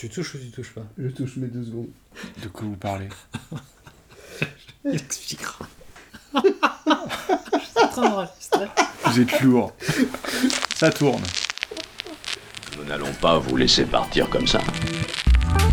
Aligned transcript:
Tu 0.00 0.08
touches 0.08 0.34
ou 0.34 0.38
tu 0.38 0.50
touches 0.50 0.70
pas 0.70 0.86
Je 0.96 1.08
touche 1.08 1.36
mes 1.36 1.48
deux 1.48 1.62
secondes. 1.62 1.90
De 2.42 2.48
quoi 2.48 2.62
vous 2.62 2.76
parlez? 2.76 3.10
Il 4.86 4.94
expliquera. 4.94 5.66
Je 6.34 6.40
suis 6.40 7.84
en 7.84 7.88
train 7.88 8.08
d'enregistrer. 8.08 8.66
Vous 9.04 9.20
êtes 9.20 9.40
lourd. 9.42 9.74
Ça 10.74 10.90
tourne. 10.90 11.22
Nous 12.78 12.84
n'allons 12.84 13.12
pas 13.20 13.38
vous 13.40 13.56
laisser 13.58 13.84
partir 13.84 14.30
comme 14.30 14.46
ça. 14.46 14.60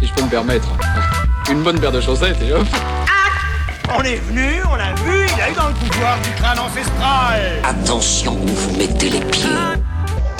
si 0.02 0.07
je 0.07 0.13
peux 0.13 0.23
me 0.23 0.30
permettre. 0.30 0.68
Une 1.50 1.64
bonne 1.64 1.80
paire 1.80 1.94
de 1.94 2.02
chaussettes 2.02 2.41
et 2.41 2.52
hop. 2.52 2.68
On 3.98 4.04
est 4.04 4.18
venu, 4.18 4.62
on 4.70 4.75
l'a 4.75 4.94
vu, 4.96 5.25
il 5.38 5.41
a 5.41 5.52
eu 5.52 5.54
dans 5.54 5.70
le 5.70 5.73
pouvoir 5.73 6.20
du 6.20 6.32
crâne 6.32 6.59
ancestral. 6.59 7.62
Attention 7.64 8.38
où 8.44 8.48
vous 8.48 8.78
mettez 8.78 9.09
les 9.09 9.21
pieds. 9.21 9.48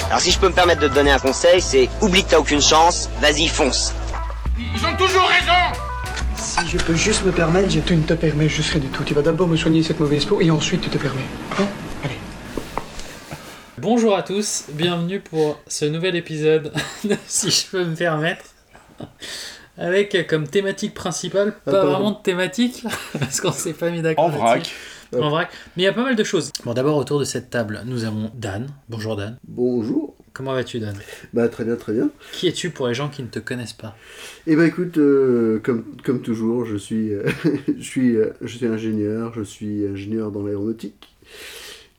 Alors 0.10 0.21
si 0.21 0.32
je 0.32 0.39
peux 0.39 0.48
me 0.48 0.54
permettre 0.54 0.80
de 0.80 0.88
te 0.88 0.94
donner 0.94 1.12
un 1.12 1.20
conseil, 1.20 1.62
c'est 1.62 1.89
oublie 2.02 2.24
que 2.24 2.30
t'as 2.30 2.39
aucune 2.39 2.62
chance, 2.62 3.10
vas-y 3.20 3.48
fonce. 3.48 3.94
Ils 4.57 4.86
ont 4.86 4.96
toujours 4.96 5.28
raison. 5.28 5.82
Si 6.38 6.66
je 6.66 6.78
peux 6.78 6.96
juste 6.96 7.25
me 7.25 7.32
permettre, 7.33 7.70
je... 7.70 7.82
Tu 7.82 7.93
ne 7.93 8.04
te 8.04 8.14
permets 8.14 8.47
juste 8.47 8.71
rien 8.71 8.80
du 8.80 8.88
tout. 8.88 9.04
Tu 9.04 9.14
vas 9.14 9.21
d'abord 9.21 9.50
me 9.50 9.57
soigner 9.57 9.83
cette 9.83 10.00
mauvaise 10.00 10.24
peau 10.24 10.39
et 10.39 10.50
ensuite 10.50 10.80
tu 10.82 10.89
te 10.89 10.97
permets. 10.97 11.25
Hein 11.60 11.68
Allez. 12.06 12.16
Bonjour 13.78 14.16
à 14.16 14.24
tous, 14.24 14.64
bienvenue 14.70 15.20
pour 15.20 15.60
ce 15.68 15.83
nouvel 15.83 16.16
épisode, 16.16 16.71
de 17.04 17.18
si 17.28 17.52
je 17.52 17.66
peux 17.69 17.83
me 17.83 17.96
permettre. 17.96 18.46
Avec 19.78 20.25
comme 20.28 20.47
thématique 20.47 20.94
principale, 20.94 21.54
pas 21.66 21.71
pardon. 21.71 21.92
vraiment 21.92 22.11
de 22.11 22.24
thématique, 22.24 22.83
parce 23.19 23.42
qu'on 23.42 23.52
s'est 23.52 23.74
pas 23.74 23.89
mis 23.89 24.02
d'accord. 24.02 24.24
En 24.25 24.30
vrac. 24.30 24.71
En 25.14 25.29
vrac. 25.29 25.50
Mais 25.75 25.84
il 25.84 25.86
y 25.86 25.89
a 25.89 25.93
pas 25.93 26.04
mal 26.04 26.16
de 26.16 26.24
choses. 26.24 26.52
Bon, 26.66 26.74
d'abord, 26.74 26.97
autour 26.97 27.20
de 27.20 27.25
cette 27.25 27.50
table, 27.50 27.82
nous 27.86 28.04
avons 28.04 28.32
Dan. 28.36 28.68
Bonjour 28.89 29.16
Dan. 29.16 29.38
Bonjour. 29.47 30.16
Comment 30.33 30.54
vas-tu, 30.54 30.80
Dan 30.80 30.96
Bah 31.33 31.47
très 31.50 31.64
bien, 31.66 31.75
très 31.75 31.93
bien. 31.93 32.09
Qui 32.33 32.47
es-tu 32.47 32.70
pour 32.70 32.88
les 32.88 32.94
gens 32.94 33.09
qui 33.09 33.23
ne 33.23 33.28
te 33.28 33.39
connaissent 33.39 33.73
pas 33.73 33.95
Et 34.45 34.56
bah 34.56 34.67
écoute, 34.67 34.97
euh, 34.97 35.59
comme, 35.64 35.83
comme 36.03 36.22
toujours, 36.22 36.66
je 36.66 36.75
suis, 36.78 37.13
euh, 37.13 37.23
je, 37.80 37.83
suis, 37.83 38.16
euh, 38.16 38.33
je 38.41 38.58
suis 38.58 38.67
ingénieur, 38.67 39.33
je 39.33 39.41
suis 39.41 39.88
ingénieur 39.88 40.31
dans 40.31 40.44
l'aéronautique. 40.44 41.17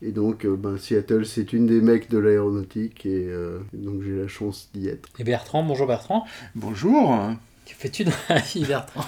Et 0.01 0.11
donc, 0.11 0.45
euh, 0.45 0.55
ben, 0.55 0.77
Seattle, 0.77 1.25
c'est 1.25 1.51
une 1.51 1.67
des 1.67 1.81
mecs 1.81 2.09
de 2.09 2.17
l'aéronautique, 2.17 3.05
et 3.05 3.25
euh, 3.27 3.59
donc 3.73 4.01
j'ai 4.01 4.15
la 4.15 4.29
chance 4.29 4.69
d'y 4.73 4.87
être. 4.87 5.09
Et 5.19 5.25
Bertrand, 5.25 5.61
bonjour 5.63 5.87
Bertrand. 5.87 6.25
Bonjour. 6.55 7.19
Que 7.65 7.73
fais-tu 7.75 8.05
dans 8.05 8.11
la 8.29 8.39
vie, 8.39 8.63
Bertrand? 8.63 9.05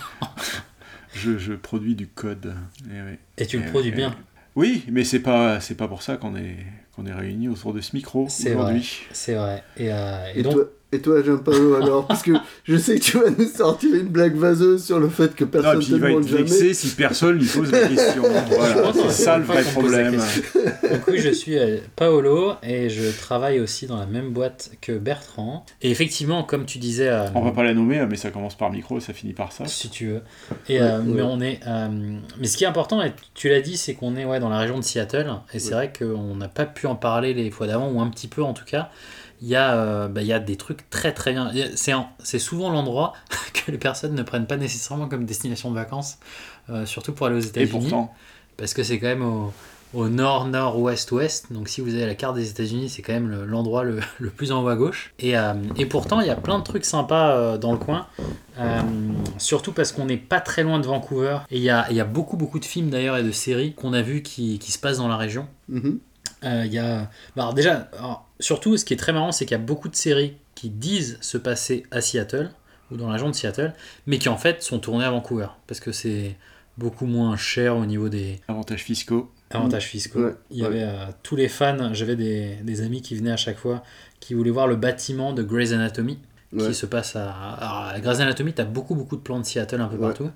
Je, 1.14 1.38
je 1.38 1.54
produis 1.54 1.96
du 1.96 2.08
code. 2.08 2.56
Eh 2.88 3.02
oui. 3.02 3.18
Et 3.38 3.46
tu 3.46 3.58
le 3.60 3.66
Eh 3.68 3.70
produis 3.70 3.92
bien. 3.92 4.16
eh 4.18 4.40
oui. 4.56 4.84
Mais 4.90 5.04
c'est 5.04 5.20
pas 5.20 5.60
c'est 5.60 5.76
pas 5.76 5.88
pour 5.88 6.02
ça 6.04 6.18
qu'on 6.18 6.36
est 6.36 6.58
qu'on 6.96 7.06
est 7.06 7.14
réunis 7.14 7.48
autour 7.50 7.74
de 7.74 7.82
ce 7.82 7.96
micro 7.96 8.28
C'est 8.30 8.52
vrai. 8.54 8.64
aujourd'hui. 8.64 9.00
C'est 9.12 9.36
vrai. 9.36 9.64
Et, 9.78 9.92
euh, 9.92 10.32
et 10.36 10.40
Et, 10.40 10.44
donc, 10.44 10.54
toi, 10.54 10.66
et 10.92 11.00
toi, 11.00 11.22
Gianpaolo, 11.24 11.76
alors 11.82 12.08
Parce 12.08 12.22
que 12.22 12.32
je 12.66 12.76
sais 12.78 12.96
que 13.00 13.04
tu 13.04 13.18
vas 13.18 13.30
nous 13.30 13.48
sortir 13.48 13.96
une 13.96 14.08
blague 14.08 14.36
vaseuse 14.36 14.84
sur 14.84 15.00
le 15.00 15.10
fait 15.10 15.34
que 15.36 15.44
Non, 15.44 15.50
et 15.50 15.52
personne 15.54 15.80
puis 15.80 15.92
ne 15.92 15.96
il 15.96 16.02
va 16.02 16.08
être 16.10 16.16
demande 16.16 16.28
jamais. 16.28 16.42
vexé 16.44 16.74
si 16.74 16.90
personne 16.96 17.38
lui 17.38 17.48
pose 17.48 17.72
la 17.72 17.88
question. 17.88 18.24
Voilà, 18.50 18.92
c'est 18.94 19.12
ça 19.24 19.38
le 19.38 19.44
vrai 19.44 19.64
problème. 19.64 20.16
Donc 20.16 21.08
oui, 21.08 21.20
je 21.20 21.30
suis 21.30 21.58
euh, 21.58 21.78
Paolo 21.96 22.54
et 22.64 22.90
je 22.90 23.10
travaille 23.18 23.60
aussi 23.60 23.88
dans 23.88 23.98
la 23.98 24.06
même 24.06 24.32
boîte 24.32 24.72
que 24.82 24.98
Bertrand. 24.98 25.66
Et 25.82 25.90
effectivement, 25.92 26.44
comme 26.44 26.66
tu 26.66 26.78
disais, 26.80 27.08
euh, 27.08 27.26
On 27.36 27.42
va 27.42 27.52
pas 27.52 27.64
la 27.64 27.74
nommer, 27.74 28.06
mais 28.10 28.16
ça 28.18 28.30
commence 28.30 28.56
par 28.56 28.72
micro 28.72 28.98
et 28.98 29.02
ça 29.02 29.14
finit 29.14 29.34
par 29.34 29.52
ça. 29.52 29.66
si 29.68 29.90
tu 29.90 30.08
veux. 30.08 30.22
Et, 30.68 30.80
Ouais, 30.80 30.82
euh, 30.82 31.00
ouais. 31.00 31.06
Mais 31.14 31.22
on 31.22 31.40
est. 31.42 31.60
euh, 31.68 31.88
mais 32.40 32.48
ce 32.48 32.58
qui 32.58 32.64
est 32.64 32.68
important, 32.68 33.02
et 33.02 33.14
tu 33.34 33.50
l'as 33.50 33.62
dit, 33.62 33.78
c'est 33.78 33.94
qu'on 33.94 34.16
est 34.18 34.26
ouais, 34.26 34.40
dans 34.40 34.50
la 34.50 34.58
région 34.60 34.78
de 34.78 34.84
Seattle. 34.84 35.32
Et 35.54 35.60
c'est 35.60 35.74
vrai 35.74 35.92
qu'on 35.98 36.36
n'a 36.36 36.48
pas 36.48 36.66
pu 36.66 36.88
en 36.88 36.96
parler 36.96 37.34
les 37.34 37.50
fois 37.52 37.68
d'avant, 37.68 37.90
ou 37.90 38.02
un 38.02 38.10
petit 38.10 38.28
peu 38.28 38.44
en 38.44 38.54
tout 38.54 38.66
cas. 38.66 38.90
Il 39.42 39.48
y, 39.48 39.56
a, 39.56 39.74
euh, 39.76 40.08
bah, 40.08 40.22
il 40.22 40.28
y 40.28 40.34
a 40.34 40.40
des 40.40 40.56
trucs 40.56 40.88
très 40.92 41.14
très 41.14 41.32
bien. 41.34 41.52
C'est 41.76 42.40
souvent 42.40 42.70
l'endroit 42.70 43.14
que 43.54 43.72
les 43.72 43.78
personnes 43.80 44.14
ne 44.14 44.22
prennent 44.24 44.46
pas 44.48 44.58
nécessairement 44.58 45.08
comme 45.08 45.26
destination 45.26 45.72
de 45.72 45.76
vacances, 45.76 46.20
euh, 46.70 46.86
surtout 46.86 47.14
pour 47.14 47.26
aller 47.28 47.38
aux 47.38 47.40
États-Unis. 47.40 47.72
pourtant, 47.72 48.14
parce 48.58 48.74
que 48.76 48.84
c'est 48.84 49.00
quand 49.00 49.08
même 49.08 49.24
au, 49.24 49.52
au 49.96 50.10
nord, 50.10 50.46
nord, 50.48 50.80
ouest, 50.80 51.12
ouest. 51.12 51.52
Donc 51.52 51.70
si 51.70 51.82
vous 51.82 51.96
avez 51.96 52.06
la 52.06 52.14
carte 52.14 52.36
des 52.36 52.52
États-Unis, 52.52 52.90
c'est 52.90 53.02
quand 53.02 53.14
même 53.14 53.30
le- 53.30 53.46
l'endroit 53.46 53.84
le, 53.84 54.00
le 54.20 54.30
plus 54.30 54.52
en 54.52 54.64
haut 54.64 54.68
à 54.68 54.76
gauche. 54.76 55.12
Et, 55.18 55.36
euh, 55.36 55.54
et 55.76 55.88
pourtant, 55.88 56.22
il 56.22 56.28
y 56.28 56.32
a 56.32 56.36
plein 56.36 56.60
de 56.60 56.64
trucs 56.64 56.86
sympas 56.86 57.58
dans 57.58 57.72
le 57.72 57.80
coin. 57.80 58.06
Surtout 59.38 59.72
parce 59.72 59.92
qu'on 59.92 60.06
n'est 60.06 60.18
pas 60.18 60.40
très 60.40 60.64
loin 60.64 60.80
de 60.80 60.86
Vancouver. 60.86 61.40
Et 61.50 61.58
il 61.58 61.64
y 61.64 61.70
a, 61.70 61.88
il 61.90 61.96
y 61.96 62.00
a 62.00 62.06
beaucoup, 62.06 62.38
beaucoup 62.38 62.60
de 62.60 62.66
films 62.66 62.90
d'ailleurs 62.90 63.18
et 63.18 63.24
de 63.24 63.32
séries 63.32 63.74
qu'on 63.74 63.94
a 63.94 64.02
vus 64.02 64.22
qui, 64.22 64.60
qui 64.60 64.72
se 64.72 64.78
passent 64.80 64.98
dans 65.00 65.08
la 65.08 65.18
région. 65.18 65.48
Mhm. 65.70 66.00
Euh, 66.44 66.64
Il 66.66 66.74
y 66.74 66.80
a... 66.80 67.10
bah, 67.36 67.44
alors 67.44 67.54
déjà, 67.54 67.90
alors, 67.98 68.28
surtout, 68.42 68.76
ce 68.78 68.84
qui 68.86 68.94
est 68.94 68.98
très 68.98 69.14
marrant, 69.14 69.32
c'est 69.32 69.46
qu'il 69.46 69.56
y 69.56 69.60
a 69.62 69.64
beaucoup 69.64 69.88
de 69.90 69.96
séries 69.96 70.36
qui 70.56 70.70
disent 70.70 71.18
se 71.22 71.38
passer 71.38 71.84
à 71.92 72.02
Seattle 72.02 72.52
ou 72.92 72.98
dans 72.98 73.08
la 73.08 73.14
région 73.14 73.30
de 73.30 73.36
Seattle, 73.36 73.74
mais 74.06 74.18
qui 74.20 74.28
en 74.30 74.38
fait 74.38 74.62
sont 74.62 74.80
tournées 74.80 75.06
à 75.06 75.12
Vancouver 75.12 75.48
parce 75.68 75.80
que 75.80 75.92
c'est 75.94 76.36
beaucoup 76.78 77.06
moins 77.06 77.38
cher 77.38 77.78
au 77.78 77.86
niveau 77.86 78.10
des 78.10 78.40
avantages 78.48 78.84
fiscaux. 78.84 79.32
avantages 79.52 79.86
fiscaux. 79.88 80.24
Ouais, 80.26 80.36
Il 80.50 80.58
y 80.58 80.62
ouais. 80.62 80.68
avait 80.68 80.84
euh, 80.84 81.06
tous 81.24 81.36
les 81.36 81.48
fans, 81.48 81.94
j'avais 81.94 82.16
des, 82.16 82.56
des 82.64 82.82
amis 82.82 83.02
qui 83.02 83.16
venaient 83.16 83.32
à 83.32 83.38
chaque 83.38 83.58
fois, 83.58 83.84
qui 84.20 84.34
voulaient 84.34 84.52
voir 84.52 84.68
le 84.68 84.76
bâtiment 84.76 85.34
de 85.34 85.44
Grey's 85.44 85.72
Anatomy. 85.72 86.18
Ouais. 86.54 86.68
Qui 86.68 86.74
se 86.74 86.86
passe 86.86 87.16
à, 87.16 87.32
alors, 87.32 87.92
à 87.94 88.00
Grey's 88.02 88.20
Anatomy, 88.20 88.54
tu 88.54 88.62
as 88.62 88.66
beaucoup 88.66 88.94
beaucoup 88.96 89.16
de 89.16 89.22
plans 89.22 89.40
de 89.40 89.46
Seattle 89.46 89.80
un 89.80 89.88
peu 89.88 89.96
Ouais, 89.96 90.08
partout. 90.08 90.30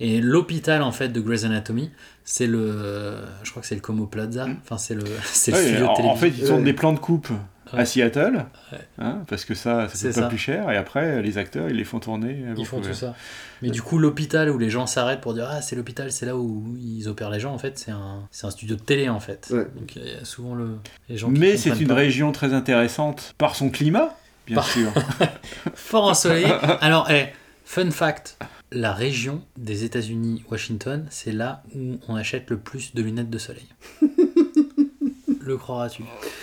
Et 0.00 0.20
l'hôpital 0.22 0.80
en 0.82 0.92
fait 0.92 1.08
de 1.10 1.20
Grey's 1.20 1.44
Anatomy, 1.44 1.90
c'est 2.24 2.46
le, 2.46 3.16
je 3.42 3.50
crois 3.50 3.60
que 3.60 3.68
c'est 3.68 3.74
le 3.74 3.82
Como 3.82 4.06
Plaza. 4.06 4.46
Mm. 4.46 4.56
Enfin 4.62 4.78
c'est 4.78 4.94
le, 4.94 5.04
c'est 5.24 5.50
le 5.50 5.56
studio 5.58 5.80
de 5.80 5.84
en, 5.84 5.92
en 5.92 5.94
télévision. 5.94 6.16
fait, 6.16 6.28
ils 6.46 6.52
Ouais. 6.52 6.62
des 6.62 6.72
plans 6.72 6.92
de 6.94 6.98
coupe 6.98 7.28
à 7.74 7.84
Seattle, 7.84 8.46
Ouais. 8.72 8.78
hein, 8.98 9.18
parce 9.28 9.44
que 9.44 9.54
ça, 9.54 9.88
ça 9.88 9.94
C'est 9.94 10.06
coûte 10.06 10.14
pas 10.14 10.22
ça. 10.22 10.28
plus 10.28 10.38
cher, 10.38 10.70
et 10.70 10.76
après, 10.78 11.20
les 11.20 11.36
acteurs, 11.36 11.68
ils 11.68 11.76
les 11.76 11.84
font 11.84 12.00
tourner. 12.00 12.42
Ils 12.56 12.64
font 12.64 12.80
tout 12.80 12.94
ça. 12.94 13.14
Mais 13.60 13.68
du 13.68 13.82
coup, 13.82 13.98
l'hôpital 13.98 14.48
où 14.48 14.56
les 14.56 14.70
gens 14.70 14.86
s'arrêtent 14.86 15.20
pour 15.20 15.34
dire 15.34 15.46
Ah, 15.50 15.60
c'est 15.60 15.76
l'hôpital, 15.76 16.10
c'est 16.10 16.24
là 16.24 16.34
où 16.34 16.64
ils 16.80 17.08
opèrent 17.08 17.28
les 17.28 17.40
gens, 17.40 17.52
en 17.52 17.58
fait, 17.58 17.78
c'est 17.78 17.90
un, 17.90 18.26
c'est 18.30 18.46
un 18.46 18.50
studio 18.50 18.74
de 18.76 18.80
télé, 18.80 19.10
en 19.10 19.20
fait. 19.20 19.52
Donc 19.76 19.96
il 19.96 20.02
y 20.02 20.14
a 20.14 20.24
souvent 20.24 20.54
le, 20.54 20.78
les 21.10 21.18
gens 21.18 21.30
qui 21.30 21.38
Mais 21.38 21.58
c'est 21.58 21.78
une 21.78 21.88
pas. 21.88 21.94
région 21.94 22.32
très 22.32 22.54
intéressante 22.54 23.34
par 23.36 23.54
son 23.54 23.68
climat, 23.68 24.14
bien 24.48 24.56
Par- 24.56 24.66
sûr. 24.68 24.92
Fort 25.74 26.04
ensoleillé. 26.04 26.46
Alors, 26.80 27.08
eh, 27.10 27.26
fun 27.64 27.90
fact 27.92 28.36
la 28.70 28.92
région 28.92 29.42
des 29.56 29.84
États-Unis, 29.84 30.42
Washington, 30.50 31.06
c'est 31.08 31.32
là 31.32 31.62
où 31.74 31.98
on 32.06 32.16
achète 32.16 32.50
le 32.50 32.58
plus 32.58 32.94
de 32.94 33.00
lunettes 33.02 33.30
de 33.30 33.38
soleil. 33.38 33.66
le 35.40 35.56
croiras-tu? 35.56 36.02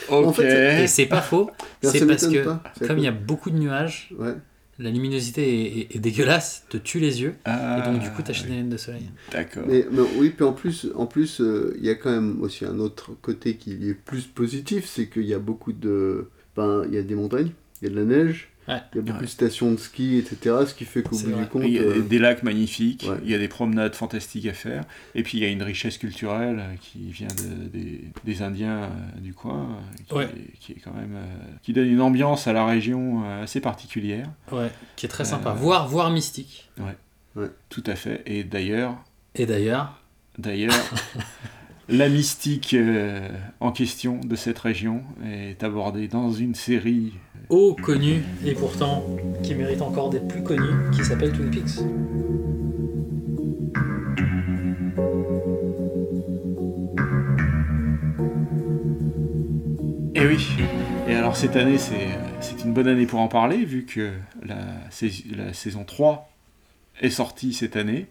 Ok. 0.10 0.26
En 0.26 0.34
fait, 0.34 0.84
Et 0.84 0.88
c'est 0.88 1.06
pas 1.06 1.22
faux, 1.22 1.52
c'est 1.84 2.06
parce 2.08 2.28
que, 2.28 2.44
pas. 2.44 2.64
Comme 2.88 2.98
il 2.98 3.04
y 3.04 3.08
a 3.08 3.12
beaucoup 3.12 3.50
de 3.52 3.58
nuages, 3.58 4.10
Ouais. 4.18 4.34
la 4.80 4.90
luminosité 4.90 5.44
est, 5.44 5.80
est- 5.82 5.96
est 5.96 6.00
dégueulasse, 6.00 6.66
te 6.70 6.78
tue 6.78 7.00
les 7.00 7.22
yeux, 7.22 7.36
Ah, 7.46 7.78
et 7.80 7.92
donc 7.92 8.02
du 8.02 8.10
coup, 8.12 8.22
t'achètes 8.24 8.48
des 8.48 8.54
lunettes 8.54 8.70
de 8.70 8.78
soleil. 8.78 9.10
D'accord. 9.32 9.64
Mais, 9.68 9.86
mais 9.92 10.02
oui, 10.18 10.30
puis 10.32 10.46
en 10.46 10.54
plus, 10.54 10.88
en 10.96 11.06
plus, 11.06 11.42
euh, 11.42 11.76
il 11.78 11.86
y 11.86 11.90
a 11.90 11.96
quand 11.96 12.12
même 12.12 12.42
aussi 12.42 12.66
un 12.66 12.80
autre 12.80 13.12
côté 13.22 13.56
qui 13.58 13.72
est 13.90 13.94
plus 13.94 14.24
positif, 14.26 14.86
c'est 14.88 15.08
qu'il 15.10 15.26
y 15.26 15.34
a 15.34 15.40
beaucoup 15.40 15.74
de, 15.74 16.30
ben, 16.56 16.84
il 16.88 16.94
y 16.94 16.98
a 16.98 17.04
des 17.04 17.16
montagnes, 17.16 17.52
il 17.86 17.94
y 17.94 18.00
a 18.00 18.04
de 18.04 18.10
la 18.10 18.18
neige, 18.18 18.50
Ouais. 18.68 18.82
il 18.94 18.96
y 18.96 19.00
a 19.00 19.02
beaucoup 19.04 19.20
Ouais. 19.20 19.26
de 19.26 19.30
stations 19.30 19.72
de 19.72 19.78
ski, 19.78 20.18
etc. 20.18 20.56
Ce 20.68 20.74
qui 20.74 20.86
fait 20.86 21.04
qu'au 21.04 21.12
bout 21.16 21.30
vrai. 21.30 21.44
du 21.44 21.48
compte, 21.48 21.64
Il 21.66 21.74
y 21.74 21.78
a 21.78 21.84
euh, 21.84 22.02
des 22.02 22.18
lacs 22.18 22.42
magnifiques, 22.42 23.06
ouais. 23.08 23.18
il 23.24 23.30
y 23.30 23.36
a 23.36 23.38
des 23.38 23.48
promenades 23.48 23.94
fantastiques 23.94 24.48
à 24.48 24.54
faire, 24.54 24.84
et 25.14 25.22
puis 25.22 25.38
il 25.38 25.44
y 25.44 25.46
a 25.46 25.50
une 25.50 25.62
richesse 25.62 26.00
culturelle 26.00 26.64
qui 26.82 27.12
vient 27.12 27.28
de- 27.28 27.68
des, 27.68 28.02
des 28.24 28.42
Indiens 28.42 28.86
euh, 28.86 29.20
du 29.20 29.36
coin, 29.36 29.70
euh, 29.70 30.04
qui, 30.08 30.14
Ouais. 30.16 30.24
est, 30.26 30.58
qui 30.60 30.72
est 30.72 30.80
quand 30.84 30.94
même 30.94 31.14
euh, 31.16 31.26
qui 31.62 31.74
donne 31.74 31.88
une 31.88 32.02
ambiance 32.02 32.48
à 32.48 32.54
la 32.54 32.66
région 32.66 33.24
assez 33.42 33.62
particulière, 33.62 34.28
Ouais, 34.52 34.72
qui 34.96 35.06
est 35.06 35.10
très 35.10 35.26
sympa, 35.26 35.52
Euh, 35.52 35.54
voire, 35.54 35.88
voire 35.88 36.10
mystique. 36.10 36.72
tout 37.70 37.84
à 37.86 37.94
fait. 37.96 38.24
Et 38.26 38.44
d'ailleurs, 38.44 38.96
Et 39.36 39.46
d'ailleurs, 39.46 40.02
d'ailleurs, 40.40 40.74
la 41.90 42.10
mystique 42.10 42.74
euh, 42.74 43.30
en 43.60 43.72
question 43.72 44.20
de 44.22 44.36
cette 44.36 44.58
région 44.58 45.04
est 45.24 45.64
abordée 45.64 46.08
dans 46.08 46.32
une 46.32 46.56
série. 46.56 47.14
Ô 47.50 47.76
connu, 47.76 48.24
et 48.46 48.54
pourtant 48.54 49.04
qui 49.44 49.54
mérite 49.56 49.82
encore 49.82 50.10
d'être 50.10 50.28
plus 50.28 50.44
connu, 50.44 50.68
qui 50.92 51.04
s'appelle 51.04 51.32
Twin 51.32 51.52
Peaks. 51.52 51.80
Et 60.16 60.26
oui. 60.26 60.48
Et 61.08 61.16
alors 61.16 61.36
cette 61.36 61.56
année, 61.56 61.78
c'est 61.78 62.08
c'est 62.40 62.64
une 62.64 62.74
bonne 62.74 62.88
année 62.88 63.06
pour 63.06 63.20
en 63.20 63.28
parler, 63.28 63.66
vu 63.66 63.86
que 63.86 64.14
la, 64.44 64.56
sais- 64.90 65.12
la 65.36 65.54
saison 65.54 65.84
3 65.84 66.30
est 67.02 67.10
sortie 67.10 67.54
cette 67.54 67.76
année, 67.76 68.08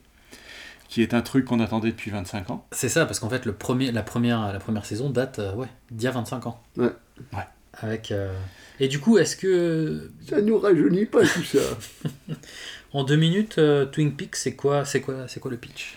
qui 0.88 1.02
est 1.02 1.14
un 1.14 1.22
truc 1.22 1.44
qu'on 1.46 1.60
attendait 1.60 1.90
depuis 1.90 2.10
25 2.10 2.50
ans. 2.50 2.66
C'est 2.72 2.88
ça, 2.88 3.06
parce 3.06 3.20
qu'en 3.20 3.28
fait, 3.30 3.46
le 3.46 3.52
premier, 3.54 3.90
la, 3.92 4.02
première, 4.02 4.52
la 4.52 4.58
première 4.58 4.84
saison 4.84 5.08
date 5.10 5.38
euh, 5.38 5.54
ouais, 5.54 5.68
d'il 5.90 6.04
y 6.04 6.08
a 6.08 6.10
25 6.10 6.46
ans. 6.46 6.60
Ouais. 6.76 6.90
Ouais. 7.32 7.46
Avec, 7.80 8.12
euh, 8.12 8.32
Et 8.80 8.88
du 8.88 8.98
coup, 9.00 9.18
est-ce 9.18 9.36
que 9.36 10.10
ça 10.28 10.40
nous 10.40 10.58
rajeunit 10.58 11.06
pas 11.06 11.22
tout 11.22 11.42
ça. 11.44 11.58
en 12.92 13.04
deux 13.04 13.16
minutes, 13.16 13.58
euh, 13.58 13.84
Twin 13.86 14.12
Peaks, 14.12 14.36
c'est 14.36 14.54
quoi, 14.54 14.84
c'est 14.84 15.00
quoi, 15.00 15.26
c'est 15.28 15.40
quoi 15.40 15.50
le 15.50 15.56
pitch? 15.56 15.96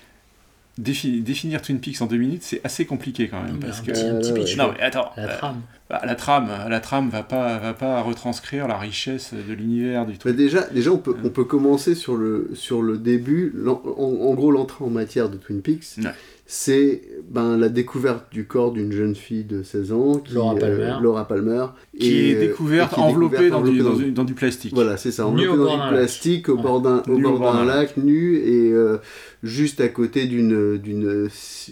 Défi- 0.79 1.23
définir 1.23 1.61
Twin 1.61 1.79
Peaks 1.79 2.01
en 2.01 2.05
deux 2.05 2.17
minutes, 2.17 2.43
c'est 2.43 2.61
assez 2.63 2.85
compliqué 2.85 3.27
quand 3.29 3.41
même. 3.41 3.55
Un 3.55 3.59
parce 3.59 3.81
petit- 3.81 3.91
que... 3.93 4.11
un 4.11 4.19
petit 4.19 4.31
ouais, 4.31 4.39
pitch, 4.43 4.57
Non, 4.57 4.71
mais 4.77 4.81
attends. 4.83 5.11
La 5.17 5.23
euh, 5.23 5.37
trame. 5.37 5.61
Bah, 5.89 6.01
la 6.05 6.15
trame, 6.15 6.49
la 6.69 6.79
trame 6.79 7.09
va 7.09 7.23
pas, 7.23 7.57
va 7.59 7.73
pas 7.73 8.01
retranscrire 8.01 8.67
la 8.67 8.77
richesse 8.77 9.33
de 9.33 9.53
l'univers 9.53 10.05
du 10.05 10.13
Bah, 10.13 10.17
truc. 10.19 10.35
déjà, 10.35 10.61
déjà 10.73 10.91
on, 10.91 10.97
peut, 10.97 11.15
on 11.23 11.29
peut 11.29 11.45
commencer 11.45 11.95
sur 11.95 12.15
le, 12.17 12.49
sur 12.53 12.81
le 12.81 12.97
début. 12.97 13.53
En, 13.65 13.71
en 14.01 14.33
gros, 14.33 14.51
l'entrée 14.51 14.83
en 14.83 14.89
matière 14.89 15.29
de 15.29 15.37
Twin 15.37 15.61
Peaks, 15.61 15.83
Ouais. 16.03 16.09
c'est 16.45 17.01
ben, 17.29 17.57
la 17.57 17.69
découverte 17.69 18.25
du 18.31 18.45
corps 18.45 18.71
d'une 18.73 18.91
jeune 18.91 19.15
fille 19.15 19.43
de 19.45 19.63
16 19.63 19.91
ans, 19.93 20.15
qui, 20.19 20.33
Laura 20.33 20.55
Palmer. 20.55 20.95
Laura 21.01 21.27
Palmer, 21.27 21.65
qui 21.97 22.07
et, 22.07 22.31
est 22.31 22.35
euh, 22.35 22.39
découverte, 22.47 22.91
et 22.91 22.95
qui 22.95 23.01
est 23.01 23.03
enveloppée, 23.03 23.37
découverte 23.37 23.51
dans, 23.53 23.61
du, 23.71 23.81
enveloppée 23.81 23.83
dans, 23.83 23.89
dans- 23.97 24.05
du- 24.05 24.11
dans 24.11 24.23
du 24.25 24.33
plastique. 24.33 24.73
Voilà, 24.73 24.97
c'est 24.97 25.11
ça, 25.11 25.23
Nu 25.23 25.29
enveloppée 25.29 25.47
au 25.49 25.57
dans 25.57 25.63
bord 25.63 25.75
du 25.75 25.81
d'un 25.83 25.89
plastique 25.89 26.49
au 26.49 26.55
lac. 26.55 26.63
bord 26.63 26.81
d'un 26.81 27.03
au 27.07 27.15
Nu 27.17 27.23
bord 27.23 27.39
d'un 27.53 27.65
lac, 27.65 27.97
nu, 27.97 28.35
et 28.37 28.71
euh, 28.71 28.97
juste 29.43 29.79
à 29.81 29.87
côté 29.87 30.25
d'une 30.27 30.77
d'une 30.77 31.29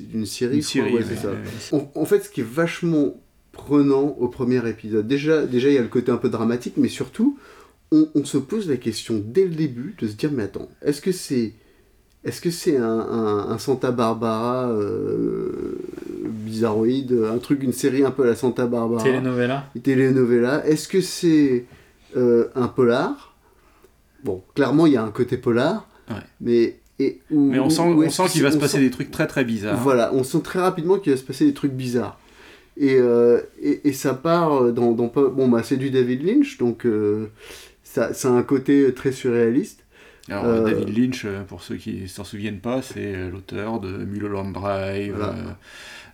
d'une 0.09 0.25
scierie. 0.25 0.55
Une 0.57 0.61
je 0.61 0.67
crois, 0.67 0.83
série, 0.83 0.93
ouais, 0.93 0.99
ouais, 0.99 1.05
c'est 1.09 1.75
ça. 1.75 1.77
en 1.95 2.05
fait, 2.05 2.21
ce 2.21 2.29
qui 2.29 2.41
est 2.41 2.47
vachement 2.49 3.15
prenant 3.55 4.15
au 4.19 4.27
premier 4.27 4.67
épisode, 4.69 5.07
déjà, 5.07 5.45
déjà 5.45 5.69
il 5.69 5.73
y 5.75 5.77
a 5.77 5.81
le 5.81 5.87
côté 5.87 6.11
un 6.11 6.17
peu 6.17 6.29
dramatique, 6.29 6.75
mais 6.77 6.87
surtout, 6.89 7.37
on, 7.91 8.07
on 8.13 8.23
se 8.25 8.37
pose 8.37 8.69
la 8.69 8.77
question 8.77 9.21
dès 9.25 9.45
le 9.45 9.55
début 9.55 9.95
de 9.99 10.07
se 10.07 10.13
dire, 10.13 10.29
mais 10.31 10.43
attends, 10.43 10.69
est-ce 10.83 11.01
que 11.01 11.11
c'est 11.11 11.53
est-ce 12.23 12.41
que 12.41 12.49
c'est 12.49 12.77
un, 12.77 12.83
un- 12.99 13.49
un 13.51 13.57
Santa 13.59 13.91
Barbara 13.91 14.69
euh, 14.71 15.77
bizarroïde, 16.23 17.15
un 17.31 17.37
truc, 17.37 17.61
une 17.63 17.71
série 17.73 18.03
un 18.03 18.09
peu 18.11 18.23
à 18.23 18.27
la 18.27 18.35
Santa 18.35 18.65
Barbara? 18.65 19.03
Telenovela. 19.03 19.65
telenovela 19.83 20.65
Est-ce 20.67 20.87
que 20.87 21.01
c'est 21.01 21.65
euh, 22.17 22.47
un 22.55 22.67
polar? 22.67 23.35
Bon, 24.23 24.41
clairement, 24.55 24.87
il 24.87 24.93
y 24.93 24.97
a 24.97 25.03
un 25.03 25.11
côté 25.11 25.37
polar, 25.37 25.87
Ouais. 26.09 26.15
mais... 26.41 26.79
Et, 26.97 27.19
où- 27.29 27.51
Mais 27.51 27.59
on 27.59 27.69
sent, 27.69 27.81
on 27.81 28.09
sent 28.09 28.23
qu'il 28.31 28.41
va 28.41 28.51
se 28.51 28.57
passer 28.57 28.77
sent- 28.77 28.83
des 28.83 28.89
trucs 28.89 29.11
très 29.11 29.27
très 29.27 29.43
bizarres. 29.43 29.77
voilà, 29.83 30.11
on 30.13 30.23
sent 30.23 30.39
très 30.41 30.59
rapidement 30.61 30.97
qu'il 30.97 31.11
va 31.11 31.17
se 31.17 31.23
passer 31.23 31.45
des 31.45 31.53
trucs 31.53 31.73
bizarres. 31.73 32.17
Et, 32.77 32.95
euh, 32.97 33.41
et, 33.61 33.87
et 33.87 33.93
ça 33.93 34.13
part 34.13 34.73
dans, 34.73 34.91
dans 34.91 35.07
pas... 35.07 35.27
Bon, 35.29 35.47
bah, 35.47 35.61
c'est 35.63 35.77
du 35.77 35.91
David 35.91 36.23
Lynch, 36.25 36.57
donc 36.57 36.85
euh, 36.85 37.27
ça, 37.83 38.13
ça 38.13 38.27
a 38.29 38.31
un 38.31 38.43
côté 38.43 38.93
très 38.93 39.11
surréaliste. 39.13 39.85
Alors, 40.27 40.45
Euh, 40.45 40.63
David 40.65 40.97
Lynch, 40.97 41.23
euh, 41.25 41.43
pour 41.43 41.61
ceux 41.63 41.75
qui 41.77 42.09
s'en 42.09 42.23
souviennent 42.23 42.59
pas, 42.59 42.81
c'est 42.81 43.15
euh, 43.15 43.29
l'auteur 43.31 43.79
de 43.79 43.89
Mulholland 43.89 44.51
Drive, 44.53 45.15
Voilà. 45.15 45.33
euh, 45.33 45.43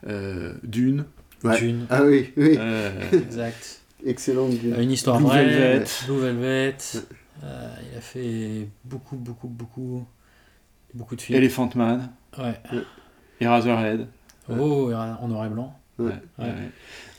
euh, 0.08 0.54
Dune, 0.64 1.06
Ouais. 1.44 1.58
Dune. 1.58 1.88
Ah 1.90 2.04
oui, 2.04 2.32
oui, 2.38 2.56
euh, 2.60 2.92
Exact. 3.14 3.82
excellente. 4.06 4.52
Euh, 4.64 4.82
Une 4.84 4.92
histoire 4.92 5.18
Blue 5.18 5.26
vraie. 5.28 5.46
Velvet. 5.46 5.86
Blue 6.06 6.20
Velvet. 6.20 6.76
Euh, 7.44 7.70
il 7.92 7.98
a 7.98 8.02
fait 8.02 8.68
beaucoup, 8.86 9.16
beaucoup, 9.16 9.48
beaucoup, 9.48 10.06
beaucoup 10.94 11.16
de 11.16 11.22
films. 11.22 11.40
Elephant 11.40 11.70
Man, 11.76 12.10
Ouais. 12.38 12.54
Eraserhead. 13.40 14.06
Oh, 14.50 14.92
en 14.94 15.28
noir 15.28 15.46
et 15.48 15.50
blanc. 15.50 15.76
Ouais. 16.00 16.06
Ouais, 16.08 16.12
Ouais. 16.40 16.46
ouais. 16.46 16.54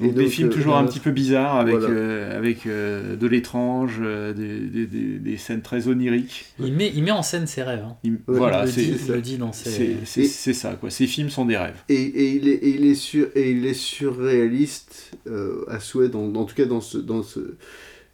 Et 0.01 0.05
Donc, 0.07 0.15
des 0.15 0.23
donc, 0.25 0.33
films 0.33 0.49
euh, 0.49 0.53
toujours 0.53 0.77
un 0.77 0.85
petit 0.87 0.99
peu 0.99 1.11
bizarres 1.13 1.57
avec, 1.57 1.77
Voilà. 1.77 1.95
euh, 1.95 2.37
avec 2.39 2.67
euh, 2.67 3.15
de 3.15 3.27
l'étrange, 3.29 3.99
euh, 4.01 4.33
des, 4.33 4.59
des, 4.61 4.87
des, 4.87 5.19
des 5.19 5.37
scènes 5.37 5.63
très 5.63 5.87
oniriques. 5.87 6.47
Il 6.59 6.73
met, 6.73 6.91
il 6.93 7.05
met 7.05 7.11
en 7.13 7.23
scène 7.23 7.47
ses 7.47 7.63
rêves. 7.63 7.85
hein. 7.87 7.97
Il- 8.03 8.13
Ouais, 8.15 8.19
voilà, 8.27 8.63
il, 8.63 8.67
le 8.67 8.73
c'est 8.73 8.83
dit, 8.83 8.91
il 8.91 8.99
ça. 8.99 9.13
le 9.15 9.21
dit 9.21 9.37
dans 9.39 9.53
ses. 9.53 9.71
c'est- 9.71 9.97
c'est- 10.05 10.21
Et- 10.23 10.27
c'est 10.27 10.55
ça 10.55 10.75
quoi. 10.75 10.91
Ces 10.91 11.07
films 11.07 11.31
sont 11.31 11.45
des 11.45 11.57
rêves. 11.57 11.77
Et, 11.89 11.95
et 11.95 12.35
il 12.37 12.49
est, 12.49 12.55
et 12.55 12.71
il 12.71 12.87
est, 12.87 12.95
sur, 12.95 13.29
et 13.37 13.53
il 13.53 13.65
est 13.67 13.75
surréaliste 13.75 15.13
euh, 15.29 15.65
à 15.69 15.79
souhait, 15.81 16.09
dans, 16.09 16.35
en 16.35 16.45
tout 16.45 16.55
cas 16.55 16.65
dans, 16.65 16.81
ce, 16.81 16.99
dans, 16.99 17.23
ce, 17.23 17.55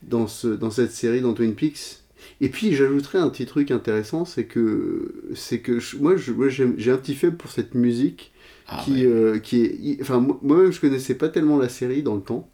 dans, 0.03 0.27
ce, 0.27 0.49
dans 0.49 0.71
cette 0.71 0.93
série, 0.93 1.21
dans 1.21 1.33
Twin 1.35 1.55
Peaks. 1.55 2.01
Et 2.41 2.49
puis 2.51 2.75
j'ajouterais 2.75 3.19
un 3.19 3.31
petit 3.31 3.47
truc 3.47 3.71
intéressant, 3.71 4.25
c'est 4.25 4.45
que, 4.45 5.15
c'est 5.35 5.61
que 5.61 5.81
je- 5.81 5.97
moi, 5.97 6.17
je- 6.17 6.33
moi 6.33 6.49
j'aime- 6.49 6.75
j'ai 6.77 6.91
un 6.91 6.97
petit 6.99 7.15
faible 7.15 7.37
pour 7.37 7.51
cette 7.51 7.75
musique 7.75 8.33
Ah, 8.69 8.83
qui, 8.85 8.93
ouais. 8.93 9.07
euh, 9.07 9.39
qui 9.39 9.63
est... 9.65 9.75
i- 9.81 9.99
Enfin, 10.01 10.21
moi- 10.21 10.39
moi-même, 10.43 10.73
je 10.73 10.81
connaissais 10.81 11.15
pas 11.15 11.29
tellement 11.29 11.59
la 11.59 11.69
série 11.69 12.03
dans 12.03 12.15
le 12.15 12.21
temps. 12.21 12.49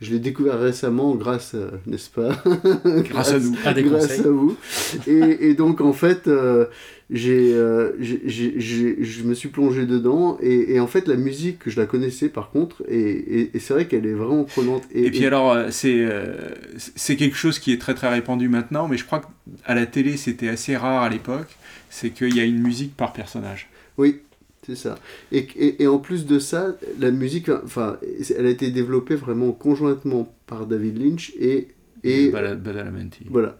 Je 0.00 0.12
l'ai 0.12 0.20
découvert 0.20 0.60
récemment 0.60 1.16
grâce, 1.16 1.54
à- 1.54 1.72
n'est-ce 1.86 2.08
pas 2.10 2.40
Grâce 2.84 3.32
à 3.32 3.40
nous. 3.40 3.56
À 3.64 3.74
des 3.74 3.82
grâce 3.82 4.06
conseils. 4.06 4.20
à 4.26 4.28
vous. 4.30 4.56
Et, 5.08 5.48
et 5.50 5.54
donc, 5.54 5.80
en 5.80 5.92
fait, 5.92 6.28
euh, 6.28 6.66
j'ai, 7.10 7.52
euh, 7.54 7.90
je 8.00 9.22
me 9.24 9.34
suis 9.34 9.48
plongé 9.48 9.86
dedans. 9.86 10.38
Et, 10.40 10.74
et 10.74 10.78
en 10.80 10.86
fait, 10.86 11.08
la 11.08 11.16
musique, 11.16 11.62
je 11.66 11.80
la 11.80 11.86
connaissais 11.86 12.28
par 12.28 12.50
contre. 12.50 12.84
Et, 12.88 13.50
et- 13.54 13.58
c'est 13.58 13.74
vrai 13.74 13.86
qu'elle 13.88 14.06
est 14.06 14.12
vraiment 14.14 14.44
prenante. 14.44 14.84
Et, 14.94 15.10
puis 15.10 15.26
alors, 15.26 15.50
euh, 15.52 15.66
c'est 15.70 15.96
euh, 15.98 16.36
c'est 16.76 17.16
quelque 17.16 17.36
chose 17.36 17.58
qui 17.58 17.72
est 17.72 17.78
très 17.80 17.94
très 17.94 18.08
répandu 18.08 18.48
maintenant, 18.48 18.86
mais 18.86 18.96
je 18.98 19.04
crois 19.04 19.20
qu'à 19.66 19.74
la 19.74 19.86
télé 19.86 20.16
c'était 20.16 20.48
assez 20.48 20.76
rare 20.76 21.02
à 21.02 21.08
l'époque, 21.08 21.56
c'est 21.90 22.10
qu'il 22.10 22.36
y 22.36 22.40
a 22.40 22.44
une 22.44 22.60
musique 22.62 22.96
par 22.96 23.12
personnage. 23.12 23.68
Oui, 23.96 24.20
c'est 24.68 24.76
ça. 24.76 24.98
Et, 25.32 25.46
et, 25.56 25.82
et 25.82 25.86
en 25.88 25.98
plus 25.98 26.26
de 26.26 26.38
ça, 26.38 26.76
la 27.00 27.10
musique, 27.10 27.48
enfin, 27.48 27.98
elle 28.36 28.46
a 28.46 28.50
été 28.50 28.70
développée 28.70 29.14
vraiment 29.16 29.50
conjointement 29.52 30.32
par 30.46 30.66
David 30.66 30.98
Lynch 31.02 31.32
et. 31.40 31.68
et 32.04 32.30
Bada- 32.30 32.54
Badalamenti. 32.54 33.24
voilà. 33.30 33.56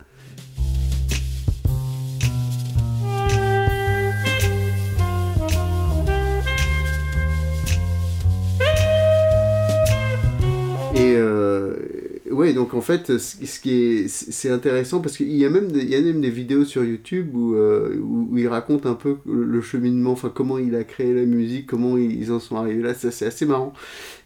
Ouais, 12.48 12.54
donc 12.54 12.74
en 12.74 12.80
fait, 12.80 13.18
ce 13.18 13.60
qui 13.60 13.70
est, 13.72 14.08
c'est 14.08 14.50
intéressant 14.50 15.00
parce 15.00 15.16
qu'il 15.16 15.30
y 15.36 15.44
a 15.44 15.50
même 15.50 15.70
des, 15.70 15.80
il 15.80 15.90
y 15.90 15.94
a 15.94 16.00
même 16.00 16.20
des 16.20 16.30
vidéos 16.30 16.64
sur 16.64 16.84
YouTube 16.84 17.34
où, 17.34 17.54
euh, 17.54 17.96
où, 18.00 18.28
où 18.30 18.38
il 18.38 18.48
raconte 18.48 18.86
un 18.86 18.94
peu 18.94 19.18
le 19.26 19.60
cheminement, 19.60 20.12
enfin 20.12 20.30
comment 20.34 20.58
il 20.58 20.74
a 20.74 20.84
créé 20.84 21.14
la 21.14 21.24
musique, 21.24 21.66
comment 21.66 21.96
ils 21.98 22.32
en 22.32 22.40
sont 22.40 22.56
arrivés 22.56 22.82
là. 22.82 22.94
C'est 22.94 23.26
assez 23.26 23.46
marrant. 23.46 23.72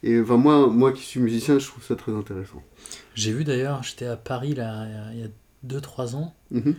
Et 0.03 0.21
enfin 0.21 0.37
moi, 0.37 0.67
moi 0.69 0.93
qui 0.93 1.03
suis 1.03 1.21
musicien, 1.21 1.59
je 1.59 1.67
trouve 1.67 1.85
ça 1.85 1.97
très 1.97 2.13
intéressant. 2.13 2.63
J'ai 3.15 3.33
vu 3.33 3.45
d'ailleurs, 3.45 3.83
j'étais 3.83 4.07
à 4.07 4.17
Paris 4.17 4.55
là, 4.55 4.87
il 5.13 5.21
y 5.21 5.25
a 5.25 5.29
2-3 5.65 6.15
ans, 6.17 6.35
Mhm. 6.51 6.75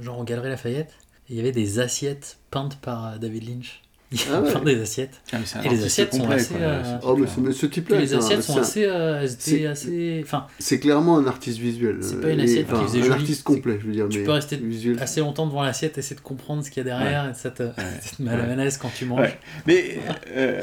genre 0.00 0.18
en 0.20 0.24
Galerie 0.24 0.48
Lafayette, 0.48 0.92
et 1.28 1.32
il 1.34 1.36
y 1.36 1.40
avait 1.40 1.52
des 1.52 1.78
assiettes 1.80 2.38
peintes 2.50 2.78
par 2.80 3.06
euh, 3.14 3.18
David 3.18 3.48
Lynch. 3.48 3.81
Il 4.12 4.18
Ah 4.32 4.40
ouais. 4.42 4.52
peint 4.52 4.60
des 4.60 4.80
assiettes. 4.80 5.20
Ah, 5.32 5.38
Et 5.64 5.68
les 5.70 5.84
assiettes 5.84 6.14
sont 6.14 6.28
assez, 6.30 6.54
euh, 6.60 6.82
Oh, 7.02 7.16
mais 7.16 7.52
ce, 7.52 7.66
type-là, 7.66 7.98
les 7.98 8.14
assiettes 8.14 8.42
sont 8.42 8.58
assez, 8.58 8.84
euh, 8.84 9.24
assez, 9.24 10.20
enfin, 10.22 10.46
c'est 10.58 10.78
clairement 10.78 11.18
un 11.18 11.26
artiste 11.26 11.58
visuel. 11.58 11.98
C'est 12.02 12.16
euh, 12.16 12.20
pas 12.20 12.30
une 12.30 12.40
et- 12.40 12.44
assiette 12.44 12.66
qui 12.68 12.72
enfin, 12.74 12.86
faisait 12.86 12.98
un 13.00 13.02
joli. 13.04 13.14
artiste 13.14 13.42
complet, 13.42 13.78
je 13.80 13.86
veux 13.86 13.92
dire. 13.92 14.08
tu 14.08 14.18
mais 14.18 14.24
peux 14.24 14.32
rester 14.32 14.56
visuel. 14.56 14.98
assez 15.00 15.20
longtemps 15.20 15.46
devant 15.46 15.62
l'assiette, 15.62 15.96
essayer 15.98 16.16
de 16.16 16.20
comprendre 16.20 16.62
ce 16.64 16.70
qu'il 16.70 16.78
y 16.84 16.86
a 16.90 16.96
derrière, 16.96 17.30
et 17.30 17.34
ça 17.34 17.50
te, 17.50 17.62
ça 17.64 18.16
te 18.16 18.22
met 18.22 18.30
à 18.30 18.36
la 18.36 18.42
Ouais. 18.42 18.48
malaise 18.48 18.76
quand 18.76 18.90
tu 18.94 19.06
manges. 19.06 19.20
Ouais. 19.20 19.38
Mais 19.66 19.98
euh, 20.36 20.62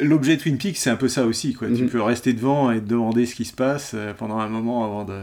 l'objet 0.00 0.36
Twin 0.36 0.58
Peaks, 0.58 0.76
c'est 0.76 0.90
un 0.90 0.96
peu 0.96 1.08
ça 1.08 1.24
aussi. 1.24 1.54
Quoi. 1.54 1.68
Tu 1.68 1.82
Mhm. 1.84 1.88
peux 1.88 2.02
rester 2.02 2.32
devant 2.34 2.70
et 2.70 2.80
te 2.80 2.86
demander 2.86 3.26
ce 3.26 3.34
qui 3.34 3.44
se 3.44 3.54
passe 3.54 3.92
euh, 3.94 4.12
pendant 4.16 4.38
un 4.38 4.48
moment 4.48 4.84
avant 4.84 5.04
de, 5.04 5.18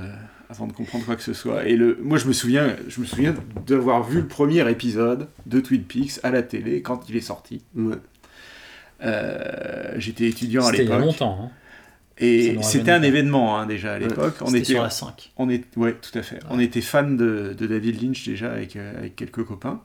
avant 0.50 0.66
de 0.68 0.74
comprendre 0.74 1.06
quoi 1.06 1.16
que 1.16 1.22
ce 1.22 1.34
soit. 1.34 1.66
Et 1.68 1.76
le, 1.76 1.98
moi, 2.02 2.18
je 2.18 2.28
me 2.28 2.34
souviens, 2.34 2.76
je 2.88 3.00
me 3.02 3.06
souviens 3.06 3.36
d'avoir 3.68 4.04
vu 4.04 4.22
le 4.22 4.28
premier 4.28 4.68
épisode 4.70 5.28
de 5.46 5.60
Twin 5.60 5.84
Peaks 5.84 6.20
à 6.24 6.32
la 6.32 6.42
télé 6.44 6.82
quand 6.82 7.08
il 7.08 7.16
est 7.16 7.22
sorti. 7.22 7.62
Ouais. 7.76 7.96
Euh, 9.04 9.94
J'étais 9.98 10.28
étudiant 10.28 10.64
à 10.64 10.72
C'était 10.72 10.84
il 10.84 10.90
y 10.90 10.92
a 10.92 10.96
l'époque. 10.98 11.06
longtemps. 11.12 11.40
Hein. 11.44 11.50
Et 12.18 12.58
c'était 12.64 12.92
un 12.92 13.02
événement 13.02 13.58
hein, 13.58 13.66
déjà 13.66 13.94
à 13.94 14.00
Ouais. 14.00 14.08
l'époque. 14.08 14.36
On 14.42 14.54
était, 14.54 14.74
sur 14.74 14.84
la 14.84 14.90
5. 14.90 15.32
on 15.38 15.50
est, 15.50 15.64
ouais, 15.78 15.94
tout 15.96 16.18
à 16.18 16.22
fait. 16.22 16.40
On 16.50 16.60
était 16.60 16.82
fan 16.82 17.16
de, 17.16 17.56
de 17.58 17.68
David 17.68 18.02
Lynch 18.02 18.26
déjà 18.28 18.52
avec, 18.52 18.76
euh, 18.76 18.98
avec 18.98 19.16
quelques 19.16 19.46
copains. 19.46 19.82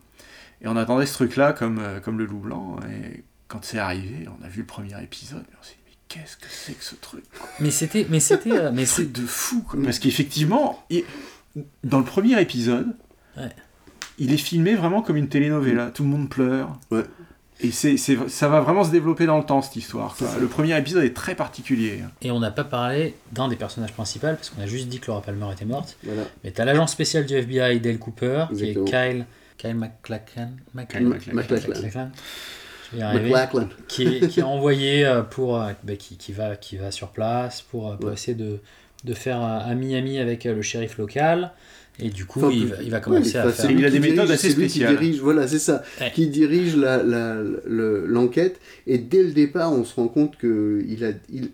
Et 0.60 0.66
on 0.66 0.76
attendait 0.76 1.06
ce 1.06 1.12
truc-là 1.14 1.52
comme, 1.52 1.78
euh, 1.78 2.00
comme 2.00 2.18
le 2.18 2.24
loup 2.24 2.38
blanc. 2.40 2.76
Et 2.90 3.22
quand 3.46 3.64
c'est 3.64 3.78
arrivé, 3.78 4.26
on 4.40 4.44
a 4.44 4.48
vu 4.48 4.62
le 4.62 4.66
premier 4.66 5.00
épisode. 5.00 5.42
Et 5.42 5.54
on 5.60 5.62
s'est 5.62 5.76
qu'est-ce 6.14 6.36
que 6.36 6.46
c'est 6.48 6.72
que 6.74 6.84
ce 6.84 6.94
truc 6.94 7.24
Mais 7.60 7.70
c'était, 7.70 8.06
mais 8.08 8.20
c'était, 8.20 8.52
euh, 8.52 8.70
mais 8.72 8.86
C'est 8.86 9.10
de 9.12 9.26
fou. 9.26 9.62
quoi. 9.68 9.80
Parce 9.82 9.98
qu'effectivement, 9.98 10.84
dans 11.82 11.98
le 11.98 12.04
premier 12.04 12.40
épisode, 12.40 12.94
Ouais. 13.36 13.50
il 14.18 14.32
est 14.32 14.36
filmé 14.38 14.74
vraiment 14.74 15.02
comme 15.02 15.16
une 15.16 15.28
telenovela. 15.28 15.90
Tout 15.90 16.04
le 16.04 16.08
monde 16.08 16.28
pleure. 16.28 16.78
Ouais. 16.90 17.02
Et 17.60 17.70
c'est, 17.70 17.96
c'est- 17.96 18.28
ça 18.28 18.48
va 18.48 18.60
vraiment 18.60 18.82
se 18.84 18.90
développer 18.90 19.26
dans 19.26 19.38
le 19.38 19.44
temps, 19.44 19.62
cette 19.62 19.76
histoire. 19.76 20.16
quoi. 20.16 20.28
Le 20.40 20.46
premier 20.48 20.76
épisode 20.76 21.04
est 21.04 21.14
très 21.14 21.34
particulier. 21.36 22.00
et 22.20 22.30
on 22.32 22.40
n'a 22.40 22.50
pas 22.50 22.64
parlé 22.64 23.14
d'un 23.32 23.46
des 23.48 23.56
personnages 23.56 23.92
principaux 23.92 24.26
parce 24.28 24.50
qu'on 24.50 24.60
a 24.62 24.66
juste 24.66 24.88
dit 24.88 24.98
que 25.00 25.06
Laura 25.06 25.22
Palmer 25.22 25.46
était 25.52 25.64
morte. 25.64 25.96
Voilà. 26.02 26.22
Mais 26.42 26.50
t'as 26.50 26.64
l'agent 26.64 26.86
spécial 26.88 27.24
du 27.26 27.34
FBI, 27.34 27.78
Dale 27.80 27.98
Cooper, 27.98 28.46
Exactement. 28.50 28.84
qui 28.84 28.94
est 28.94 29.10
Kyle, 29.12 29.26
Kyle 29.56 29.74
MacLachlan. 29.76 30.50
MacLachlan. 30.74 32.10
McLachlan. 32.96 33.68
qui 33.88 34.02
est, 34.04 34.28
qui 34.28 34.40
est 34.40 34.44
envoyé 34.44 35.04
euh, 35.06 35.22
pour 35.22 35.60
euh, 35.60 35.70
bah, 35.82 35.96
qui, 35.96 36.16
qui 36.16 36.32
va 36.32 36.56
qui 36.56 36.76
va 36.76 36.90
sur 36.90 37.08
place 37.08 37.62
pour, 37.62 37.90
euh, 37.90 37.96
pour 37.96 38.06
Ouais. 38.08 38.14
essayer 38.14 38.34
de, 38.36 38.58
de 39.04 39.14
faire 39.14 39.42
euh, 39.42 39.58
ami-ami 39.70 40.18
avec 40.18 40.44
le 40.44 40.62
shérif 40.62 40.98
local 40.98 41.52
et 42.00 42.08
du 42.10 42.24
coup 42.24 42.40
Enfin, 42.44 42.50
il, 42.52 42.66
va, 42.66 42.76
il 42.82 43.00
commencer 43.00 43.36
à 43.36 43.42
faire 43.50 43.70
lui 43.70 43.86
a 43.86 43.90
des 43.90 44.00
méthodes 44.00 44.26
dirige- 44.26 44.30
assez 44.32 44.50
c'est 44.50 44.56
lui 44.56 44.64
qui 44.66 44.70
spéciales. 44.80 44.96
dirige, 44.98 45.20
voilà, 45.20 45.46
c'est 45.46 45.58
ça, 45.60 45.82
Ouais. 46.00 46.10
qui 46.14 46.26
dirige 46.28 46.74
la, 46.76 47.02
la- 47.02 47.40
le- 47.66 48.04
l'enquête. 48.06 48.60
Et 48.88 48.98
dès 48.98 49.22
le 49.22 49.30
départ, 49.32 49.72
on 49.72 49.84
se 49.84 49.94
rend 49.94 50.08
compte 50.08 50.36
que 50.36 50.84
il 50.88 51.04
a, 51.04 51.12
il, 51.32 51.50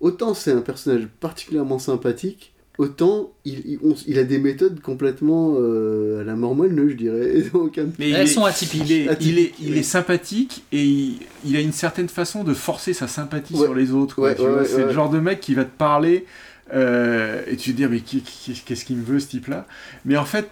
autant 0.00 0.32
c'est 0.32 0.52
un 0.52 0.62
personnage 0.62 1.06
particulièrement 1.20 1.78
sympathique, 1.78 2.51
autant 2.78 3.32
il, 3.44 3.60
il, 3.66 3.78
on- 3.84 3.94
il 4.06 4.18
a 4.18 4.24
des 4.24 4.38
méthodes 4.38 4.80
complètement 4.80 5.54
euh, 5.58 6.20
à 6.22 6.24
la 6.24 6.34
mormone, 6.34 6.88
je 6.88 6.94
dirais. 6.94 7.36
Et 7.36 7.42
donc, 7.52 7.76
un- 7.78 7.88
Mais 7.98 8.10
Elles 8.10 8.22
est- 8.22 8.26
sont 8.26 8.44
atypiques. 8.44 8.82
Il 9.20 9.38
est, 9.38 9.52
il 9.60 9.76
il 9.76 9.84
sympathique 9.84 10.64
et 10.72 10.82
il, 10.84 11.18
il 11.44 11.56
a 11.56 11.60
une 11.60 11.72
certaine 11.72 12.08
façon 12.08 12.44
de 12.44 12.54
forcer 12.54 12.92
sa 12.94 13.08
sympathie 13.08 13.54
Ouais. 13.54 13.64
sur 13.66 13.74
les 13.74 13.92
autres. 13.92 14.20
Ouais, 14.20 14.38
ouais, 14.40 14.64
c'est 14.64 14.76
ouais. 14.76 14.84
le 14.84 14.92
genre 14.92 15.10
de 15.10 15.18
mec 15.20 15.40
qui 15.40 15.54
va 15.54 15.64
te 15.64 15.76
parler 15.76 16.24
euh, 16.72 17.42
et 17.46 17.56
tu 17.56 17.72
te 17.72 17.76
dis 17.76 17.86
mais 17.86 18.00
qu'est-ce 18.00 18.84
qu'il 18.84 18.96
me 18.96 19.04
veut 19.04 19.20
ce 19.20 19.26
type-là? 19.28 19.66
Mais 20.04 20.16
en 20.16 20.24
fait, 20.24 20.48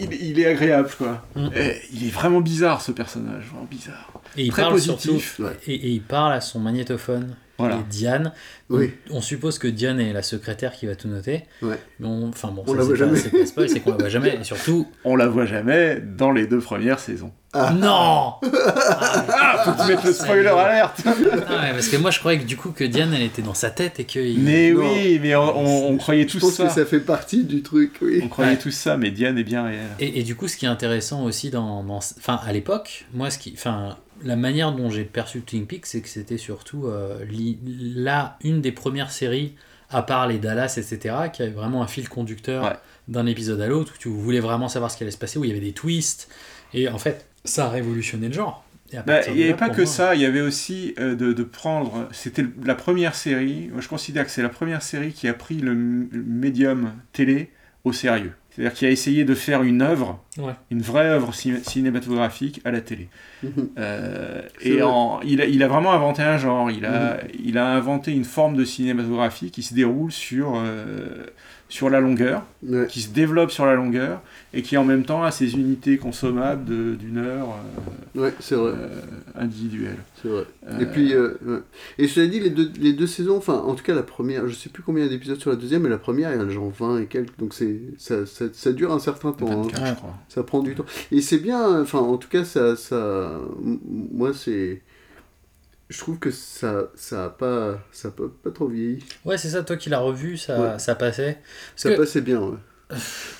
il, 0.00 0.12
il 0.12 0.38
est 0.40 0.46
agréable 0.46 0.90
quoi. 0.98 1.24
Mm. 1.34 1.48
Et 1.56 1.76
il 1.94 2.06
est 2.06 2.10
vraiment 2.10 2.40
bizarre 2.42 2.82
ce 2.82 2.92
personnage, 2.92 3.44
vraiment 3.50 3.66
bizarre. 3.70 4.12
Et 4.36 4.44
il 4.44 4.50
Très 4.50 4.62
parle 4.62 4.74
positif. 4.74 5.36
surtout, 5.36 5.50
et, 5.66 5.74
et 5.74 5.88
il 5.90 6.02
parle 6.02 6.32
à 6.34 6.40
son 6.40 6.60
magnétophone. 6.60 7.34
Voilà. 7.66 7.76
Et 7.76 7.84
Diane, 7.90 8.32
Oui. 8.70 8.92
on, 9.10 9.16
on 9.18 9.20
suppose 9.20 9.58
que 9.58 9.68
Diane 9.68 10.00
est 10.00 10.12
la 10.12 10.22
secrétaire 10.22 10.72
qui 10.72 10.86
va 10.86 10.94
tout 10.96 11.08
noter. 11.08 11.44
Ouais. 11.62 11.78
Mais 12.00 12.06
on- 12.06 12.28
Enfin 12.28 12.48
bon, 12.50 12.62
On 12.66 12.72
ça, 12.72 12.76
la 12.78 12.82
voit 12.84 12.92
pas- 12.92 12.98
jamais. 12.98 13.18
c'est 13.18 13.30
pas 13.30 13.46
spoil, 13.46 13.68
c'est 13.68 13.80
qu'on 13.80 13.90
la 13.92 13.96
voit 13.98 14.08
jamais. 14.08 14.36
Et 14.40 14.44
surtout, 14.44 14.86
On 15.04 15.16
la 15.16 15.28
voit 15.28 15.46
jamais 15.46 16.00
dans 16.00 16.32
les 16.32 16.46
deux 16.46 16.60
premières 16.60 16.98
saisons. 17.00 17.32
non 17.54 18.34
Ah, 18.42 19.62
faut 19.64 19.72
que 19.72 19.82
tu 19.82 19.88
mettes 19.94 20.04
le 20.04 20.12
spoiler 20.12 20.46
alerte 20.48 21.02
Ah 21.04 21.10
ouais, 21.10 21.72
Parce 21.72 21.88
que 21.88 21.96
moi 21.98 22.10
je 22.10 22.18
croyais 22.18 22.38
que 22.38 22.46
du 22.46 22.56
coup 22.56 22.70
que 22.70 22.84
Diane 22.84 23.12
elle 23.14 23.22
était 23.22 23.42
dans 23.42 23.52
sa 23.54 23.70
tête 23.70 24.00
et 24.00 24.04
que. 24.04 24.18
il- 24.18 24.38
Mais 24.40 24.70
Non. 24.72 24.80
oui, 24.80 25.18
mais 25.20 25.34
on, 25.36 25.58
on- 25.58 25.88
on 25.90 25.96
croyait 25.98 26.22
je 26.26 26.32
tous 26.32 26.40
pense 26.40 26.54
ça. 26.54 26.64
que 26.66 26.72
ça 26.72 26.86
fait 26.86 27.00
partie 27.00 27.44
du 27.44 27.62
truc, 27.62 27.98
oui. 28.00 28.20
On 28.24 28.28
croyait 28.28 28.52
Ouais. 28.52 28.58
tous 28.58 28.70
ça, 28.70 28.96
mais 28.96 29.10
Diane 29.10 29.36
est 29.38 29.44
bien 29.44 29.64
réelle. 29.64 29.80
Et, 30.00 30.20
et 30.20 30.22
du 30.22 30.34
coup, 30.34 30.48
ce 30.48 30.56
qui 30.56 30.64
est 30.64 30.68
intéressant 30.68 31.24
aussi 31.24 31.50
dans, 31.50 31.82
dans- 31.84 31.96
enfin, 31.98 32.40
à 32.46 32.52
l'époque, 32.52 33.04
moi, 33.12 33.30
ce 33.30 33.38
qui, 33.38 33.52
enfin, 33.54 33.96
la 34.24 34.36
manière 34.36 34.72
dont 34.72 34.90
j'ai 34.90 35.04
perçu 35.04 35.40
Twin 35.42 35.66
Peaks, 35.66 35.86
c'est 35.86 36.00
que 36.00 36.08
c'était 36.08 36.38
surtout 36.38 36.86
euh, 36.86 37.24
là 37.30 38.38
une 38.42 38.60
des 38.60 38.72
premières 38.72 39.10
séries, 39.10 39.54
à 39.90 40.02
part 40.02 40.26
les 40.26 40.38
Dallas, 40.38 40.74
etc., 40.78 41.16
qui 41.32 41.42
avait 41.42 41.50
vraiment 41.52 41.82
un 41.82 41.86
fil 41.86 42.08
conducteur 42.08 42.64
Ouais. 42.64 42.76
d'un 43.08 43.26
épisode 43.26 43.60
à 43.60 43.66
l'autre, 43.66 43.94
où 43.94 43.98
tu 43.98 44.08
voulais 44.08 44.40
vraiment 44.40 44.68
savoir 44.68 44.90
ce 44.90 44.96
qui 44.96 45.02
allait 45.04 45.10
se 45.12 45.18
passer, 45.18 45.38
où 45.38 45.44
il 45.44 45.48
y 45.48 45.50
avait 45.52 45.60
des 45.60 45.72
twists, 45.72 46.28
et 46.74 46.88
en 46.88 46.98
fait, 46.98 47.26
ça 47.44 47.66
a 47.66 47.70
révolutionné 47.70 48.28
le 48.28 48.34
genre. 48.34 48.64
Bah, 49.06 49.26
il 49.28 49.34
n'y 49.36 49.44
avait 49.44 49.54
pas 49.54 49.70
que 49.70 49.78
moi- 49.78 49.86
ça, 49.86 50.14
il 50.14 50.20
y 50.20 50.26
avait 50.26 50.42
aussi 50.42 50.94
euh, 50.98 51.14
de, 51.14 51.32
de 51.32 51.42
prendre. 51.44 52.08
C'était 52.12 52.44
la 52.62 52.74
première 52.74 53.14
série, 53.14 53.70
moi 53.72 53.80
je 53.80 53.88
considère 53.88 54.26
que 54.26 54.30
c'est 54.30 54.42
la 54.42 54.50
première 54.50 54.82
série 54.82 55.12
qui 55.14 55.28
a 55.28 55.34
pris 55.34 55.56
le 55.56 55.74
médium 55.74 56.92
télé 57.12 57.50
au 57.84 57.92
sérieux. 57.92 58.32
C'est-à-dire 58.50 58.74
qui 58.74 58.84
a 58.84 58.90
essayé 58.90 59.24
de 59.24 59.34
faire 59.34 59.62
une 59.62 59.80
œuvre, 59.80 60.20
Ouais. 60.38 60.52
une 60.70 60.82
vraie 60.82 61.06
œuvre 61.08 61.32
cin- 61.32 61.62
cinématographique 61.62 62.60
à 62.64 62.70
la 62.70 62.80
télé. 62.82 63.08
Mhm. 63.42 63.70
Euh, 63.78 64.42
et 64.60 64.82
en- 64.82 65.20
il, 65.24 65.40
a, 65.40 65.46
il 65.46 65.62
a 65.62 65.68
vraiment 65.68 65.92
inventé 65.92 66.22
un 66.22 66.36
genre, 66.36 66.70
il 66.70 66.84
a, 66.84 67.14
Mhm. 67.14 67.20
il 67.44 67.56
a 67.58 67.66
inventé 67.68 68.12
une 68.12 68.24
forme 68.24 68.54
de 68.56 68.64
cinématographie 68.66 69.50
qui 69.50 69.62
se 69.62 69.72
déroule 69.72 70.12
sur, 70.12 70.52
euh, 70.56 71.24
sur 71.70 71.88
la 71.88 72.00
longueur, 72.00 72.42
Ouais. 72.62 72.86
qui 72.88 73.00
se 73.00 73.08
développe 73.08 73.50
sur 73.50 73.64
la 73.64 73.74
longueur, 73.74 74.20
et 74.54 74.62
qui 74.62 74.76
en 74.76 74.84
même 74.84 75.04
temps 75.04 75.22
a 75.22 75.30
ses 75.30 75.54
unités 75.54 75.96
consommables 75.98 76.96
d'une 76.98 77.16
heure 77.18 77.48
euh, 78.16 78.20
Ouais, 78.20 78.34
c'est 78.40 78.54
vrai. 78.54 78.72
euh, 78.76 79.00
individuelle. 79.34 79.96
C'est 80.20 80.28
vrai. 80.28 80.44
Euh, 80.68 80.78
Et 80.80 80.86
puis, 80.86 81.14
euh, 81.14 81.38
ouais. 81.46 81.58
et 81.98 82.06
cela 82.06 82.26
dit, 82.26 82.38
les 82.40 82.50
deux, 82.50 82.70
les 82.78 82.92
deux 82.92 83.06
saisons, 83.06 83.38
enfin, 83.38 83.54
en 83.54 83.74
tout 83.74 83.82
cas, 83.82 83.94
la 83.94 84.02
première, 84.02 84.46
je 84.48 84.54
sais 84.54 84.68
plus 84.68 84.82
combien 84.82 85.06
d'épisodes 85.06 85.40
sur 85.40 85.48
la 85.50 85.56
deuxième, 85.56 85.82
mais 85.82 85.88
la 85.88 85.96
première, 85.98 86.30
il 86.32 86.38
y 86.38 86.42
en 86.42 86.46
a 86.46 86.50
genre 86.50 86.70
20 86.70 86.98
et 87.00 87.06
quelques, 87.06 87.38
donc 87.38 87.54
c'est, 87.54 87.80
ça, 87.96 88.26
ça, 88.26 88.44
ça 88.52 88.72
dure 88.72 88.92
un 88.92 88.98
certain 88.98 89.32
temps. 89.32 89.50
hein. 89.50 89.62
24, 89.62 89.86
je 89.86 89.94
crois. 89.94 90.14
Ça 90.28 90.42
prend 90.42 90.62
du 90.62 90.74
temps. 90.74 90.84
Et 91.10 91.22
c'est 91.22 91.38
bien, 91.38 91.80
enfin, 91.80 92.00
en 92.00 92.18
tout 92.18 92.28
cas, 92.28 92.44
ça, 92.44 92.76
ça, 92.76 93.40
moi, 93.62 94.32
c'est, 94.34 94.82
je 95.88 95.98
trouve 95.98 96.18
que 96.18 96.30
ça, 96.30 96.90
ça 96.94 97.24
a 97.24 97.28
pas, 97.30 97.78
ça 97.90 98.08
a 98.08 98.10
pas, 98.10 98.24
pas 98.42 98.50
trop 98.50 98.66
vieilli. 98.68 98.98
Ouais, 99.24 99.38
c'est 99.38 99.48
ça, 99.48 99.62
toi 99.62 99.76
qui 99.76 99.88
l'as 99.90 99.98
revu, 100.00 100.36
ça, 100.36 100.60
Ouais. 100.60 100.78
ça 100.78 100.94
passait. 100.94 101.38
Ça 101.76 101.90
que- 101.90 101.96
passait 101.96 102.20
bien, 102.20 102.40
ouais. 102.40 102.56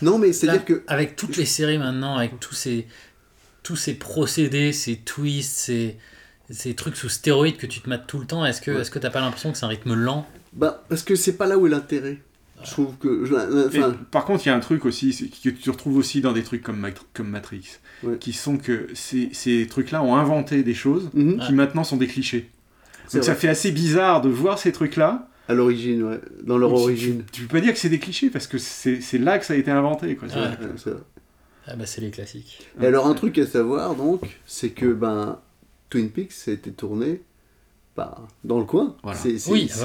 Non, 0.02 0.18
mais 0.18 0.32
c'est-à-dire 0.32 0.64
que, 0.64 0.82
Avec 0.86 1.16
toutes 1.16 1.36
les 1.36 1.46
séries 1.46 1.78
maintenant, 1.78 2.16
avec 2.16 2.38
tous 2.40 2.54
ces, 2.54 2.86
tous 3.62 3.76
ces 3.76 3.94
procédés, 3.94 4.72
ces 4.72 4.96
twists, 4.96 5.56
ces, 5.58 5.96
ces 6.50 6.74
trucs 6.74 6.96
sous 6.96 7.08
stéroïdes 7.08 7.56
que 7.56 7.66
tu 7.66 7.80
te 7.80 7.88
mates 7.88 8.06
tout 8.06 8.18
le 8.18 8.26
temps, 8.26 8.44
est-ce 8.44 8.60
que 8.60 8.70
Ouais. 8.70 8.80
est-ce 8.80 8.90
que 8.90 8.98
t'as 8.98 9.10
pas 9.10 9.20
l'impression 9.20 9.52
que 9.52 9.58
c'est 9.58 9.64
un 9.64 9.68
rythme 9.68 9.94
lent? 9.94 10.26
Bah, 10.52 10.84
parce 10.88 11.02
que 11.02 11.14
c'est 11.14 11.36
pas 11.36 11.46
là 11.46 11.56
où 11.58 11.66
est 11.66 11.70
l'intérêt. 11.70 12.18
Je 12.64 12.70
trouve 12.70 12.96
que, 12.98 13.24
je- 13.24 13.34
Et 13.74 13.80
enfin, 13.82 13.96
par 14.12 14.24
contre, 14.24 14.46
il 14.46 14.50
y 14.50 14.52
a 14.52 14.54
un 14.54 14.60
truc 14.60 14.84
aussi 14.84 15.32
que 15.42 15.48
tu 15.50 15.70
retrouves 15.70 15.96
aussi 15.96 16.20
dans 16.20 16.32
des 16.32 16.44
trucs 16.44 16.62
comme, 16.62 16.78
Mat- 16.78 16.94
comme 17.12 17.28
Matrix, 17.28 17.78
Ouais. 18.04 18.18
qui 18.18 18.32
sont 18.32 18.56
que 18.56 18.88
ces, 18.94 19.30
ces 19.32 19.66
trucs-là 19.66 20.02
ont 20.02 20.14
inventé 20.14 20.62
des 20.62 20.74
choses 20.74 21.10
mhm, 21.14 21.40
qui 21.40 21.54
maintenant 21.54 21.82
sont 21.82 21.96
des 21.96 22.06
clichés. 22.06 22.50
Donc 23.12 23.24
ça 23.24 23.34
fait 23.34 23.48
assez 23.48 23.72
bizarre 23.72 24.20
de 24.22 24.28
voir 24.28 24.58
ces 24.60 24.70
trucs-là. 24.72 25.28
À 25.48 25.54
l'origine, 25.54 26.02
ouais, 26.04 26.20
dans 26.44 26.56
leur 26.58 26.72
origine. 26.72 27.24
Tu, 27.32 27.40
tu 27.42 27.46
peux 27.46 27.58
pas 27.58 27.60
dire 27.60 27.72
que 27.72 27.78
c'est 27.78 27.88
des 27.88 27.98
clichés 27.98 28.30
parce 28.30 28.46
que 28.46 28.58
c'est 28.58 29.00
là 29.18 29.38
que 29.38 29.44
ça 29.44 29.54
a 29.54 29.56
été 29.56 29.70
inventé. 29.70 30.14
Quoi. 30.16 30.28
Ouais. 30.28 30.34
Ouais, 30.34 30.48
c'est 30.76 30.90
vrai. 30.90 31.00
Ah 31.66 31.76
bah 31.76 31.86
c'est 31.86 32.00
les 32.00 32.10
classiques. 32.10 32.66
Et 32.80 32.86
alors 32.86 33.06
un 33.06 33.14
truc 33.14 33.38
à 33.38 33.46
savoir 33.46 33.94
donc, 33.94 34.22
c'est 34.46 34.70
que 34.70 34.92
ben 34.92 35.38
Twin 35.90 36.10
Peaks 36.10 36.32
a 36.48 36.50
été 36.52 36.70
tourné 36.72 37.22
bah, 37.96 38.16
dans 38.42 38.58
le 38.58 38.64
coin. 38.64 38.96
Voilà. 39.02 39.18
C'est, 39.18 39.36
Oui, 39.50 39.68
c'est- 39.70 39.84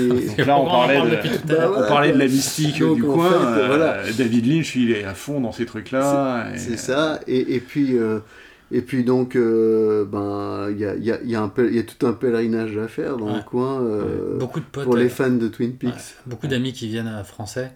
ouais. 0.00 0.44
là, 0.44 0.58
on 0.58 0.66
parlait, 0.66 1.00
de, 1.00 1.46
Bah 1.46 1.70
ouais. 1.70 1.76
on 1.84 1.88
parlait 1.88 2.12
de 2.12 2.18
la 2.18 2.26
mystique 2.26 2.80
Donc, 2.80 2.96
du 2.96 3.02
coin. 3.04 3.30
fait, 3.30 3.60
euh, 3.60 3.66
voilà. 3.68 4.02
David 4.12 4.46
Lynch, 4.46 4.74
il 4.76 4.90
est 4.90 5.04
à 5.04 5.14
fond 5.14 5.40
dans 5.40 5.52
ces 5.52 5.64
trucs-là. 5.64 6.48
et- 6.54 6.58
c'est 6.58 6.76
ça. 6.76 7.20
Et, 7.28 7.54
et 7.54 7.60
puis 7.60 7.96
euh, 7.96 8.18
et 8.72 8.82
puis 8.82 9.04
donc 9.04 9.36
euh, 9.36 10.04
ben 10.04 10.68
il 10.70 10.78
y 10.78 10.84
a, 10.84 10.94
y, 10.96 11.10
a, 11.12 11.20
y, 11.22 11.76
y 11.78 11.84
tout 11.86 12.06
un 12.06 12.12
pèlerinage 12.12 12.76
à 12.76 12.88
faire 12.88 13.16
dans 13.16 13.26
Ouais. 13.26 13.36
le 13.36 13.42
coin 13.42 13.82
euh, 13.82 14.38
Beaucoup 14.38 14.60
de 14.60 14.64
potes, 14.64 14.84
pour 14.84 14.94
euh, 14.96 14.98
les 14.98 15.08
fans 15.08 15.30
de 15.30 15.48
Twin 15.48 15.72
Peaks. 15.74 15.94
ouais, 15.94 16.00
beaucoup 16.26 16.46
d'amis 16.48 16.72
qui 16.72 16.88
viennent 16.88 17.06
à 17.08 17.22
français. 17.24 17.72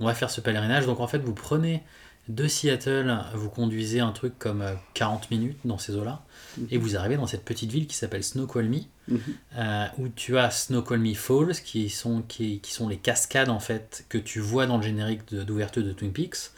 On 0.00 0.06
va 0.06 0.14
faire 0.14 0.30
ce 0.30 0.40
pèlerinage. 0.40 0.86
Donc 0.86 1.00
en 1.00 1.06
fait, 1.06 1.18
vous 1.18 1.34
prenez 1.34 1.82
de 2.28 2.48
Seattle, 2.48 3.18
vous 3.34 3.50
conduisez 3.50 4.00
un 4.00 4.10
truc 4.12 4.38
comme 4.38 4.62
euh, 4.62 4.72
40 4.94 5.30
minutes 5.30 5.58
dans 5.66 5.76
ces 5.78 5.94
eaux-là, 5.94 6.22
et 6.70 6.78
vous 6.78 6.96
arrivez 6.96 7.16
dans 7.16 7.26
cette 7.26 7.44
petite 7.44 7.70
ville 7.70 7.86
qui 7.86 7.96
s'appelle 7.96 8.24
Snoqualmie, 8.24 8.88
Mhm. 9.08 9.18
euh, 9.58 9.84
où 9.98 10.08
tu 10.08 10.38
as 10.38 10.50
Snoqualmie 10.50 11.14
Falls, 11.14 11.52
qui 11.64 11.90
sont, 11.90 12.22
qui, 12.26 12.60
qui 12.60 12.72
sont 12.72 12.88
les 12.88 12.96
cascades 12.96 13.50
en 13.50 13.60
fait 13.60 14.06
que 14.08 14.16
tu 14.16 14.40
vois 14.40 14.64
dans 14.66 14.78
le 14.78 14.82
générique 14.82 15.30
de- 15.32 15.42
d'ouverture 15.42 15.84
de, 15.84 15.92
Twin 15.92 16.12
Peaks. 16.12 16.50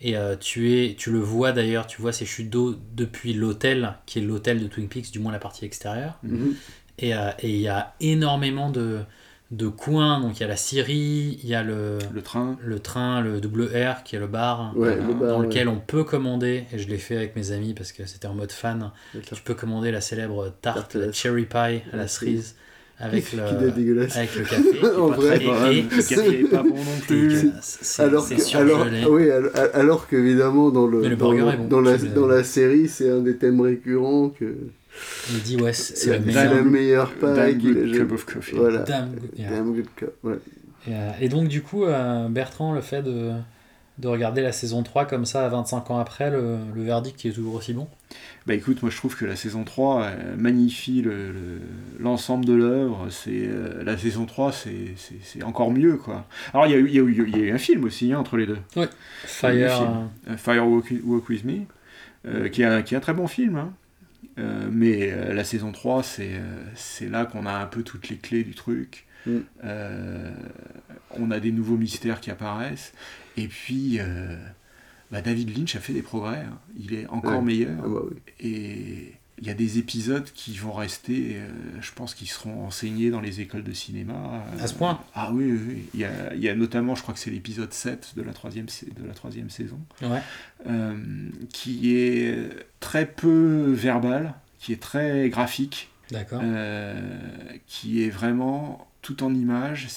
Et 0.00 0.16
euh, 0.16 0.36
tu, 0.36 0.72
es, 0.72 0.94
tu 0.96 1.10
le 1.10 1.18
vois 1.20 1.52
d'ailleurs, 1.52 1.86
tu 1.86 2.02
vois 2.02 2.12
ces 2.12 2.26
chutes 2.26 2.50
d'eau 2.50 2.74
depuis 2.94 3.32
l'hôtel, 3.32 3.94
qui 4.06 4.18
est 4.18 4.22
l'hôtel 4.22 4.60
de 4.62 4.66
Twin 4.66 4.88
Peaks, 4.88 5.10
du 5.12 5.18
moins 5.18 5.32
la 5.32 5.38
partie 5.38 5.64
extérieure. 5.64 6.18
Et 6.98 7.14
euh, 7.14 7.30
et 7.40 7.50
il 7.50 7.60
y 7.60 7.68
a 7.68 7.94
énormément 8.00 8.70
de, 8.70 9.00
de 9.50 9.66
coins, 9.68 10.20
donc 10.20 10.38
il 10.38 10.40
y 10.42 10.44
a 10.44 10.48
la 10.48 10.56
Syrie, 10.56 11.38
il 11.42 11.48
y 11.48 11.54
a 11.54 11.62
le, 11.62 11.98
Le 12.12 12.22
train. 12.22 12.56
le 12.62 12.78
train, 12.80 13.20
le 13.20 13.38
WR, 13.38 14.02
qui 14.04 14.16
est 14.16 14.18
le 14.18 14.26
bar, 14.26 14.76
Ouais, 14.76 14.88
euh, 14.88 14.96
le 15.06 15.14
bar, 15.14 15.28
dans 15.28 15.40
ouais. 15.40 15.46
lequel 15.46 15.68
on 15.68 15.78
peut 15.80 16.04
commander, 16.04 16.66
et 16.72 16.78
je 16.78 16.88
l'ai 16.88 16.98
fait 16.98 17.16
avec 17.16 17.34
mes 17.36 17.50
amis 17.52 17.72
parce 17.74 17.92
que 17.92 18.04
c'était 18.06 18.26
en 18.26 18.34
mode 18.34 18.52
fan, 18.52 18.90
tu 19.32 19.42
peux 19.42 19.54
commander 19.54 19.90
la 19.90 20.00
célèbre 20.00 20.52
tarte, 20.60 20.94
la 20.96 21.12
cherry 21.12 21.46
pie 21.46 21.56
à 21.56 21.80
la 21.92 21.96
la 21.98 22.08
cerise, 22.08 22.56
avec 22.98 23.32
le, 23.36 23.42
avec 23.42 24.34
le 24.36 24.42
café. 24.44 24.62
En 24.98 25.08
vrai, 25.08 25.38
le 25.38 25.88
café 25.88 26.40
est 26.40 26.44
pas 26.44 26.62
bon 26.62 26.76
non 26.76 27.00
plus. 27.06 27.50
Alors, 27.98 28.24
c'est 28.24 28.36
que, 28.36 28.56
alors, 28.56 28.86
oui, 29.10 29.30
alors, 29.30 29.50
alors 29.74 30.08
qu'évidemment 30.08 30.70
dans 30.70 30.86
le, 30.86 31.16
dans, 31.16 31.80
la, 31.80 31.96
dans 31.98 32.26
la 32.26 32.44
série 32.44 32.88
c'est 32.88 33.10
un 33.10 33.20
des 33.20 33.36
thèmes 33.36 33.60
récurrents 33.60 34.28
que 34.30 34.56
Il 35.32 35.42
dit 35.42 35.56
ouais, 35.56 35.72
c'est 35.72 35.96
c'est 35.96 36.10
la, 36.10 36.18
le 36.18 36.24
c'est 36.24 36.32
meilleur. 36.32 36.54
la 36.54 36.62
meilleure 36.62 37.12
Damn 37.20 37.34
paille 37.34 38.00
of 38.12 38.24
coffee. 38.26 38.54
Voilà. 38.56 38.78
Damn 38.82 39.10
good, 39.10 39.30
yeah. 39.38 39.50
Damn 39.50 39.74
good 39.74 39.86
cup, 39.96 40.12
ouais. 40.22 40.34
Et, 40.86 40.90
euh, 40.92 41.10
et 41.20 41.28
donc, 41.28 41.48
du 41.48 41.62
coup, 41.62 41.84
euh, 41.84 42.28
Bertrand, 42.28 42.74
le 42.74 42.80
fait 42.82 43.02
de, 43.02 43.30
de 43.98 44.08
regarder 44.08 44.42
la 44.42 44.52
saison 44.52 44.82
3 44.82 45.06
comme 45.06 45.24
ça, 45.24 45.44
à 45.46 45.48
25 45.48 45.90
ans 45.90 45.98
après, 45.98 46.30
le, 46.30 46.58
le 46.74 46.82
verdict 46.82 47.16
qui 47.18 47.28
est 47.28 47.32
toujours 47.32 47.54
aussi 47.54 47.72
bon? 47.72 47.88
Bah 48.46 48.52
écoute, 48.54 48.82
moi 48.82 48.90
je 48.90 48.96
trouve 48.98 49.16
que 49.16 49.24
la 49.24 49.36
saison 49.36 49.64
3 49.64 50.02
euh, 50.04 50.36
magnifie 50.36 51.00
le- 51.00 51.32
le- 51.32 51.60
l'ensemble 51.98 52.44
de 52.44 52.52
l'œuvre. 52.52 53.08
C'est 53.10 53.46
euh, 53.48 53.82
la 53.84 53.96
saison 53.96 54.26
3, 54.26 54.52
c'est 54.52 54.92
c'est- 54.96 55.14
c'est 55.22 55.42
encore 55.42 55.70
mieux 55.70 55.96
quoi. 55.96 56.26
Alors 56.52 56.66
il 56.66 56.72
y, 56.72 56.74
a 56.74 56.78
y, 56.78 56.98
a 56.98 57.02
y 57.10 57.34
a 57.34 57.38
eu 57.38 57.52
un 57.52 57.58
film 57.58 57.84
aussi 57.84 58.12
hein, 58.12 58.18
entre 58.18 58.36
les 58.36 58.44
deux. 58.46 58.58
Ouais. 58.76 58.88
Fire. 59.24 59.82
euh, 60.28 60.36
Fire 60.36 60.68
Walk, 60.68 60.92
Walk 61.04 61.26
With 61.30 61.44
Me, 61.44 61.60
euh, 62.26 62.48
qui, 62.50 62.60
est 62.60 62.66
un, 62.66 62.82
qui 62.82 62.92
est 62.94 62.96
un 62.98 63.00
très 63.00 63.14
bon 63.14 63.26
film. 63.26 63.56
hein. 63.56 63.72
Euh, 64.38 64.68
mais 64.70 65.10
euh, 65.12 65.32
la 65.32 65.44
saison 65.44 65.72
3, 65.72 66.02
c'est 66.02 66.32
c'est 66.74 67.08
là 67.08 67.24
qu'on 67.24 67.46
a 67.46 67.52
un 67.52 67.66
peu 67.66 67.82
toutes 67.82 68.10
les 68.10 68.16
clés 68.16 68.44
du 68.44 68.54
truc. 68.54 69.06
Mm. 69.26 69.38
On 71.16 71.30
a 71.30 71.40
des 71.40 71.52
nouveaux 71.52 71.76
mystères 71.76 72.20
qui 72.20 72.30
apparaissent. 72.30 72.92
Et 73.36 73.46
puis, 73.48 73.98
bah, 75.14 75.22
David 75.22 75.56
Lynch 75.56 75.76
a 75.76 75.80
fait 75.80 75.92
des 75.92 76.02
progrès. 76.02 76.38
hein. 76.48 76.58
Il 76.78 76.92
est 76.94 77.06
encore 77.08 77.38
Ouais. 77.38 77.44
meilleur. 77.44 77.76
Ah 77.84 77.88
bah 77.88 78.00
oui. 78.10 78.16
Et 78.40 79.12
il 79.40 79.46
y 79.46 79.50
a 79.50 79.54
des 79.54 79.78
épisodes 79.78 80.28
qui 80.34 80.54
vont 80.56 80.72
rester, 80.72 81.36
euh, 81.36 81.48
je 81.80 81.90
pense 81.92 82.14
qu'ils 82.14 82.28
seront 82.28 82.66
enseignés 82.66 83.10
dans 83.10 83.20
les 83.20 83.40
écoles 83.40 83.64
de 83.64 83.72
cinéma. 83.72 84.14
euh, 84.58 84.62
À 84.62 84.66
ce 84.68 84.74
point? 84.74 85.00
Ah 85.14 85.30
oui, 85.32 85.44
oui, 85.50 85.58
oui. 85.68 85.82
Il 85.94 86.00
y 86.00 86.04
a, 86.04 86.34
il 86.34 86.40
y 86.40 86.48
a 86.48 86.54
notamment, 86.54 86.94
je 86.94 87.02
crois 87.02 87.14
que 87.14 87.20
c'est 87.20 87.30
l'épisode 87.32 87.72
7 87.72 88.12
de 88.16 88.22
la 88.22 88.32
troisième, 88.32 88.68
sa- 88.68 88.86
de 88.86 89.06
la 89.06 89.12
troisième 89.14 89.50
saison, 89.50 89.80
Ouais. 90.02 90.20
euh, 90.68 90.96
qui 91.52 91.96
est 91.96 92.48
très 92.80 93.06
peu 93.06 93.72
verbal, 93.72 94.34
qui 94.60 94.72
est 94.72 94.80
très 94.80 95.28
graphique, 95.30 95.90
D'accord. 96.10 96.40
euh, 96.42 96.94
qui 97.66 98.02
est 98.02 98.10
vraiment 98.10 98.86
tout 99.02 99.22
en 99.24 99.34
images. 99.34 99.88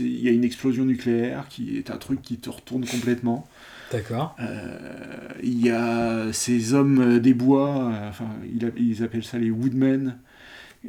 Il 0.00 0.20
y 0.20 0.28
a 0.28 0.32
une 0.32 0.44
explosion 0.44 0.84
nucléaire 0.84 1.46
qui 1.48 1.76
est 1.78 1.90
un 1.90 1.96
truc 1.98 2.20
qui 2.22 2.36
te 2.38 2.50
retourne 2.50 2.84
complètement. 2.86 3.46
D'accord. 3.90 4.36
Euh, 4.40 5.28
il 5.42 5.64
y 5.64 5.70
a 5.70 6.32
ces 6.32 6.74
hommes 6.74 7.18
des 7.20 7.32
bois, 7.34 7.90
euh, 7.90 8.08
enfin 8.08 8.26
ils 8.44 9.02
appellent 9.02 9.24
ça 9.24 9.38
les 9.38 9.50
woodmen. 9.50 10.18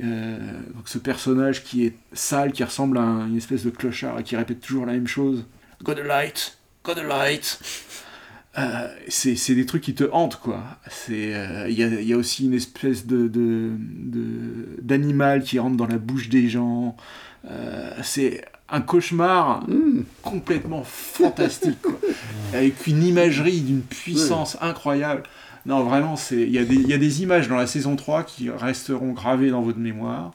Euh, 0.04 0.38
donc 0.76 0.88
ce 0.88 0.98
personnage 0.98 1.64
qui 1.64 1.86
est 1.86 1.96
sale, 2.14 2.52
qui 2.52 2.64
ressemble 2.64 2.98
à 2.98 3.02
un- 3.02 3.28
une 3.28 3.38
espèce 3.38 3.64
de 3.64 3.70
clochard 3.70 4.20
et 4.20 4.24
qui 4.24 4.36
répète 4.36 4.60
toujours 4.60 4.86
la 4.86 4.94
même 4.94 5.08
chose. 5.08 5.46
Got 5.84 5.94
a 5.94 6.04
light, 6.04 6.58
got 6.84 6.98
a 7.00 7.04
light. 7.04 7.60
C'est 9.08 9.56
des 9.56 9.66
trucs 9.66 9.84
qui 9.84 9.96
te 9.96 10.04
hantent 10.12 10.36
quoi. 10.42 10.62
Il 11.08 11.30
y, 11.72 11.84
a, 11.84 12.02
y 12.02 12.14
a 12.14 12.18
aussi 12.18 12.46
une 12.46 12.54
espèce 12.54 13.06
de 13.08 13.30
d'animal 14.82 15.44
qui 15.44 15.60
rentre 15.60 15.78
dans 15.78 15.88
la 15.88 15.98
bouche 15.98 16.28
des 16.30 16.50
gens. 16.50 16.98
C'est 18.04 18.44
un 18.72 18.82
cauchemar 18.82 19.64
complètement 20.22 20.84
fantastique 20.84 21.82
quoi. 21.82 22.00
avec 22.54 22.86
une 22.88 23.04
imagerie 23.04 23.62
d'une 23.62 23.82
puissance 23.82 24.58
incroyable. 24.62 25.24
Non 25.66 25.84
vraiment 25.84 26.16
c'est 26.16 26.42
il 26.42 26.52
y, 26.52 26.58
a 26.58 26.64
des- 26.64 26.76
il 26.76 26.88
y 26.88 26.94
a 26.94 26.98
des 26.98 27.22
images 27.24 27.48
dans 27.48 27.58
la 27.58 27.68
saison 27.68 27.96
3 27.96 28.24
qui 28.24 28.50
resteront 28.50 29.12
gravées 29.12 29.50
dans 29.52 29.62
votre 29.62 29.80
mémoire 29.80 30.32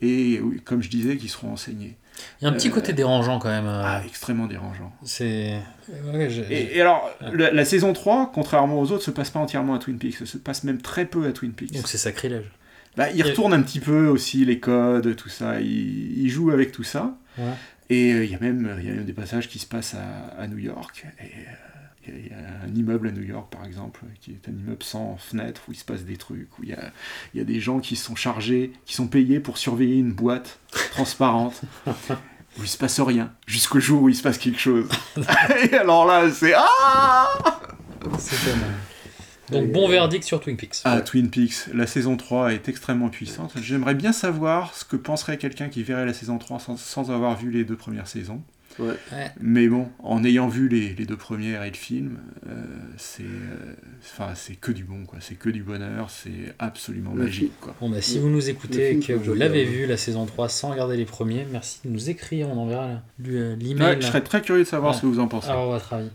et 0.00 0.40
oui, 0.42 0.60
comme 0.64 0.82
je 0.82 0.90
disais 0.90 1.16
qui 1.16 1.28
seront 1.28 1.52
enseignées. 1.52 1.96
Il 2.40 2.44
y 2.44 2.46
a 2.46 2.50
un 2.50 2.52
petit 2.52 2.68
Euh, 2.68 2.72
côté 2.72 2.92
dérangeant 2.92 3.38
quand 3.40 3.48
même. 3.48 3.66
euh, 3.66 3.82
Ah, 3.84 4.02
extrêmement 4.06 4.46
dérangeant. 4.46 4.92
C'est. 5.04 5.58
ouais, 6.12 6.28
Et, 6.50 6.76
et 6.76 6.80
alors, 6.80 7.10
la, 7.32 7.50
la 7.50 7.64
saison 7.64 7.92
3, 7.92 8.30
contrairement 8.32 8.80
aux 8.80 8.92
autres, 8.92 9.02
se 9.02 9.10
passe 9.10 9.30
pas 9.30 9.40
entièrement 9.40 9.74
à 9.74 9.78
Twin 9.78 9.98
Peaks, 9.98 10.14
ça 10.18 10.26
se 10.26 10.36
passe 10.38 10.62
même 10.62 10.80
très 10.80 11.06
peu 11.06 11.26
à 11.26 11.32
Twin 11.32 11.52
Peaks. 11.52 11.72
Donc 11.72 11.88
c'est 11.88 11.98
sacrilège. 11.98 12.44
Bah, 12.96 13.10
il 13.10 13.22
retourne 13.24 13.52
un 13.52 13.62
petit 13.62 13.80
peu 13.80 14.06
aussi 14.06 14.44
les 14.44 14.60
codes, 14.60 15.16
tout 15.16 15.28
ça, 15.28 15.60
il, 15.60 16.22
il 16.22 16.28
joue 16.30 16.50
avec 16.52 16.70
tout 16.70 16.84
ça. 16.84 17.16
Ouais. 17.36 17.44
Et 17.90 18.12
euh, 18.12 18.24
il 18.24 18.30
y 18.30 18.34
a 18.34 18.38
même 18.40 18.78
y 18.82 18.88
a 18.90 18.94
même 18.94 19.04
des 19.04 19.12
passages 19.12 19.48
qui 19.48 19.58
se 19.58 19.66
passent 19.66 19.94
à, 19.94 20.40
à 20.40 20.46
New 20.46 20.58
York. 20.58 21.06
Et, 21.20 21.22
euh, 21.22 21.26
il 22.06 22.12
y 22.12 22.16
a- 22.16 22.20
il 22.20 22.26
y, 22.26 22.34
a 22.34 22.36
un 22.70 22.74
immeuble 22.74 23.08
à 23.08 23.12
New 23.12 23.22
York, 23.22 23.50
par 23.50 23.64
exemple, 23.64 24.00
qui 24.20 24.32
est 24.32 24.48
un 24.48 24.52
immeuble 24.52 24.82
sans 24.82 25.16
fenêtre, 25.16 25.62
où 25.68 25.72
il 25.72 25.76
se 25.76 25.84
passe 25.86 26.04
des 26.04 26.16
trucs, 26.18 26.58
où 26.58 26.62
il 26.62 26.68
y 26.70 26.72
a, 26.74 26.92
y 27.34 27.40
a 27.40 27.44
des 27.44 27.60
gens 27.60 27.80
qui 27.80 27.96
sont 27.96 28.14
chargés, 28.14 28.72
qui 28.84 28.92
sont 28.94 29.06
payés 29.08 29.40
pour 29.40 29.56
surveiller 29.56 29.96
une 29.96 30.12
boîte 30.12 30.58
transparente, 30.90 31.62
où 31.86 32.62
il 32.62 32.68
se 32.68 32.76
passe 32.76 33.00
rien, 33.00 33.32
jusqu'au 33.46 33.80
jour 33.80 34.02
où 34.02 34.08
il 34.10 34.14
se 34.14 34.22
passe 34.22 34.36
quelque 34.36 34.60
chose. 34.60 34.86
et 35.70 35.74
alors 35.74 36.06
là, 36.06 36.30
c'est... 36.30 36.52
Ah 36.54 37.28
C'est 38.18 38.50
pas 38.50 38.56
mal. 38.56 38.70
Donc 39.50 39.70
bon 39.70 39.88
verdict 39.88 40.24
sur 40.24 40.40
Twin 40.40 40.56
Peaks. 40.56 40.76
Ah, 40.84 41.00
Twin 41.00 41.28
Peaks, 41.30 41.68
la 41.72 41.86
saison 41.86 42.16
3 42.16 42.54
est 42.54 42.68
extrêmement 42.68 43.08
puissante. 43.08 43.52
J'aimerais 43.60 43.94
bien 43.94 44.12
savoir 44.12 44.74
ce 44.74 44.84
que 44.84 44.96
penserait 44.96 45.36
quelqu'un 45.38 45.68
qui 45.68 45.82
verrait 45.82 46.06
la 46.06 46.14
saison 46.14 46.38
3 46.38 46.60
sans, 46.60 46.76
sans 46.78 47.10
avoir 47.10 47.36
vu 47.36 47.50
les 47.50 47.64
deux 47.64 47.76
premières 47.76 48.08
saisons. 48.08 48.42
Ouais. 48.78 48.94
Ouais. 49.12 49.30
Mais 49.40 49.68
bon, 49.68 49.88
en 50.00 50.24
ayant 50.24 50.48
vu 50.48 50.68
les, 50.68 50.94
les 50.94 51.06
deux 51.06 51.16
premières 51.16 51.62
et 51.62 51.70
le 51.70 51.76
film, 51.76 52.18
euh, 52.48 52.52
c'est 52.96 53.22
euh, 53.22 53.74
enfin, 54.02 54.32
c'est 54.34 54.54
que 54.56 54.72
du 54.72 54.84
bon, 54.84 55.04
quoi. 55.06 55.18
C'est 55.20 55.36
que 55.36 55.48
du 55.48 55.62
bonheur, 55.62 56.10
c'est 56.10 56.54
absolument 56.58 57.12
Le 57.14 57.24
magique, 57.24 57.52
quoi. 57.60 57.74
Bon 57.80 57.88
bah 57.88 58.00
si 58.00 58.18
vous 58.18 58.28
nous 58.30 58.50
écoutez 58.50 58.92
et 58.92 58.98
que 58.98 59.12
vous 59.12 59.34
l'avez 59.34 59.64
vu 59.64 59.86
la 59.86 59.96
saison 59.96 60.26
3 60.26 60.48
sans 60.48 60.70
regarder 60.70 60.96
les 60.96 61.04
premiers, 61.04 61.46
merci 61.52 61.78
de 61.84 61.90
nous 61.90 62.10
écrire, 62.10 62.48
on 62.48 62.58
enverra 62.58 62.88
la- 62.88 63.02
le- 63.18 63.50
Ouais, 63.50 63.56
l'email. 63.60 63.96
je 64.00 64.06
serais 64.06 64.22
très 64.22 64.42
curieux 64.42 64.64
de 64.64 64.68
savoir 64.68 64.92
Ouais. 64.92 64.96
ce 64.96 65.02
que 65.02 65.06
vous 65.06 65.20
en 65.20 65.28
pensez. 65.28 65.48
Alors, 65.48 65.70
votre 65.70 65.92
avis. 65.92 66.10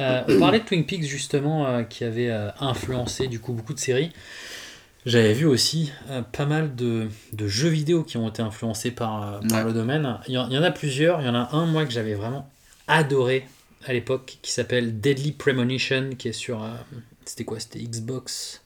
Euh, 0.00 0.22
on 0.28 0.38
parlait 0.40 0.58
de 0.60 0.64
Twin 0.64 0.84
Peaks 0.84 1.04
justement, 1.04 1.66
euh, 1.66 1.82
qui 1.84 2.02
avait 2.04 2.30
euh, 2.30 2.48
influencé 2.60 3.28
du 3.28 3.38
coup 3.38 3.52
beaucoup 3.52 3.74
de 3.74 3.78
séries. 3.78 4.10
J'avais 5.04 5.32
vu 5.32 5.46
aussi 5.46 5.90
euh, 6.10 6.22
pas 6.22 6.46
mal 6.46 6.76
de, 6.76 7.08
de 7.32 7.48
jeux 7.48 7.68
vidéo 7.68 8.04
qui 8.04 8.16
ont 8.18 8.28
été 8.28 8.40
influencés 8.42 8.92
par, 8.92 9.22
euh, 9.22 9.40
par 9.48 9.58
Ouais. 9.58 9.64
le 9.64 9.72
domaine. 9.72 10.18
Il 10.28 10.34
y, 10.34 10.38
en, 10.38 10.46
il 10.48 10.54
y 10.54 10.58
en 10.58 10.62
a 10.62 10.70
plusieurs. 10.70 11.20
Il 11.20 11.26
y 11.26 11.28
en 11.28 11.34
a 11.34 11.48
un, 11.56 11.66
moi, 11.66 11.84
que 11.84 11.90
j'avais 11.92 12.14
vraiment 12.14 12.48
adoré 12.86 13.46
à 13.86 13.92
l'époque, 13.92 14.38
qui 14.42 14.52
s'appelle 14.52 15.00
Deadly 15.00 15.32
Premonition, 15.32 16.10
qui 16.16 16.28
est 16.28 16.32
sur. 16.32 16.62
euh, 16.62 16.68
c'était 17.24 17.44
quoi? 17.44 17.58
C'était 17.58 17.80
Xbox 17.80 18.62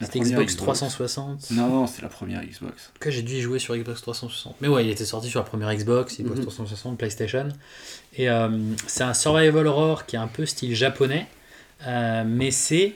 C'était 0.00 0.20
Xbox 0.20 0.54
360 0.56 1.50
Non, 1.52 1.68
non, 1.68 1.86
c'est 1.88 2.02
la 2.02 2.08
première 2.08 2.42
Xbox. 2.44 2.90
En 2.90 2.92
tout 2.94 3.00
cas, 3.00 3.10
j'ai 3.10 3.22
dû 3.22 3.34
y 3.34 3.40
jouer 3.40 3.58
sur 3.58 3.76
Xbox 3.76 4.00
360. 4.02 4.54
Mais 4.60 4.68
ouais, 4.68 4.84
il 4.84 4.90
était 4.90 5.04
sorti 5.04 5.28
sur 5.28 5.40
la 5.40 5.46
première 5.46 5.74
Xbox, 5.74 6.20
Xbox 6.20 6.36
Mhm. 6.38 6.42
360, 6.42 6.98
PlayStation. 6.98 7.48
Et 8.16 8.30
euh, 8.30 8.48
c'est 8.86 9.02
un 9.02 9.14
survival 9.14 9.66
horror 9.66 10.06
qui 10.06 10.14
est 10.14 10.20
un 10.20 10.28
peu 10.28 10.46
style 10.46 10.74
japonais. 10.76 11.26
mais 11.84 12.52
c'est. 12.52 12.94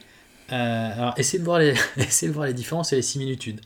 Euh, 0.53 0.93
alors, 0.95 1.15
essayez 1.17 1.39
de, 1.41 1.45
voir 1.45 1.59
les, 1.59 1.75
essayez 1.97 2.29
de 2.31 2.35
voir 2.35 2.47
les 2.47 2.55
différences 2.55 2.93
et 2.93 2.97
les 2.97 3.03
similitudes. 3.03 3.61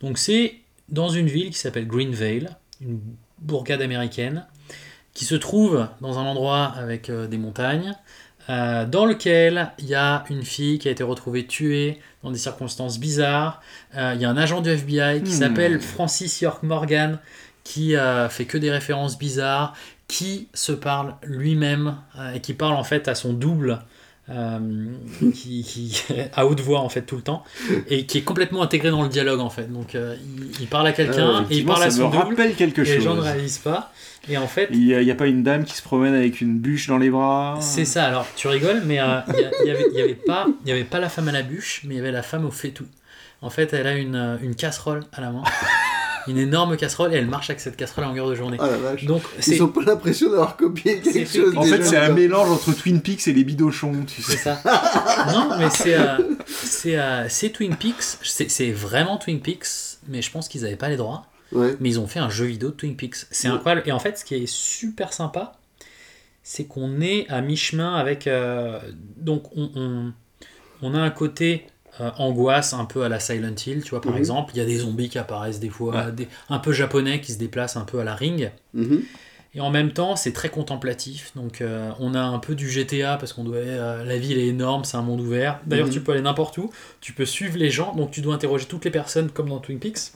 Donc, 0.00 0.18
c'est 0.18 0.56
dans 0.88 1.08
une 1.08 1.26
ville 1.26 1.50
qui 1.50 1.58
s'appelle 1.58 1.86
Greenvale, 1.86 2.56
une 2.80 3.00
bourgade 3.38 3.82
américaine, 3.82 4.46
qui 5.14 5.24
se 5.24 5.34
trouve 5.34 5.88
dans 6.00 6.18
un 6.18 6.24
endroit 6.24 6.66
avec 6.76 7.10
euh, 7.10 7.26
des 7.26 7.38
montagnes. 7.38 7.94
euh, 8.48 8.86
dans 8.86 9.06
lequel 9.06 9.72
il 9.78 9.86
y 9.86 9.94
a 9.96 10.24
une 10.30 10.44
fille 10.44 10.78
qui 10.78 10.88
a 10.88 10.90
été 10.92 11.02
retrouvée 11.02 11.46
tuée 11.46 12.00
dans 12.22 12.30
des 12.30 12.38
circonstances 12.38 12.98
bizarres. 13.00 13.60
Il 13.94 14.20
y 14.20 14.24
a 14.24 14.30
un 14.30 14.36
agent 14.36 14.60
du 14.60 14.70
FBI 14.70 15.22
qui 15.24 15.32
Hmm. 15.32 15.32
s'appelle 15.32 15.80
Francis 15.80 16.40
York 16.42 16.62
Morgan 16.62 17.18
qui 17.64 17.94
fait 18.30 18.44
que 18.44 18.58
des 18.58 18.70
références 18.70 19.18
bizarres, 19.18 19.74
qui 20.06 20.48
se 20.54 20.70
parle 20.72 21.16
lui-même 21.24 21.96
et 22.34 22.40
qui 22.40 22.54
parle 22.54 22.74
en 22.76 22.84
fait 22.84 23.08
à 23.08 23.16
son 23.16 23.32
double. 23.32 23.80
Euh, 24.28 24.58
qui, 25.34 25.62
qui 25.62 26.02
à 26.34 26.46
haute 26.46 26.60
voix 26.60 26.80
en 26.80 26.88
fait 26.88 27.02
tout 27.02 27.16
le 27.16 27.22
temps 27.22 27.44
et 27.88 28.06
qui 28.06 28.18
est 28.18 28.22
complètement 28.22 28.62
intégré 28.62 28.90
dans 28.90 29.02
le 29.02 29.08
dialogue 29.08 29.40
en 29.40 29.50
fait. 29.50 29.72
Donc 29.72 29.94
euh, 29.94 30.16
il, 30.38 30.62
il 30.62 30.66
parle 30.66 30.86
à 30.88 30.92
quelqu'un 30.92 31.42
Euh, 31.42 31.42
et 31.50 31.58
il 31.58 31.64
parle 31.64 31.84
à 31.84 31.90
son 31.90 32.10
double 32.10 32.16
rappelle 32.30 32.54
quelque 32.54 32.80
et 32.82 32.84
les 32.84 33.00
gens 33.00 33.12
ne 33.14 33.20
chose. 33.20 33.24
réalisent 33.24 33.58
pas. 33.58 33.92
Et 34.28 34.36
en 34.36 34.48
fait 34.48 34.68
Il 34.72 34.80
n'y 34.84 35.10
a, 35.10 35.14
pas 35.14 35.28
une 35.28 35.44
dame 35.44 35.64
qui 35.64 35.76
se 35.76 35.82
promène 35.82 36.12
avec 36.14 36.40
une 36.40 36.58
bûche 36.58 36.88
dans 36.88 36.98
les 36.98 37.10
bras. 37.10 37.58
C'est 37.60 37.84
ça, 37.84 38.04
alors 38.06 38.26
tu 38.34 38.48
rigoles, 38.48 38.82
mais 38.84 38.94
il 38.94 38.96
y 38.96 39.00
a- 39.00 39.24
il 39.62 39.68
y 39.68 39.70
avait, 39.70 39.84
y 39.92 40.02
avait 40.02 40.14
pas, 40.14 40.46
il 40.64 40.68
y 40.68 40.72
avait 40.72 40.82
pas 40.82 40.98
la 40.98 41.08
femme 41.08 41.28
à 41.28 41.32
la 41.32 41.42
bûche, 41.42 41.82
mais 41.84 41.94
il 41.94 41.98
y 41.98 42.00
avait 42.00 42.10
la 42.10 42.22
femme 42.22 42.44
au 42.44 42.50
fait 42.50 42.70
tout. 42.70 42.86
En 43.42 43.50
fait, 43.50 43.72
elle 43.74 43.86
a 43.86 43.94
une, 43.94 44.38
une 44.42 44.56
casserole 44.56 45.04
à 45.12 45.20
la 45.20 45.30
main, 45.30 45.44
une 46.28 46.38
énorme 46.38 46.76
casserole, 46.76 47.12
et 47.14 47.16
elle 47.16 47.26
marche 47.28 47.50
avec 47.50 47.60
cette 47.60 47.76
casserole 47.76 48.04
à 48.04 48.08
longueur 48.08 48.28
de 48.28 48.34
journée. 48.34 48.56
Ah 48.60 48.68
la 48.70 48.76
vache. 48.78 49.04
Donc, 49.04 49.22
Ils 49.38 49.42
c'est 49.42 49.60
ont 49.60 49.68
pas 49.68 49.82
l'impression 49.82 50.30
d'avoir 50.30 50.56
copié 50.56 51.00
C'est 51.04 51.12
quelque 51.12 51.32
chose. 51.32 51.56
En 51.56 51.62
déjà. 51.62 51.76
fait, 51.76 51.82
c'est 51.84 51.96
un 51.96 52.12
mélange 52.12 52.50
entre 52.50 52.72
Twin 52.72 53.00
Peaks 53.00 53.28
et 53.28 53.32
les 53.32 53.44
bidochons, 53.44 54.04
tu 54.06 54.22
c'est 54.22 54.32
sais. 54.32 54.38
ça. 54.38 54.60
non, 55.32 55.56
mais 55.58 55.70
c'est 55.70 55.94
euh, 55.94 56.18
c'est 56.46 56.98
euh, 56.98 57.26
c'est 57.28 57.50
Twin 57.50 57.76
Peaks, 57.76 58.02
c'est 58.22 58.50
c'est 58.50 58.70
vraiment 58.72 59.16
Twin 59.18 59.40
Peaks, 59.40 59.66
mais 60.08 60.22
je 60.22 60.30
pense 60.30 60.48
qu'ils 60.48 60.62
n'avaient 60.62 60.76
pas 60.76 60.88
les 60.88 60.96
droits. 60.96 61.26
Ouais. 61.52 61.76
mais 61.78 61.88
ils 61.90 62.00
ont 62.00 62.08
fait 62.08 62.18
un 62.18 62.28
jeu 62.28 62.46
vidéo 62.46 62.70
de 62.70 62.74
Twin 62.74 62.96
Peaks. 62.96 63.14
C'est 63.30 63.48
Ouais. 63.48 63.54
incroyable. 63.54 63.82
Et 63.86 63.92
en 63.92 64.00
fait, 64.00 64.18
ce 64.18 64.24
qui 64.24 64.34
est 64.34 64.46
super 64.48 65.12
sympa, 65.12 65.52
c'est 66.42 66.64
qu'on 66.64 67.00
est 67.00 67.28
à 67.28 67.40
mi-chemin 67.40 67.94
avec. 67.94 68.26
euh, 68.26 68.80
donc, 69.16 69.44
on, 69.56 69.70
on, 69.76 70.12
on 70.82 70.94
a 70.94 70.98
un 70.98 71.10
côté 71.10 71.66
euh, 72.00 72.10
angoisse 72.18 72.72
un 72.74 72.84
peu 72.84 73.02
à 73.04 73.08
la 73.08 73.20
Silent 73.20 73.54
Hill, 73.66 73.82
tu 73.82 73.90
vois, 73.90 74.00
par 74.00 74.12
Mhm. 74.12 74.18
exemple. 74.18 74.52
Il 74.54 74.58
y 74.58 74.60
a 74.60 74.66
des 74.66 74.78
zombies 74.78 75.08
qui 75.08 75.18
apparaissent 75.18 75.60
des 75.60 75.70
fois, 75.70 75.94
Ouais. 76.06 76.12
des, 76.12 76.28
un 76.50 76.58
peu 76.58 76.72
japonais 76.72 77.20
qui 77.20 77.32
se 77.32 77.38
déplacent 77.38 77.76
un 77.76 77.84
peu 77.84 77.98
à 78.00 78.04
la 78.04 78.14
ring. 78.14 78.50
Mhm. 78.74 79.02
Et 79.54 79.60
en 79.60 79.70
même 79.70 79.92
temps, 79.92 80.16
c'est 80.16 80.32
très 80.32 80.50
contemplatif. 80.50 81.32
Donc, 81.34 81.62
euh, 81.62 81.90
on 81.98 82.14
a 82.14 82.20
un 82.20 82.38
peu 82.38 82.54
du 82.54 82.68
GTA 82.68 83.16
parce 83.16 83.32
qu'on 83.32 83.44
doit. 83.44 83.56
euh, 83.56 84.04
la 84.04 84.18
ville 84.18 84.36
est 84.38 84.46
énorme, 84.48 84.84
c'est 84.84 84.98
un 84.98 85.02
monde 85.02 85.20
ouvert. 85.20 85.60
D'ailleurs, 85.66 85.86
Mhm. 85.86 85.92
tu 85.94 86.00
peux 86.02 86.12
aller 86.12 86.20
n'importe 86.20 86.58
où. 86.58 86.70
Tu 87.00 87.14
peux 87.14 87.24
suivre 87.24 87.56
les 87.56 87.70
gens. 87.70 87.94
Donc, 87.94 88.10
tu 88.10 88.20
dois 88.20 88.34
interroger 88.34 88.66
toutes 88.66 88.84
les 88.84 88.90
personnes 88.90 89.30
comme 89.30 89.48
dans 89.48 89.58
Twin 89.58 89.78
Peaks. 89.78 90.12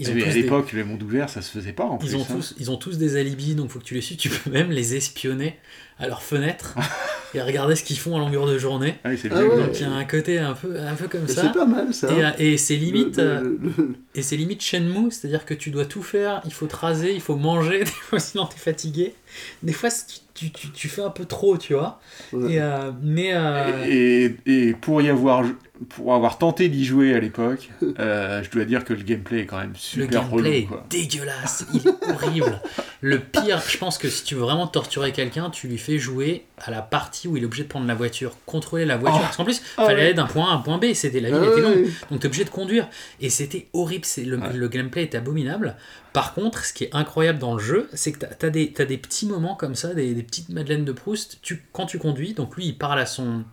Ils 0.00 0.08
ont 0.08 0.12
à 0.12 0.14
des- 0.32 0.42
l'époque, 0.42 0.72
le 0.72 0.84
monde 0.84 1.02
ouvert, 1.02 1.28
ça 1.28 1.42
se 1.42 1.50
faisait 1.50 1.72
pas 1.72 1.84
en 1.84 1.98
plus. 1.98 2.10
ils 2.10 2.16
ont, 2.16 2.22
hein. 2.22 2.26
tous, 2.28 2.54
ils 2.58 2.70
ont 2.70 2.76
tous 2.76 2.98
des 2.98 3.16
alibis, 3.16 3.54
donc 3.54 3.70
faut 3.70 3.78
que 3.78 3.84
tu 3.84 3.94
les 3.94 4.00
suives. 4.00 4.16
Tu 4.16 4.28
peux 4.28 4.50
même 4.50 4.70
les 4.70 4.94
espionner 4.96 5.56
à 5.98 6.08
leur 6.08 6.22
fenêtre 6.22 6.74
et 7.34 7.42
regarder 7.42 7.76
ce 7.76 7.84
qu'ils 7.84 7.98
font 7.98 8.16
à 8.16 8.18
longueur 8.18 8.46
de 8.46 8.56
journée. 8.56 8.94
Ah 9.04 9.10
c'est 9.16 9.30
Ah 9.30 9.42
ouais. 9.44 9.56
Donc 9.56 9.70
il 9.78 9.82
y 9.82 9.84
a 9.84 9.90
un 9.90 10.04
côté 10.04 10.38
un 10.38 10.54
peu, 10.54 10.78
un 10.80 10.94
peu 10.94 11.08
comme 11.08 11.28
ça. 11.28 11.42
C'est 11.42 11.52
pas 11.52 11.66
mal 11.66 11.92
ça. 11.92 12.08
Et, 12.38 12.52
et 12.52 12.56
c'est 12.56 12.76
limite, 12.76 13.18
Le- 13.18 13.22
euh, 13.22 13.40
le- 13.42 13.58
le- 13.76 13.94
et 14.14 14.22
c'est 14.22 14.36
limite 14.36 14.62
Shenmue, 14.62 15.10
c'est-à-dire 15.10 15.44
que 15.44 15.52
tu 15.54 15.70
dois 15.70 15.84
tout 15.84 16.02
faire. 16.02 16.40
Il 16.46 16.52
faut 16.52 16.66
te 16.66 16.76
raser, 16.76 17.12
il 17.12 17.20
faut 17.20 17.36
manger. 17.36 17.80
Des 17.84 17.86
fois, 17.86 18.18
sinon 18.18 18.46
t'es 18.46 18.58
fatigué. 18.58 19.14
Des 19.62 19.72
fois, 19.74 19.90
tu, 19.90 20.18
tu, 20.34 20.50
tu- 20.52 20.70
tu 20.70 20.88
fais 20.88 21.02
un 21.02 21.10
peu 21.10 21.26
trop, 21.26 21.58
tu 21.58 21.74
vois. 21.74 22.00
Ouais. 22.32 22.54
Et, 22.54 22.60
euh, 22.60 22.90
mais 23.02 23.32
euh, 23.34 23.84
Et, 23.86 24.36
et 24.46 24.72
pour 24.72 25.02
y 25.02 25.10
avoir, 25.10 25.44
pour 25.88 26.14
avoir 26.14 26.38
tenté 26.38 26.68
d'y 26.68 26.84
jouer 26.84 27.14
à 27.14 27.20
l'époque, 27.20 27.70
euh, 27.98 28.42
je 28.42 28.50
dois 28.50 28.64
dire 28.64 28.84
que 28.84 28.92
le 28.92 29.02
gameplay 29.02 29.40
est 29.40 29.46
quand 29.46 29.58
même 29.58 29.70
le 29.72 29.78
super 29.78 30.28
gameplay 30.28 30.58
relou. 30.60 30.66
Quoi. 30.68 30.84
est 30.86 30.90
dégueulasse, 30.92 31.64
il 31.74 31.86
est 31.88 32.10
horrible. 32.10 32.60
Le 33.02 33.18
pire, 33.18 33.62
je 33.66 33.78
pense 33.78 33.96
que 33.96 34.10
si 34.10 34.24
tu 34.24 34.34
veux 34.34 34.42
vraiment 34.42 34.66
torturer 34.66 35.10
quelqu'un, 35.12 35.48
tu 35.48 35.68
lui 35.68 35.78
fais 35.78 35.96
jouer 35.98 36.44
à 36.58 36.70
la 36.70 36.82
partie 36.82 37.28
où 37.28 37.36
il 37.38 37.42
est 37.42 37.46
obligé 37.46 37.62
de 37.62 37.68
prendre 37.68 37.86
la 37.86 37.94
voiture, 37.94 38.36
contrôler 38.44 38.84
la 38.84 38.98
voiture. 38.98 39.20
Oh. 39.20 39.24
Parce 39.24 39.38
qu'en 39.38 39.44
plus, 39.44 39.56
il 39.56 39.62
Ah 39.78 39.86
fallait 39.86 39.94
ouais. 39.94 40.04
aller 40.08 40.12
d'un 40.14 40.26
point 40.26 40.50
A 40.50 40.52
à 40.52 40.54
un 40.56 40.58
point 40.58 40.76
B, 40.76 40.92
c'était 40.92 41.20
la 41.20 41.30
ville 41.30 41.38
Ah 41.42 41.50
était 41.50 41.60
longue. 41.62 41.76
ouais. 41.86 41.90
Donc 42.10 42.20
tu 42.20 42.24
es 42.24 42.26
obligé 42.26 42.44
de 42.44 42.50
conduire. 42.50 42.88
Et 43.22 43.30
c'était 43.30 43.68
horrible, 43.72 44.04
c'est 44.04 44.24
le, 44.24 44.36
Ouais. 44.36 44.52
le 44.52 44.68
gameplay 44.68 45.00
est 45.04 45.14
abominable. 45.14 45.76
Par 46.12 46.34
contre, 46.34 46.62
ce 46.66 46.74
qui 46.74 46.84
est 46.84 46.94
incroyable 46.94 47.38
dans 47.38 47.54
le 47.54 47.62
jeu, 47.62 47.88
c'est 47.94 48.12
que 48.12 48.18
tu 48.38 48.44
as, 48.46 48.50
des, 48.50 48.70
t'as 48.74 48.84
des 48.84 48.98
petits 48.98 49.24
moments 49.24 49.54
comme 49.54 49.76
ça, 49.76 49.94
des, 49.94 50.12
des 50.12 50.22
petites 50.22 50.50
madeleines 50.50 50.84
de 50.84 50.92
Proust, 50.92 51.38
tu, 51.40 51.64
quand 51.72 51.86
tu 51.86 51.98
conduis, 51.98 52.34
donc 52.34 52.54
lui 52.54 52.66
il 52.66 52.76
parle 52.76 52.98
à 53.00 53.06
son, 53.06 53.44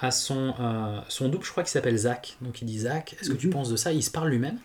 à 0.00 0.10
son, 0.10 0.54
euh, 0.60 0.98
son 1.08 1.28
double, 1.28 1.44
je 1.44 1.50
crois 1.50 1.62
qu'il 1.62 1.70
s'appelle 1.70 1.96
Zach. 1.96 2.36
Donc 2.40 2.62
il 2.62 2.66
dit 2.66 2.80
Zach, 2.80 3.16
est-ce 3.20 3.30
que 3.30 3.36
tu 3.36 3.46
Mhm. 3.48 3.52
penses 3.52 3.68
de 3.70 3.76
ça? 3.76 3.92
Il 3.92 4.02
se 4.02 4.10
parle 4.10 4.28
lui-même. 4.30 4.58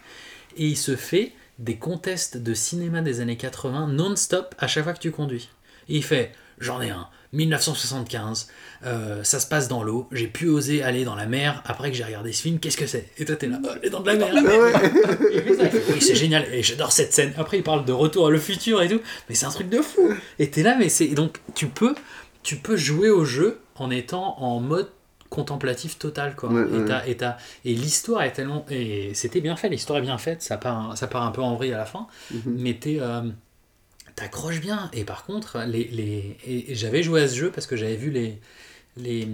Et 0.57 0.67
il 0.67 0.77
se 0.77 0.95
fait 0.95 1.31
des 1.59 1.77
contests 1.77 2.37
de 2.37 2.53
cinéma 2.53 3.01
des 3.01 3.19
années 3.21 3.37
80 3.37 3.87
non-stop 3.87 4.53
à 4.59 4.67
chaque 4.67 4.83
fois 4.83 4.93
que 4.93 4.99
tu 4.99 5.11
conduis. 5.11 5.49
Et 5.89 5.95
il 5.97 6.03
fait 6.03 6.31
J'en 6.59 6.81
ai 6.81 6.91
un, 6.91 7.07
1975, 7.33 8.47
euh, 8.85 9.23
ça 9.23 9.39
se 9.39 9.47
passe 9.47 9.67
dans 9.67 9.83
l'eau, 9.83 10.07
j'ai 10.11 10.27
pu 10.27 10.47
oser 10.47 10.83
aller 10.83 11.03
dans 11.03 11.15
la 11.15 11.25
mer 11.25 11.63
après 11.65 11.89
que 11.89 11.97
j'ai 11.97 12.03
regardé 12.03 12.31
ce 12.31 12.43
film, 12.43 12.59
qu'est-ce 12.59 12.77
que 12.77 12.85
c'est? 12.85 13.09
Et 13.17 13.25
toi 13.25 13.35
t'es 13.35 13.47
là, 13.47 13.59
oh, 13.63 13.69
les 13.81 13.89
dents 13.89 14.01
de 14.01 14.05
la 14.07 14.15
mer, 14.15 14.29
fait, 14.29 15.83
Oui, 15.91 15.99
c'est 16.01 16.15
génial, 16.15 16.45
et 16.53 16.61
j'adore 16.61 16.91
cette 16.91 17.11
scène. 17.11 17.33
Après 17.37 17.57
il 17.57 17.63
parle 17.63 17.85
de 17.85 17.91
retour 17.91 18.27
à 18.27 18.29
le 18.29 18.37
futur 18.39 18.81
et 18.83 18.87
tout, 18.87 19.01
mais 19.27 19.35
c'est 19.35 19.47
un 19.47 19.49
truc 19.51 19.67
de 19.67 19.81
fou. 19.81 20.13
Et 20.37 20.49
t'es 20.51 20.61
là, 20.63 20.75
mais 20.77 20.89
c'est. 20.89 21.07
Donc 21.07 21.39
tu 21.55 21.67
peux, 21.67 21.95
tu 22.43 22.57
peux 22.57 22.77
jouer 22.77 23.09
au 23.09 23.25
jeu 23.25 23.59
en 23.75 23.89
étant 23.89 24.39
en 24.39 24.59
mode 24.59 24.89
contemplatif 25.33 25.97
total 25.97 26.35
quoi 26.35 26.49
Ouais, 26.49 26.61
et, 26.61 26.81
ouais. 26.81 27.35
et, 27.65 27.73
l'histoire 27.73 28.21
est 28.23 28.33
tellement 28.33 28.65
et 28.69 29.13
c'était 29.15 29.41
bien 29.41 29.55
fait 29.55 29.69
l'histoire 29.69 29.97
est 29.99 30.03
bien 30.09 30.17
faite 30.19 30.41
ça 30.43 30.57
part 30.57 30.95
ça 30.97 31.07
part 31.07 31.23
un 31.23 31.31
peu 31.31 31.41
en 31.41 31.55
vrille 31.55 31.73
à 31.73 31.77
la 31.77 31.85
fin 31.85 32.05
Mhm. 32.31 32.55
mais 32.63 32.73
t'es 32.75 32.97
euh, 32.99 33.21
t'accroches 34.15 34.61
bien 34.61 34.89
et 34.93 35.05
par 35.05 35.25
contre 35.25 35.59
les, 35.65 35.85
les 35.99 36.65
j'avais 36.75 37.01
joué 37.03 37.23
à 37.23 37.27
ce 37.27 37.35
jeu 37.35 37.51
parce 37.51 37.65
que 37.67 37.75
j'avais 37.75 37.95
vu 37.95 38.11
les 38.11 38.39
les, 38.95 39.27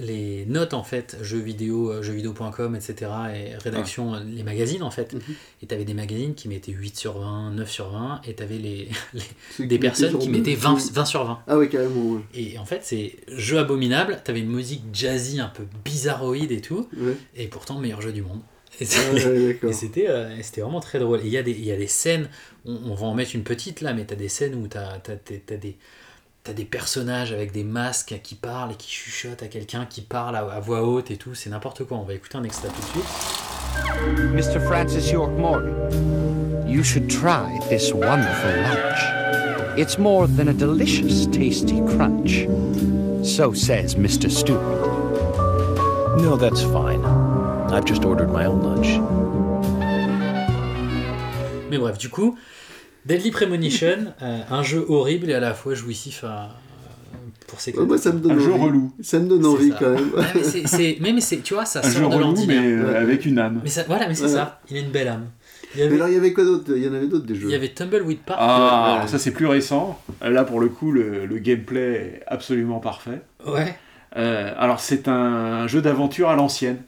les 0.00 0.46
notes 0.46 0.72
en 0.72 0.82
fait 0.82 1.18
jeux 1.22 1.38
vidéo 1.40 1.90
euh, 1.92 2.02
jeuxvideo.com 2.02 2.74
etc 2.74 3.10
et 3.34 3.56
rédaction 3.56 4.14
euh, 4.14 4.20
les 4.24 4.42
magazines 4.42 4.82
en 4.82 4.90
fait 4.90 5.12
Mhm. 5.12 5.20
et 5.62 5.66
t'avais 5.66 5.84
des 5.84 5.92
magazines 5.92 6.34
qui 6.34 6.48
mettaient 6.48 6.72
8 6.72 6.96
sur 6.96 7.18
20 7.18 7.50
9 7.50 7.70
sur 7.70 7.90
20 7.90 8.22
et 8.26 8.32
t'avais 8.34 8.56
les, 8.56 8.88
les- 9.58 9.66
des 9.66 9.78
personnes 9.78 10.18
qui 10.18 10.30
mettaient 10.30 10.54
deux- 10.54 10.60
20, 10.60 10.90
20 10.92 11.04
sur 11.04 11.24
20 11.24 11.38
Ah 11.46 11.58
ouais, 11.58 11.68
carrément. 11.68 12.12
Ouais. 12.14 12.20
et 12.34 12.58
en 12.58 12.64
fait 12.64 12.80
c'est 12.82 13.16
jeu 13.28 13.58
abominable 13.58 14.20
t'avais 14.24 14.40
une 14.40 14.50
musique 14.50 14.82
jazzy 14.92 15.38
un 15.40 15.48
peu 15.48 15.64
bizarroïde 15.84 16.50
et 16.52 16.62
tout 16.62 16.88
Ouais. 16.98 17.14
et 17.36 17.46
pourtant 17.48 17.78
meilleur 17.78 18.00
jeu 18.00 18.12
du 18.12 18.22
monde 18.22 18.40
et 18.80 18.86
Ah 18.96 19.12
ouais, 19.12 19.58
euh, 20.08 20.36
c'était 20.42 20.60
vraiment 20.60 20.78
très 20.78 21.00
drôle. 21.00 21.18
Et 21.20 21.26
il 21.26 21.32
y, 21.32 21.36
a 21.36 21.42
des- 21.42 21.50
y 21.52 21.72
a 21.72 21.76
des 21.76 21.88
scènes, 21.88 22.28
on, 22.64 22.76
on 22.84 22.94
va 22.94 23.06
en 23.08 23.14
mettre 23.14 23.34
une 23.34 23.42
petite 23.42 23.80
là, 23.80 23.92
mais 23.92 24.06
tu 24.06 24.12
as 24.14 24.16
des 24.16 24.28
scènes 24.28 24.54
où 24.54 24.68
tu 24.68 24.76
as, 24.76 25.00
des, 25.56 25.76
t'as 26.44 26.52
des 26.52 26.64
personnages 26.64 27.32
avec 27.32 27.52
des 27.52 27.64
masques 27.64 28.20
qui 28.22 28.34
parlent 28.34 28.72
et 28.72 28.76
qui 28.76 28.90
chuchotent 28.90 29.42
à 29.42 29.48
quelqu'un, 29.48 29.86
qui 29.86 30.00
parle 30.00 30.36
à, 30.36 30.40
à 30.40 30.60
voix 30.60 30.82
haute 30.82 31.10
et 31.10 31.16
tout. 31.16 31.34
C'est 31.34 31.50
n'importe 31.50 31.84
quoi. 31.84 31.98
On 31.98 32.04
va 32.04 32.14
écouter 32.14 32.36
un 32.38 32.44
extrait 32.44 32.68
tout 32.68 32.80
de 32.80 32.86
suite. 32.86 33.04
Mr. 34.34 34.60
Francis 34.60 35.10
York 35.10 35.30
Morgan, 35.38 35.74
you 36.66 36.82
should 36.82 37.08
try 37.08 37.58
this 37.68 37.92
wonderful 37.92 38.50
lunch. 38.62 39.78
It's 39.78 39.98
more 39.98 40.26
than 40.26 40.48
a 40.48 40.52
delicious, 40.52 41.26
tasty 41.26 41.80
crunch. 41.86 42.46
So 43.24 43.52
says 43.52 43.94
Mr. 43.94 44.30
Stewart. 44.30 44.86
No, 46.20 46.36
that's 46.36 46.62
fine. 46.62 47.04
I've 47.70 47.84
just 47.84 48.04
ordered 48.04 48.30
my 48.30 48.46
own 48.46 48.62
lunch. 48.62 48.98
Mais 51.70 51.78
bref, 51.78 51.98
du 51.98 52.08
coup, 52.08 52.36
Deadly 53.08 53.30
Premonition, 53.30 53.98
euh, 54.22 54.38
un 54.50 54.62
jeu 54.62 54.84
horrible 54.88 55.30
et 55.30 55.34
à 55.34 55.40
la 55.40 55.54
fois 55.54 55.74
jouissif 55.74 56.22
à, 56.24 56.50
pour 57.46 57.60
ses 57.60 57.74
Ouais, 57.76 57.86
moi, 57.86 57.98
ça 57.98 58.12
me 58.12 58.20
donne 58.20 58.32
Un 58.32 58.38
jeu 58.40 58.52
envie. 58.52 58.64
relou. 58.64 58.92
Ça 59.00 59.18
me 59.18 59.28
donne 59.28 59.46
envie 59.46 59.70
ça. 59.70 59.76
quand 59.80 59.90
même. 59.90 60.10
Ouais, 60.14 60.24
mais 60.34 60.42
c'est- 60.44 60.66
c'est- 60.66 60.96
mais, 61.00 61.12
mais 61.12 61.20
c'est- 61.20 61.38
tu 61.42 61.54
vois, 61.54 61.64
ça 61.64 61.80
Un 61.82 61.90
jeu 61.90 62.00
sort 62.00 62.10
de 62.10 62.14
relou, 62.16 62.44
mais 62.46 62.58
euh, 62.58 63.00
avec 63.00 63.24
une 63.26 63.38
âme. 63.38 63.60
Mais 63.64 63.70
ça, 63.70 63.84
voilà, 63.86 64.06
mais 64.08 64.14
c'est 64.14 64.28
ça. 64.28 64.60
Il 64.70 64.76
a 64.76 64.80
une 64.80 64.90
belle 64.90 65.08
âme. 65.08 65.26
Il 65.74 65.84
y 65.84 65.88
Mais 65.88 65.94
alors, 65.96 66.08
il 66.08 66.14
y 66.14 66.16
avait 66.16 66.32
quoi 66.32 66.44
d'autre? 66.44 66.72
Il 66.74 66.82
y 66.82 66.88
en 66.88 66.94
avait 66.94 67.06
d'autres 67.08 67.26
des 67.26 67.34
jeux. 67.34 67.48
il 67.48 67.52
y 67.52 67.54
avait 67.54 67.68
Tumbleweed 67.68 68.20
Park. 68.20 68.38
Ah, 68.40 68.94
alors 68.96 69.08
ça 69.08 69.18
c'est 69.18 69.32
plus 69.32 69.44
récent. 69.46 70.00
Là 70.22 70.44
pour 70.44 70.60
le 70.60 70.68
coup, 70.68 70.92
le, 70.92 71.26
le 71.26 71.38
gameplay 71.38 71.92
est 71.92 72.22
absolument 72.26 72.80
parfait. 72.80 73.20
Ouais. 73.46 73.76
Euh, 74.16 74.52
alors 74.56 74.80
c'est 74.80 75.08
un 75.08 75.66
jeu 75.66 75.82
d'aventure 75.82 76.30
à 76.30 76.36
l'ancienne, 76.36 76.78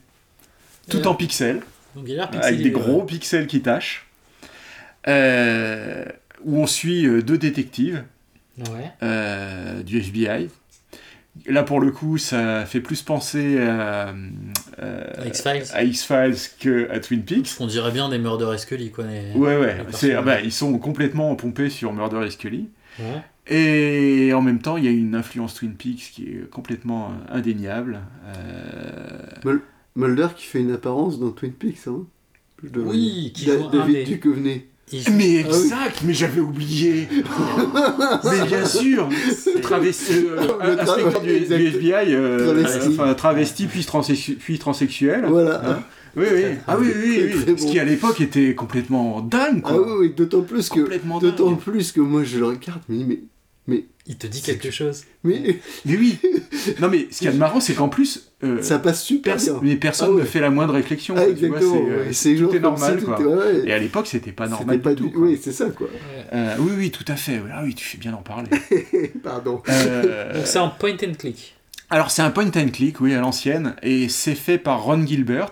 tout 0.89 0.97
Ouais. 0.97 1.07
en 1.07 1.13
pixels, 1.13 1.61
Donc 1.95 2.05
il 2.07 2.13
a 2.19 2.27
l'air 2.31 2.43
avec 2.43 2.57
des 2.57 2.63
ouais. 2.65 2.69
gros 2.71 3.03
pixels 3.03 3.45
qui 3.45 3.61
tâchent, 3.61 4.07
euh, 5.07 6.05
où 6.43 6.57
on 6.57 6.67
suit 6.67 7.05
euh, 7.05 7.21
deux 7.21 7.37
détectives 7.37 8.03
Ouais. 8.59 8.91
euh, 9.01 9.81
du 9.83 9.99
FBI. 9.99 10.49
Là 11.47 11.63
pour 11.63 11.79
le 11.79 11.91
coup, 11.91 12.17
ça 12.17 12.65
fait 12.65 12.81
plus 12.81 13.01
penser 13.01 13.57
à, 13.61 14.13
À 14.77 15.25
X-Files. 15.27 15.63
à 15.73 15.83
X-Files 15.83 16.35
que 16.59 16.89
à 16.91 16.99
Twin 16.99 17.23
Peaks. 17.23 17.49
On 17.61 17.67
dirait 17.67 17.91
bien 17.91 18.09
des 18.09 18.17
Murder 18.19 18.51
et 18.53 18.57
Scully, 18.57 18.91
quoi. 18.91 19.05
les- 19.05 19.31
Ouais, 19.33 19.57
ouais, 19.57 19.77
c'est, 19.91 20.13
bah, 20.21 20.41
ils 20.41 20.51
sont 20.51 20.77
complètement 20.77 21.33
pompés 21.35 21.69
sur 21.69 21.93
Murder 21.93 22.25
et 22.27 22.31
Scully. 22.31 22.67
Ouais. 22.99 23.21
Et 23.47 24.33
en 24.33 24.41
même 24.41 24.59
temps, 24.61 24.75
il 24.77 24.83
y 24.83 24.87
a 24.87 24.91
une 24.91 25.15
influence 25.15 25.55
Twin 25.55 25.73
Peaks 25.73 26.11
qui 26.13 26.23
est 26.25 26.49
complètement 26.49 27.13
indéniable. 27.29 28.01
Euh, 28.37 29.59
Mulder 29.95 30.27
qui 30.35 30.45
fait 30.45 30.59
une 30.59 30.71
apparence 30.73 31.17
dans 31.19 31.31
Twin 31.31 31.53
Peaks. 31.53 31.87
Hein 31.87 32.05
Oui, 32.75 33.31
qui 33.33 33.45
David 33.45 33.95
des- 33.95 34.03
Duchovny. 34.05 34.63
Il- 34.93 35.03
Mais 35.13 35.43
Ah 35.45 35.47
oui. 35.49 35.55
exact, 35.63 36.01
mais 36.03 36.13
j'avais 36.13 36.41
oublié. 36.41 37.07
mais 38.23 38.45
bien 38.47 38.65
sûr, 38.65 39.07
travesti, 39.61 40.13
euh, 40.25 40.77
inspecteur 40.79 41.21
du, 41.21 41.29
FBI, 41.31 41.93
euh, 42.13 42.45
Travesti. 42.53 42.87
enfin, 42.89 43.13
travesti 43.13 43.65
puis, 43.67 43.81
transsexu- 43.81 44.35
puis 44.35 44.59
transsexuel. 44.59 45.25
Voilà. 45.27 45.61
Hein 45.65 45.79
oui, 46.17 46.25
oui. 46.33 46.43
Ah 46.67 46.75
oui, 46.79 46.87
oui, 46.93 47.17
Très, 47.17 47.23
oui. 47.23 47.43
très 47.43 47.57
Ce 47.57 47.63
bon. 47.65 47.71
qui 47.71 47.79
à 47.79 47.85
l'époque 47.85 48.19
était 48.21 48.53
complètement 48.53 49.21
dingue. 49.21 49.61
Quoi. 49.61 49.71
Ah 49.75 49.81
oui, 49.81 49.93
oui, 49.99 50.13
d'autant 50.15 50.41
plus 50.41 50.67
que 50.69 50.81
Complètement 50.81 51.19
d'autant 51.19 51.55
plus 51.55 51.91
que 51.93 52.01
moi 52.01 52.23
je 52.25 52.39
le 52.39 52.47
regarde, 52.47 52.81
mais 52.89 53.03
mais 53.07 53.19
mais 53.67 53.85
Il 54.07 54.17
te 54.17 54.27
dit 54.27 54.41
quelque 54.41 54.71
chose. 54.71 55.03
mais 55.23 55.59
Mais 55.85 55.95
oui. 55.97 56.17
Non, 56.79 56.89
mais 56.89 57.07
ce 57.11 57.19
qu'il 57.19 57.25
y 57.25 57.29
a 57.29 57.33
de 57.33 57.37
marrant, 57.37 57.59
c'est 57.59 57.73
qu'en 57.75 57.89
plus, 57.89 58.31
euh, 58.43 58.61
ça 58.61 58.79
passe 58.79 59.03
super 59.03 59.35
pers- 59.37 59.43
bien. 59.45 59.59
mais 59.61 59.75
personne 59.75 60.09
Ah 60.11 60.15
ouais. 60.15 60.21
ne 60.21 60.25
fait 60.25 60.39
la 60.39 60.49
moindre 60.49 60.73
réflexion. 60.73 61.15
Ah 61.17 61.27
exactement. 61.27 61.59
c'est, 62.11 62.29
euh, 62.35 62.47
ouais. 62.47 62.55
Est 62.55 62.59
normal. 62.59 63.03
quoi. 63.03 63.15
tout 63.17 63.21
était- 63.23 63.33
ouais, 63.33 63.67
Et 63.69 63.73
à 63.73 63.77
l'époque, 63.77 64.07
c'était 64.07 64.31
pas 64.31 64.45
c'était 64.45 64.57
normal 64.57 64.81
pas 64.81 64.95
du 64.95 65.03
tout. 65.03 65.11
quoi. 65.11 65.21
Oui, 65.21 65.39
c'est 65.41 65.51
ça 65.51 65.69
quoi. 65.69 65.87
Euh, 66.33 66.55
oui, 66.59 66.71
oui, 66.77 66.91
tout 66.91 67.05
à 67.07 67.15
fait. 67.15 67.39
Ah 67.53 67.61
oui, 67.63 67.75
tu 67.75 67.85
fais 67.85 67.97
bien 67.97 68.11
d'en 68.11 68.23
parler. 68.23 68.49
Pardon. 69.23 69.61
Euh, 69.69 70.33
Donc 70.35 70.47
c'est 70.47 70.59
un 70.59 70.69
point 70.69 70.93
and 70.93 71.13
click. 71.19 71.55
alors, 71.89 72.09
c'est 72.11 72.21
un 72.23 72.31
point 72.31 72.47
and 72.55 72.69
click, 72.73 72.99
oui, 73.01 73.13
à 73.13 73.19
l'ancienne, 73.21 73.75
et 73.83 74.09
c'est 74.09 74.35
fait 74.35 74.57
par 74.57 74.83
Ron 74.83 75.05
Gilbert, 75.05 75.51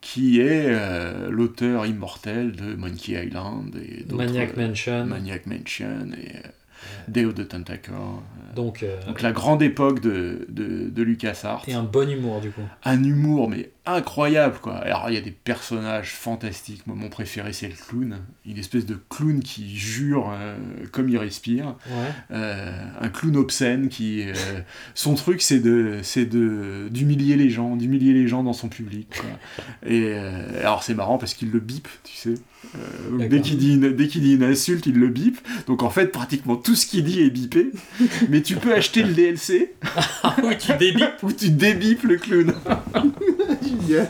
qui 0.00 0.40
est 0.40 0.64
euh, 0.68 1.28
l'auteur 1.30 1.84
immortel 1.84 2.52
de 2.52 2.74
Monkey 2.74 3.12
Island 3.22 3.76
et 3.76 4.04
d'autres. 4.04 4.16
Maniac 4.24 4.52
euh, 4.56 4.68
Mansion. 4.68 5.04
Maniac 5.04 5.46
Mansion 5.46 6.08
et 6.16 6.36
euh, 7.16 7.26
of 7.28 7.34
the 7.34 7.48
Tentacle. 7.48 7.92
Donc, 8.54 8.82
euh, 8.82 8.96
Donc, 9.06 9.22
la 9.22 9.32
grande 9.32 9.62
époque 9.62 10.00
de, 10.00 10.46
de, 10.48 10.88
de 10.88 11.02
LucasArts. 11.02 11.62
et 11.68 11.74
un 11.74 11.82
bon 11.84 12.08
humour, 12.10 12.40
du 12.40 12.50
coup. 12.50 12.62
un 12.84 13.02
humour 13.04 13.48
mais 13.48 13.70
incroyable 13.86 14.58
quoi. 14.60 14.76
Alors 14.76 15.06
il 15.08 15.14
y 15.14 15.16
a 15.18 15.20
des 15.20 15.30
personnages 15.30 16.10
fantastiques. 16.12 16.86
Moi 16.86 16.94
mon 16.96 17.08
préféré 17.08 17.52
c'est 17.52 17.68
le 17.68 17.74
clown, 17.74 18.18
une 18.46 18.58
espèce 18.58 18.86
de 18.86 18.96
clown 19.08 19.40
qui 19.40 19.76
jure 19.76 20.30
euh, 20.32 20.54
comme 20.92 21.08
il 21.08 21.16
respire, 21.18 21.74
Ouais. 21.86 22.36
Euh, 22.36 22.72
un 23.00 23.08
clown 23.08 23.36
obscène 23.36 23.88
qui 23.88 24.22
euh, 24.28 24.32
son 24.94 25.14
truc 25.14 25.42
c'est 25.42 25.58
de 25.60 25.98
c'est 26.02 26.26
de 26.26 26.88
d'humilier 26.90 27.36
les 27.36 27.50
gens, 27.50 27.74
d'humilier 27.76 28.12
les 28.12 28.28
gens 28.28 28.42
dans 28.44 28.52
son 28.52 28.68
public. 28.68 29.08
quoi. 29.20 29.30
Et 29.90 30.04
euh, 30.08 30.60
alors 30.60 30.82
c'est 30.82 30.94
marrant 30.94 31.18
parce 31.18 31.34
qu'il 31.34 31.50
le 31.50 31.58
bip, 31.60 31.88
tu 32.04 32.14
sais. 32.16 32.34
Euh, 32.76 33.26
dès 33.28 33.40
qu'il 33.40 33.56
dit 33.56 33.78
dès 33.78 34.06
qu'il 34.06 34.22
dit 34.22 34.34
une 34.34 34.44
insulte, 34.44 34.86
il 34.86 34.98
le 34.98 35.08
bip. 35.08 35.38
Donc 35.66 35.82
en 35.82 35.90
fait 35.90 36.08
pratiquement 36.08 36.54
tout 36.56 36.69
ce 36.74 36.86
qu'il 36.86 37.04
dit 37.04 37.20
est 37.22 37.30
bipé. 37.30 37.70
Mais 38.28 38.42
tu 38.42 38.56
peux 38.56 38.72
acheter 38.74 39.02
le 39.02 39.12
DLC 39.12 39.74
Ah 40.22 40.36
oui, 40.44 40.56
tu 40.58 40.72
débits. 40.78 41.04
où 41.22 41.32
tu 41.32 41.50
débipes 41.50 42.02
le 42.04 42.16
clown. 42.16 42.52
Génial. 43.62 44.08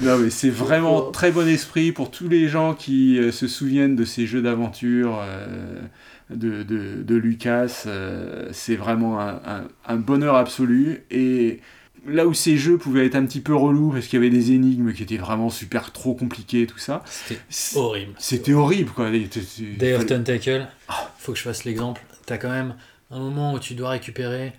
Non 0.00 0.18
mais 0.18 0.30
c'est 0.30 0.50
vraiment 0.50 1.10
très 1.10 1.30
bon 1.30 1.46
esprit 1.48 1.92
pour 1.92 2.10
tous 2.10 2.28
les 2.28 2.48
gens 2.48 2.74
qui 2.74 3.18
euh, 3.18 3.32
se 3.32 3.46
souviennent 3.48 3.96
de 3.96 4.04
ces 4.04 4.26
jeux 4.26 4.42
d'aventure 4.42 5.20
euh, 5.22 5.78
de, 6.30 6.62
de, 6.62 7.02
de 7.02 7.14
Lucas. 7.16 7.84
euh, 7.86 8.48
c'est 8.52 8.76
vraiment 8.76 9.20
un, 9.20 9.40
un- 9.46 9.68
un 9.86 9.96
bonheur 9.96 10.36
absolu. 10.36 11.02
Et 11.10 11.60
là 12.06 12.26
où 12.26 12.34
ces 12.34 12.56
jeux 12.56 12.78
pouvaient 12.78 13.06
être 13.06 13.14
un 13.14 13.24
petit 13.26 13.40
peu 13.40 13.54
relous 13.54 13.90
parce 13.92 14.06
qu'il 14.06 14.18
y 14.18 14.22
avait 14.22 14.30
des 14.30 14.52
énigmes 14.52 14.92
qui 14.92 15.02
étaient 15.02 15.16
vraiment 15.16 15.50
super 15.50 15.92
trop 15.92 16.14
compliquées, 16.14 16.66
tout 16.66 16.78
ça, 16.78 17.02
C'était 17.06 17.40
horrible. 17.76 18.12
c'était 18.18 18.52
horrible 18.52 18.90
quoi. 18.90 19.10
Day 19.10 19.94
of 19.94 20.06
Tentacle, 20.06 20.66
Ah. 20.88 21.10
faut 21.18 21.32
que 21.32 21.38
je 21.38 21.44
fasse 21.44 21.64
l'exemple. 21.64 22.02
T'as 22.26 22.38
quand 22.38 22.50
même 22.50 22.74
un 23.10 23.18
moment 23.18 23.52
où 23.54 23.58
tu 23.58 23.74
dois 23.74 23.90
récupérer 23.90 24.52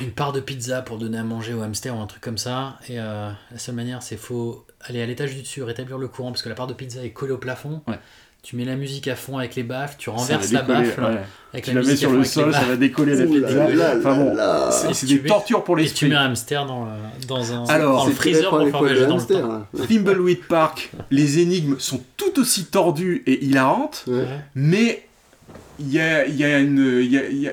une 0.00 0.12
part 0.12 0.32
de 0.32 0.40
pizza 0.40 0.80
pour 0.82 0.98
donner 0.98 1.18
à 1.18 1.24
manger 1.24 1.54
au 1.54 1.60
hamster 1.62 1.96
ou 1.96 2.00
un 2.00 2.06
truc 2.06 2.22
comme 2.22 2.38
ça. 2.38 2.78
Et 2.88 3.00
euh, 3.00 3.30
la 3.50 3.58
seule 3.58 3.74
manière, 3.74 4.02
c'est 4.02 4.16
faut 4.16 4.64
aller 4.80 5.02
à 5.02 5.06
l'étage 5.06 5.34
du 5.34 5.42
dessus, 5.42 5.62
rétablir 5.62 5.98
le 5.98 6.06
courant 6.08 6.30
parce 6.30 6.42
que 6.42 6.48
la 6.48 6.54
part 6.54 6.66
de 6.68 6.74
pizza 6.74 7.04
est 7.04 7.10
collée 7.10 7.32
au 7.32 7.38
plafond. 7.38 7.82
Ouais. 7.88 7.98
Tu 8.42 8.56
mets 8.56 8.64
la 8.64 8.74
musique 8.74 9.06
à 9.06 9.14
fond 9.14 9.38
avec 9.38 9.54
les 9.54 9.62
baffes, 9.62 9.96
tu 9.98 10.10
renverses 10.10 10.50
la 10.50 10.62
baffe 10.62 10.98
ouais. 10.98 11.18
avec 11.52 11.64
Tu 11.64 11.72
la 11.72 11.80
la 11.80 11.86
mets 11.86 11.94
sur 11.94 12.10
le 12.10 12.18
les 12.18 12.24
sol, 12.24 12.52
ça 12.52 12.64
va 12.64 12.74
décoller 12.74 13.14
la 13.14 13.24
pizza. 13.26 13.68
là 13.70 13.94
Enfin 13.96 14.16
bon, 14.16 14.34
là 14.34 14.34
là. 14.64 14.70
c'est 14.72 14.90
Et 14.90 14.94
c'est 14.94 15.06
tu 15.06 15.14
des 15.14 15.20
mets- 15.22 15.28
tortures 15.28 15.62
pour 15.62 15.78
Et 15.78 15.86
tu 15.86 16.08
mets 16.08 16.16
un 16.16 16.24
hamster 16.24 16.66
dans, 16.66 16.86
le- 16.86 17.26
dans 17.28 17.52
un 17.52 17.64
Alors, 17.66 17.98
dans 17.98 18.06
le 18.08 18.12
freezer 18.12 18.48
pour 18.50 18.58
les 18.58 18.72
faire 18.72 18.80
dans 18.80 18.86
le 18.88 19.12
hamster, 19.12 19.40
temps. 19.42 19.52
hein. 19.52 19.66
Thimbleweed 19.86 20.42
Park, 20.48 20.90
les 21.12 21.38
énigmes 21.38 21.76
sont 21.78 22.02
tout 22.16 22.40
aussi 22.40 22.64
tordues 22.64 23.22
et 23.26 23.44
hilarantes, 23.44 24.02
Ouais. 24.08 24.26
Mais 24.56 25.06
il 25.78 25.92
y 25.92 26.00
a, 26.00 26.26
il 26.26 26.34
y 26.34 26.42
a 26.44 26.58
une... 26.58 26.98
il 27.00 27.12
y 27.12 27.18
a- 27.18 27.28
il 27.28 27.38
y 27.38 27.48
a- 27.48 27.52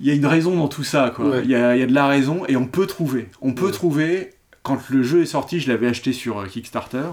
il 0.00 0.08
y 0.08 0.10
a 0.10 0.14
une 0.14 0.26
raison 0.26 0.56
dans 0.56 0.66
tout 0.66 0.82
ça, 0.82 1.12
quoi. 1.14 1.26
Ouais. 1.28 1.40
Il 1.44 1.50
y, 1.50 1.54
a, 1.54 1.76
il 1.76 1.80
y 1.80 1.84
a 1.84 1.86
de 1.86 1.94
la 1.94 2.08
raison 2.08 2.42
et 2.48 2.56
on 2.56 2.66
peut 2.66 2.88
trouver. 2.88 3.28
On 3.40 3.52
peut 3.52 3.66
Ouais. 3.66 3.70
trouver, 3.70 4.30
quand 4.64 4.88
le 4.90 5.04
jeu 5.04 5.22
est 5.22 5.26
sorti, 5.26 5.60
je 5.60 5.70
l'avais 5.70 5.86
acheté 5.86 6.12
sur 6.12 6.40
euh, 6.40 6.46
Kickstarter, 6.46 7.10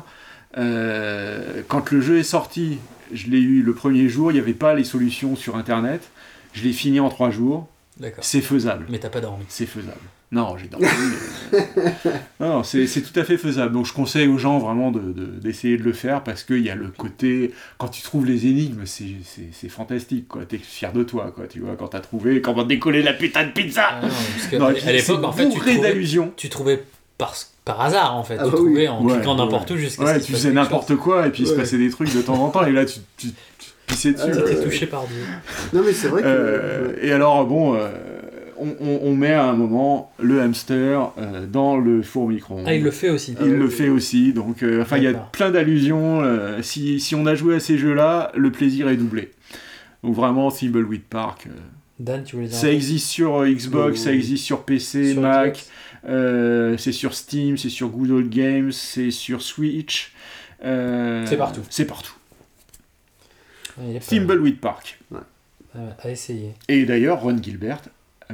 Euh, 0.58 1.62
quand 1.68 1.92
le 1.92 2.02
jeu 2.02 2.18
est 2.18 2.24
sorti, 2.24 2.80
je 3.14 3.28
l'ai 3.28 3.40
eu 3.40 3.62
le 3.62 3.74
premier 3.74 4.10
jour, 4.10 4.32
il 4.32 4.36
n'y 4.36 4.40
avait 4.40 4.54
pas 4.54 4.74
les 4.74 4.84
solutions 4.84 5.36
sur 5.36 5.56
Internet. 5.56 6.10
Je 6.54 6.64
l'ai 6.64 6.74
fini 6.74 7.00
en 7.00 7.10
trois 7.10 7.30
jours. 7.30 7.68
D'accord. 8.00 8.24
C'est 8.24 8.42
faisable. 8.42 8.86
Mais 8.90 9.00
t'as 9.00 9.10
pas 9.10 9.22
dormi. 9.22 9.46
C'est 9.50 9.66
faisable. 9.66 10.00
Non, 10.32 10.56
j'ai 10.58 10.68
dormi. 10.68 10.86
euh, 11.54 11.60
non, 12.40 12.50
non, 12.50 12.64
c'est 12.64 12.86
tout 12.86 13.20
à 13.20 13.24
fait 13.24 13.38
faisable. 13.38 13.74
Donc 13.74 13.88
je 13.88 13.94
conseille 13.94 14.28
aux 14.28 14.38
gens 14.38 14.60
vraiment 14.60 14.92
d'essayer 14.92 15.76
de, 15.78 15.84
le 15.84 15.92
faire 15.92 16.24
parce 16.24 16.44
qu'il 16.44 16.62
y 16.62 16.70
a 16.70 16.76
le 16.76 16.90
côté. 16.90 17.52
Quand 17.80 17.88
tu 17.88 18.04
trouves 18.04 18.26
les 18.26 18.46
énigmes, 18.46 18.86
c'est- 18.86 19.70
fantastique. 19.70 20.28
T'es 20.48 20.58
fier 20.60 20.94
de 20.94 21.04
toi, 21.04 21.32
quoi. 21.36 21.48
Tu 21.48 21.60
vois, 21.60 21.76
quand 21.76 21.90
t'as 21.90 22.00
trouvé 22.00 22.42
comment 22.42 22.64
décoller 22.64 23.02
la 23.02 23.14
putain 23.14 23.46
de 23.46 23.52
pizza 23.52 23.88
Ah 23.92 24.02
non, 24.04 24.10
parce 24.10 24.48
que 24.48 24.56
Non, 24.56 24.66
à 24.68 24.72
l'époque, 24.72 25.04
c'est 25.04 25.26
en 25.26 25.32
fait, 25.32 25.50
trouvais, 25.50 26.32
tu 26.38 26.50
trouvais 26.50 26.84
par, 27.20 27.36
par 27.66 27.82
hasard, 27.82 28.16
en 28.16 28.24
fait. 28.24 28.38
Ah 28.40 28.46
tu 28.46 28.50
bah 28.52 28.58
oui. 28.60 28.66
trouvais 28.66 28.88
en 28.88 29.04
Ouais, 29.06 29.14
cliquant 29.14 29.36
n'importe 29.36 29.70
ouais. 29.70 29.76
où 29.76 29.80
jusqu'à 29.80 30.04
Ouais, 30.06 30.14
ce 30.16 30.18
qu'il 30.20 30.26
tu 30.26 30.32
faisais 30.34 30.52
n'importe 30.52 30.96
quoi 30.96 31.28
et 31.28 31.30
puis 31.30 31.44
il 31.44 31.48
se 31.48 31.54
passait 31.54 31.78
des 31.78 31.92
trucs 31.92 32.12
de 32.16 32.22
temps 32.24 32.42
en 32.44 32.50
temps 32.50 32.66
et 32.66 32.72
là 32.72 32.86
tu, 32.86 33.00
tu, 33.18 33.28
tu 33.60 33.70
pissais 33.86 34.14
dessus. 34.14 34.32
Ah, 34.34 34.64
touché 34.64 34.88
par 34.88 35.04
Dieu. 35.06 35.22
Non, 35.74 35.84
mais 35.86 35.94
c'est 35.94 36.08
vrai 36.08 36.24
que. 36.24 36.28
Euh, 36.28 36.94
et 37.04 37.12
alors, 37.12 37.46
bon, 37.46 37.76
euh, 37.76 37.90
on, 38.58 38.70
on- 38.82 39.00
on 39.04 39.16
met 39.16 39.34
à 39.34 39.46
un 39.46 39.54
moment 39.54 40.12
le 40.20 40.42
hamster 40.42 41.12
euh, 41.18 41.46
dans 41.46 41.78
le 41.78 42.02
four 42.02 42.28
micro-ondes. 42.30 42.66
Ah, 42.68 42.74
il 42.74 42.84
le 42.84 42.92
fait 42.92 43.10
aussi. 43.10 43.36
Il 43.42 43.54
le 43.56 43.70
fait 43.70 43.90
aussi, 43.90 44.34
donc 44.34 44.64
euh, 44.64 44.82
enfin 44.82 44.98
il 44.98 45.04
y 45.04 45.08
a 45.08 45.14
plein 45.14 45.52
d'allusions. 45.52 46.22
euh, 46.24 46.62
si, 46.62 47.00
si 47.00 47.16
on 47.16 47.26
a 47.26 47.36
joué 47.36 47.56
à 47.56 47.60
ces 47.60 47.78
jeux-là, 47.78 48.32
le 48.36 48.52
plaisir 48.52 48.90
est 48.90 48.98
doublé. 48.98 49.32
Donc 50.04 50.16
vraiment, 50.16 50.50
Thimbleweed 50.52 51.04
Park, 51.04 51.48
euh, 51.48 51.52
Dan, 52.00 52.24
tu 52.24 52.36
voulais 52.38 52.48
dire 52.48 52.58
un 52.58 52.62
ça 52.62 52.72
existe 52.72 53.08
sur 53.08 53.36
euh, 53.42 53.50
Xbox, 53.50 54.02
ça 54.04 54.14
existe 54.14 54.46
sur 54.46 54.64
PC, 54.64 55.12
Sur 55.14 55.22
Mac, 55.22 55.66
euh, 56.06 56.78
c'est 56.78 56.94
sur 56.94 57.14
Steam, 57.14 57.58
c'est 57.58 57.70
sur 57.70 57.90
Good 57.90 58.12
Old 58.12 58.30
Games, 58.30 58.72
c'est 58.72 59.12
sur 59.12 59.42
Switch. 59.42 60.14
euh, 60.64 61.26
C'est 61.28 61.38
partout. 61.38 61.62
C'est 61.70 61.86
partout. 61.86 62.14
Ah, 63.78 63.84
est 63.90 63.94
pas- 64.00 64.06
Thimbleweed 64.06 64.60
Park. 64.60 65.00
Ah, 65.14 65.80
À 66.02 66.10
essayer. 66.10 66.54
Et 66.68 66.86
d'ailleurs, 66.86 67.22
Ron 67.22 67.42
Gilbert, 67.42 67.82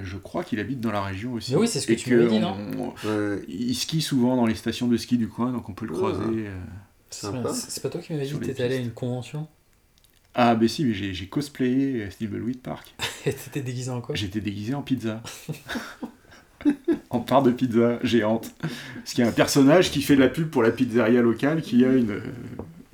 je 0.01 0.17
crois 0.17 0.43
qu'il 0.43 0.60
habite 0.60 0.80
dans 0.80 0.91
la 0.91 1.01
région 1.01 1.34
aussi. 1.34 1.51
Mais 1.54 1.58
oui, 1.60 1.67
c'est 1.67 1.80
ce 1.80 1.88
que 1.88 1.93
Et 1.93 1.95
tu 1.95 2.15
m'avais 2.15 2.30
dit, 2.30 2.39
non 2.39 2.56
on- 2.78 3.08
Ouais, 3.08 3.41
Il 3.47 3.73
skie 3.75 4.01
souvent 4.01 4.36
dans 4.36 4.45
les 4.45 4.56
stations 4.56 4.88
de 4.88 4.95
ski 4.97 5.17
du 5.17 5.28
coin, 5.28 5.51
donc 5.51 5.67
on 5.69 5.73
peut 5.73 5.86
le 5.86 5.91
Ouais. 5.93 5.97
croiser. 5.97 6.21
euh. 6.47 6.56
C'est 7.10 7.28
Sympa. 7.28 7.54
c'est 7.54 7.82
pas 7.82 7.89
toi 7.89 8.01
qui 8.01 8.12
m'avais 8.13 8.25
dit 8.25 8.34
que 8.34 8.43
t'étais 8.45 8.63
allé 8.63 8.75
à 8.75 8.80
une 8.80 8.91
convention 8.91 9.47
Ah, 10.36 10.54
bah 10.56 10.67
si, 10.67 10.84
mais 10.86 10.93
j'ai 10.93 11.13
j'ai 11.13 11.28
cosplayé 11.28 12.04
euh, 12.04 12.08
Thimbleweed 12.10 12.60
Park. 12.60 12.93
et 13.26 13.34
t'étais 13.34 13.62
déguisé 13.62 13.89
en 13.89 14.02
quoi? 14.02 14.15
J'étais 14.15 14.41
déguisé 14.41 14.74
en 14.74 14.82
pizza. 14.82 15.21
en 17.10 17.19
part 17.19 17.43
de 17.43 17.52
pizza 17.52 18.00
géante. 18.04 18.52
Parce 18.62 19.13
qu'il 19.13 19.24
y 19.24 19.28
a 19.28 19.30
un 19.30 19.34
personnage 19.34 19.91
qui 19.91 20.02
fait 20.02 20.15
de 20.15 20.21
la 20.21 20.30
pub 20.30 20.50
pour 20.50 20.63
la 20.63 20.71
pizzeria 20.71 21.21
locale 21.21 21.62
qui 21.62 21.86
a 21.86 21.91
une. 21.93 22.21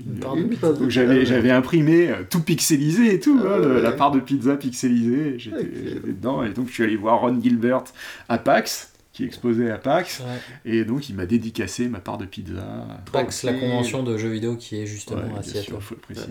Une 0.04 0.19
Donc 0.19 0.89
j'avais, 0.89 1.25
j'avais 1.27 1.51
imprimé 1.51 2.10
euh, 2.10 2.23
tout 2.27 2.41
pixelisé 2.41 3.13
et 3.13 3.19
tout, 3.19 3.39
Ah 3.43 3.56
hein, 3.56 3.60
ouais. 3.60 3.82
la 3.82 3.91
part 3.91 4.10
de 4.10 4.19
pizza 4.19 4.56
pixelisée, 4.58 5.38
j'étais, 5.38 5.58
Ok. 5.60 5.67
j'étais 5.86 6.08
dedans, 6.08 6.43
et 6.43 6.49
donc 6.49 6.69
je 6.69 6.73
suis 6.73 6.84
allé 6.84 6.95
voir 6.95 7.21
Ron 7.21 7.39
Gilbert 7.39 7.84
à 8.27 8.39
PAX, 8.39 8.93
qui 9.13 9.23
exposait 9.25 9.69
à 9.69 9.77
PAX, 9.77 10.21
Ouais. 10.21 10.71
et 10.73 10.86
donc 10.86 11.08
il 11.10 11.15
m'a 11.15 11.27
dédicacé 11.27 11.88
ma 11.88 11.99
part 11.99 12.17
de 12.17 12.25
pizza. 12.25 12.88
PAX, 13.12 13.43
la 13.43 13.54
convention 13.54 14.01
de 14.01 14.17
jeux 14.17 14.30
vidéo 14.30 14.56
qui 14.56 14.77
est 14.82 14.88
justement 14.88 15.21
Ouais, 15.21 15.38
à 15.38 15.43
Seattle. 15.43 15.65
sûr, 15.65 15.84
faut 15.84 15.93
le 15.93 16.01
préciser. 16.01 16.27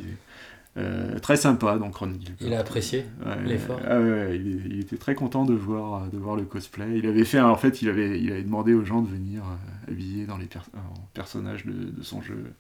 Euh, 0.77 1.19
très 1.19 1.37
sympa, 1.37 1.77
donc 1.79 1.97
Ron 1.97 2.13
Gilbert. 2.13 2.37
Il 2.41 2.55
a 2.55 2.61
apprécié 2.61 3.05
Ouais, 3.27 3.43
l'effort. 3.45 3.81
ah 3.89 3.99
ouais, 3.99 4.37
il, 4.37 4.73
il 4.73 4.81
était 4.81 4.97
très 4.97 5.17
content 5.17 5.45
de 5.45 5.53
voir, 5.53 6.03
de 6.13 6.17
voir 6.17 6.37
le 6.37 6.45
cosplay. 6.45 6.97
Il 6.99 7.07
avait 7.09 7.25
fait, 7.25 7.41
en 7.41 7.57
fait, 7.57 7.83
il 7.83 7.89
avait, 7.89 8.21
il 8.21 8.31
avait 8.31 8.43
demandé 8.45 8.73
aux 8.73 8.85
gens 8.85 9.03
de 9.03 9.09
venir 9.09 9.43
euh, 9.43 9.91
habillés 9.93 10.27
dans 10.27 10.37
les 10.39 10.47
per- 10.47 10.61
en 10.77 11.01
personnages 11.13 11.67
de, 11.67 11.73
de 11.91 12.03
son 12.05 12.23
jeu. 12.23 12.53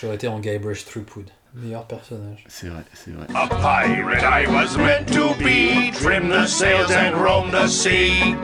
J'aurais 0.00 0.14
été 0.14 0.28
en 0.28 0.38
Guybrush 0.38 0.84
Threepwood. 0.84 1.26
Meilleur 1.54 1.86
personnage. 1.86 2.44
C'est 2.46 2.68
vrai, 2.68 2.84
c'est 2.94 3.10
vrai. 3.10 3.26
A 3.34 3.48
pirate 3.48 4.22
I 4.22 4.46
was 4.46 4.76
meant 4.78 5.06
to 5.06 5.34
be, 5.42 5.90
trim 5.94 6.28
the 6.28 6.46
sails 6.46 6.92
and 6.92 7.16
roam 7.16 7.50
the 7.50 7.66
sea. 7.66 8.36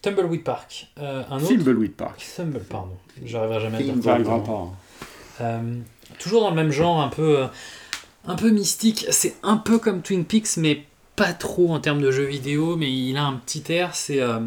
Tumbleweed 0.00 0.44
Park. 0.44 0.86
Euh, 0.98 1.22
un 1.30 1.36
autre. 1.38 1.48
Thimbleweed 1.48 1.94
Park. 1.94 2.22
Thumble, 2.36 2.60
pardon. 2.60 2.96
J'arriverai 3.24 3.60
jamais 3.60 3.78
à 3.78 3.82
dire. 3.82 3.94
Pas. 4.02 4.52
hein. 4.52 4.68
Euh, 5.40 5.74
toujours 6.18 6.42
dans 6.42 6.50
le 6.50 6.56
même 6.56 6.70
genre, 6.72 7.00
un 7.00 7.08
peu, 7.08 7.38
euh, 7.40 7.46
un 8.26 8.34
peu 8.36 8.50
mystique. 8.50 9.06
C'est 9.10 9.34
un 9.42 9.56
peu 9.56 9.78
comme 9.78 10.02
Twin 10.02 10.24
Peaks, 10.24 10.56
mais 10.56 10.84
pas 11.16 11.32
trop 11.32 11.72
en 11.72 11.80
termes 11.80 12.00
de 12.02 12.10
jeux 12.10 12.24
vidéo. 12.26 12.76
Mais 12.76 12.90
il 12.92 13.16
a 13.16 13.24
un 13.24 13.34
petit 13.34 13.64
air. 13.72 13.94
C'est, 13.94 14.20
euh, 14.20 14.38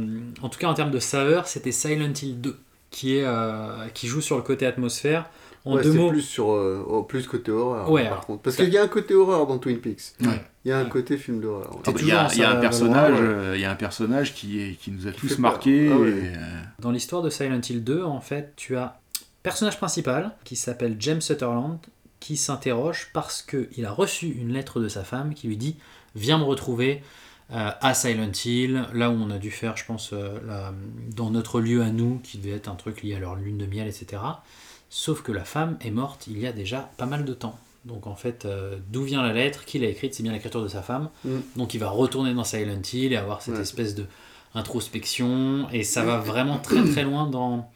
en 0.41 0.49
tout 0.49 0.59
cas 0.59 0.67
en 0.67 0.73
termes 0.73 0.91
de 0.91 0.99
saveur, 0.99 1.47
c'était 1.47 1.71
Silent 1.71 2.13
Hill 2.21 2.39
2 2.41 2.57
qui 2.91 3.17
est, 3.17 3.25
euh, 3.25 3.87
qui 3.93 4.07
joue 4.07 4.21
sur 4.21 4.37
le 4.37 4.43
côté 4.43 4.65
atmosphère. 4.65 5.29
En 5.65 5.77
Ouais, 5.77 5.81
deux 5.83 5.93
mots. 5.93 6.09
plus 6.11 6.21
sur 6.21 6.51
euh, 6.51 6.85
oh, 6.87 7.01
plus 7.01 7.25
côté 7.27 7.51
horreur 7.51 7.89
Ouais, 7.89 8.03
par 8.03 8.11
alors, 8.11 8.25
contre 8.27 8.43
parce 8.43 8.55
qu'il 8.55 8.69
y 8.69 8.77
a 8.77 8.83
un 8.83 8.87
côté 8.87 9.15
horreur 9.15 9.47
dans 9.47 9.57
Twin 9.57 9.79
Peaks 9.79 10.13
Ouais. 10.21 10.39
il 10.63 10.69
y 10.69 10.71
a 10.71 10.77
un 10.77 10.83
Ouais. 10.83 10.89
côté 10.91 11.17
film 11.17 11.41
d'horreur 11.41 11.71
Ah 11.87 11.91
bah, 11.91 11.99
Il 11.99 12.07
y 12.07 12.11
a, 12.11 12.25
toujours 12.25 12.35
il 12.37 12.39
y 12.39 12.43
a 12.45 12.53
en 12.53 12.57
un 12.57 12.59
personnage, 12.61 13.17
euh, 13.19 13.53
il 13.55 13.61
y 13.61 13.65
a 13.65 13.71
un 13.71 13.75
personnage 13.75 14.35
qui, 14.35 14.61
est, 14.61 14.75
qui 14.79 14.91
nous 14.91 15.07
a 15.07 15.11
Qui 15.11 15.21
tous 15.21 15.39
marqués. 15.39 15.89
Ah 15.91 15.95
et, 15.95 16.37
euh, 16.37 16.61
Dans 16.79 16.91
l'histoire 16.91 17.23
de 17.23 17.31
Silent 17.31 17.59
Hill 17.67 17.83
2, 17.83 18.03
en 18.03 18.21
fait, 18.21 18.53
tu 18.55 18.77
as 18.77 18.99
personnage 19.41 19.77
principal 19.77 20.35
qui 20.43 20.55
s'appelle 20.55 20.97
James 20.99 21.19
Sutherland 21.21 21.79
qui 22.19 22.37
s'interroge 22.37 23.09
parce 23.13 23.41
qu'il 23.41 23.85
a 23.85 23.91
reçu 23.91 24.27
une 24.27 24.51
lettre 24.53 24.79
de 24.79 24.87
sa 24.87 25.03
femme 25.03 25.33
qui 25.33 25.47
lui 25.47 25.57
dit 25.57 25.75
Viens 26.15 26.37
me 26.37 26.43
retrouver 26.43 27.03
euh, 27.51 27.69
à 27.79 27.93
Silent 27.93 28.31
Hill, 28.45 28.85
là 28.93 29.09
où 29.11 29.13
on 29.13 29.29
a 29.29 29.37
dû 29.37 29.51
faire, 29.51 29.77
je 29.77 29.85
pense, 29.85 30.11
euh, 30.13 30.39
la- 30.47 30.73
dans 31.15 31.29
notre 31.29 31.59
lieu 31.61 31.83
à 31.83 31.89
nous, 31.91 32.19
qui 32.23 32.37
devait 32.39 32.55
être 32.55 32.67
un 32.69 32.75
truc 32.75 33.03
lié 33.03 33.13
à 33.15 33.19
leur 33.19 33.35
lune 33.35 33.57
de 33.59 33.65
miel, 33.67 33.87
etc. 33.87 34.21
Sauf 34.89 35.21
que 35.21 35.31
la 35.31 35.43
femme 35.43 35.77
est 35.81 35.91
morte 35.91 36.25
il 36.27 36.39
y 36.39 36.47
a 36.47 36.51
déjà 36.51 36.89
pas 36.97 37.05
mal 37.05 37.23
de 37.25 37.33
temps. 37.33 37.59
Donc 37.83 38.07
en 38.07 38.15
fait, 38.15 38.45
euh, 38.45 38.77
d'où 38.89 39.03
vient 39.03 39.21
la 39.21 39.31
lettre 39.33 39.63
Qui 39.65 39.77
l'a 39.77 39.87
écrite 39.89 40.15
C'est 40.15 40.23
bien 40.23 40.31
l'écriture 40.31 40.63
de 40.63 40.67
sa 40.67 40.81
femme. 40.81 41.09
Mm. 41.23 41.29
Donc 41.57 41.73
il 41.75 41.79
va 41.79 41.89
retourner 41.89 42.33
dans 42.33 42.43
Silent 42.43 42.81
Hill 42.91 43.13
et 43.13 43.17
avoir 43.17 43.43
cette 43.43 43.55
Ouais. 43.55 43.61
espèce 43.61 43.93
de 43.93 44.05
introspection. 44.55 45.67
Et 45.71 45.83
ça 45.83 46.03
va 46.03 46.17
vraiment 46.17 46.57
très 46.57 46.83
très 46.83 47.03
loin 47.03 47.27
dans, 47.27 47.69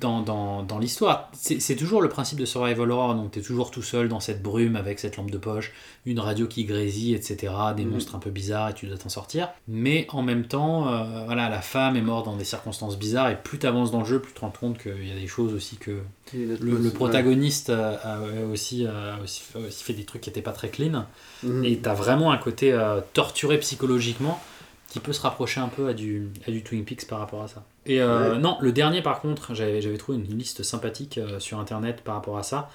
dans, 0.00 0.20
dans, 0.20 0.64
dans 0.64 0.78
l'histoire. 0.80 1.30
C'est 1.32 1.76
toujours 1.76 2.02
le 2.02 2.08
principe 2.08 2.38
de 2.40 2.44
survival 2.44 2.90
horror. 2.90 3.14
Donc 3.14 3.30
tu 3.30 3.38
es 3.38 3.42
toujours 3.42 3.70
tout 3.70 3.82
seul 3.82 4.08
dans 4.08 4.18
cette 4.18 4.42
brume 4.42 4.74
avec 4.74 4.98
cette 4.98 5.16
lampe 5.16 5.30
de 5.30 5.38
poche, 5.38 5.72
une 6.06 6.18
radio 6.18 6.48
qui 6.48 6.64
grésille, 6.64 7.14
etc. 7.14 7.52
Des 7.76 7.84
Mhm. 7.84 7.90
monstres 7.92 8.16
un 8.16 8.18
peu 8.18 8.30
bizarres 8.30 8.70
et 8.70 8.74
tu 8.74 8.86
dois 8.88 8.98
t'en 8.98 9.08
sortir. 9.08 9.50
Mais 9.68 10.06
en 10.10 10.22
même 10.22 10.44
temps, 10.46 10.88
euh, 10.92 11.24
voilà, 11.26 11.48
la 11.48 11.60
femme 11.60 11.94
est 11.96 12.02
morte 12.02 12.24
dans 12.26 12.36
des 12.36 12.44
circonstances 12.44 12.98
bizarres. 12.98 13.30
Et 13.30 13.36
plus 13.36 13.60
tu 13.60 13.66
avances 13.66 13.92
dans 13.92 14.00
le 14.00 14.04
jeu, 14.06 14.18
plus 14.20 14.32
tu 14.32 14.36
te 14.36 14.40
rends 14.40 14.50
compte 14.50 14.78
qu'il 14.78 15.06
y 15.06 15.12
a 15.12 15.20
des 15.20 15.28
choses 15.28 15.54
aussi 15.54 15.76
que 15.76 16.00
le, 16.34 16.56
le 16.56 16.90
protagoniste 16.90 17.70
a, 17.70 17.90
a 17.94 18.20
aussi, 18.52 18.84
a 18.86 19.18
aussi, 19.22 19.42
a 19.54 19.58
aussi 19.60 19.84
fait 19.84 19.92
des 19.94 20.04
trucs 20.04 20.22
qui 20.22 20.30
n'étaient 20.30 20.42
pas 20.42 20.50
très 20.52 20.68
clean. 20.70 21.06
Mhm. 21.44 21.64
Et 21.64 21.78
t'as 21.78 21.94
vraiment 21.94 22.32
un 22.32 22.38
côté 22.38 22.72
euh, 22.72 23.00
torturé 23.12 23.56
psychologiquement 23.60 24.40
qui 24.88 24.98
peut 25.00 25.12
se 25.12 25.20
rapprocher 25.22 25.60
un 25.60 25.68
peu 25.68 25.86
à 25.88 25.94
du, 25.94 26.28
à 26.46 26.50
du 26.50 26.62
Twin 26.64 26.84
Peaks 26.84 27.06
par 27.06 27.20
rapport 27.20 27.42
à 27.44 27.48
ça. 27.48 27.64
Et 27.86 28.00
euh, 28.00 28.34
Ouais. 28.34 28.38
non, 28.38 28.56
le 28.60 28.72
dernier 28.72 29.02
par 29.02 29.20
contre, 29.20 29.54
j'avais 29.54 29.96
trouvé 29.98 30.18
une 30.18 30.38
liste 30.38 30.62
sympathique 30.62 31.18
euh, 31.18 31.40
sur 31.40 31.58
internet 31.58 32.02
par 32.02 32.14
rapport 32.14 32.38
à 32.38 32.42
ça. 32.42 32.70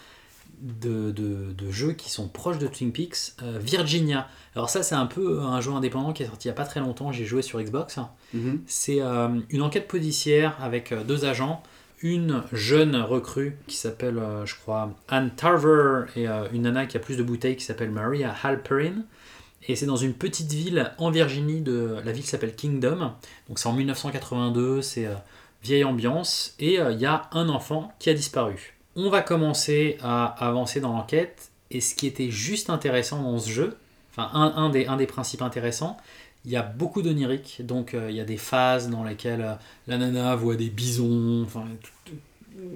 De, 0.60 1.12
de, 1.12 1.54
de 1.56 1.72
jeux 1.72 1.91
qui 1.93 2.10
sont 2.10 2.28
proches 2.28 2.58
de 2.58 2.65
Twin 2.65 2.91
Peaks, 2.91 3.34
Euh, 3.43 3.60
Virginia. 3.62 4.28
Alors 4.56 4.72
ça 4.72 4.82
c'est 4.82 4.96
un 4.96 5.06
peu 5.06 5.39
un 5.41 5.62
jeu 5.62 5.72
indépendant 5.72 6.13
qui 6.13 6.24
est 6.24 6.26
sorti 6.26 6.48
il 6.48 6.52
n'y 6.52 6.56
a 6.56 6.56
pas 6.56 6.65
très 6.65 6.80
longtemps, 6.80 7.12
j'ai 7.12 7.26
joué 7.26 7.43
sur 7.43 7.62
Xbox. 7.62 8.00
Mhm. 8.34 8.62
C'est 8.65 9.00
une 9.52 9.62
enquête 9.62 9.88
policière 9.88 10.58
avec 10.60 10.91
deux 11.06 11.26
agents, 11.26 11.62
une 12.02 12.41
jeune 12.54 12.96
recrue 12.96 13.58
qui 13.67 13.76
s'appelle, 13.78 14.20
je 14.46 14.56
crois, 14.56 14.89
Anne 15.10 15.30
Tarver 15.36 16.06
et 16.15 16.26
une 16.52 16.63
nana 16.63 16.88
qui 16.88 16.98
a 16.98 17.00
plus 17.00 17.17
de 17.17 17.24
bouteilles 17.24 17.56
qui 17.56 17.63
s'appelle 17.65 17.91
Maria 17.91 18.34
Halperin. 18.41 19.04
Et 19.67 19.76
c'est 19.76 19.86
dans 19.86 19.98
une 19.98 20.13
petite 20.13 20.52
ville 20.54 20.91
en 20.98 21.12
Virginie, 21.12 21.62
de, 21.62 21.98
la 22.06 22.12
ville 22.12 22.26
s'appelle 22.26 22.56
Kingdom. 22.56 23.12
Donc 23.48 23.60
c'est 23.60 23.67
en 23.67 23.74
1982, 23.74 24.82
c'est 24.82 25.06
euh, 25.06 25.13
vieille 25.63 25.84
ambiance. 25.84 26.56
Et 26.60 26.80
euh, 26.80 26.91
il 26.91 27.00
y 27.00 27.06
a 27.06 27.30
un 27.32 27.50
enfant 27.50 27.93
qui 28.00 28.10
a 28.10 28.13
disparu. 28.13 28.76
On 28.96 29.10
va 29.10 29.22
commencer 29.22 29.98
à 30.02 30.26
avancer 30.46 30.80
dans 30.80 30.93
l'enquête. 30.93 31.50
Et 31.70 31.82
ce 31.82 31.96
qui 31.96 32.08
était 32.08 32.32
juste 32.32 32.70
intéressant 32.70 33.22
dans 33.22 33.38
ce 33.39 33.50
jeu, 33.50 33.78
enfin 34.12 34.30
un, 34.34 34.54
un 34.56 34.70
des, 34.70 34.86
un 34.86 34.96
des 34.96 35.08
principes 35.08 35.41
intéressants, 35.41 35.98
il 36.46 36.52
y 36.52 36.56
a 36.56 36.62
beaucoup 36.62 37.02
d'onirique, 37.02 37.62
donc 37.65 37.93
euh, 37.93 38.10
il 38.10 38.15
y 38.15 38.22
a 38.22 38.24
des 38.24 38.38
phases 38.38 38.89
dans 38.89 39.04
lesquelles 39.04 39.58
la 39.88 39.98
nana 39.98 40.34
voit 40.38 40.56
des 40.56 40.70
bisons, 40.70 41.43
enfin 41.46 41.65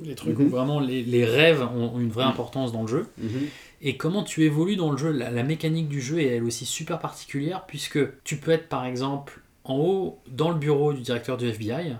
des 0.03 0.15
trucs 0.15 0.37
Mhm. 0.37 0.45
où 0.45 0.49
vraiment 0.49 0.79
les, 0.79 1.03
les 1.03 1.25
rêves 1.25 1.61
ont, 1.61 1.95
ont 1.95 1.99
une 1.99 2.09
vraie 2.11 2.23
importance 2.25 2.71
dans 2.71 2.83
le 2.83 2.87
jeu. 2.87 3.07
Mhm. 3.17 3.47
Et 3.81 3.97
comment 3.97 4.23
tu 4.23 4.43
évolues 4.43 4.75
dans 4.75 4.91
le 4.91 4.97
jeu, 4.97 5.11
la, 5.11 5.31
la 5.31 5.43
mécanique 5.43 5.87
du 5.89 6.01
jeu 6.01 6.19
est 6.19 6.27
elle 6.27 6.43
aussi 6.43 6.65
super 6.65 6.99
particulière, 6.99 7.65
puisque 7.67 7.99
tu 8.23 8.37
peux 8.37 8.51
être 8.51 8.69
par 8.69 8.85
exemple 8.85 9.41
en 9.63 9.75
haut 9.77 10.19
dans 10.27 10.49
le 10.49 10.55
bureau 10.55 10.93
du 10.93 11.01
directeur 11.01 11.37
du 11.37 11.47
FBI, 11.49 11.95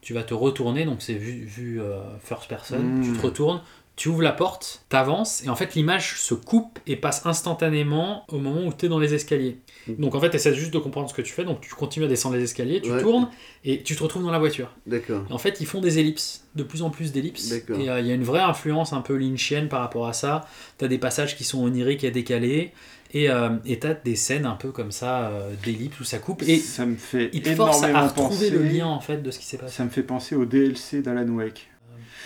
tu 0.00 0.12
vas 0.14 0.22
te 0.24 0.34
retourner, 0.34 0.84
donc 0.84 1.02
c'est 1.02 1.14
vu, 1.14 1.44
vu 1.44 1.80
euh, 1.80 2.00
first 2.18 2.48
person, 2.48 2.78
Mhm. 2.78 3.04
tu 3.04 3.12
te 3.12 3.22
retournes, 3.22 3.62
tu 3.96 4.08
ouvres 4.08 4.22
la 4.22 4.32
porte, 4.32 4.84
t'avances, 4.88 5.44
et 5.44 5.48
en 5.50 5.56
fait 5.56 5.74
l'image 5.74 6.18
se 6.20 6.34
coupe 6.34 6.78
et 6.86 6.96
passe 6.96 7.26
instantanément 7.26 8.24
au 8.28 8.38
moment 8.38 8.66
où 8.66 8.72
tu 8.72 8.86
es 8.86 8.88
dans 8.88 8.98
les 8.98 9.14
escaliers. 9.14 9.58
Donc 9.88 10.14
en 10.14 10.20
fait, 10.20 10.34
essaie 10.34 10.54
juste 10.54 10.72
de 10.72 10.78
comprendre 10.78 11.08
ce 11.08 11.14
que 11.14 11.22
tu 11.22 11.32
fais, 11.32 11.44
donc 11.44 11.60
tu 11.60 11.70
continues 11.74 12.06
à 12.06 12.08
descendre 12.08 12.36
les 12.36 12.42
escaliers, 12.44 12.80
tu 12.80 12.90
Ouais. 12.92 13.00
tournes, 13.02 13.28
et 13.64 13.82
tu 13.82 13.96
te 13.96 14.02
retrouves 14.02 14.22
dans 14.22 14.30
la 14.30 14.38
voiture. 14.38 14.70
D'accord. 14.86 15.24
En 15.30 15.38
fait, 15.38 15.60
ils 15.60 15.66
font 15.66 15.80
des 15.80 15.98
ellipses, 15.98 16.44
de 16.54 16.62
plus 16.62 16.82
en 16.82 16.90
plus 16.90 17.12
d'ellipses. 17.12 17.48
D'accord. 17.48 17.80
Et 17.80 17.88
euh, 17.88 18.00
il 18.00 18.06
y 18.06 18.10
a 18.10 18.14
une 18.14 18.22
vraie 18.24 18.40
influence 18.42 18.92
un 18.92 19.00
peu 19.00 19.16
lynchienne 19.16 19.68
par 19.68 19.80
rapport 19.80 20.06
à 20.06 20.12
ça. 20.12 20.46
T'as 20.78 20.86
des 20.88 20.98
passages 20.98 21.36
qui 21.36 21.44
sont 21.44 21.62
oniriques 21.62 22.04
et 22.04 22.10
décalés. 22.10 22.72
Et 23.12 23.28
euh, 23.28 23.48
et 23.66 23.80
t'as 23.80 23.94
des 23.94 24.14
scènes 24.14 24.46
un 24.46 24.54
peu 24.54 24.70
comme 24.70 24.92
ça, 24.92 25.22
euh, 25.30 25.50
d'ellipses 25.64 25.98
où 25.98 26.04
ça 26.04 26.18
coupe. 26.18 26.42
Et 26.46 26.58
ça 26.58 26.86
me 26.86 26.94
fait 26.94 27.28
il 27.32 27.42
te 27.42 27.50
force 27.56 27.82
à 27.82 27.88
énormément 27.90 28.08
retrouver 28.12 28.50
le 28.50 28.58
penser- 28.60 28.72
lien 28.78 28.86
en 28.86 29.00
fait 29.00 29.16
de 29.22 29.30
ce 29.32 29.38
qui 29.40 29.46
s'est 29.46 29.56
passé. 29.56 29.74
Ça 29.74 29.84
me 29.84 29.90
fait 29.90 30.04
penser 30.04 30.36
au 30.36 30.44
DLC 30.44 31.02
d'Alan 31.02 31.26
Wake. 31.30 31.68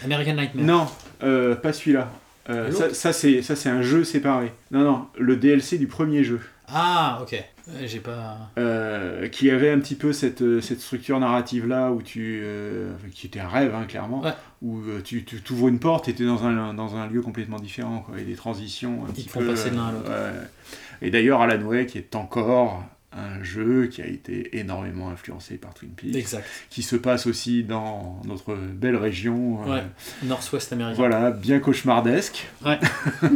American 0.05 0.35
Nightmare. 0.35 0.65
Non, 0.67 0.87
euh, 1.23 1.55
pas 1.55 1.73
celui-là. 1.73 2.13
Euh, 2.51 2.71
ça, 2.73 2.93
ça, 2.93 3.13
c'est 3.15 3.41
ça 3.41 3.57
c'est 3.57 3.71
un 3.71 3.81
jeu 3.81 4.05
séparé. 4.05 4.53
Non 4.73 4.81
non, 4.81 5.07
le 5.17 5.37
DLC 5.37 5.79
du 5.79 5.87
premier 5.87 6.23
jeu. 6.23 6.41
Ah, 6.69 7.19
ok. 7.23 7.35
Euh, 7.69 7.73
J'ai 7.87 8.01
pas. 8.01 8.51
Euh, 8.59 9.29
qui 9.29 9.51
avait 9.51 9.71
un 9.71 9.79
petit 9.81 9.95
peu 9.95 10.13
cette, 10.13 10.43
euh, 10.43 10.61
cette 10.61 10.81
structure 10.81 11.19
narrative 11.21 11.67
là 11.67 11.91
où 11.93 12.03
tu 12.03 12.41
euh, 12.43 12.93
qui 13.13 13.27
était 13.27 13.41
un 13.41 13.49
rêve 13.49 13.75
hein, 13.75 13.85
clairement 13.87 14.23
Ouais. 14.23 14.33
où 14.63 14.79
euh, 14.81 15.01
tu 15.03 15.25
t'ouvres 15.25 15.69
une 15.69 15.79
porte 15.79 16.09
et 16.09 16.15
tu 16.15 16.23
es 16.25 16.27
dans 16.27 16.45
un, 16.45 16.75
dans 16.75 16.97
un 16.97 17.07
lieu 17.07 17.21
complètement 17.23 17.59
différent 17.59 18.01
quoi, 18.01 18.19
et 18.19 18.25
des 18.25 18.35
transitions 18.35 19.05
un 19.05 19.09
Ils 19.09 19.15
petit 19.15 19.25
te 19.27 19.31
font 19.33 19.41
peu, 19.41 19.47
passer 19.49 19.71
de 19.71 19.77
l'un 19.77 19.87
à 19.89 19.93
l'autre. 19.93 20.11
et 21.03 21.11
d'ailleurs 21.11 21.41
Alan 21.43 21.63
Wake 21.63 21.97
est 21.97 22.15
encore 22.17 22.85
un 23.17 23.43
jeu 23.45 23.87
qui 23.87 24.03
a 24.03 24.07
été 24.07 24.59
énormément 24.59 25.09
influencé 25.11 25.57
par 25.57 25.73
Twin 25.75 25.91
Peaks 25.91 26.17
Exact. 26.17 26.45
qui 26.71 26.83
se 26.83 26.97
passe 26.97 27.27
aussi 27.27 27.63
dans 27.63 28.21
notre 28.27 28.55
belle 28.57 28.97
région 28.97 29.61
euh, 29.67 29.75
Ouais. 29.77 29.83
Nord-Ouest 30.25 30.73
américain. 30.73 30.97
voilà 30.97 31.31
bien 31.31 31.61
cauchemardesque 31.61 32.47
Ouais. 32.65 32.79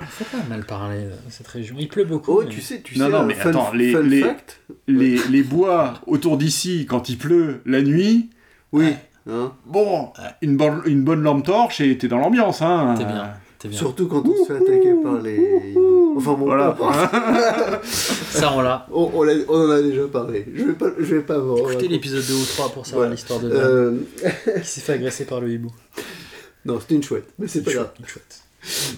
Faut 0.00 0.24
pas 0.36 0.42
mal 0.48 0.64
parler 0.64 1.02
de 1.04 1.30
cette 1.30 1.46
région. 1.48 1.76
Il 1.78 1.88
pleut 1.88 2.04
beaucoup. 2.04 2.32
Oh, 2.38 2.42
mais- 2.44 2.48
tu 2.50 2.60
sais, 2.60 2.80
tu 2.82 2.98
non, 2.98 3.06
sais, 3.06 3.10
non, 3.12 3.18
un 3.18 3.24
mais 3.24 3.34
fun, 3.34 3.50
attends, 3.50 3.72
les, 3.72 3.92
fun 3.92 4.02
les, 4.02 4.20
fact 4.22 4.60
les, 4.88 5.18
les 5.30 5.42
bois 5.42 5.94
autour 6.06 6.36
d'ici, 6.38 6.86
quand 6.88 7.08
il 7.08 7.18
pleut 7.18 7.60
la 7.66 7.82
nuit, 7.82 8.30
Oui. 8.72 8.94
Hein 9.30 9.52
bon, 9.66 10.08
une 10.40 10.56
bonne, 10.56 10.82
une 10.84 11.04
bonne 11.04 11.22
lampe 11.22 11.44
torche 11.46 11.80
et 11.80 11.96
t'es 11.96 12.08
dans 12.08 12.18
l'ambiance. 12.18 12.60
Hein. 12.62 12.96
T'es 12.98 13.04
bien. 13.04 13.32
T'es 13.60 13.68
bien. 13.68 13.78
Surtout 13.78 14.08
quand 14.08 14.24
on 14.26 14.34
se 14.44 14.52
fait 14.52 14.56
attaquer 14.56 14.94
par 15.00 15.20
les 15.22 15.36
hiboux. 15.70 16.14
Enfin 16.16 16.32
bon, 16.32 16.46
Voilà. 16.46 16.76
Ça, 17.84 18.52
on 18.52 18.60
l'a. 18.60 18.86
on, 18.90 19.10
on, 19.14 19.22
l'a- 19.22 19.34
on 19.48 19.68
en 19.68 19.70
a 19.70 19.80
déjà 19.80 20.08
parlé. 20.08 20.44
Je 20.52 20.64
vais 20.64 20.72
pas, 20.72 20.88
je 20.98 21.14
vais 21.14 21.22
pas 21.22 21.38
vous 21.38 21.56
Écoutez 21.58 21.86
l'épisode 21.86 22.24
2 22.26 22.34
ou 22.34 22.44
3 22.44 22.70
pour 22.72 22.84
savoir 22.84 23.06
Ouais. 23.06 23.14
l'histoire 23.14 23.38
de 23.38 23.48
Dan 23.50 23.60
Euh, 23.64 23.98
qui 24.60 24.66
s'est 24.68 24.80
fait 24.80 24.94
agresser 24.94 25.24
par 25.26 25.40
le 25.40 25.50
hibou. 25.52 25.70
Non, 26.64 26.80
c'était 26.80 26.96
une 26.96 27.02
chouette, 27.04 27.28
mais 27.38 27.46
c'est 27.46 27.62
pas 27.62 27.72
grave. 27.72 27.90
Une 28.00 28.06
chouette. 28.06 28.42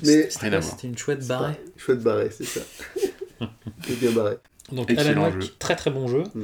Mais. 0.02 0.28
C'était 0.30 0.86
une 0.86 0.98
chouette 0.98 1.26
barrée. 1.26 1.60
chouette 1.76 2.00
barré, 2.00 2.30
c'est 2.30 2.44
ça. 2.44 2.60
c'est 3.86 3.98
bien 3.98 4.10
barré. 4.12 4.36
Donc 4.72 4.90
Excellent 4.90 5.24
Alan 5.24 5.34
Wake, 5.36 5.42
jeu. 5.42 5.48
très 5.58 5.76
très 5.76 5.90
bon 5.90 6.08
jeu. 6.08 6.24
Mm. 6.34 6.42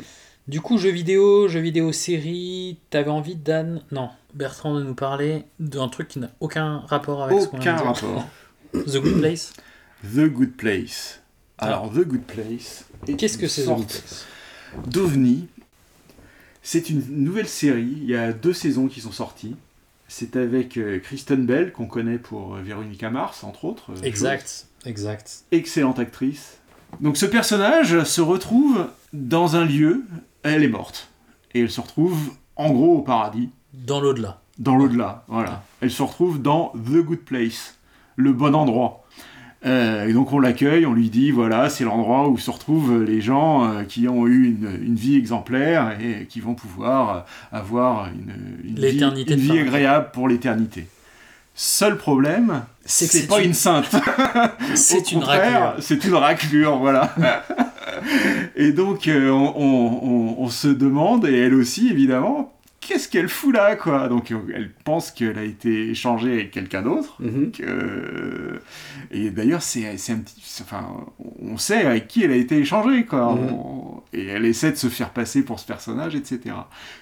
Du 0.48 0.60
coup, 0.60 0.78
jeux 0.78 0.90
vidéo, 0.90 1.48
jeux 1.48 1.60
vidéo 1.60 1.92
série, 1.92 2.78
t'avais 2.90 3.10
envie, 3.10 3.36
Dan, 3.36 3.82
non, 3.92 4.08
Bertrand, 4.34 4.74
de 4.74 4.82
nous 4.82 4.94
parler 4.94 5.44
d'un 5.60 5.88
truc 5.88 6.08
qui 6.08 6.18
n'a 6.18 6.30
aucun 6.40 6.78
rapport 6.88 7.22
avec 7.22 7.40
ce 7.40 7.46
qu'on 7.46 7.58
vient 7.58 7.76
Aucun 7.76 7.82
dire. 7.92 7.92
rapport. 7.92 8.28
The 8.72 8.96
Good 9.00 9.18
Place? 9.20 9.52
The 10.04 10.28
Good 10.28 10.56
Place. 10.56 11.20
Alors, 11.58 11.90
The 11.92 12.00
Good 12.06 12.22
Place. 12.24 12.84
est 13.06 13.14
Qu'est-ce 13.16 13.38
que 13.38 13.46
c'est 13.48 13.64
The 13.64 13.68
Good 13.68 13.86
Place? 13.86 14.24
d'ovni. 14.86 15.46
C'est 16.62 16.90
une 16.90 17.02
nouvelle 17.24 17.48
série. 17.48 17.96
Il 18.02 18.08
y 18.10 18.16
a 18.16 18.32
deux 18.32 18.52
saisons 18.52 18.88
qui 18.88 19.00
sont 19.00 19.12
sorties. 19.12 19.56
C'est 20.12 20.34
avec 20.34 20.76
euh, 20.76 20.98
Kristen 20.98 21.46
Bell, 21.46 21.72
qu'on 21.72 21.86
connaît 21.86 22.18
pour 22.18 22.56
euh, 22.56 22.62
Véronica 22.62 23.10
Mars, 23.10 23.44
entre 23.44 23.64
autres. 23.64 23.92
euh, 23.92 24.02
Exact, 24.02 24.66
exact. 24.84 25.44
excellente 25.52 26.00
actrice. 26.00 26.58
Donc 27.00 27.16
ce 27.16 27.26
personnage 27.26 28.02
se 28.02 28.20
retrouve 28.20 28.88
dans 29.12 29.54
un 29.54 29.64
lieu, 29.64 30.02
elle 30.42 30.64
est 30.64 30.68
morte. 30.68 31.10
Et 31.54 31.60
elle 31.60 31.70
se 31.70 31.80
retrouve 31.80 32.32
en 32.56 32.70
gros 32.72 32.96
au 32.98 33.02
paradis, 33.02 33.50
Dans 33.72 34.00
l'au-delà. 34.00 34.40
dans 34.58 34.74
l'au-delà. 34.74 35.24
Voilà. 35.28 35.62
Elle 35.80 35.92
se 35.92 36.02
retrouve 36.02 36.42
dans 36.42 36.70
The 36.74 37.04
Good 37.04 37.20
Place, 37.20 37.78
le 38.16 38.32
bon 38.32 38.54
endroit. 38.56 38.99
Euh, 39.66 40.06
et 40.08 40.12
donc 40.14 40.32
on 40.32 40.38
l'accueille, 40.38 40.86
on 40.86 40.94
lui 40.94 41.10
dit 41.10 41.30
voilà, 41.32 41.68
c'est 41.68 41.84
l'endroit 41.84 42.28
où 42.28 42.38
se 42.38 42.50
retrouvent 42.50 43.02
les 43.02 43.20
gens 43.20 43.64
euh, 43.70 43.82
qui 43.82 44.08
ont 44.08 44.26
eu 44.26 44.46
une, 44.46 44.70
une 44.86 44.94
vie 44.94 45.16
exemplaire 45.16 45.98
et 46.00 46.24
qui 46.26 46.40
vont 46.40 46.54
pouvoir 46.54 47.10
euh, 47.52 47.56
avoir 47.58 48.06
une, 48.08 48.32
une 48.64 48.78
vie, 48.90 48.98
une 49.34 49.58
agréable 49.58 50.08
pour 50.14 50.28
l'éternité. 50.28 50.86
Seul 51.54 51.98
problème, 51.98 52.62
C'est 52.86 53.04
que 53.04 53.12
c'est 53.12 53.18
c'est 53.20 53.26
pas 53.26 53.42
une- 53.42 53.52
sainte. 53.52 53.90
C'est 54.74 55.12
une 55.12 55.22
raclure. 55.22 55.74
C'est 55.80 56.04
une 56.04 56.14
raclure, 56.14 56.78
voilà. 56.78 57.14
et 58.56 58.72
donc, 58.72 59.10
on, 59.12 59.52
on- 59.56 60.00
on- 60.02 60.34
on 60.38 60.48
se 60.48 60.68
demande, 60.68 61.26
et 61.26 61.36
elle 61.36 61.54
aussi, 61.54 61.88
évidemment, 61.90 62.52
qu'est-ce 62.90 63.08
qu'elle 63.08 63.28
fout 63.28 63.54
là, 63.54 63.76
quoi? 63.76 64.08
Donc, 64.08 64.30
euh, 64.32 64.38
elle 64.54 64.70
pense 64.84 65.10
qu'elle 65.10 65.38
a 65.38 65.44
été 65.44 65.90
échangée 65.90 66.32
avec 66.32 66.50
quelqu'un 66.50 66.82
d'autre. 66.82 67.16
Mhm. 67.20 67.52
que- 67.52 68.60
Et 69.10 69.30
d'ailleurs, 69.30 69.62
c'est 69.62 69.86
un 69.88 70.18
petit... 70.18 70.42
Enfin, 70.62 70.86
on 71.40 71.56
sait 71.56 71.84
avec 71.86 72.08
qui 72.08 72.24
elle 72.24 72.32
a 72.32 72.36
été 72.36 72.58
échangée, 72.58 73.04
quoi. 73.04 73.34
Mhm. 73.34 73.52
On- 73.52 74.02
Et 74.12 74.26
elle 74.26 74.44
essaie 74.44 74.72
de 74.72 74.76
se 74.76 74.88
faire 74.88 75.10
passer 75.10 75.42
pour 75.42 75.60
ce 75.60 75.66
personnage, 75.66 76.14
etc. 76.16 76.54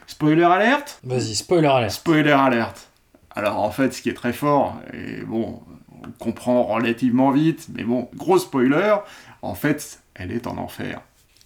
Spoiler 0.06 0.42
alerte? 0.44 1.00
Vas-y, 1.04 1.34
spoiler 1.34 1.66
alert. 1.68 1.90
Spoiler 1.92 2.32
alerte. 2.32 2.88
Alors 3.30 3.58
en 3.60 3.70
fait, 3.70 3.92
ce 3.94 4.02
qui 4.02 4.10
est 4.10 4.14
très 4.14 4.32
fort, 4.32 4.78
et 4.92 5.22
bon, 5.22 5.62
on 6.04 6.10
comprend 6.18 6.64
relativement 6.64 7.30
vite, 7.30 7.68
mais 7.74 7.84
bon, 7.84 8.08
gros 8.14 8.38
spoiler, 8.38 8.96
en 9.42 9.54
fait, 9.54 10.00
elle 10.14 10.32
est 10.32 10.46
en 10.46 10.58
enfer. 10.58 11.00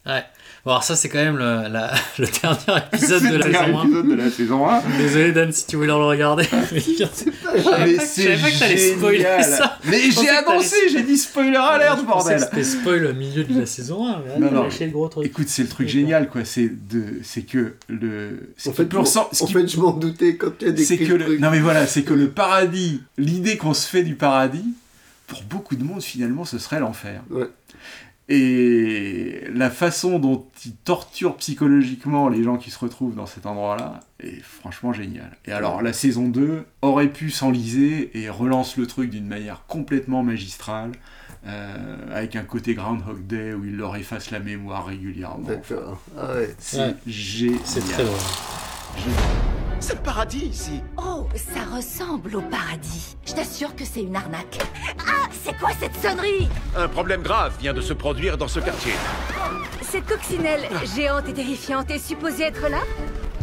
Ouais. 0.06 0.24
Bon, 0.64 0.70
alors 0.70 0.84
ça, 0.84 0.94
c'est 0.94 1.08
quand 1.08 1.18
même 1.18 1.38
le, 1.38 1.68
la- 1.68 1.92
le 2.18 2.26
dernier 2.40 2.84
épisode 2.92 3.22
de 3.24 3.28
le 3.30 3.38
la 3.38 3.48
dernier 3.48 3.66
saison 3.66 3.78
1. 3.80 3.82
épisode 3.84 4.08
de 4.08 4.14
la 4.14 4.30
saison 4.30 4.68
1. 4.68 4.80
Désolé, 4.98 5.32
Dan, 5.32 5.50
si 5.52 5.66
tu 5.66 5.74
voulais 5.74 5.88
le 5.88 5.94
regarder. 5.94 6.44
Mais 6.72 6.78
je 6.80 7.04
savais 7.04 7.32
pas 7.32 7.52
que- 8.50 8.58
t'allais 8.60 8.76
spoiler 8.94 9.18
génial. 9.18 9.44
ça. 9.44 9.78
Mais 9.86 10.10
j'ai 10.12 10.28
annoncé, 10.28 10.76
j'ai 10.90 11.02
dit 11.02 11.18
spoiler 11.18 11.54
que 11.96 12.06
bordel 12.06 12.38
C'était 12.40 12.62
spoil 12.62 13.06
au 13.06 13.12
milieu 13.14 13.42
de 13.42 13.58
la 13.58 13.66
saison 13.66 14.06
1. 14.06 14.22
Mais 14.38 14.38
Non, 14.46 14.52
non. 14.52 14.68
le 14.68 14.86
gros 14.90 15.08
truc. 15.08 15.26
Écoute, 15.26 15.48
c'est 15.48 15.62
le 15.62 15.68
truc 15.68 15.88
génial, 15.88 16.28
quoi. 16.28 16.44
C'est 16.44 16.70
de, 16.88 17.04
c'est 17.24 17.42
que 17.42 17.74
le. 17.88 18.50
En 18.66 18.72
fait, 18.72 18.94
en 18.94 19.02
qui 19.02 19.52
fait, 19.52 19.66
je 19.66 19.80
m'en 19.80 19.90
doutais 19.92 20.36
quand 20.36 20.56
tu 20.58 20.68
as 20.68 20.70
décrit 20.70 20.98
que 20.98 21.04
le 21.12 21.16
le... 21.18 21.24
truc. 21.24 21.40
non 21.40 21.50
mais 21.50 21.58
voilà 21.60 21.86
c'est 21.86 22.02
que 22.02 22.14
le 22.14 22.28
paradis 22.28 23.00
l'idée 23.18 23.56
qu'on 23.56 23.74
se 23.74 23.86
fait 23.88 24.02
du 24.02 24.14
paradis 24.14 24.64
pour 25.26 25.42
beaucoup 25.42 25.76
de 25.76 25.82
monde 25.84 26.02
finalement 26.02 26.44
ce 26.44 26.58
serait 26.58 26.80
l'enfer 26.80 27.22
Ouais. 27.30 27.46
Et 28.28 29.44
la 29.52 29.70
façon 29.70 30.18
dont 30.18 30.46
il 30.64 30.74
torture 30.76 31.36
psychologiquement 31.36 32.28
les 32.28 32.42
gens 32.42 32.56
qui 32.56 32.70
se 32.70 32.78
retrouvent 32.78 33.14
dans 33.14 33.26
cet 33.26 33.46
endroit 33.46 33.76
là 33.76 34.00
est 34.20 34.40
franchement 34.42 34.92
génial 34.92 35.36
et 35.44 35.52
alors 35.52 35.82
la 35.82 35.92
saison 35.92 36.28
2 36.28 36.64
aurait 36.82 37.08
pu 37.08 37.30
s'enliser 37.30 38.10
et 38.18 38.30
relance 38.30 38.76
le 38.76 38.86
truc 38.86 39.10
d'une 39.10 39.26
manière 39.26 39.64
complètement 39.66 40.22
magistrale 40.22 40.92
euh, 41.46 41.96
avec 42.14 42.36
un 42.36 42.44
côté 42.44 42.74
Groundhog 42.74 43.26
Day 43.26 43.52
où 43.54 43.64
il 43.64 43.76
leur 43.76 43.96
efface 43.96 44.30
la 44.30 44.38
mémoire 44.38 44.86
régulièrement 44.86 45.44
D'accord. 45.46 46.00
Ah 46.16 46.34
ouais. 46.34 46.54
c'est 46.58 46.78
Ouais. 46.78 46.94
génial 47.06 47.58
C'est 47.64 47.80
très 47.80 48.04
drôle. 48.04 48.16
C'est 49.82 49.94
le 49.94 50.00
paradis 50.00 50.46
ici. 50.46 50.80
Oh, 50.96 51.26
ça 51.34 51.64
ressemble 51.74 52.36
au 52.36 52.40
paradis. 52.40 53.16
Je 53.26 53.32
t'assure 53.32 53.74
que 53.74 53.84
c'est 53.84 54.02
une 54.02 54.14
arnaque. 54.14 54.58
Ah, 55.00 55.28
c'est 55.44 55.58
quoi 55.58 55.70
cette 55.80 55.96
sonnerie? 55.96 56.48
Un 56.76 56.86
problème 56.86 57.20
grave 57.20 57.54
vient 57.58 57.74
de 57.74 57.80
se 57.80 57.92
produire 57.92 58.38
dans 58.38 58.46
ce 58.46 58.60
quartier. 58.60 58.92
Cette 59.80 60.06
coccinelle 60.06 60.68
géante 60.94 61.28
et 61.28 61.32
terrifiante 61.32 61.90
est 61.90 61.98
supposée 61.98 62.44
être 62.44 62.68
là? 62.68 62.78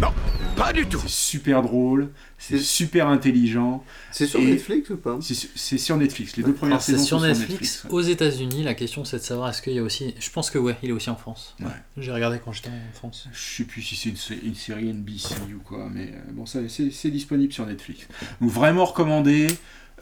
Non, 0.02 0.14
pas 0.56 0.72
du 0.74 0.86
tout. 0.88 1.00
C'est 1.02 1.10
super 1.10 1.62
drôle, 1.62 2.10
c'est 2.38 2.60
super 2.60 3.08
intelligent. 3.08 3.84
C'est 4.12 4.28
sur 4.28 4.40
Et- 4.40 4.46
Netflix 4.46 4.90
ou 4.92 4.98
pas? 4.98 5.18
C'est 5.22 5.34
su- 5.34 5.50
c'est 5.56 5.78
sur 5.78 5.98
Netflix. 5.98 6.38
Les 6.38 6.44
deux 6.44 6.54
premières 6.54 6.76
Alors, 6.76 6.82
saisons 6.84 7.04
sur 7.04 7.20
sont 7.20 7.26
Netflix, 7.26 7.84
ouais. 7.86 7.92
aux 7.92 8.02
États-Unis. 8.02 8.64
La 8.64 8.74
question, 8.76 9.04
c'est 9.04 9.18
de 9.18 9.24
savoir 9.24 9.50
est-ce 9.50 9.62
qu'il 9.62 9.74
y 9.74 9.80
a 9.80 9.84
aussi. 9.84 10.14
Je 10.20 10.30
pense 10.30 10.50
que 10.50 10.58
ouais, 10.58 10.78
il 10.84 10.90
est 10.90 10.94
aussi 10.94 11.10
en 11.10 11.16
France. 11.16 11.56
Ouais. 11.60 11.68
J'ai 11.98 12.12
regardé 12.12 12.40
quand 12.44 12.52
j'étais 12.54 12.70
en 12.70 12.94
France. 12.94 13.28
Je 13.34 13.58
sais 13.58 13.64
plus 13.66 13.82
si 13.82 13.96
c'est 13.96 14.10
une, 14.10 14.16
sé- 14.18 14.40
une 14.44 14.56
série 14.56 14.90
NBC 14.90 15.36
ou 15.56 15.60
quoi, 15.64 15.90
mais 15.94 16.12
euh, 16.14 16.32
bon, 16.32 16.46
ça, 16.46 16.60
c'est 16.70 16.92
c'est 16.92 17.12
disponible 17.12 17.52
sur 17.52 17.66
Netflix. 17.66 18.08
Donc 18.42 18.52
vraiment 18.52 18.86
recommandé. 18.86 19.48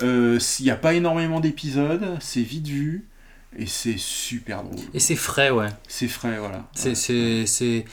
Euh, 0.03 0.37
Il 0.59 0.63
n'y 0.65 0.69
a 0.71 0.75
pas 0.75 0.93
énormément 0.93 1.39
d'épisodes, 1.39 2.17
c'est 2.19 2.43
vite 2.43 2.67
vu 2.67 3.05
et 3.57 3.65
c'est 3.65 3.97
super 3.97 4.63
drôle. 4.63 4.79
Et 4.93 4.99
c'est 4.99 5.15
frais, 5.15 5.49
ouais. 5.49 5.67
C'est 5.87 6.07
frais, 6.07 6.37
voilà. 6.39 6.65
C'est 6.73 6.95
c'est 6.95 7.85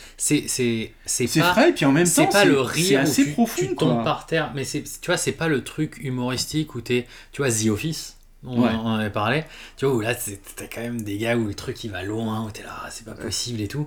pas 1.40 1.53
frais, 1.53 1.72
puis 1.72 1.85
en 1.85 1.92
même 1.92 2.07
c'est 2.07 2.24
temps, 2.27 2.33
pas 2.33 2.42
c'est- 2.42 2.48
le 2.48 2.64
c'est 2.64 2.72
rire 2.72 3.00
où 3.00 3.03
assez 3.03 3.24
tu, 3.24 3.33
profond, 3.33 3.66
tu 3.66 3.77
tombes 3.77 3.94
quoi. 3.94 4.05
par 4.05 4.27
terre 4.27 4.53
mais 4.55 4.64
tu 4.64 4.83
vois 5.07 5.16
c'est 5.16 5.33
pas 5.33 5.48
le 5.48 5.62
truc 5.64 5.98
humoristique 6.03 6.74
où 6.74 6.81
t'es 6.81 7.07
tu 7.33 7.42
vois 7.42 7.50
The 7.50 7.68
Office 7.68 8.16
on, 8.46 8.62
Ouais. 8.62 8.70
on 8.74 8.87
en 8.87 8.94
avait 8.96 9.11
parlé 9.11 9.44
tu 9.77 9.87
vois 9.87 9.94
où 9.94 10.00
là 10.00 10.14
t'as 10.14 10.67
quand 10.67 10.81
même 10.83 11.02
des 11.02 11.17
gars 11.19 11.37
où 11.37 11.46
le 11.46 11.54
truc 11.54 11.83
il 11.85 11.90
va 11.90 12.02
loin 12.02 12.44
où 12.46 12.50
t'es 12.50 12.62
là 12.62 12.75
ah, 12.85 12.88
c'est 12.90 13.04
pas 13.06 13.15
possible 13.15 13.60
et 13.60 13.69
tout 13.69 13.87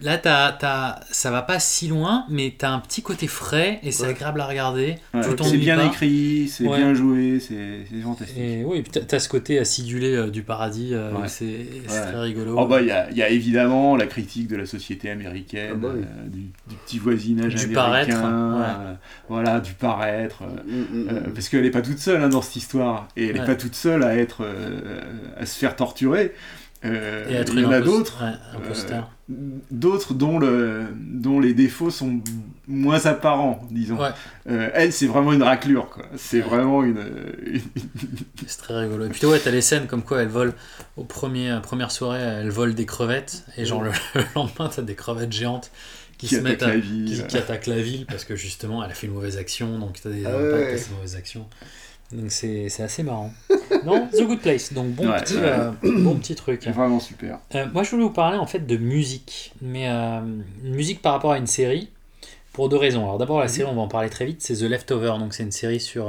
Là, 0.00 0.18
t'as, 0.18 0.50
t'as, 0.52 1.00
ça 1.10 1.30
va 1.30 1.42
pas 1.42 1.60
si 1.60 1.86
loin, 1.86 2.24
mais 2.28 2.54
t'as 2.56 2.70
un 2.70 2.80
petit 2.80 3.02
côté 3.02 3.26
frais 3.28 3.78
et 3.82 3.92
c'est 3.92 4.04
Ouais. 4.04 4.08
agréable 4.10 4.40
à 4.40 4.46
regarder. 4.46 4.96
Ouais, 5.14 5.20
tu 5.36 5.44
c'est 5.44 5.56
bien 5.58 5.76
pas. 5.76 5.84
écrit, 5.86 6.48
c'est 6.48 6.66
Ouais. 6.66 6.78
bien 6.78 6.92
joué, 6.94 7.38
c'est 7.38 7.84
fantastique. 8.02 8.36
Et 8.38 8.64
oui, 8.64 8.78
et 8.78 8.82
puis 8.82 8.90
t'as, 8.90 9.00
t'as 9.02 9.18
ce 9.20 9.28
côté 9.28 9.58
acidulé 9.60 10.14
euh, 10.14 10.28
du 10.30 10.42
paradis, 10.42 10.90
euh, 10.92 11.10
c'est, 11.28 11.66
très 11.86 12.18
rigolo. 12.18 12.56
Oh 12.58 12.66
bah 12.66 12.80
il 12.80 12.88
y 12.88 12.90
a, 12.90 13.10
il 13.10 13.16
y 13.16 13.22
a 13.22 13.28
évidemment 13.28 13.96
la 13.96 14.06
critique 14.06 14.48
de 14.48 14.56
la 14.56 14.66
société 14.66 15.08
américaine, 15.10 15.70
Ah 15.74 15.76
bah 15.76 15.88
oui. 15.94 16.00
euh, 16.02 16.28
du, 16.28 16.40
du 16.68 16.76
petit 16.84 16.98
voisinage 16.98 17.54
Du 17.54 17.64
américain, 17.66 17.74
paraître, 17.74 18.10
ouais. 18.18 18.86
euh, 18.88 18.94
voilà, 19.28 19.60
du 19.60 19.72
paraître. 19.74 20.42
euh, 20.42 20.62
Mm, 20.66 20.80
mm, 20.80 21.08
euh, 21.10 21.20
mm. 21.28 21.32
parce 21.34 21.48
qu'elle 21.48 21.62
n'est 21.62 21.70
pas 21.70 21.82
toute 21.82 21.98
seule 21.98 22.22
hein, 22.22 22.28
dans 22.28 22.42
cette 22.42 22.56
histoire, 22.56 23.06
et 23.16 23.26
elle 23.28 23.34
n'est 23.34 23.40
Ouais. 23.40 23.46
pas 23.46 23.54
toute 23.56 23.74
seule 23.74 24.02
à 24.02 24.16
être, 24.16 24.42
euh, 24.42 25.00
à 25.38 25.46
se 25.46 25.56
faire 25.58 25.76
torturer. 25.76 26.32
Euh, 26.84 27.28
Et 27.30 27.34
être 27.34 27.54
il 27.54 27.60
y 27.60 27.64
en 27.64 27.70
a 27.70 27.80
d'autres, 27.80 28.24
d'autres 29.70 30.14
dont 30.14 30.38
le, 30.38 30.84
dont 30.96 31.40
les 31.40 31.54
défauts 31.54 31.90
sont 31.90 32.20
moins 32.68 33.04
apparents, 33.06 33.66
disons. 33.70 33.98
Ouais. 34.00 34.08
Euh, 34.48 34.70
elle, 34.74 34.92
c'est 34.92 35.06
vraiment 35.06 35.32
une 35.32 35.42
raclure, 35.42 35.88
quoi. 35.90 36.04
C'est 36.16 36.40
vraiment 36.40 36.82
une, 36.84 37.04
une- 37.46 37.60
C'est 38.46 38.58
très 38.58 38.74
rigolo. 38.80 39.06
Et 39.06 39.08
puis 39.08 39.26
ouais, 39.26 39.38
t'as 39.38 39.50
les 39.50 39.60
scènes 39.60 39.86
comme 39.86 40.02
quoi 40.02 40.22
elle 40.22 40.28
vole 40.28 40.52
au 40.96 41.04
premier, 41.04 41.50
euh, 41.50 41.60
première 41.60 41.90
soirée, 41.90 42.20
elle 42.20 42.50
vole 42.50 42.74
des 42.74 42.86
crevettes 42.86 43.44
et 43.56 43.64
genre 43.64 43.82
le, 43.82 43.90
le 44.14 44.22
lendemain 44.34 44.70
t'as 44.74 44.82
des 44.82 44.94
crevettes 44.94 45.32
géantes 45.32 45.70
qui, 46.18 46.28
Qui 46.28 46.36
se 46.36 46.40
mettent 46.40 46.62
à, 46.62 46.66
attaquent 46.68 46.76
la 46.76 46.80
ville. 46.80 47.04
qui, 47.20 47.26
qui 47.26 47.36
attaquent 47.36 47.66
la 47.66 47.82
ville 47.82 48.06
parce 48.06 48.24
que 48.24 48.36
justement 48.36 48.84
elle 48.84 48.90
a 48.92 48.94
fait 48.94 49.08
une 49.08 49.12
mauvaise 49.14 49.38
action 49.38 49.78
donc 49.80 49.98
t'as 50.00 50.10
des 50.10 50.24
Ah 50.24 50.30
impacts 50.30 50.52
ouais. 50.54 50.74
à 50.74 50.78
ces 50.78 50.90
mauvaises 50.92 51.16
actions. 51.16 51.46
Donc 52.12 52.30
c'est 52.30 52.68
c'est 52.68 52.82
assez 52.82 53.02
marrant. 53.02 53.32
non, 53.84 54.08
The 54.12 54.22
Good 54.22 54.40
Place. 54.40 54.72
Donc 54.72 54.88
bon 54.90 55.08
Ouais, 55.10 55.20
petit 55.22 55.34
euh, 55.38 55.70
bon 55.82 56.16
petit 56.16 56.34
truc. 56.34 56.66
vraiment 56.68 57.00
super. 57.00 57.38
Euh, 57.54 57.66
moi, 57.72 57.82
je 57.82 57.90
voulais 57.90 58.02
vous 58.02 58.10
parler 58.10 58.38
en 58.38 58.46
fait 58.46 58.66
de 58.66 58.76
musique, 58.76 59.52
mais 59.62 59.88
euh, 59.88 60.20
une 60.64 60.74
musique 60.74 61.00
par 61.02 61.12
rapport 61.14 61.32
à 61.32 61.38
une 61.38 61.46
série, 61.46 61.88
pour 62.52 62.68
deux 62.68 62.76
raisons. 62.76 63.02
Alors 63.04 63.18
d'abord, 63.18 63.40
la 63.40 63.48
série, 63.48 63.68
on 63.70 63.74
va 63.74 63.80
en 63.82 63.88
parler 63.88 64.10
très 64.10 64.26
vite, 64.26 64.42
c'est 64.42 64.54
The 64.56 64.62
Leftover, 64.62 65.14
donc 65.18 65.32
c'est 65.34 65.42
une 65.42 65.52
série 65.52 65.80
sur 65.80 66.04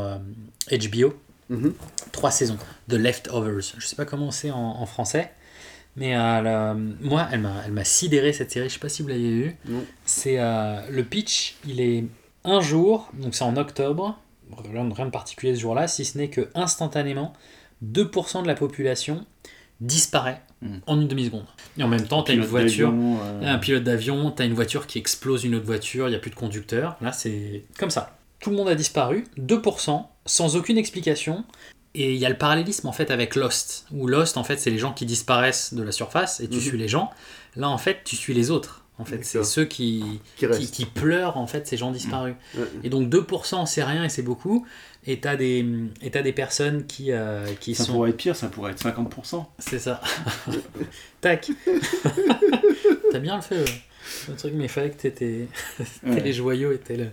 HBO, 0.72 1.14
Mhm. 1.50 1.74
trois 2.12 2.32
saisons, 2.32 2.58
The 2.90 2.94
Leftovers. 2.94 3.74
Je 3.78 3.86
sais 3.86 3.96
pas 3.96 4.06
comment 4.06 4.32
c'est 4.32 4.52
en, 4.52 4.58
en 4.82 4.86
français, 4.86 5.32
mais 5.96 6.14
la- 6.16 6.76
moi, 7.02 7.28
elle 7.32 7.42
m'a, 7.42 7.54
elle 7.66 7.72
m'a 7.72 7.84
sidéré 7.86 8.34
cette 8.34 8.52
série. 8.52 8.68
Je 8.70 8.74
sais 8.74 8.80
pas 8.80 8.90
si 8.90 9.02
vous 9.04 9.08
l'avez 9.10 9.22
vu. 9.32 9.56
C'est 10.06 10.38
le 10.38 11.02
pitch, 11.04 11.56
il 11.68 11.80
est 11.82 12.04
un 12.46 12.60
jour, 12.60 13.10
donc 13.14 13.36
c'est 13.36 13.44
en 13.46 13.56
octobre. 13.56 14.18
Rien, 14.62 15.06
de 15.06 15.10
particulier 15.12 15.56
ce 15.56 15.62
jour-là, 15.62 15.88
si 15.88 16.06
ce 16.06 16.18
n'est 16.18 16.30
que 16.30 16.50
instantanément, 16.56 17.34
2% 17.84 18.42
de 18.44 18.48
la 18.48 18.56
population 18.56 19.26
disparaît 19.82 20.42
Mm. 20.62 20.78
en 20.88 21.02
une 21.02 21.08
demi-seconde. 21.10 21.46
Et 21.78 21.84
en 21.84 21.90
même 21.90 22.08
temps, 22.08 22.24
tu 22.24 22.32
as 22.32 22.36
une 22.36 22.46
voiture, 22.46 22.90
d'avion, 22.90 23.18
euh, 23.22 23.54
un 23.54 23.58
pilote 23.58 23.84
d'avion, 23.84 24.32
tu 24.32 24.42
as 24.42 24.46
une 24.46 24.54
voiture 24.54 24.88
qui 24.88 24.98
explose 24.98 25.44
une 25.44 25.56
autre 25.56 25.66
voiture, 25.66 26.08
il 26.08 26.12
n'y 26.12 26.16
a 26.16 26.20
plus 26.20 26.30
de 26.32 26.36
conducteur. 26.36 26.96
Là, 27.02 27.12
c'est 27.12 27.66
comme 27.78 27.90
ça. 27.90 28.18
Tout 28.40 28.50
le 28.50 28.56
monde 28.56 28.70
a 28.70 28.76
disparu, 28.76 29.26
2%, 29.38 30.10
sans 30.26 30.56
aucune 30.56 30.78
explication. 30.78 31.44
Et 31.96 32.14
il 32.14 32.18
y 32.20 32.26
a 32.26 32.30
le 32.30 32.38
parallélisme 32.38 32.88
en 32.88 32.94
fait 32.94 33.12
avec 33.12 33.36
Lost, 33.36 33.86
où 33.92 34.08
Lost 34.08 34.38
en 34.38 34.44
fait 34.46 34.58
c'est 34.58 34.70
les 34.72 34.80
gens 34.80 34.94
qui 34.94 35.06
disparaissent 35.06 35.74
de 35.74 35.84
la 35.84 35.92
surface 35.92 36.40
et 36.40 36.48
tu 36.48 36.56
Mhm. 36.56 36.62
suis 36.62 36.78
les 36.78 36.88
gens. 36.88 37.12
Là 37.58 37.70
en 37.70 37.78
fait 37.78 38.00
tu 38.06 38.16
suis 38.16 38.34
les 38.34 38.50
autres. 38.50 38.83
En 39.00 39.06
fait 39.06 39.26
c'est 39.26 39.44
ceux 39.44 39.66
qui, 39.66 40.04
Qui 40.36 40.40
qui, 40.40 40.46
reste. 40.46 40.74
qui 40.74 40.86
pleurent 40.86 41.38
en 41.38 41.48
fait 41.48 41.68
ces 41.68 41.78
gens 41.78 41.92
disparus. 41.92 42.36
Ouais. 42.56 42.64
Et 42.84 42.90
donc 42.90 43.10
2% 43.10 43.66
c'est 43.66 43.84
rien 43.84 44.04
et 44.04 44.10
c'est 44.10 44.22
beaucoup. 44.22 44.66
Et 45.06 45.20
t'as 45.20 45.36
des, 45.36 45.66
et 46.02 46.12
t'as 46.12 46.22
des 46.22 46.32
personnes 46.32 46.86
qui, 46.86 47.12
euh, 47.12 47.46
qui 47.60 47.76
Ça 47.76 47.84
sont... 47.86 47.94
pourrait 47.94 48.12
être 48.12 48.18
pire, 48.18 48.36
ça 48.36 48.48
pourrait 48.48 48.72
être 48.72 48.82
50%. 48.84 49.46
C'est 49.60 49.80
ça. 49.80 50.00
Tac. 51.22 51.52
T'as 53.12 53.20
bien 53.20 53.36
le 53.36 53.42
fait, 53.42 53.58
le, 53.58 53.66
le 54.30 54.36
truc, 54.36 54.54
mais 54.56 54.66
il 54.66 54.70
fallait 54.70 54.90
que 54.92 55.02
t'étais 55.02 55.48
Ouais. 56.06 56.20
les 56.22 56.34
joyaux 56.34 56.72
et 56.72 56.78
t'aies 56.78 56.98
le, 56.98 57.10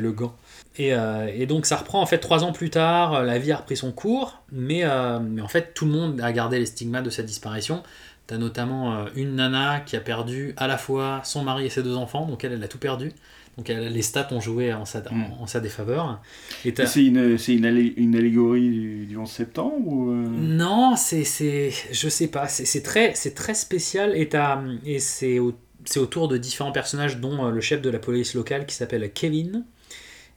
le 0.00 0.12
gant. 0.12 0.34
Et, 0.76 0.94
euh, 0.94 1.26
et 1.34 1.46
donc 1.46 1.66
ça 1.66 1.76
reprend 1.76 2.00
en 2.00 2.06
fait 2.06 2.18
trois 2.18 2.44
ans 2.44 2.52
plus 2.52 2.70
tard, 2.70 3.22
la 3.24 3.38
vie 3.38 3.50
a 3.52 3.56
repris 3.56 3.76
son 3.76 3.90
cours, 3.90 4.42
mais, 4.52 4.82
euh, 4.84 5.18
mais 5.18 5.42
en 5.42 5.48
fait 5.48 5.74
tout 5.74 5.86
le 5.86 5.90
monde 5.92 6.20
a 6.20 6.32
gardé 6.32 6.58
les 6.58 6.66
stigmates 6.66 7.04
de 7.04 7.10
sa 7.10 7.22
disparition. 7.22 7.82
T'as 8.28 8.38
notamment 8.38 8.94
euh, 8.94 9.06
une 9.16 9.34
nana 9.36 9.80
qui 9.80 9.96
a 9.96 10.00
perdu 10.00 10.52
à 10.58 10.66
la 10.68 10.78
fois 10.78 11.22
son 11.24 11.42
mari 11.42 11.66
et 11.66 11.70
ses 11.70 11.82
deux 11.82 11.96
enfants, 11.96 12.26
donc 12.26 12.44
elle, 12.44 12.52
elle 12.52 12.62
a 12.62 12.68
tout 12.68 12.78
perdu. 12.78 13.10
Donc 13.56 13.70
elle- 13.70 13.92
les 13.92 14.02
stats 14.02 14.28
ont 14.32 14.40
joué 14.40 14.72
en 14.72 14.84
sa, 14.84 15.00
Mm. 15.00 15.32
en, 15.40 15.42
en 15.42 15.46
sa 15.48 15.58
défaveur. 15.60 16.20
Et 16.64 16.72
C'est 16.86 17.04
une, 17.04 17.36
c'est 17.38 17.54
une, 17.56 17.64
allé- 17.64 17.94
une 17.96 18.14
allégorie 18.14 18.68
du, 18.70 19.06
du 19.06 19.16
11 19.16 19.28
septembre 19.28 19.80
ou 19.88 20.10
euh, 20.10 20.14
Non, 20.28 20.94
c'est, 20.96 21.24
c'est, 21.24 21.72
je 21.90 22.08
sais 22.08 22.28
pas, 22.28 22.46
c'est, 22.48 22.66
c'est 22.66 22.82
très, 22.82 23.14
c'est 23.16 23.34
très 23.34 23.54
spécial 23.54 24.14
et, 24.16 24.28
t'as- 24.28 24.62
et 24.84 25.00
c'est, 25.00 25.38
au- 25.40 25.54
c'est 25.86 25.98
autour 25.98 26.28
de 26.28 26.36
différents 26.36 26.70
personnages, 26.70 27.16
dont 27.18 27.46
euh, 27.46 27.50
le 27.50 27.60
chef 27.62 27.80
de 27.82 27.90
la 27.90 27.98
police 27.98 28.34
locale 28.34 28.66
qui 28.66 28.74
s'appelle 28.76 29.10
Kevin. 29.12 29.64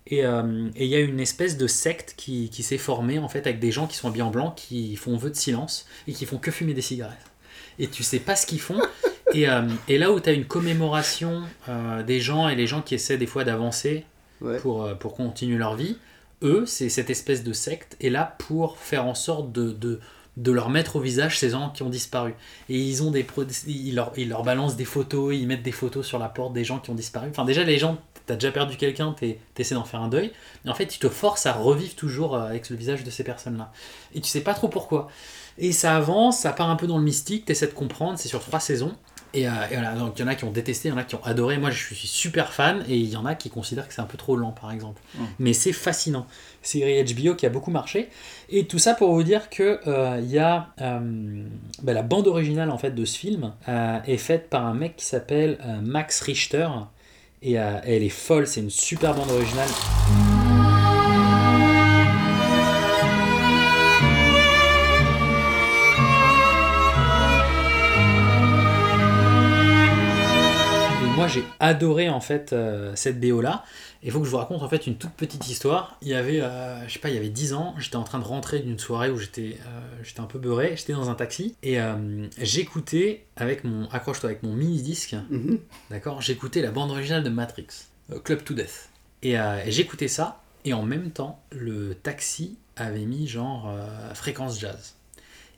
Et 0.08 0.26
euh, 0.26 0.70
et 0.76 0.86
il 0.86 0.90
y 0.90 0.96
a 0.96 1.00
une 1.00 1.20
espèce 1.20 1.58
de 1.58 1.68
secte 1.68 2.16
qui, 2.18 2.50
qui 2.50 2.64
s'est 2.64 2.80
formée 2.80 3.20
en 3.20 3.28
fait 3.30 3.46
avec 3.46 3.60
des 3.60 3.72
gens 3.72 3.86
qui 3.86 3.98
sont 3.98 4.08
habillés 4.08 4.24
en 4.24 4.32
blanc, 4.32 4.52
qui 4.52 4.96
font 4.96 5.16
vœu 5.16 5.30
de 5.30 5.36
silence 5.36 5.86
et 6.08 6.14
qui 6.14 6.26
font 6.26 6.38
que 6.38 6.50
fumer 6.50 6.74
des 6.74 6.82
cigarettes. 6.82 7.31
Et 7.80 7.88
tu 7.88 8.04
sais 8.04 8.20
pas 8.20 8.36
ce 8.36 8.46
qu'ils 8.46 8.60
font. 8.62 8.82
Et, 9.34 9.48
euh, 9.50 9.62
et 9.88 9.98
là 9.98 10.12
où 10.12 10.20
tu 10.20 10.30
as 10.30 10.34
une 10.34 10.46
commémoration 10.46 11.44
euh, 11.70 12.04
des 12.04 12.20
gens 12.20 12.50
et 12.50 12.56
les 12.56 12.68
gens 12.68 12.82
qui 12.82 12.96
essaient 12.96 13.18
des 13.18 13.28
fois 13.28 13.44
d'avancer 13.44 14.06
Ouais. 14.42 14.58
pour, 14.58 14.84
euh, 14.84 14.96
pour 14.96 15.16
continuer 15.16 15.58
leur 15.58 15.76
vie, 15.76 15.98
eux, 16.42 16.66
c'est 16.66 16.90
cette 16.90 17.12
espèce 17.12 17.44
de 17.44 17.54
secte, 17.54 17.96
est 18.02 18.10
là 18.10 18.36
pour 18.40 18.80
faire 18.80 19.06
en 19.06 19.14
sorte 19.14 19.52
de, 19.52 19.72
de, 19.72 20.00
de 20.38 20.52
leur 20.52 20.70
mettre 20.72 20.96
au 20.96 21.00
visage 21.00 21.38
ces 21.38 21.52
gens 21.52 21.70
qui 21.70 21.84
ont 21.84 21.90
disparu. 21.90 22.34
Et 22.68 22.80
ils 22.80 23.04
ont 23.04 23.12
des 23.12 23.24
ils 23.68 23.94
leur, 23.94 24.12
ils 24.18 24.28
leur 24.30 24.42
balancent 24.42 24.76
des 24.78 24.86
photos, 24.86 25.36
ils 25.36 25.46
mettent 25.46 25.62
des 25.62 25.72
photos 25.72 26.06
sur 26.08 26.18
la 26.18 26.28
porte 26.28 26.54
des 26.54 26.64
gens 26.64 26.80
qui 26.80 26.90
ont 26.90 26.96
disparu. 26.96 27.28
Enfin 27.30 27.46
déjà 27.46 27.64
les 27.64 27.78
gens, 27.78 28.00
t'as 28.26 28.34
déjà 28.34 28.52
perdu 28.52 28.78
quelqu'un, 28.78 29.14
t'es- 29.14 29.38
t'essaies 29.54 29.76
d'en 29.76 29.84
faire 29.84 30.02
un 30.02 30.08
deuil. 30.08 30.32
Et 30.66 30.70
en 30.70 30.74
fait, 30.74 30.88
tu 30.88 30.98
te 30.98 31.08
forces 31.10 31.46
à 31.46 31.54
revivre 31.54 31.94
toujours 31.96 32.36
avec 32.36 32.72
le 32.72 32.76
visage 32.76 33.04
de 33.04 33.12
ces 33.12 33.24
personnes-là. 33.24 33.72
Et 34.16 34.22
tu 34.22 34.28
sais 34.30 34.42
pas 34.42 34.56
trop 34.56 34.70
pourquoi. 34.70 35.08
Et 35.62 35.72
ça 35.72 35.96
avance, 35.96 36.40
ça 36.40 36.54
part 36.54 36.72
un 36.72 36.76
peu 36.76 36.88
dans 36.88 36.98
le 36.98 37.04
mystique, 37.04 37.46
t'essaies 37.46 37.68
de 37.68 37.74
comprendre, 37.74 38.18
c'est 38.18 38.28
sur 38.28 38.42
trois 38.42 38.60
saisons. 38.60 38.94
Et, 39.36 39.48
euh, 39.48 39.52
et 39.70 39.76
voilà, 39.76 39.94
donc 39.94 40.18
il 40.18 40.22
y 40.22 40.26
en 40.26 40.28
a 40.28 40.34
qui 40.34 40.44
ont 40.44 40.52
détesté, 40.52 40.90
il 40.90 40.92
y 40.92 40.96
en 40.96 40.98
a 40.98 41.04
qui 41.04 41.14
ont 41.14 41.24
adoré. 41.24 41.60
Moi, 41.60 41.70
je 41.70 41.94
suis 41.94 42.08
super 42.08 42.52
fan, 42.52 42.84
et 42.90 42.98
il 42.98 43.10
y 43.10 43.16
en 43.16 43.26
a 43.26 43.36
qui 43.36 43.52
considèrent 43.52 43.88
que 43.88 43.94
c'est 43.94 44.02
un 44.02 44.06
peu 44.06 44.18
trop 44.18 44.36
lent, 44.36 44.52
par 44.52 44.72
exemple. 44.72 45.00
Mais 45.38 45.54
c'est 45.54 45.72
fascinant. 45.72 46.26
Série 46.64 47.04
HBO 47.04 47.36
qui 47.36 47.46
a 47.46 47.50
beaucoup 47.50 47.70
marché. 47.70 48.10
Et 48.50 48.66
tout 48.66 48.80
ça 48.80 48.96
pour 48.96 49.14
vous 49.14 49.24
dire 49.24 49.52
que 49.52 49.80
euh, 49.88 50.20
il 50.20 50.32
y 50.32 50.40
a 50.40 50.70
euh, 50.82 51.44
bah, 51.84 51.94
la 51.94 52.02
bande 52.02 52.28
originale 52.28 52.72
en 52.72 52.80
fait 52.80 52.92
de 52.92 53.06
ce 53.06 53.18
film 53.18 53.54
est 53.68 54.18
faite 54.18 54.50
par 54.50 54.66
un 54.66 54.74
mec 54.74 54.96
qui 54.96 55.06
s'appelle 55.06 55.60
Max 55.84 56.22
Richter. 56.22 56.68
Et 57.44 57.54
elle 57.54 58.04
est 58.04 58.10
folle, 58.10 58.48
c'est 58.48 58.62
une 58.62 58.72
super 58.72 59.14
bande 59.14 59.30
originale. 59.30 59.70
Moi 71.22 71.28
j'ai 71.28 71.44
adoré 71.60 72.10
en 72.10 72.22
fait 72.22 72.54
euh, 72.54 72.92
cette 72.96 73.20
BO 73.20 73.42
là. 73.42 73.64
Il 74.04 74.12
faut 74.12 74.20
que 74.20 74.26
je 74.26 74.32
vous 74.32 74.38
raconte 74.38 74.64
en 74.64 74.68
fait 74.70 74.88
une 74.88 74.96
toute 74.96 75.12
petite 75.12 75.48
histoire. 75.48 75.96
Il 76.02 76.08
y 76.08 76.16
avait, 76.16 76.42
euh, 76.42 76.88
je 76.88 76.94
sais 76.94 77.00
pas, 77.00 77.10
il 77.10 77.16
y 77.16 77.18
avait 77.20 77.30
10 77.30 77.54
ans, 77.54 77.76
j'étais 77.78 77.98
en 77.98 78.04
train 78.04 78.18
de 78.18 78.24
rentrer 78.24 78.60
d'une 78.60 78.80
soirée 78.80 79.12
où 79.12 79.18
j'étais 79.20 79.58
euh, 79.68 79.80
j'étais 80.04 80.22
un 80.22 80.26
peu 80.26 80.40
beurré, 80.40 80.74
j'étais 80.76 80.94
dans 80.94 81.10
un 81.10 81.14
taxi 81.16 81.56
et 81.62 81.80
euh, 81.80 82.28
j'écoutais 82.40 83.26
avec 83.36 83.64
mon, 83.64 83.88
accroche-toi, 83.90 84.30
avec 84.32 84.44
mon 84.44 84.54
mini-disque, 84.54 85.16
Mhm. 85.30 85.60
d'accord, 85.92 86.22
j'écoutais 86.22 86.62
la 86.62 86.72
bande 86.72 86.92
originale 86.92 87.24
de 87.24 87.30
Matrix, 87.30 87.68
Club 88.24 88.44
to 88.44 88.54
Death. 88.54 88.90
Et 89.24 89.40
euh, 89.40 89.60
j'écoutais 89.68 90.08
ça 90.08 90.42
et 90.66 90.74
en 90.74 90.84
même 90.84 91.12
temps, 91.12 91.40
le 91.52 91.94
taxi 91.96 92.58
avait 92.76 93.06
mis 93.06 93.28
genre 93.28 93.72
fréquence 94.14 94.60
jazz. 94.60 94.96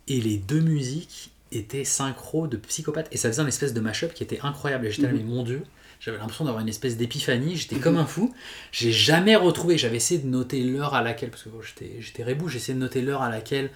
Et 0.08 0.20
les 0.20 0.38
deux 0.38 0.60
musiques 0.60 1.32
étaient 1.58 1.84
synchro 1.84 2.48
de 2.48 2.58
psychopathe 2.58 3.08
et 3.12 3.18
ça 3.18 3.30
faisait 3.30 3.42
un 3.42 3.48
espèce 3.48 3.74
de 3.74 3.80
mashup 3.80 4.14
qui 4.14 4.24
était 4.24 4.40
incroyable. 4.44 4.86
Et 4.88 4.92
j'étais 4.92 5.08
là, 5.08 5.14
Mhm. 5.14 5.18
mais 5.20 5.24
mon 5.24 5.44
dieu, 5.44 5.64
j'avais 6.00 6.18
l'impression 6.18 6.46
d'avoir 6.46 6.62
une 6.62 6.70
espèce 6.70 6.98
d'épiphanie, 6.98 7.56
j'étais 7.56 7.78
comme 7.78 7.98
un 7.98 8.06
fou. 8.06 8.34
J'ai 8.72 8.92
jamais 8.92 9.36
retrouvé, 9.36 9.78
j'avais 9.78 9.98
essayé 9.98 10.20
de 10.20 10.28
noter 10.28 10.62
l'heure 10.64 10.94
à 10.96 11.02
laquelle, 11.02 11.30
parce 11.30 11.44
que 11.44 11.50
bon, 11.50 11.62
j'étais, 11.62 11.96
j'étais 12.02 12.24
rebou, 12.24 12.50
j'ai 12.50 12.58
essayé 12.58 12.74
de 12.74 12.80
noter 12.80 13.02
l'heure 13.02 13.22
à 13.22 13.30
laquelle 13.30 13.70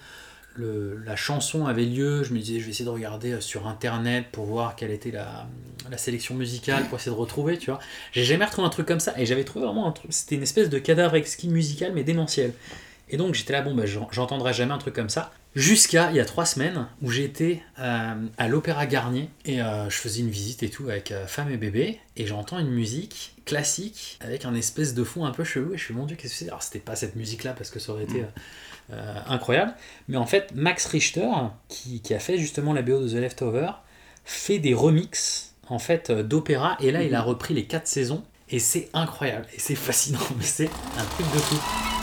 le- 0.56 1.00
la 1.06 1.14
chanson 1.16 1.66
avait 1.66 1.84
lieu. 1.84 2.24
Je 2.24 2.32
me 2.34 2.38
disais, 2.40 2.58
je 2.58 2.64
vais 2.64 2.70
essayer 2.70 2.84
de 2.84 2.90
regarder 2.90 3.32
euh, 3.32 3.40
sur 3.40 3.66
internet 3.68 4.26
pour 4.32 4.44
voir 4.46 4.74
quelle 4.76 4.90
était 4.90 5.10
la, 5.12 5.46
la 5.90 5.96
sélection 5.98 6.34
musicale, 6.34 6.84
pour 6.88 6.98
essayer 6.98 7.12
de 7.14 7.20
retrouver, 7.20 7.58
tu 7.58 7.70
vois. 7.70 7.78
J'ai 8.12 8.24
jamais 8.24 8.44
retrouvé 8.44 8.66
un 8.66 8.70
truc 8.70 8.86
comme 8.86 8.98
ça 9.00 9.14
et 9.18 9.24
j'avais 9.24 9.44
trouvé 9.44 9.64
vraiment 9.66 9.86
un 9.86 9.92
truc, 9.92 10.12
c'était 10.12 10.34
une 10.34 10.42
espèce 10.42 10.68
de 10.68 10.78
cadavre 10.78 11.14
exquis 11.14 11.48
musical 11.48 11.92
mais 11.94 12.02
démentiel. 12.04 12.52
Et 13.10 13.16
donc 13.16 13.34
j'étais 13.34 13.52
là, 13.52 13.62
bon, 13.62 13.74
bah, 13.74 13.86
j'en- 13.86 14.08
j'entendrai 14.10 14.52
jamais 14.52 14.72
un 14.72 14.78
truc 14.78 14.94
comme 14.94 15.08
ça. 15.10 15.30
Jusqu'à 15.54 16.10
il 16.10 16.16
y 16.16 16.20
a 16.20 16.24
trois 16.24 16.44
semaines 16.44 16.86
où 17.02 17.10
j'étais 17.10 17.62
euh, 17.80 18.14
à 18.36 18.48
l'Opéra 18.48 18.86
Garnier 18.86 19.30
et 19.44 19.60
euh, 19.62 19.88
je 19.90 19.96
faisais 19.96 20.20
une 20.20 20.28
visite 20.30 20.62
et 20.62 20.68
tout 20.70 20.88
avec 20.88 21.10
euh, 21.10 21.26
femme 21.26 21.50
et 21.50 21.56
bébé 21.56 21.98
et 22.16 22.26
j'entends 22.26 22.58
une 22.58 22.70
musique 22.70 23.34
classique 23.44 24.18
avec 24.20 24.44
un 24.44 24.54
espèce 24.54 24.94
de 24.94 25.02
fond 25.04 25.24
un 25.24 25.30
peu 25.32 25.42
chelou 25.44 25.72
et 25.74 25.78
je 25.78 25.84
suis 25.84 25.94
mon 25.94 26.04
dieu 26.04 26.16
qu'est-ce 26.16 26.34
que 26.34 26.38
c'est? 26.40 26.48
Alors 26.48 26.62
c'était 26.62 26.78
pas 26.78 26.94
cette 26.96 27.16
musique 27.16 27.44
là 27.44 27.54
parce 27.54 27.70
que 27.70 27.78
ça 27.80 27.92
aurait 27.92 28.04
été 28.04 28.20
euh, 28.20 28.26
euh, 28.92 29.14
incroyable 29.26 29.72
mais 30.06 30.18
en 30.18 30.26
fait 30.26 30.52
Max 30.54 30.84
Richter 30.84 31.28
qui, 31.68 32.02
qui 32.02 32.14
a 32.14 32.20
fait 32.20 32.36
justement 32.38 32.72
la 32.74 32.82
BO 32.82 33.00
de 33.02 33.08
The 33.08 33.14
Leftover 33.14 33.70
fait 34.26 34.58
des 34.58 34.74
remixes 34.74 35.54
en 35.68 35.78
fait 35.78 36.12
d'opéra 36.12 36.76
et 36.78 36.92
là 36.92 37.02
il 37.02 37.14
a 37.14 37.22
repris 37.22 37.54
les 37.54 37.64
quatre 37.64 37.88
saisons 37.88 38.22
et 38.50 38.58
c'est 38.60 38.90
incroyable 38.92 39.46
et 39.56 39.58
c'est 39.58 39.74
fascinant 39.74 40.20
mais 40.38 40.44
c'est 40.44 40.70
un 40.98 41.04
truc 41.04 41.26
de 41.32 41.38
fou. 41.38 41.97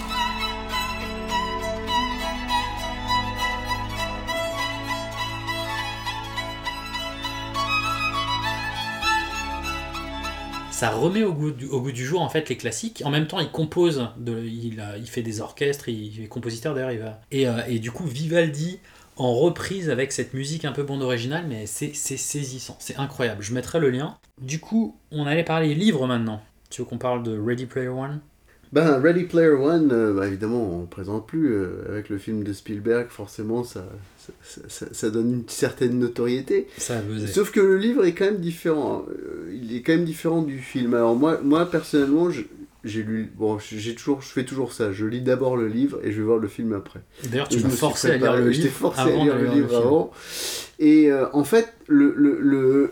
Ça 10.75 10.89
remet 10.89 11.23
au 11.23 11.31
goût, 11.31 11.51
du, 11.51 12.05
jour 12.05 12.21
en 12.21 12.27
fait 12.27 12.49
les 12.49 12.57
classiques. 12.57 13.01
En 13.05 13.09
même 13.09 13.27
temps, 13.27 13.39
il 13.39 13.49
compose, 13.49 14.09
il, 14.27 15.07
fait 15.07 15.21
des 15.21 15.39
orchestres, 15.39 15.87
il, 15.87 16.23
est 16.23 16.27
compositeur 16.27 16.75
d'ailleurs. 16.75 16.91
Il 16.91 16.99
va 16.99 17.21
et, 17.31 17.47
euh, 17.47 17.61
et 17.69 17.79
du 17.79 17.91
coup 17.91 18.05
Vivaldi 18.05 18.79
en 19.15 19.33
reprise 19.33 19.89
avec 19.89 20.11
cette 20.11 20.33
musique 20.33 20.65
un 20.65 20.73
peu 20.73 20.83
bande 20.83 21.01
originale, 21.01 21.45
mais 21.47 21.65
c'est 21.65 21.91
c'est 21.93 22.17
saisissant, 22.17 22.75
c'est 22.79 22.97
incroyable. 22.97 23.41
Je 23.41 23.53
mettrai 23.53 23.79
le 23.79 23.89
lien. 23.89 24.17
Du 24.41 24.59
coup, 24.59 24.97
on 25.11 25.25
allait 25.25 25.45
parler 25.45 25.73
livres 25.73 26.07
maintenant. 26.07 26.41
Tu 26.69 26.81
veux 26.81 26.85
qu'on 26.85 26.97
parle 26.97 27.23
de 27.23 27.39
Ready 27.39 27.67
Player 27.67 27.87
One? 27.87 28.19
Ben, 28.73 28.99
Ready 28.99 29.23
Player 29.23 29.51
One, 29.51 29.89
euh, 29.93 30.13
bah, 30.13 30.27
évidemment, 30.27 30.61
on 30.61 30.81
ne 30.81 30.85
présente 30.87 31.25
plus. 31.25 31.53
euh, 31.53 31.85
avec 31.87 32.09
le 32.09 32.17
film 32.17 32.43
de 32.43 32.51
Spielberg, 32.51 33.07
forcément, 33.07 33.63
ça, 33.63 33.85
ça, 34.43 34.61
ça- 34.67 34.85
ça 34.91 35.09
donne 35.09 35.31
une 35.33 35.43
certaine 35.49 35.99
notoriété. 35.99 36.67
Ça. 36.77 36.95
Sauf 37.27 37.51
que 37.51 37.59
le 37.59 37.77
livre 37.77 38.05
est 38.05 38.13
quand 38.13 38.25
même 38.25 38.39
différent. 38.39 39.05
euh, 39.09 39.51
il 39.61 39.75
est 39.75 39.81
quand 39.81 39.93
même 39.93 40.05
différent 40.05 40.41
du 40.41 40.59
film. 40.59 40.93
Alors 40.93 41.15
moi, 41.15 41.39
moi 41.43 41.69
personnellement, 41.69 42.29
je- 42.29 42.43
j'ai 42.83 43.01
lu. 43.03 43.31
Bon, 43.35 43.57
j'ai 43.59 43.95
toujours, 43.95 44.21
je 44.21 44.27
fais 44.27 44.45
toujours 44.45 44.71
ça. 44.73 44.91
Je 44.91 45.05
lis 45.05 45.21
d'abord 45.21 45.57
le 45.57 45.67
livre 45.67 45.99
et 46.03 46.11
je 46.11 46.17
vais 46.17 46.23
voir 46.23 46.37
le 46.37 46.47
film 46.47 46.73
après. 46.73 47.01
D'ailleurs, 47.31 47.47
tu 47.49 47.57
m'as 47.63 47.69
forcé 47.79 48.07
à 48.11 48.17
lire 48.17 48.33
le 48.37 48.49
livre 48.63 48.73
forcé 48.75 49.01
à 49.01 49.05
lire 49.23 49.35
le 49.35 49.45
livre 49.55 49.67
avant. 49.87 50.11
Et 50.79 51.11
euh, 51.11 51.25
en 51.33 51.43
fait, 51.43 51.73
le, 51.87 52.13
le, 52.15 52.37
le, 52.41 52.91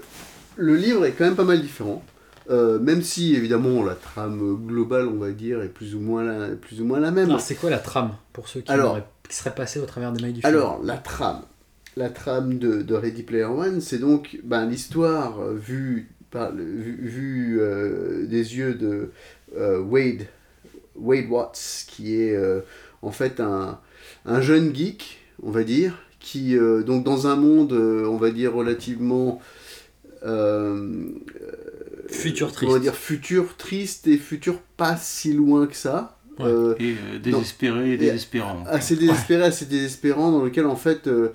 le 0.58 0.76
livre 0.76 1.06
est 1.06 1.12
quand 1.12 1.26
même 1.26 1.36
pas 1.36 1.44
mal 1.44 1.62
différent. 1.62 2.04
Euh, 2.50 2.78
même 2.78 3.02
si 3.04 3.36
évidemment 3.36 3.86
la 3.86 3.94
trame 3.96 4.58
globale, 4.68 5.08
on 5.08 5.16
va 5.18 5.32
dire, 5.32 5.62
est 5.62 5.70
plus 5.70 5.96
ou 5.96 6.00
moins 6.02 6.24
la, 6.24 6.50
plus 6.56 6.82
ou 6.82 6.86
moins 6.86 7.00
la 7.00 7.12
même. 7.12 7.30
Alors, 7.30 7.40
c'est 7.40 7.56
quoi 7.56 7.70
la 7.70 7.78
trame 7.80 8.12
pour 8.34 8.50
ceux 8.50 8.60
qui, 8.62 8.70
Alors- 8.72 9.00
qui 9.28 9.36
seraient 9.36 9.56
passés 9.56 9.80
au 9.80 9.86
travers 9.86 10.12
des 10.12 10.22
mailles 10.22 10.34
du 10.34 10.42
film 10.42 10.54
Alors, 10.54 10.82
la 10.84 10.98
trame. 10.98 11.42
La 11.96 12.10
trame 12.10 12.58
de, 12.58 12.82
de 12.82 12.96
Ready 12.96 13.24
Player 13.24 13.44
One, 13.46 13.80
c'est 13.80 14.00
donc 14.00 14.40
ben, 14.44 14.66
l'histoire 14.66 15.40
euh, 15.40 15.54
vue, 15.54 16.10
par, 16.32 16.52
le- 16.52 16.64
vue, 16.64 16.98
vue, 17.08 17.58
euh, 17.62 18.26
des 18.26 18.58
yeux 18.58 18.74
de 18.74 19.12
euh, 19.56 19.80
Wade, 19.80 20.26
Wade 20.96 21.30
Watts, 21.30 21.86
qui 21.88 22.16
est 22.20 22.36
euh, 22.36 22.62
en 23.04 23.12
fait 23.12 23.40
un, 23.40 23.80
un 24.26 24.42
jeune 24.42 24.74
geek, 24.76 25.20
on 25.44 25.52
va 25.52 25.64
dire, 25.64 25.94
qui, 26.20 26.56
donc 26.86 27.04
dans 27.04 27.28
un 27.28 27.36
monde, 27.36 27.74
on 27.74 28.18
va 28.18 28.32
dire, 28.32 28.54
relativement... 28.54 29.42
Futur 32.08 32.52
triste. 32.52 32.80
dire, 32.80 32.96
futur 32.96 33.58
triste 33.58 34.08
et 34.08 34.18
futur 34.18 34.60
pas 34.78 34.96
si 34.98 35.34
loin 35.34 35.68
que 35.68 35.76
ça. 35.76 36.13
Ouais. 36.40 36.46
Euh, 36.48 36.76
Et 36.80 36.96
euh, 36.98 37.20
désespéré 37.20 37.92
et 37.92 37.94
et- 37.94 37.98
désespérant. 37.98 38.64
assez 38.66 38.96
désespéré, 38.96 39.44
assez 39.44 39.66
désespérant, 39.66 40.32
dans 40.32 40.44
lequel 40.44 40.66
en 40.66 40.76
fait, 40.76 41.08
euh, 41.08 41.30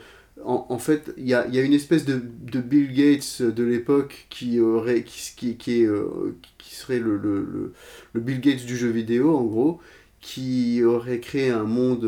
en, 0.44 0.66
en 0.68 0.78
fait, 0.78 1.12
il 1.16 1.26
y 1.28 1.34
a, 1.34 1.46
il 1.46 1.54
y 1.54 1.58
a 1.58 1.62
une 1.62 1.72
espèce 1.72 2.04
de, 2.04 2.20
de 2.52 2.60
Bill 2.60 2.92
Gates 2.92 3.42
de 3.42 3.64
l'époque 3.64 4.26
qui 4.30 4.60
aurait, 4.60 5.02
qui, 5.04 5.32
qui, 5.36 5.56
qui, 5.56 5.82
est, 5.82 5.88
qui 6.58 6.74
serait 6.74 6.98
le, 7.00 7.16
le, 7.16 7.40
le, 7.40 7.72
le 8.12 8.20
Bill 8.20 8.40
Gates 8.40 8.64
du 8.66 8.76
jeu 8.76 8.88
vidéo 8.88 9.36
en 9.36 9.44
gros, 9.44 9.80
qui 10.20 10.82
aurait 10.84 11.20
créé 11.20 11.50
un 11.50 11.64
monde 11.64 12.04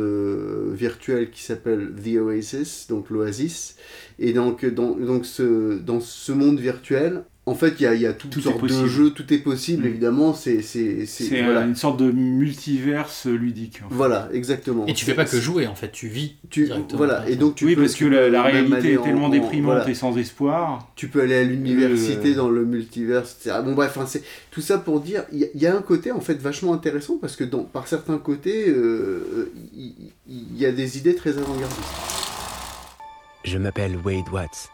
virtuel 0.74 1.30
qui 1.30 1.42
s'appelle 1.42 1.92
The 2.02 2.16
Oasis, 2.18 2.86
donc 2.88 3.10
l'Oasis, 3.10 3.76
et 4.18 4.32
donc 4.32 4.64
dans, 4.64 4.92
donc 4.96 5.26
ce, 5.26 5.78
dans 5.78 6.00
ce 6.00 6.32
monde 6.32 6.58
virtuel. 6.60 7.24
En 7.50 7.54
fait, 7.56 7.74
il 7.80 7.82
y 7.82 7.86
a, 7.86 7.94
y 7.94 8.14
toutes 8.16 8.30
Tout 8.30 8.40
sortes 8.40 8.62
de 8.64 8.86
jeux, 8.86 9.10
tout 9.10 9.34
est 9.34 9.38
possible, 9.38 9.82
Mm. 9.84 9.86
évidemment. 9.88 10.34
C'est, 10.34 10.60
voilà. 10.60 11.60
euh, 11.60 11.66
une 11.66 11.74
sorte 11.74 11.98
de 11.98 12.10
multiverse 12.10 13.26
ludique. 13.26 13.80
en 13.84 13.88
fait. 13.88 13.94
Voilà, 13.94 14.28
exactement. 14.32 14.86
Et 14.86 14.94
tu 14.94 15.04
fais 15.04 15.14
pas 15.14 15.24
que 15.24 15.40
jouer 15.40 15.66
en 15.66 15.74
fait, 15.74 15.90
tu 15.90 16.06
vis 16.08 16.36
Tu, 16.48 16.66
directement. 16.66 16.96
voilà, 16.98 17.28
et 17.28 17.34
donc 17.36 17.56
tu 17.56 17.64
oui, 17.66 17.74
peux, 17.74 17.82
parce 17.82 17.94
que 17.94 17.98
tu 18.04 18.10
la, 18.10 18.20
peux 18.22 18.28
la 18.30 18.42
même 18.44 18.52
réalité 18.52 18.76
aller 18.76 18.92
est 18.92 18.96
en- 18.98 19.02
tellement 19.02 19.26
en- 19.26 19.30
déprimante 19.30 19.74
voilà. 19.76 19.90
et 19.90 19.94
sans 19.94 20.16
espoir. 20.16 20.88
Tu 20.96 21.08
peux 21.08 21.20
aller 21.22 21.34
à 21.34 21.42
l'université 21.44 22.32
Euh, 22.32 22.36
dans 22.36 22.48
le 22.48 22.64
multiverse, 22.64 23.36
etc. 23.40 23.56
Bon 23.64 23.74
bref, 23.74 23.92
enfin, 23.96 24.06
c'est 24.06 24.22
tout 24.52 24.60
ça 24.60 24.78
pour 24.78 25.00
dire, 25.00 25.24
il 25.32 25.38
y, 25.40 25.44
a- 25.44 25.48
y 25.54 25.66
un 25.66 25.82
côté 25.82 26.12
en 26.12 26.20
fait 26.20 26.34
vachement 26.40 26.72
intéressant 26.72 27.18
parce 27.20 27.34
que 27.36 27.44
dans, 27.44 27.64
par 27.64 27.88
certains 27.88 28.18
côtés, 28.18 28.68
euh, 28.68 29.50
il 29.74 29.92
il 30.28 30.56
y, 30.56 30.64
a 30.66 30.70
des 30.70 30.98
idées 30.98 31.16
très 31.16 31.36
avant-gardistes. 31.38 31.80
Je 33.44 33.58
m'appelle 33.58 33.96
Wade 34.04 34.28
Watts. 34.32 34.68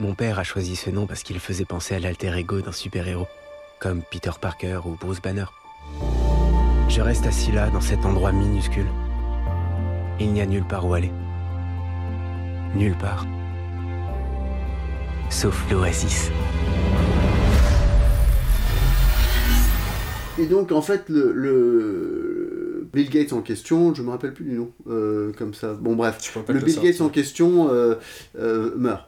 Mon 0.00 0.14
père 0.14 0.38
a 0.38 0.44
choisi 0.44 0.76
ce 0.76 0.90
nom 0.90 1.06
parce 1.08 1.24
qu'il 1.24 1.40
faisait 1.40 1.64
penser 1.64 1.96
à 1.96 1.98
l'alter 1.98 2.32
ego 2.36 2.60
d'un 2.60 2.70
super-héros, 2.70 3.26
comme 3.80 4.02
Peter 4.08 4.30
Parker 4.40 4.78
ou 4.84 4.90
Bruce 4.90 5.20
Banner. 5.20 5.46
Je 6.88 7.00
reste 7.00 7.26
assis 7.26 7.50
là, 7.50 7.68
dans 7.70 7.80
cet 7.80 8.04
endroit 8.04 8.30
minuscule. 8.30 8.86
Il 10.20 10.32
n'y 10.32 10.40
a 10.40 10.46
nulle 10.46 10.64
part 10.64 10.86
où 10.86 10.94
aller. 10.94 11.10
Nulle 12.76 12.96
part. 12.96 13.26
Sauf 15.30 15.68
l'Oasis. 15.68 16.30
Et 20.38 20.46
donc 20.46 20.70
en 20.70 20.82
fait, 20.82 21.08
le, 21.08 21.32
le 21.32 22.88
Bill 22.92 23.10
Gates 23.10 23.32
en 23.32 23.42
question, 23.42 23.94
je 23.94 24.02
me 24.02 24.10
rappelle 24.10 24.32
plus 24.32 24.44
du 24.44 24.52
nom, 24.52 24.70
euh, 24.88 25.32
comme 25.36 25.54
ça. 25.54 25.74
Bon 25.74 25.96
bref, 25.96 26.18
pas 26.46 26.52
le 26.52 26.60
Bill 26.60 26.74
sortir. 26.74 26.92
Gates 26.92 27.00
en 27.00 27.08
question 27.08 27.68
euh, 27.72 27.96
euh, 28.38 28.70
meurt. 28.76 29.07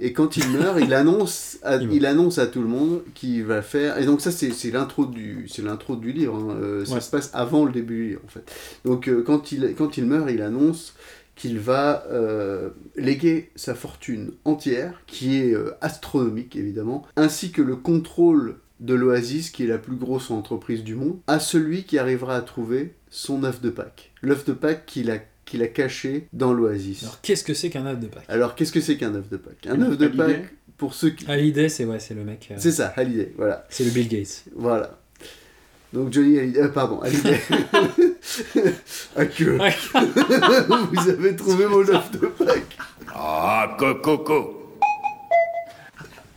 Et 0.00 0.12
quand 0.12 0.36
il 0.36 0.48
meurt, 0.50 0.78
il 0.80 0.94
annonce, 0.94 1.58
à, 1.62 1.76
Il 1.76 2.06
annonce 2.06 2.38
à 2.38 2.46
tout 2.46 2.62
le 2.62 2.68
monde 2.68 3.02
qu'il 3.14 3.44
va 3.44 3.62
faire. 3.62 3.98
Et 3.98 4.06
donc 4.06 4.20
ça, 4.20 4.30
c'est 4.30 4.70
l'intro 4.70 5.06
du, 5.06 5.46
c'est 5.48 5.62
l'intro 5.62 5.96
du 5.96 6.12
livre. 6.12 6.36
hein. 6.36 6.56
Euh, 6.60 6.84
Ça 6.84 6.94
Ouais. 6.94 7.00
se 7.00 7.10
passe 7.10 7.30
avant 7.34 7.64
le 7.64 7.72
début 7.72 7.96
du 7.96 8.08
livre, 8.10 8.20
en 8.24 8.28
fait. 8.28 8.52
Donc 8.84 9.08
euh, 9.08 9.22
quand 9.22 9.50
il, 9.52 9.74
quand 9.76 9.96
il 9.98 10.06
meurt, 10.06 10.30
il 10.30 10.42
annonce 10.42 10.94
qu'il 11.34 11.58
va 11.58 12.04
euh, 12.10 12.70
léguer 12.96 13.50
sa 13.56 13.74
fortune 13.74 14.32
entière, 14.44 15.02
qui 15.06 15.36
est 15.36 15.54
astronomique 15.80 16.56
évidemment, 16.56 17.06
ainsi 17.16 17.50
que 17.52 17.62
le 17.62 17.76
contrôle 17.76 18.56
de 18.80 18.94
l'Oasis, 18.94 19.50
qui 19.50 19.64
est 19.64 19.68
la 19.68 19.78
plus 19.78 19.96
grosse 19.96 20.30
entreprise 20.30 20.84
du 20.84 20.94
monde, 20.94 21.18
à 21.26 21.40
celui 21.40 21.82
qui 21.84 21.98
arrivera 21.98 22.36
à 22.36 22.40
trouver 22.42 22.94
son 23.10 23.42
œuf 23.44 23.60
de 23.60 23.70
Pâques. 23.70 24.12
L'œuf 24.22 24.44
de 24.44 24.52
Pâques 24.52 24.84
qu'il 24.86 25.10
a, 25.10 25.18
qu'il 25.48 25.62
a 25.62 25.66
caché 25.68 26.28
dans 26.32 26.52
l'Oasis. 26.52 27.02
Alors 27.02 27.20
qu'est-ce 27.22 27.42
que 27.42 27.54
c'est 27.54 27.70
qu'un 27.70 27.86
œuf 27.86 27.98
de 27.98 28.06
Pâques 28.06 28.24
Alors, 28.28 28.54
qu'est-ce 28.54 28.72
que 28.72 28.80
c'est 28.80 28.96
qu'un 28.96 29.14
œuf 29.14 29.28
de 29.28 29.36
Pâques 29.38 29.66
Un 29.68 29.80
œuf 29.82 29.96
de 29.96 30.08
Pâques, 30.08 30.54
pour 30.76 30.94
ceux 30.94 31.10
qui... 31.10 31.28
Hallyday, 31.30 31.68
c'est 31.68 31.84
ouais, 31.84 31.98
c'est 31.98 32.14
le 32.14 32.24
mec. 32.24 32.48
euh, 32.50 32.54
C'est 32.58 32.72
ça, 32.72 32.92
Hallyday, 32.96 33.32
voilà. 33.36 33.66
C'est 33.70 33.84
le 33.84 33.90
Bill 33.90 34.08
Gates. 34.08 34.44
Voilà. 34.54 34.98
Donc 35.92 36.12
Johnny 36.12 36.38
Hallyday, 36.38 36.60
euh, 36.60 36.68
pardon, 36.68 37.00
Hallyday. 37.00 37.40
ah 39.16 39.26
que... 39.26 39.44
Vous 40.94 41.08
avez 41.08 41.34
trouvé 41.34 41.66
mon 41.66 41.80
œuf 41.80 42.10
de 42.12 42.26
Pâques. 42.26 42.76
Ah, 43.14 43.76
coco. 43.78 44.76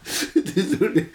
Désolé. 0.56 1.10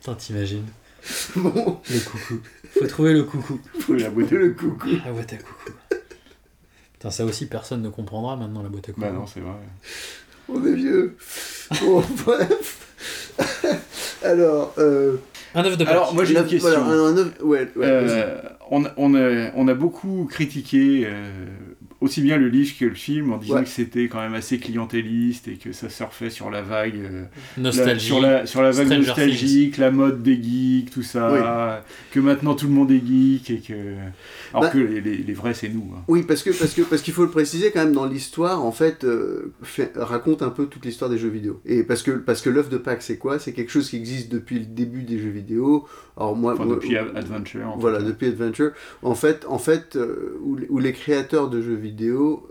Putain, 0.00 0.14
t'imagines 0.14 0.64
Bon, 1.36 1.78
Le 1.90 2.00
coucou. 2.00 2.40
Faut 2.78 2.86
trouver 2.86 3.12
le 3.12 3.24
coucou. 3.24 3.60
Faut 3.80 3.94
la 3.94 4.10
boîte 4.10 4.30
le 4.30 4.50
coucou. 4.50 4.88
La 5.04 5.12
boîte 5.12 5.32
à 5.32 5.36
coucou. 5.36 5.72
Putain, 6.94 7.10
ça 7.10 7.24
aussi, 7.24 7.46
personne 7.46 7.82
ne 7.82 7.88
comprendra 7.90 8.36
maintenant 8.36 8.62
la 8.62 8.68
boîte 8.68 8.88
à 8.88 8.92
coucou. 8.92 9.00
Bah 9.06 9.12
non, 9.12 9.26
c'est 9.26 9.40
vrai. 9.40 9.52
On 10.48 10.64
est 10.66 10.72
vieux. 10.74 11.16
Bon, 11.82 12.02
bref. 12.26 12.78
Alors, 14.24 14.74
euh, 14.78 15.16
Un 15.54 15.64
œuf 15.64 15.76
de 15.76 15.84
Pâques. 15.84 15.92
Alors, 15.92 16.14
moi 16.14 16.24
j'ai 16.24 16.34
une 16.36 16.46
question. 16.46 16.58
voilà, 16.70 16.80
un, 16.82 17.06
un 17.06 17.16
œuf- 17.18 17.40
ouais, 17.42 17.68
ouais, 17.76 18.04
vas-y. 18.04 18.18
Euh, 18.20 18.40
on, 18.70 18.84
on, 18.96 19.14
a, 19.14 19.50
on 19.54 19.68
a 19.68 19.74
beaucoup 19.74 20.26
critiqué 20.30 21.04
euh, 21.06 21.46
aussi 22.00 22.20
bien 22.22 22.36
le 22.36 22.48
livre 22.48 22.72
que 22.78 22.84
le 22.84 22.94
film 22.94 23.32
en 23.32 23.38
disant 23.38 23.56
Ouais. 23.56 23.64
que 23.64 23.68
c'était 23.68 24.04
quand 24.08 24.20
même 24.20 24.34
assez 24.34 24.58
clientéliste 24.58 25.48
et 25.48 25.54
que 25.54 25.72
ça 25.72 25.88
surfait 25.88 26.30
sur 26.30 26.48
la 26.50 26.62
vague 26.62 26.94
euh, 26.96 27.24
Nostalgie. 27.56 27.92
la- 27.92 27.98
sur 27.98 28.20
la 28.20 28.46
sur 28.46 28.62
la 28.62 28.70
vague 28.70 28.86
Stranger 28.86 29.06
nostalgique, 29.08 29.76
la 29.78 29.90
mode 29.90 30.22
des 30.22 30.40
geeks, 30.40 30.90
tout 30.90 31.02
ça, 31.02 31.82
que 32.12 32.20
maintenant 32.20 32.54
tout 32.54 32.66
le 32.66 32.72
monde 32.72 32.90
est 32.92 33.02
geek 33.04 33.50
et 33.50 33.58
que 33.60 33.72
alors 34.52 34.62
Bah- 34.62 34.68
que 34.70 34.78
les, 34.78 35.00
les- 35.00 35.16
les 35.18 35.32
vrais 35.34 35.54
c'est 35.54 35.68
nous. 35.68 35.90
hein. 35.96 36.02
Oui, 36.08 36.22
parce 36.22 36.42
que 36.42 36.50
parce 36.50 36.72
que 36.74 36.82
parce 36.82 37.02
qu'il 37.02 37.14
faut 37.14 37.24
le 37.24 37.30
préciser 37.30 37.70
quand 37.72 37.84
même 37.84 37.92
dans 37.94 38.06
l'histoire, 38.06 38.64
en 38.64 38.72
fait, 38.72 39.02
euh, 39.04 39.52
fait- 39.62 39.92
raconte 39.96 40.42
un 40.42 40.50
peu 40.50 40.66
toute 40.66 40.84
l'histoire 40.84 41.10
des 41.10 41.18
jeux 41.18 41.28
vidéo. 41.28 41.60
Et 41.66 41.82
parce 41.82 42.02
que 42.04 42.12
parce 42.12 42.42
que 42.42 42.50
l'œuf 42.50 42.68
de 42.68 42.78
Pâques, 42.78 43.02
c'est 43.02 43.18
quoi? 43.18 43.38
C'est 43.40 43.52
quelque 43.52 43.70
chose 43.72 43.90
qui 43.90 43.96
existe 43.96 44.30
depuis 44.30 44.60
le 44.60 44.66
début 44.66 45.02
des 45.02 45.18
jeux 45.18 45.30
vidéo. 45.30 45.86
Alors 46.16 46.36
moi, 46.36 46.54
Enfin, 46.54 46.64
moi- 46.64 46.74
depuis 46.76 46.96
Ad- 46.96 47.16
Adventure. 47.16 47.66
en 47.68 47.76
voilà, 47.76 48.00
depuis 48.02 48.26
Adventure. 48.28 48.70
En 49.02 49.14
fait, 49.14 49.44
en 49.48 49.58
fait, 49.58 49.96
euh, 49.96 50.38
où, 50.42 50.56
les- 50.56 50.66
où 50.68 50.78
les 50.78 50.92
créateurs 50.92 51.48
de 51.50 51.60
jeux 51.60 51.74
vidéo 51.74 51.87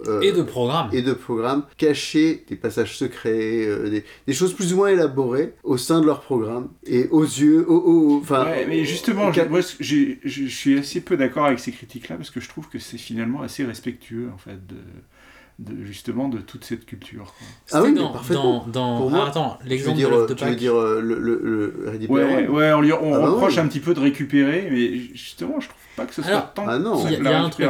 euh, 0.07 0.21
Et 0.21 0.31
de 0.31 0.41
programmes. 0.41 0.89
et 0.93 1.01
de 1.01 1.13
programmes 1.13 1.63
cachaient 1.77 2.43
des 2.47 2.55
passages 2.55 2.97
secrets, 2.97 3.65
euh, 3.65 3.89
des, 3.89 4.03
des 4.25 4.33
choses 4.33 4.53
plus 4.53 4.73
ou 4.73 4.77
moins 4.77 4.89
élaborées 4.89 5.53
au 5.63 5.77
sein 5.77 6.01
de 6.01 6.05
leur 6.05 6.21
programme 6.21 6.69
et 6.85 7.07
aux 7.09 7.23
yeux, 7.23 7.65
au, 7.69 8.19
enfin. 8.21 8.45
Ouais, 8.45 8.65
mais 8.67 8.85
justement, 8.85 9.31
moi, 9.49 9.59
je 9.79 9.95
je 10.23 10.45
suis 10.47 10.77
assez 10.79 11.01
peu 11.01 11.17
d'accord 11.17 11.45
avec 11.45 11.59
ces 11.59 11.71
critiques-là 11.71 12.15
parce 12.15 12.29
que 12.29 12.39
je 12.39 12.49
trouve 12.49 12.67
que 12.69 12.79
c'est 12.79 12.97
finalement 12.97 13.41
assez 13.41 13.63
respectueux 13.63 14.29
en 14.33 14.37
fait 14.37 14.65
de, 14.67 14.75
de, 15.59 15.83
justement 15.85 16.29
de 16.29 16.37
toute 16.37 16.63
cette 16.63 16.85
culture. 16.85 17.33
Ah 17.71 17.81
oui, 17.83 17.93
dans- 17.95 18.09
parfaitement. 18.11 18.63
dans- 18.67 18.95
dans- 18.95 18.97
Pour 18.99 19.09
moi, 19.09 19.23
ah, 19.25 19.29
attends, 19.29 19.57
tu 19.59 19.63
veux 19.63 19.69
l'exemple 19.71 19.95
de 19.97 20.01
dire, 20.01 20.09
Love 20.11 20.27
the 20.31 20.35
Tu 20.35 20.45
veux 20.45 20.55
dire 20.55 20.75
euh, 20.75 21.01
le, 21.01 21.17
le, 21.19 21.41
le 21.43 21.89
Ready 21.89 22.07
Player 22.07 22.23
Ouais, 22.25 22.47
ouais, 22.47 22.73
on, 22.73 22.81
lui- 22.81 22.93
on 22.93 23.13
Ah 23.15 23.29
reproche 23.29 23.53
oui. 23.55 23.59
un 23.59 23.67
petit 23.67 23.79
peu 23.79 23.93
de 23.95 23.99
récupérer, 23.99 24.67
mais 24.71 24.97
justement, 25.15 25.59
je 25.59 25.67
trouve 25.69 25.81
pas 25.95 26.05
que 26.05 26.13
ce 26.13 26.21
soit 26.21 26.31
Alors, 26.31 26.53
tant 26.53 26.65
Ah 26.67 26.77
non. 26.77 27.01
que 27.03 27.07
Il 27.07 27.13
y 27.13 27.15
a, 27.15 27.19
y 27.19 27.23
la 27.23 27.41
un 27.41 27.49
truc. 27.49 27.65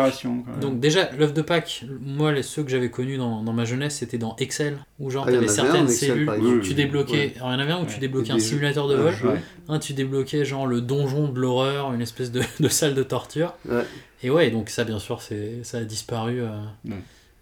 Donc 0.60 0.82
déjà, 0.82 1.10
l'œuf 1.18 1.34
de 1.34 1.42
Pâques, 1.42 1.86
moi, 2.02 2.34
les, 2.34 2.44
ceux 2.44 2.62
que 2.64 2.70
j'avais 2.70 2.90
connus 2.92 3.16
dans, 3.18 3.42
dans 3.42 3.54
ma 3.54 3.64
jeunesse, 3.64 3.96
c'était 4.00 4.18
dans 4.18 4.36
Excel, 4.38 4.80
où 5.00 5.10
genre 5.10 5.24
Ah, 5.26 5.32
il 5.32 5.36
y 5.36 5.38
en 5.38 5.40
t'avais 5.40 5.52
certaines 5.54 5.86
Excel, 5.86 6.10
cellules 6.10 6.30
où 6.30 6.60
tu 6.60 6.70
Oui, 6.70 6.76
débloquais. 6.76 7.14
ouais. 7.18 7.34
Alors 7.38 7.50
il 7.52 7.54
y 7.54 7.56
en 7.56 7.60
avait 7.60 7.72
un 7.72 7.82
où 7.84 7.86
tu 7.86 8.00
débloquais 8.00 8.34
un 8.34 8.40
simulateur 8.40 8.90
de 8.90 8.96
vol, 8.96 9.14
Ah, 9.24 9.28
ouais. 9.28 9.42
un 9.70 9.80
tu 9.80 9.94
débloquais 9.94 10.44
genre 10.44 10.68
le 10.68 10.82
donjon 10.82 11.30
de 11.30 11.40
l'horreur, 11.40 11.94
une 11.94 12.02
espèce 12.02 12.34
de, 12.34 12.42
de 12.60 12.68
salle 12.68 12.96
de 12.96 13.04
torture. 13.04 13.54
Et 14.24 14.30
ouais, 14.30 14.50
donc 14.52 14.70
ça, 14.70 14.84
bien 14.84 15.00
sûr, 15.00 15.22
c'est 15.22 15.64
ça 15.64 15.78
a 15.78 15.82
disparu 15.86 16.42
euh. 16.42 16.50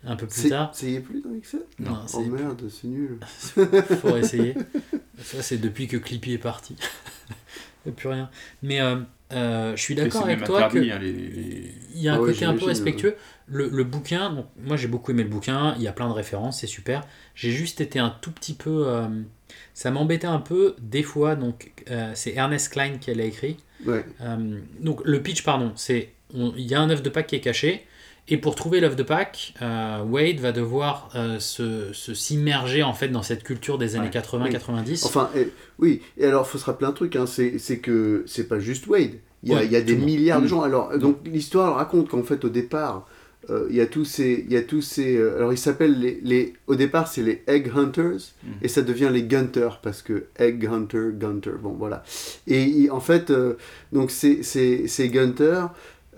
Un 0.06 0.16
peu 0.16 0.28
plus 0.28 0.42
C'est- 0.42 0.50
tard. 0.50 0.72
Est 0.84 1.00
plus 1.00 1.22
dans 1.22 1.34
Excel? 1.36 1.62
Non, 1.80 1.92
Oh 2.04 2.08
c'est 2.08 2.26
merde, 2.26 2.62
c'est 2.70 2.88
nul. 2.88 3.18
faut 4.02 4.16
essayer. 4.18 4.56
Ça, 5.22 5.42
c'est 5.42 5.58
depuis 5.58 5.88
que 5.88 5.98
Clippy 5.98 6.34
est 6.34 6.38
parti. 6.38 6.76
Il 7.86 7.90
n'y 7.90 7.92
a 7.92 7.96
plus 7.96 8.10
rien. 8.10 8.30
Mais 8.64 8.82
euh, 8.82 8.98
euh, 9.34 9.76
je 9.76 9.82
suis 9.82 9.96
d'accord 9.96 10.24
c'est 10.26 10.32
avec 10.34 10.44
toi 10.46 10.62
que 10.70 10.78
interdit, 10.78 10.92
hein, 10.92 11.00
les- 11.00 11.12
les- 11.12 11.74
il 11.96 12.02
y 12.02 12.08
a 12.10 12.14
un 12.14 12.18
Ah 12.18 12.22
ouais, 12.22 12.34
côté 12.34 12.46
un 12.46 12.54
peu 12.56 12.66
respectueux. 12.66 13.16
Le, 13.48 13.70
le 13.70 13.84
bouquin, 13.84 14.32
donc, 14.34 14.46
moi 14.64 14.76
j'ai 14.76 14.88
beaucoup 14.88 15.12
aimé 15.12 15.24
le 15.24 15.30
bouquin, 15.30 15.76
il 15.78 15.84
y 15.84 15.88
a 15.88 15.92
plein 15.94 16.08
de 16.08 16.14
références, 16.14 16.60
c'est 16.62 16.68
super. 16.68 17.06
J'ai 17.36 17.52
juste 17.52 17.82
été 17.82 18.00
un 18.00 18.10
tout 18.22 18.32
petit 18.32 18.54
peu. 18.56 18.88
euh, 18.88 19.08
ça 19.74 19.92
m'embêtait 19.92 20.26
un 20.28 20.40
peu 20.40 20.76
des 20.82 21.04
fois. 21.04 21.36
Donc 21.36 21.74
euh, 21.92 22.12
c'est 22.16 22.34
Ernest 22.34 22.72
Klein 22.74 22.98
qui 22.98 23.14
l'a 23.14 23.24
écrit. 23.26 23.58
Ouais. 23.86 24.04
Euh, 24.22 24.60
donc 24.80 25.02
le 25.06 25.22
pitch, 25.22 25.44
pardon, 25.44 25.72
c'est 25.76 26.10
il 26.34 26.60
y 26.66 26.74
a 26.74 26.82
un 26.82 26.90
œuf 26.90 27.04
de 27.04 27.10
Pâques 27.10 27.28
qui 27.28 27.36
est 27.36 27.40
caché. 27.42 27.86
Et 28.28 28.38
pour 28.38 28.56
trouver 28.56 28.80
l'œuf 28.80 28.96
de 28.96 29.04
Pâques, 29.04 29.54
euh, 29.62 30.02
Wade 30.04 30.40
va 30.40 30.52
devoir 30.52 31.10
euh, 31.16 31.40
se 31.40 31.92
s'immerger 31.94 32.82
en 32.82 32.94
fait 32.94 33.10
dans 33.10 33.22
cette 33.22 33.44
culture 33.44 33.78
des 33.78 33.96
années 33.96 34.06
Ouais. 34.06 34.10
80-90. 34.12 35.06
Enfin, 35.06 35.30
et- 35.36 35.50
oui, 35.78 36.02
et 36.18 36.26
alors 36.26 36.48
faut 36.48 36.58
se 36.58 36.66
rappeler 36.66 36.88
un 36.88 36.92
truc, 36.92 37.16
hein, 37.16 37.26
c'est 37.28 37.78
que 37.80 38.24
c'est 38.26 38.48
pas 38.48 38.60
juste 38.60 38.88
Wade. 38.88 39.12
Il 39.44 39.52
y 39.52 39.54
a, 39.54 39.58
Ouais, 39.58 39.66
il 39.68 39.72
y 39.72 39.76
a 39.76 39.82
tout 39.82 39.88
des 39.88 39.96
milliards 39.98 40.40
de 40.42 40.46
Mm. 40.46 40.50
gens. 40.50 40.62
Alors, 40.64 40.98
donc 40.98 41.18
l'histoire 41.26 41.76
raconte 41.76 42.10
qu'en 42.10 42.24
fait, 42.24 42.44
au 42.46 42.50
départ, 42.50 43.08
euh, 43.52 43.68
il 43.70 43.76
y 43.76 43.82
a 43.82 43.86
tous 43.86 44.06
ces. 44.06 44.44
Il 44.48 44.52
y 44.52 44.58
a 44.58 44.64
tous 44.64 44.82
ces 44.82 45.20
alors, 45.22 45.54
ils 45.54 45.58
s'appellent 45.60 46.00
les, 46.00 46.20
les. 46.24 46.54
Au 46.66 46.74
départ, 46.74 47.08
c'est 47.08 47.22
les 47.22 47.44
Egg 47.46 47.72
Hunters, 47.76 48.34
Mm. 48.44 48.48
et 48.64 48.68
ça 48.68 48.82
devient 48.82 49.10
les 49.14 49.22
Gunters, 49.22 49.82
parce 49.84 50.02
que 50.02 50.26
Egg 50.40 50.66
Hunter, 50.66 51.10
Gunter, 51.14 51.52
bon 51.62 51.74
voilà. 51.78 52.04
Et 52.48 52.64
il- 52.64 52.90
en 52.90 53.00
fait, 53.02 53.32
donc 53.94 54.10
ces, 54.10 54.42
ces, 54.42 54.88
ces 54.88 55.10
Gunters, 55.10 55.70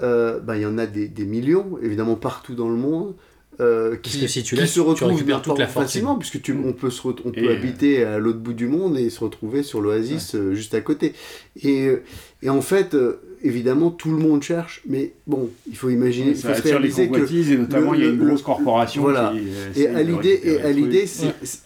euh, 0.03 0.39
bah, 0.39 0.55
il 0.57 0.61
y 0.63 0.65
en 0.65 0.77
a 0.77 0.85
des, 0.85 1.07
des 1.07 1.25
millions, 1.25 1.77
évidemment, 1.81 2.15
partout 2.15 2.55
dans 2.55 2.69
le 2.69 2.75
monde. 2.77 3.15
euh, 3.59 3.95
Parce 4.01 4.15
qui, 4.15 4.21
que 4.21 4.27
si 4.27 4.43
tu 4.43 4.55
qui 4.55 4.61
laisses, 4.61 4.69
se 4.71 4.75
tu 4.75 4.81
retrouvent 4.81 5.09
récupères 5.09 5.41
toute 5.41 5.57
la 5.59 5.67
facilement, 5.67 6.15
puisque 6.17 6.41
tu, 6.41 6.53
on 6.63 6.73
peut, 6.73 6.89
se 6.91 7.01
re- 7.01 7.19
on 7.25 7.31
peut 7.31 7.39
Et, 7.41 7.47
euh, 7.47 7.53
habiter 7.55 8.03
à 8.03 8.19
l'autre 8.19 8.39
bout 8.39 8.53
du 8.53 8.67
monde 8.67 8.97
et 8.99 9.09
se 9.09 9.19
retrouver 9.19 9.63
sur 9.63 9.81
l'oasis 9.81 10.35
euh, 10.35 10.53
juste 10.53 10.73
à 10.75 10.81
côté. 10.81 11.13
Et, 11.63 11.91
et 12.43 12.49
en 12.49 12.61
fait, 12.61 12.93
euh, 12.93 13.19
évidemment, 13.47 13.89
tout 13.91 14.11
le 14.11 14.17
monde 14.17 14.43
cherche, 14.43 14.81
mais 14.87 15.13
bon, 15.25 15.49
il 15.67 15.75
faut 15.75 15.89
imaginer, 15.89 16.31
il 16.31 16.37
ça 16.37 16.49
faut 16.49 16.53
se 16.55 16.59
attire 16.59 16.79
les 16.79 16.89
réaliser 16.89 17.07
que 17.09 17.51
et 17.51 17.57
notamment 17.57 17.91
le- 17.93 17.97
il 17.97 18.03
y 18.03 18.07
a 18.07 18.11
une 18.11 18.23
grosse 18.25 18.41
corporation 18.43 19.01
voilà. 19.01 19.33
qui 19.33 19.39
et 19.79 19.83
essaie 19.83 19.95
à 19.95 20.03
l'idée, 20.03 20.39
et 20.43 20.61
à 20.61 20.71
l'idée, 20.71 21.05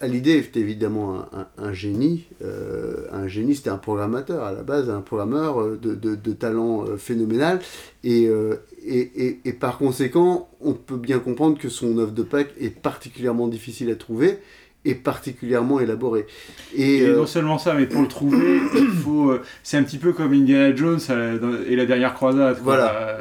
à 0.00 0.06
c'était 0.42 0.60
évidemment 0.60 1.16
un, 1.16 1.28
un- 1.40 1.46
un 1.68 1.72
génie. 1.72 2.24
euh, 2.44 3.06
un 3.12 3.28
génie, 3.28 3.54
c'était 3.54 3.70
un 3.70 3.78
programmateur 3.78 4.42
à 4.44 4.52
la 4.52 4.62
base, 4.62 4.88
un 4.90 5.00
programmeur 5.00 5.60
euh, 5.60 5.78
de, 5.80 5.94
de, 5.94 6.14
de 6.14 6.32
talent 6.32 6.84
euh, 6.86 6.96
phénoménal. 6.96 7.60
Et, 8.04 8.26
euh, 8.26 8.56
et, 8.84 8.98
et, 9.26 9.40
et 9.44 9.52
par 9.52 9.78
conséquent, 9.78 10.48
on 10.60 10.72
peut 10.72 10.96
bien 10.96 11.18
comprendre 11.20 11.56
que 11.58 11.68
son 11.68 11.98
œuvre 11.98 12.12
de 12.12 12.22
Pâques 12.22 12.52
est 12.60 12.70
particulièrement 12.70 13.46
difficile 13.48 13.90
à 13.90 13.94
trouver 13.96 14.38
et 14.84 14.94
particulièrement 14.94 15.78
élaborée. 15.80 16.26
Et, 16.74 16.98
Et 16.98 17.02
euh, 17.06 17.16
non 17.18 17.26
seulement 17.26 17.58
ça, 17.58 17.74
mais 17.74 17.86
pour 17.86 18.02
le 18.02 18.08
trouver, 18.08 18.56
il 18.74 18.88
faut. 18.88 19.30
euh, 19.30 19.42
C'est 19.62 19.76
un 19.76 19.82
petit 19.84 19.98
peu 19.98 20.12
comme 20.12 20.32
Indiana 20.32 20.74
Jones 20.74 20.98
euh, 21.10 21.64
et 21.68 21.76
la 21.76 21.86
dernière 21.86 22.14
croisade. 22.14 22.56
quoi. 22.62 22.64
Voilà, 22.64 23.18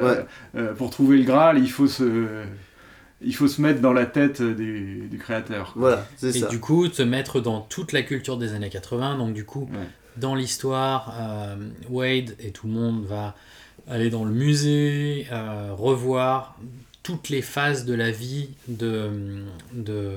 ouais. 0.56 0.66
pour 0.78 0.90
trouver 0.90 1.18
le 1.18 1.24
Graal, 1.24 1.60
il 1.60 1.70
faut 1.70 1.88
se, 1.88 2.26
il 3.22 3.36
faut 3.36 3.48
se 3.48 3.62
mettre 3.62 3.80
dans 3.82 3.94
la 3.94 4.08
tête 4.08 4.42
du, 4.42 5.08
du 5.10 5.18
créateur. 5.20 5.74
quoi. 5.74 5.80
voilà, 5.82 6.08
c'est 6.18 6.30
Et 6.36 6.40
ça. 6.40 6.48
du 6.48 6.60
coup, 6.60 6.88
te 6.88 7.04
mettre 7.04 7.40
dans 7.40 7.62
toute 7.62 7.92
la 7.92 8.02
culture 8.02 8.38
des 8.38 8.54
années 8.54 8.70
80. 8.72 9.18
Donc, 9.20 9.34
du 9.34 9.46
coup, 9.46 9.70
Ouais. 9.72 9.86
dans 10.18 10.34
l'histoire, 10.34 11.14
euh, 11.20 11.56
Wade 11.92 12.36
et 12.40 12.50
tout 12.50 12.66
le 12.66 12.74
monde 12.74 13.06
va 13.06 13.36
aller 13.88 14.10
dans 14.10 14.26
le 14.26 14.32
musée, 14.32 15.28
euh, 15.32 15.70
revoir 15.74 16.58
toutes 17.04 17.30
les 17.30 17.42
phases 17.42 17.86
de 17.86 17.94
la 17.94 18.12
vie 18.12 18.50
de. 18.68 19.10
de 19.74 20.12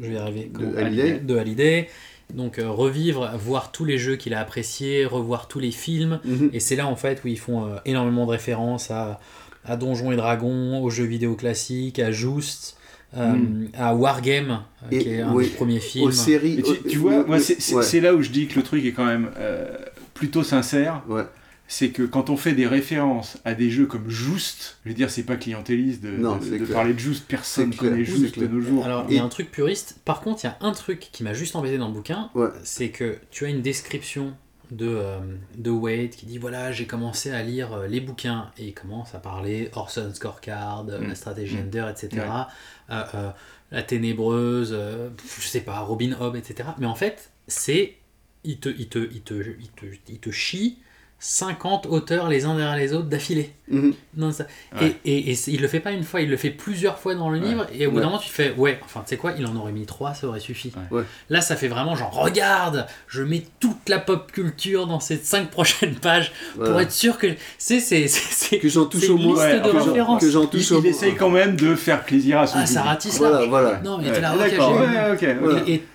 je 0.00 0.08
vais 0.08 0.14
y 0.14 0.16
arriver. 0.18 0.50
De 0.58 0.76
Hallyday. 0.76 1.18
de 1.20 1.36
Hallyday. 1.36 1.88
Donc, 2.34 2.58
euh, 2.58 2.68
revivre, 2.68 3.30
voir 3.38 3.70
tous 3.70 3.84
les 3.84 3.98
jeux 3.98 4.16
qu'il 4.16 4.34
a 4.34 4.40
appréciés, 4.40 5.06
revoir 5.06 5.46
tous 5.46 5.60
les 5.60 5.70
films. 5.70 6.18
Mhm. 6.24 6.50
Et 6.52 6.58
c'est 6.60 6.74
là, 6.76 6.86
en 6.88 6.96
fait, 6.96 7.22
où 7.24 7.28
ils 7.28 7.38
font 7.38 7.66
euh, 7.66 7.76
énormément 7.84 8.26
de 8.26 8.32
références 8.32 8.90
à, 8.90 9.20
à 9.64 9.76
Donjons 9.76 10.10
et 10.10 10.16
Dragons, 10.16 10.82
aux 10.82 10.90
jeux 10.90 11.04
vidéo 11.04 11.34
classiques, 11.36 11.98
à 12.00 12.10
Just. 12.10 12.76
euh, 13.16 13.32
Mm. 13.34 13.68
à 13.74 13.94
Wargame, 13.94 14.62
Et- 14.90 14.98
qui 14.98 15.08
est 15.10 15.20
un 15.22 15.32
des 15.38 15.46
premiers 15.46 15.78
films. 15.78 16.06
Aux 16.08 16.10
séries. 16.10 16.58
Et 16.58 16.88
tu, 16.88 16.98
vois, 16.98 17.24
moi, 17.24 17.38
c'est 17.38 17.72
ouais. 17.74 18.00
là 18.00 18.12
où 18.14 18.20
je 18.20 18.30
dis 18.30 18.48
que 18.48 18.56
le 18.56 18.64
truc 18.64 18.84
est 18.84 18.92
quand 18.92 19.06
même 19.06 19.30
euh, 19.38 19.76
plutôt 20.12 20.42
sincère. 20.42 21.02
Ouais. 21.08 21.22
C'est 21.68 21.90
que 21.90 22.02
quand 22.04 22.30
on 22.30 22.36
fait 22.36 22.52
des 22.52 22.66
références 22.66 23.38
à 23.44 23.54
des 23.54 23.70
jeux 23.70 23.86
comme 23.86 24.08
Just, 24.08 24.78
je 24.84 24.90
veux 24.90 24.94
dire, 24.94 25.10
c'est 25.10 25.24
pas 25.24 25.36
clientéliste 25.36 26.00
de, 26.02 26.10
Non, 26.10 26.36
de- 26.36 26.44
c'est 26.44 26.58
de 26.58 26.64
clair. 26.64 26.76
parler 26.76 26.94
de 26.94 26.98
Just, 26.98 27.26
personne 27.26 27.74
connaît 27.74 28.04
Just 28.04 28.38
de 28.38 28.46
nos 28.46 28.60
jours. 28.60 28.84
Alors, 28.84 29.06
il 29.08 29.16
y 29.16 29.18
a 29.18 29.24
un 29.24 29.28
truc 29.28 29.50
puriste. 29.50 29.98
Par 30.04 30.20
contre, 30.20 30.44
il 30.44 30.46
y 30.46 30.50
a 30.50 30.56
un 30.60 30.72
truc 30.72 31.08
qui 31.12 31.24
m'a 31.24 31.34
juste 31.34 31.56
embêté 31.56 31.76
dans 31.78 31.88
le 31.88 31.94
bouquin. 31.94 32.30
Ouais. 32.34 32.48
C'est 32.62 32.90
que 32.90 33.18
tu 33.32 33.46
as 33.46 33.48
une 33.48 33.62
description 33.62 34.34
de, 34.70 34.86
euh, 34.86 35.18
de 35.56 35.70
Wade 35.70 36.10
qui 36.10 36.26
dit 36.26 36.38
voilà, 36.38 36.70
j'ai 36.72 36.86
commencé 36.86 37.30
à 37.32 37.42
lire 37.42 37.72
euh, 37.72 37.86
les 37.88 38.00
bouquins. 38.00 38.50
Et 38.58 38.66
il 38.68 38.74
commence 38.74 39.14
à 39.16 39.18
parler 39.18 39.70
Orson 39.74 40.10
Scorecard, 40.14 40.86
euh, 40.88 41.00
Mm. 41.00 41.08
la 41.08 41.14
stratégie 41.16 41.56
Mm. 41.56 41.60
Ender, 41.66 41.86
etc. 41.90 42.08
Ouais. 42.14 42.94
euh, 42.94 43.02
euh, 43.14 43.30
la 43.72 43.82
ténébreuse, 43.82 44.70
euh, 44.72 45.08
je 45.40 45.46
sais 45.48 45.60
pas, 45.62 45.80
Robin 45.80 46.12
Hobb, 46.20 46.36
etc. 46.36 46.68
Mais 46.78 46.86
en 46.86 46.94
fait, 46.94 47.30
c'est. 47.48 47.94
Il 48.44 48.58
te, 48.60 48.68
il, 48.68 48.86
te, 48.88 48.98
il, 49.00 49.22
te, 49.22 49.34
il, 49.34 49.68
te, 49.70 49.86
il 50.08 50.18
te 50.20 50.30
chie 50.30 50.78
50 51.18 51.86
auteurs 51.86 52.28
les 52.28 52.44
uns 52.44 52.54
derrière 52.56 52.76
les 52.76 52.92
autres 52.92 53.08
d'affilée. 53.08 53.50
Mhm. 53.68 53.94
Non, 54.16 54.30
ça- 54.32 54.44
Ouais. 54.80 54.94
Et, 55.06 55.12
et, 55.30 55.32
et 55.32 55.38
il 55.48 55.60
le 55.62 55.66
fait 55.66 55.80
pas 55.80 55.90
une 55.92 56.04
fois, 56.04 56.20
il 56.20 56.28
le 56.28 56.36
fait 56.36 56.50
plusieurs 56.50 56.98
fois 56.98 57.14
dans 57.14 57.30
le 57.30 57.40
Ouais. 57.40 57.48
livre, 57.48 57.66
et 57.74 57.86
au 57.86 57.90
bout 57.90 57.96
Ouais. 57.96 58.02
d'un 58.02 58.08
moment 58.10 58.20
tu 58.20 58.28
fais, 58.30 58.52
ouais, 58.56 58.78
enfin 58.84 59.00
tu 59.00 59.08
sais 59.10 59.16
quoi, 59.16 59.32
il 59.38 59.44
en 59.46 59.56
aurait 59.56 59.72
mis 59.72 59.86
trois, 59.86 60.12
ça 60.14 60.26
aurait 60.28 60.40
suffi. 60.40 60.72
Ouais. 60.90 61.02
Là 61.30 61.40
ça 61.40 61.56
fait 61.56 61.68
vraiment 61.68 61.96
genre, 61.96 62.12
regarde, 62.12 62.86
je 63.08 63.22
mets 63.22 63.42
toute 63.60 63.88
la 63.88 63.98
pop 63.98 64.30
culture 64.30 64.86
dans 64.86 65.00
ces 65.00 65.16
cinq 65.16 65.50
prochaines 65.50 65.94
pages 65.96 66.32
pour 66.54 66.64
Voilà. 66.64 66.82
être 66.82 66.92
sûr 66.92 67.18
que. 67.18 67.28
C'est 67.58 67.80
Que 68.60 68.68
j'en 68.68 68.84
touche 68.84 69.00
c'est 69.02 69.08
au 69.08 69.16
moins. 69.18 69.34
que 70.20 70.30
j'en- 70.30 70.42
Il, 70.44 70.48
touche 70.48 70.70
il 70.70 70.74
au 70.76 70.82
essaye 70.84 71.14
quand 71.16 71.30
même 71.30 71.56
de 71.56 71.74
faire 71.74 72.04
plaisir 72.04 72.38
à 72.40 72.46
son 72.46 72.58
Ah, 72.58 72.66
ça 72.66 72.80
public. 72.80 72.88
ratisse 72.90 73.18
Voilà, 73.18 73.36
large. 73.38 73.48
voilà. 73.48 73.80
Non, 73.82 73.98
mais 73.98 74.20
là, 74.20 74.34
ok, 74.34 74.38
D'accord, 74.38 74.74
j'ai- 74.78 74.98
ouais, 74.98 75.12
ok. 75.32 75.36
Voilà. 75.42 75.62
Et, 75.66 75.74
et 75.74 75.78
t- 75.78 75.86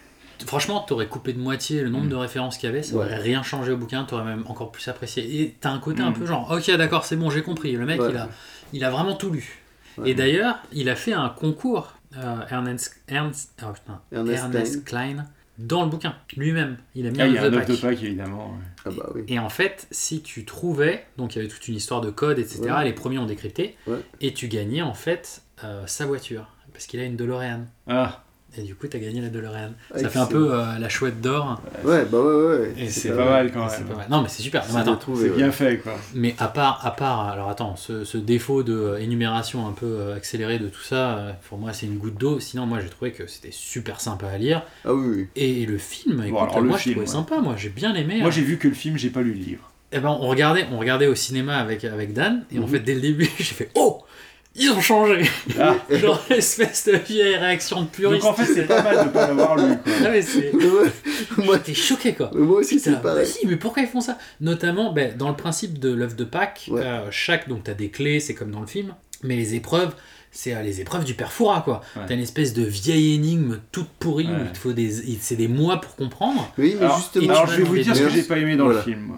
franchement, 0.45 0.79
t'aurais 0.81 1.07
coupé 1.07 1.33
de 1.33 1.39
moitié 1.39 1.81
le 1.81 1.89
nombre 1.89 2.07
de 2.09 2.15
références 2.15 2.57
qu'il 2.57 2.67
y 2.69 2.71
avait, 2.71 2.83
ça 2.83 2.95
Ouais. 2.95 3.05
aurait 3.05 3.17
rien 3.17 3.43
changé 3.43 3.71
au 3.71 3.77
bouquin, 3.77 4.03
t'aurais 4.03 4.23
même 4.25 4.43
encore 4.47 4.71
plus 4.71 4.87
apprécié. 4.87 5.41
Et 5.41 5.55
t'as 5.59 5.71
un 5.71 5.79
côté 5.79 6.01
un 6.01 6.11
Mm. 6.11 6.13
peu 6.13 6.25
genre, 6.25 6.51
ok, 6.51 6.69
d'accord, 6.77 7.05
c'est 7.05 7.15
bon, 7.15 7.29
j'ai 7.29 7.41
compris. 7.43 7.71
Le 7.73 7.85
mec, 7.85 8.01
Ouais. 8.01 8.09
il, 8.11 8.17
a, 8.17 8.29
il 8.73 8.83
a 8.83 8.89
vraiment 8.89 9.15
tout 9.15 9.29
lu. 9.31 9.59
Ouais. 9.97 10.11
Et 10.11 10.13
d'ailleurs, 10.15 10.57
il 10.71 10.89
a 10.89 10.95
fait 10.95 11.13
un 11.13 11.29
concours, 11.29 11.93
euh, 12.17 12.35
Ernest, 12.49 12.95
Ernst, 13.07 13.51
oh, 13.63 13.71
putain, 13.73 14.01
Ernest 14.11 14.43
Ernest 14.43 14.85
Klein, 14.85 15.25
dans 15.57 15.83
le 15.83 15.89
bouquin, 15.89 16.15
lui-même. 16.37 16.77
Il 16.95 17.05
a 17.05 17.11
mis 17.11 17.19
Ah, 17.21 17.23
un 17.23 17.27
il 17.27 17.33
y 17.33 17.37
a 17.37 17.41
un 17.43 17.53
œuf 17.53 17.67
de. 17.67 17.75
Pâques, 17.75 18.01
évidemment. 18.01 18.53
Ah 18.85 18.89
bah 18.89 19.09
oui. 19.13 19.23
Et 19.27 19.37
en 19.37 19.49
fait, 19.49 19.87
si 19.91 20.21
tu 20.21 20.43
trouvais, 20.45 21.05
donc 21.17 21.35
il 21.35 21.39
y 21.39 21.41
avait 21.41 21.49
toute 21.49 21.67
une 21.67 21.75
histoire 21.75 22.01
de 22.01 22.09
code, 22.09 22.39
etc., 22.39 22.61
les 22.83 22.93
premiers 22.93 23.19
ont 23.19 23.25
décrypté, 23.25 23.75
et 24.21 24.33
tu 24.33 24.47
gagnais 24.47 24.81
en 24.81 24.93
fait 24.93 25.43
euh, 25.63 25.83
sa 25.85 26.05
voiture, 26.05 26.47
parce 26.73 26.85
qu'il 26.87 26.99
a 26.99 27.03
une 27.03 27.15
DeLorean. 27.15 27.65
Ah, 27.87 28.23
Et 28.57 28.63
du 28.63 28.75
coup, 28.75 28.87
t'as 28.87 28.99
gagné 28.99 29.21
la 29.21 29.29
DeLorean. 29.29 29.71
Ça 29.95 30.09
fait 30.09 30.19
un 30.19 30.25
peu 30.25 30.53
euh, 30.53 30.77
la 30.77 30.89
chouette 30.89 31.21
d'or. 31.21 31.61
Ouais, 31.85 32.03
bah 32.11 32.19
ouais, 32.19 32.45
ouais. 32.59 32.73
Et 32.77 32.89
c'est 32.89 33.15
pas 33.15 33.23
mal 33.29 33.51
quand 33.51 33.65
même. 33.65 33.83
pas 33.85 33.95
mal. 33.95 34.07
Non, 34.09 34.21
mais 34.21 34.27
c'est 34.27 34.43
super. 34.43 34.63
C'est 34.65 34.73
bien 35.29 35.45
ouais. 35.45 35.51
fait, 35.51 35.77
quoi. 35.77 35.93
Mais 36.13 36.35
à 36.37 36.47
part, 36.49 36.85
à 36.85 36.91
part, 36.91 37.29
alors 37.29 37.49
attends, 37.49 37.75
ce, 37.77 38.03
ce 38.03 38.17
défaut 38.17 38.63
de 38.63 38.73
euh, 38.73 38.97
un 39.59 39.71
peu 39.71 39.85
euh, 39.85 40.15
accélérée 40.15 40.59
de 40.59 40.67
tout 40.67 40.81
ça, 40.81 41.37
pour 41.47 41.57
moi 41.57 41.71
c'est 41.73 41.85
une 41.85 41.97
goutte 41.97 42.17
d'eau. 42.17 42.39
Sinon, 42.39 42.65
moi 42.65 42.79
j'ai 42.81 42.89
trouvé 42.89 43.11
que 43.11 43.27
c'était 43.27 43.51
super 43.51 44.01
sympa 44.01 44.27
à 44.27 44.37
lire. 44.37 44.63
Ah 44.85 44.93
oui, 44.93 45.07
oui. 45.15 45.27
Et 45.35 45.65
le 45.65 45.77
film, 45.77 46.23
écoute, 46.25 46.37
alors, 46.37 46.61
moi 46.61 46.77
je 46.77 46.91
trouvais 46.91 47.05
ouais. 47.05 47.07
sympa. 47.07 47.39
Moi 47.39 47.55
j'ai 47.57 47.69
bien 47.69 47.95
aimé. 47.95 48.17
Moi, 48.19 48.27
hein. 48.27 48.31
j'ai 48.31 48.41
vu 48.41 48.57
que 48.57 48.67
le 48.67 48.73
film, 48.73 48.97
j'ai 48.97 49.09
pas 49.09 49.21
lu 49.21 49.33
le 49.33 49.39
livre. 49.39 49.71
Eh 49.93 49.99
ben, 49.99 50.09
on 50.09 50.27
regardait, 50.27 50.65
on 50.71 50.77
regardait 50.79 51.07
au 51.07 51.15
cinéma 51.15 51.57
avec, 51.57 51.83
avec 51.83 52.13
Dan, 52.13 52.45
et 52.51 52.59
en 52.59 52.61
Mhm. 52.61 52.67
fait 52.69 52.79
dès 52.79 52.95
le 52.95 53.01
début 53.01 53.29
j'ai 53.37 53.43
fait 53.43 53.69
Oh 53.75 54.03
ils 54.55 54.69
ont 54.71 54.81
changé 54.81 55.23
Ah. 55.59 55.75
Genre 55.89 56.21
espèce 56.29 56.85
de 56.87 56.97
vieille 56.97 57.35
réaction 57.37 57.81
de 57.83 57.87
puriste. 57.87 58.23
Donc 58.23 58.31
en 58.31 58.35
fait, 58.35 58.53
c'est 58.53 58.67
pas 58.67 58.81
mal 58.83 59.05
de 59.07 59.09
pas 59.11 59.27
l'avoir 59.27 59.55
lu, 59.55 59.77
quoi. 59.83 59.91
C'est- 60.21 60.51
Ouais. 60.53 60.91
Moi, 61.45 61.55
J'étais 61.57 61.73
choqué 61.73 62.13
quoi. 62.13 62.31
moi 62.33 62.59
aussi, 62.59 62.79
c'est 62.79 63.01
pareil. 63.01 63.25
vas-y, 63.25 63.47
mais 63.47 63.55
pourquoi 63.57 63.83
ils 63.83 63.87
font 63.89 64.01
ça? 64.01 64.17
Notamment, 64.41 64.91
ben, 64.91 65.15
dans 65.17 65.29
le 65.29 65.35
principe 65.35 65.79
de 65.79 65.93
l'œuf 65.93 66.15
de 66.15 66.23
Pâques, 66.23 66.65
Ouais. 66.69 66.81
euh, 66.83 67.07
chaque, 67.11 67.47
donc 67.47 67.63
tu 67.63 67.71
as 67.71 67.73
des 67.73 67.89
clés, 67.89 68.19
c'est 68.19 68.33
comme 68.33 68.51
dans 68.51 68.61
le 68.61 68.67
film, 68.67 68.93
mais 69.23 69.35
les 69.35 69.55
épreuves, 69.55 69.93
c'est 70.31 70.53
euh, 70.55 70.61
les 70.61 70.81
épreuves 70.81 71.03
du 71.03 71.13
père 71.13 71.31
Fouras, 71.31 71.61
quoi. 71.61 71.81
Ouais. 71.95 72.03
T'as 72.07 72.13
une 72.15 72.21
espèce 72.21 72.53
de 72.53 72.63
vieille 72.63 73.15
énigme 73.15 73.59
toute 73.71 73.89
pourrie 73.99 74.27
où 74.27 74.45
il 74.45 74.51
te 74.51 74.57
faut 74.57 74.73
des, 74.73 74.89
c'est 75.19 75.35
des 75.35 75.47
mois 75.47 75.79
pour 75.81 75.95
comprendre. 75.95 76.51
Oui, 76.57 76.75
mais 76.79 76.85
Alors, 76.85 76.97
justement. 76.97 77.29
alors, 77.33 77.47
je 77.47 77.57
vais 77.57 77.63
vous 77.63 77.77
dire 77.77 77.95
ce 77.95 78.01
que 78.03 78.09
j'ai 78.09 78.23
pas 78.23 78.37
aimé 78.37 78.55
dans 78.55 78.65
Voilà. 78.65 78.79
le 78.79 78.85
film. 78.85 79.11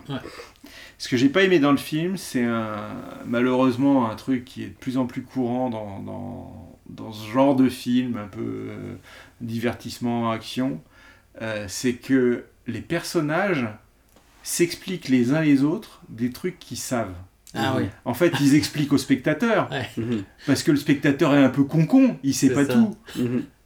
Ce 1.03 1.09
que 1.09 1.17
j'ai 1.17 1.27
pas 1.27 1.43
aimé 1.43 1.59
dans 1.59 1.71
le 1.71 1.77
film, 1.77 2.15
c'est 2.15 2.45
un, 2.45 2.77
malheureusement 3.25 4.09
un 4.09 4.15
truc 4.15 4.45
qui 4.45 4.63
est 4.63 4.67
de 4.67 4.73
plus 4.73 4.97
en 4.97 5.05
plus 5.05 5.21
courant 5.21 5.69
dans, 5.69 5.99
dans, 5.99 6.79
dans 6.89 7.11
ce 7.11 7.29
genre 7.29 7.57
de 7.57 7.67
film, 7.67 8.15
un 8.15 8.29
peu 8.29 8.39
euh, 8.39 8.95
divertissement, 9.41 10.31
action. 10.31 10.79
Euh, 11.41 11.65
c'est 11.67 11.95
que 11.95 12.45
les 12.67 12.79
personnages 12.79 13.67
s'expliquent 14.43 15.09
les 15.09 15.33
uns 15.33 15.41
les 15.41 15.65
autres 15.65 16.01
des 16.07 16.29
trucs 16.29 16.57
qu'ils 16.57 16.77
savent. 16.77 17.15
Ah 17.53 17.73
oui. 17.75 17.89
En 18.05 18.13
fait, 18.13 18.31
ils 18.39 18.55
expliquent 18.55 18.93
au 18.93 18.97
spectateur. 18.97 19.69
Ouais. 19.71 19.89
Mhm. 19.97 20.23
Parce 20.47 20.63
que 20.63 20.71
le 20.71 20.77
spectateur 20.77 21.35
est 21.35 21.43
un 21.43 21.49
peu 21.49 21.65
con-con, 21.65 22.17
il 22.23 22.33
sait 22.33 22.53
pas 22.53 22.63
ça. 22.63 22.75
tout. 22.75 22.95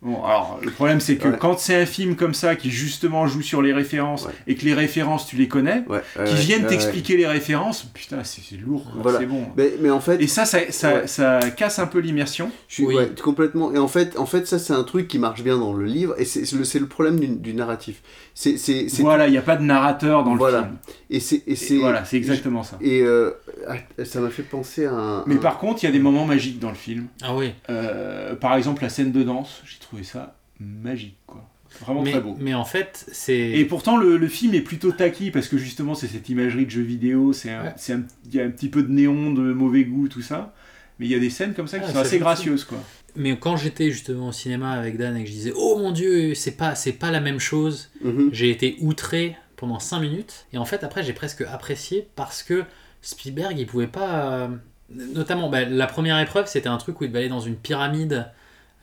Bon, 0.04 0.24
alors, 0.24 0.60
le 0.62 0.70
problème, 0.70 1.00
c'est 1.00 1.16
que 1.18 1.28
Ouais. 1.28 1.38
quand 1.40 1.58
c'est 1.58 1.74
un 1.82 1.86
film 1.88 2.16
comme 2.16 2.36
ça 2.36 2.56
qui 2.56 2.70
justement 2.70 3.26
joue 3.26 3.42
sur 3.42 3.64
les 3.64 3.74
références 3.74 4.26
Ouais. 4.26 4.32
et 4.46 4.54
que 4.54 4.64
les 4.64 4.76
références, 4.76 5.26
tu 5.26 5.38
les 5.38 5.48
connais, 5.48 5.84
Ouais, 5.90 6.02
qui 6.28 6.36
viennent 6.36 6.68
t'expliquer 6.68 7.18
les 7.18 7.26
références, 7.26 7.84
putain, 7.96 8.24
c'est 8.24 8.56
lourd, 8.58 8.86
Voilà. 9.02 9.18
c'est 9.18 9.26
bon. 9.26 9.48
Mais, 9.58 9.74
mais 9.82 9.90
en 9.90 10.00
fait, 10.00 10.22
Et 10.22 10.28
ça, 10.28 10.46
ça, 10.46 10.60
ça, 11.08 11.40
casse 11.50 11.80
un 11.80 11.88
peu 11.88 11.98
l'immersion. 11.98 12.52
Je 12.68 12.74
suis 12.76 12.86
Oui. 12.86 12.96
complètement. 13.24 13.74
Et 13.74 13.80
en 13.80 13.88
fait, 13.88 14.18
en 14.20 14.28
fait, 14.28 14.46
ça 14.46 14.60
c'est 14.60 14.74
un 14.74 14.84
truc 14.84 15.08
qui 15.08 15.18
marche 15.18 15.42
bien 15.42 15.58
dans 15.58 15.74
le 15.74 15.86
livre, 15.86 16.14
et 16.20 16.26
c'est 16.26 16.42
le, 16.54 16.80
le 16.80 16.88
problème 16.88 17.20
du, 17.20 17.28
du 17.30 17.54
narratif. 17.56 18.04
C'est 18.40 18.58
c'est 18.58 18.88
c'est- 18.88 19.02
Voilà, 19.02 19.26
il 19.28 19.32
n'y 19.32 19.38
a 19.40 19.42
pas 19.42 19.56
de 19.56 19.64
narrateur 19.64 20.24
dans 20.24 20.36
Voilà. 20.36 20.60
le 20.60 20.64
film. 20.66 20.78
et 21.10 21.20
c'est 21.20 21.36
et 21.48 21.52
Et 21.54 21.56
c'est 21.56 21.78
voilà, 21.78 22.06
c'est 22.06 22.18
exactement 22.18 22.62
ça. 22.62 22.78
Et 22.82 23.02
euh, 23.02 23.32
ah, 23.68 23.78
ça 24.06 24.20
m'a 24.20 24.30
fait 24.30 24.44
penser 24.44 24.86
à 24.86 24.94
un. 24.94 25.24
Mais 25.26 25.36
un- 25.36 25.40
par 25.40 25.58
contre, 25.58 25.82
il 25.84 25.88
y 25.88 25.90
a 25.90 25.92
des 25.92 25.98
moments 25.98 26.28
magiques 26.28 26.60
dans 26.60 26.70
le 26.70 26.76
film. 26.76 27.08
Ah 27.24 27.36
oui. 27.36 27.52
Euh, 27.72 28.36
par 28.36 28.54
exemple, 28.56 28.84
la 28.84 28.90
scène 28.90 29.12
de 29.12 29.24
danse, 29.24 29.64
j'ai 29.66 29.80
trouvé 29.80 30.04
ça 30.04 30.36
magique, 30.60 31.18
quoi. 31.26 31.44
Vraiment 31.82 32.04
Mais, 32.04 32.12
très 32.12 32.22
beau. 32.22 32.36
mais 32.40 32.54
en 32.54 32.64
fait, 32.64 33.08
c'est. 33.12 33.36
Et 33.40 33.66
pourtant, 33.66 33.98
le, 33.98 34.18
le 34.18 34.28
film 34.28 34.54
est 34.54 34.62
plutôt 34.62 34.92
taquis 34.92 35.32
parce 35.32 35.48
que 35.48 35.58
justement, 35.58 35.96
c'est 35.96 36.06
cette 36.08 36.30
imagerie 36.30 36.66
de 36.66 36.72
jeu 36.72 36.84
vidéo, 36.84 37.34
c'est 37.34 37.50
un- 37.52 37.64
Ouais. 37.64 37.74
c'est 37.76 37.94
un- 37.94 38.04
il 38.28 38.36
y 38.36 38.40
a 38.40 38.44
un 38.44 38.52
petit 38.52 38.70
peu 38.70 38.84
de 38.84 38.92
néon, 38.92 39.32
de 39.32 39.52
mauvais 39.52 39.84
goût, 39.84 40.10
tout 40.10 40.22
ça. 40.22 40.54
Mais 41.00 41.08
il 41.08 41.12
y 41.12 41.16
a 41.16 41.20
des 41.20 41.32
scènes 41.32 41.56
comme 41.56 41.68
ça 41.68 41.80
qui 41.80 41.86
Ah, 41.90 41.94
sont 41.94 42.00
assez 42.00 42.20
gracieuses, 42.20 42.66
quoi. 42.66 42.78
Mais 43.20 43.36
quand 43.38 43.58
j'étais 43.58 43.90
justement 43.92 44.30
au 44.30 44.32
cinéma 44.32 44.72
avec 44.72 44.98
Dan 44.98 45.18
et 45.18 45.24
que 45.24 45.28
je 45.30 45.34
disais 45.34 45.54
Oh 45.56 45.76
mon 45.78 45.92
dieu, 45.92 46.36
c'est 46.36 46.52
pas, 46.56 46.76
c'est 46.76 46.94
pas 46.94 47.12
la 47.12 47.20
même 47.20 47.40
chose, 47.40 47.90
Mhm. 48.04 48.30
j'ai 48.32 48.50
été 48.52 48.78
outré 48.80 49.36
pendant 49.56 49.80
5 49.80 50.00
minutes. 50.00 50.46
Et 50.54 50.58
en 50.58 50.66
fait, 50.66 50.84
après, 50.84 51.04
j'ai 51.04 51.14
presque 51.14 51.42
apprécié 51.42 52.08
parce 52.16 52.44
que 52.44 52.64
Spielberg, 53.02 53.58
il 53.58 53.66
pouvait 53.68 53.88
pas. 53.88 54.32
euh, 54.44 54.48
Notamment, 54.90 55.50
bah, 55.50 55.66
la 55.66 55.86
première 55.88 56.18
épreuve, 56.20 56.48
c'était 56.48 56.70
un 56.70 56.78
truc 56.78 57.02
où 57.02 57.04
il 57.04 57.08
devait 57.10 57.20
aller 57.20 57.28
dans 57.30 57.42
une 57.42 57.58
pyramide. 57.58 58.28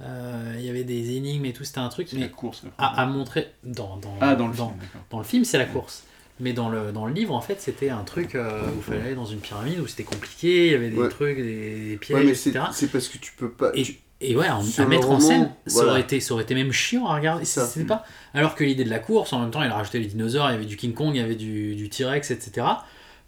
euh, 0.02 0.54
Il 0.58 0.64
y 0.66 0.68
avait 0.68 0.84
des 0.84 1.16
énigmes 1.16 1.44
et 1.46 1.52
tout, 1.52 1.64
c'était 1.64 1.78
un 1.78 1.88
truc. 1.88 2.08
C'est 2.10 2.16
la 2.16 2.26
Mais 2.26 2.30
course. 2.30 2.62
là. 2.64 2.70
à, 2.78 3.02
à 3.02 3.06
montrer. 3.06 3.52
Dans, 3.62 3.96
dans, 3.96 4.14
Ah, 4.20 4.34
dans 4.34 4.48
le 4.48 4.52
film, 4.52 4.66
d'accord. 4.80 5.00
dans 5.10 5.18
le 5.18 5.24
film, 5.24 5.44
c'est 5.44 5.56
la 5.58 5.64
course. 5.64 6.04
Mais 6.40 6.52
dans 6.52 6.68
le, 6.68 6.90
dans 6.92 7.06
le 7.06 7.12
livre, 7.14 7.32
en 7.32 7.40
fait, 7.40 7.60
c'était 7.60 7.90
un 7.90 8.02
truc 8.02 8.34
euh, 8.34 8.66
où 8.70 8.78
il 8.78 8.82
fallait 8.82 9.00
aller 9.02 9.14
dans 9.14 9.24
une 9.24 9.38
pyramide, 9.38 9.78
où 9.78 9.86
c'était 9.86 10.02
compliqué, 10.02 10.66
il 10.66 10.72
y 10.72 10.74
avait 10.74 10.90
des 10.90 10.96
Ouais. 10.98 11.08
trucs, 11.08 11.36
des, 11.36 11.90
des 11.90 11.96
pièges, 11.96 12.18
Ouais, 12.18 12.24
mais 12.24 12.32
etc. 12.32 12.58
c'est 12.72 12.90
parce 12.90 13.06
que 13.08 13.18
tu 13.18 13.32
peux 13.36 13.50
pas. 13.50 13.70
Et, 13.74 13.82
tu- 13.84 13.98
et 14.20 14.36
ouais, 14.36 14.48
en- 14.48 14.62
à 14.78 14.86
mettre 14.86 15.10
en 15.10 15.20
scène, 15.20 15.50
ça, 15.66 15.74
voilà. 15.74 15.90
aurait 15.92 16.00
été, 16.02 16.20
ça 16.20 16.34
aurait 16.34 16.44
été 16.44 16.54
même 16.54 16.72
chiant 16.72 17.06
à 17.06 17.14
regarder. 17.16 17.44
Ça. 17.44 17.68
Pas. 17.86 18.04
Alors 18.32 18.54
que 18.54 18.64
l'idée 18.64 18.84
de 18.84 18.90
la 18.90 18.98
course, 19.00 19.32
en 19.32 19.40
même 19.40 19.50
temps, 19.50 19.62
il 19.62 19.70
a 19.70 19.74
rajouté 19.74 19.98
les 19.98 20.06
dinosaures, 20.06 20.48
il 20.50 20.52
y 20.52 20.56
avait 20.56 20.64
du 20.66 20.76
King 20.76 20.94
Kong, 20.94 21.10
il 21.14 21.18
y 21.18 21.22
avait 21.22 21.34
du, 21.34 21.74
du 21.74 21.88
T-Rex, 21.88 22.30
etc. 22.30 22.66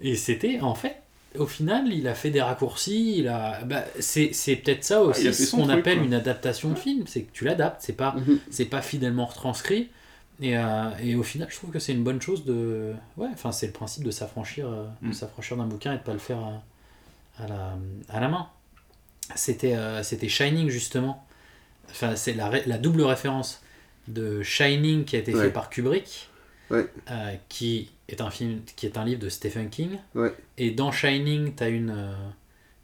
Et 0.01 0.15
c'était, 0.17 0.61
en 0.61 0.75
fait, 0.75 0.97
au 1.39 1.47
final, 1.47 1.93
il 1.93 2.07
a 2.09 2.15
fait 2.15 2.31
des 2.31 2.41
raccourcis. 2.41 3.17
Il 3.19 3.29
a, 3.29 3.63
bah, 3.65 3.85
c'est, 4.01 4.31
peut-être 4.57 4.85
ça 4.85 5.03
aussi 5.03 5.21
Ah, 5.21 5.25
il 5.25 5.29
a 5.29 5.33
fait 5.33 5.45
ce 5.45 5.57
qu'on 5.57 5.69
appelle 5.69 5.99
quoi. 5.99 6.07
une 6.07 6.15
adaptation 6.15 6.71
de 6.71 6.77
film, 6.79 7.05
c'est 7.07 7.23
que 7.23 7.33
tu 7.33 7.45
l'adaptes, 7.45 7.83
c'est 7.83 7.93
pas, 7.97 8.15
Mhm. 8.17 8.39
c'est 8.51 8.65
pas 8.67 8.81
fidèlement 8.81 9.27
retranscrit. 9.27 9.89
Et, 10.41 10.57
euh, 10.57 10.91
et 11.03 11.15
au 11.15 11.23
final, 11.23 11.49
je 11.51 11.57
trouve 11.57 11.71
que 11.71 11.79
c'est 11.79 11.93
une 11.93 12.05
bonne 12.05 12.21
chose 12.21 12.45
de. 12.45 12.93
Ouais, 13.17 13.29
enfin, 13.33 13.53
c'est 13.53 13.67
le 13.67 13.73
principe 13.73 14.05
de 14.05 14.11
s'affranchir, 14.11 14.67
euh, 14.69 14.85
de 15.03 15.09
Mm. 15.09 15.13
s'affranchir 15.15 15.57
d'un 15.57 15.65
bouquin 15.67 15.95
et 15.95 15.97
de 15.97 16.03
pas 16.03 16.13
le 16.13 16.19
faire 16.19 16.39
à, 16.39 17.43
à 17.43 17.49
la, 17.49 17.73
à 18.11 18.21
la 18.21 18.29
main. 18.29 18.47
C'était, 19.35 19.75
euh, 19.75 20.03
c'était 20.03 20.29
Shining 20.29 20.69
justement. 20.69 21.27
Enfin, 21.91 22.17
c'est 22.17 22.35
la, 22.35 22.79
double 22.79 23.03
référence 23.03 23.63
de 24.09 24.43
Shining 24.43 25.05
qui 25.05 25.17
a 25.17 25.19
été 25.19 25.35
Ouais. 25.35 25.45
fait 25.45 25.51
par 25.51 25.71
Kubrick, 25.71 26.29
Ouais. 26.71 26.87
euh, 27.11 27.33
qui 27.49 27.91
est 28.09 28.21
un 28.21 28.31
film, 28.31 28.61
qui 28.77 28.87
est 28.87 28.97
un 28.99 29.05
livre 29.05 29.21
de 29.21 29.29
Stephen 29.29 29.69
King. 29.71 29.99
Ouais. 30.15 30.35
Et 30.59 30.71
dans 30.71 30.93
Shining, 30.93 31.55
t'as 31.55 31.69
une, 31.71 31.91
euh, 31.91 32.13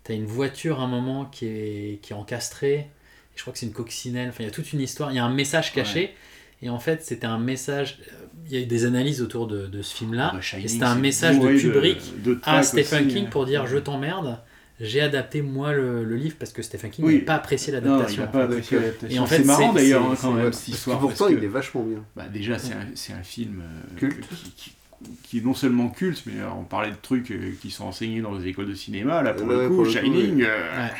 t'as 0.04 0.14
une 0.14 0.26
voiture 0.26 0.80
à 0.80 0.84
un 0.84 0.88
moment 0.88 1.24
qui 1.26 1.46
est, 1.46 1.98
qui 2.02 2.12
est 2.12 2.16
encastrée. 2.16 2.88
Je 3.34 3.40
crois 3.42 3.52
que 3.52 3.58
c'est 3.58 3.66
une 3.66 3.72
coccinelle. 3.72 4.28
Enfin, 4.28 4.44
il 4.44 4.46
y 4.46 4.48
a 4.48 4.52
toute 4.52 4.72
une 4.72 4.80
histoire. 4.80 5.10
Il 5.10 5.16
y 5.16 5.18
a 5.18 5.24
un 5.24 5.32
message 5.32 5.72
caché. 5.72 6.14
Et 6.60 6.70
en 6.70 6.78
fait, 6.78 7.02
c'était 7.02 7.26
un 7.26 7.38
message. 7.38 7.98
Il 8.46 8.52
y 8.52 8.56
a 8.56 8.60
eu 8.60 8.66
des 8.66 8.84
analyses 8.84 9.20
autour 9.22 9.46
de, 9.46 9.66
de 9.66 9.82
ce 9.82 9.94
film-là. 9.96 10.32
Shining, 10.40 10.64
et 10.64 10.68
c'était 10.68 10.84
un 10.84 10.94
message 10.94 11.38
de 11.40 11.58
Kubrick 11.58 12.22
de 12.22 12.38
à 12.44 12.62
Stephen 12.62 13.06
aussi, 13.06 13.14
King 13.14 13.26
hein. 13.26 13.30
pour 13.30 13.46
dire 13.46 13.66
Je 13.66 13.78
t'emmerde. 13.78 14.38
J'ai 14.80 15.00
adapté 15.00 15.42
moi 15.42 15.72
le, 15.72 16.04
le 16.04 16.16
livre 16.16 16.36
parce 16.38 16.52
que 16.52 16.62
Stephen 16.62 16.90
King 16.90 17.04
Oui. 17.04 17.12
n'avait 17.14 17.24
pas 17.24 17.34
apprécié 17.34 17.72
Non, 17.72 17.80
l'adaptation. 17.80 18.22
il 18.22 18.26
n'a 18.26 18.32
pas 18.32 18.42
apprécié 18.44 18.78
l'adaptation. 18.78 19.16
Et 19.16 19.20
en 19.20 19.26
fait, 19.26 19.36
c'est 19.38 19.44
marrant 19.44 19.72
d'ailleurs 19.72 20.10
hein, 20.10 20.16
quand 20.20 20.32
même 20.32 20.52
cette 20.52 20.68
histoire. 20.68 20.98
que 20.98 21.02
pourtant, 21.02 21.28
il 21.28 21.42
est 21.44 21.48
vachement 21.48 21.82
bien. 21.84 22.04
Bah, 22.16 22.24
déjà, 22.32 22.56
c'est 22.58 23.12
un, 23.12 23.22
film 23.22 23.62
euh, 23.62 23.98
Culte. 23.98 24.28
Qui, 24.28 24.50
qui- 24.56 24.72
qui 25.24 25.38
est 25.38 25.44
non 25.44 25.52
seulement 25.52 25.88
culte, 25.88 26.22
mais 26.26 26.40
euh, 26.40 26.48
on 26.56 26.62
parlait 26.62 26.92
de 26.92 26.96
trucs 27.02 27.32
euh, 27.32 27.50
qui 27.60 27.72
sont 27.72 27.86
enseignés 27.86 28.20
dans 28.20 28.38
les 28.38 28.46
écoles 28.46 28.68
de 28.68 28.74
cinéma. 28.74 29.20
Là, 29.20 29.34
pour 29.34 29.48
Ouais, 29.48 29.54
le 29.64 29.68
coup, 29.68 29.74
pour 29.74 29.84
le 29.84 29.90
coup, 29.90 29.96
Shining, 29.98 30.36
oui. 30.36 30.44
euh, 30.44 30.76
Ouais. 30.86 30.92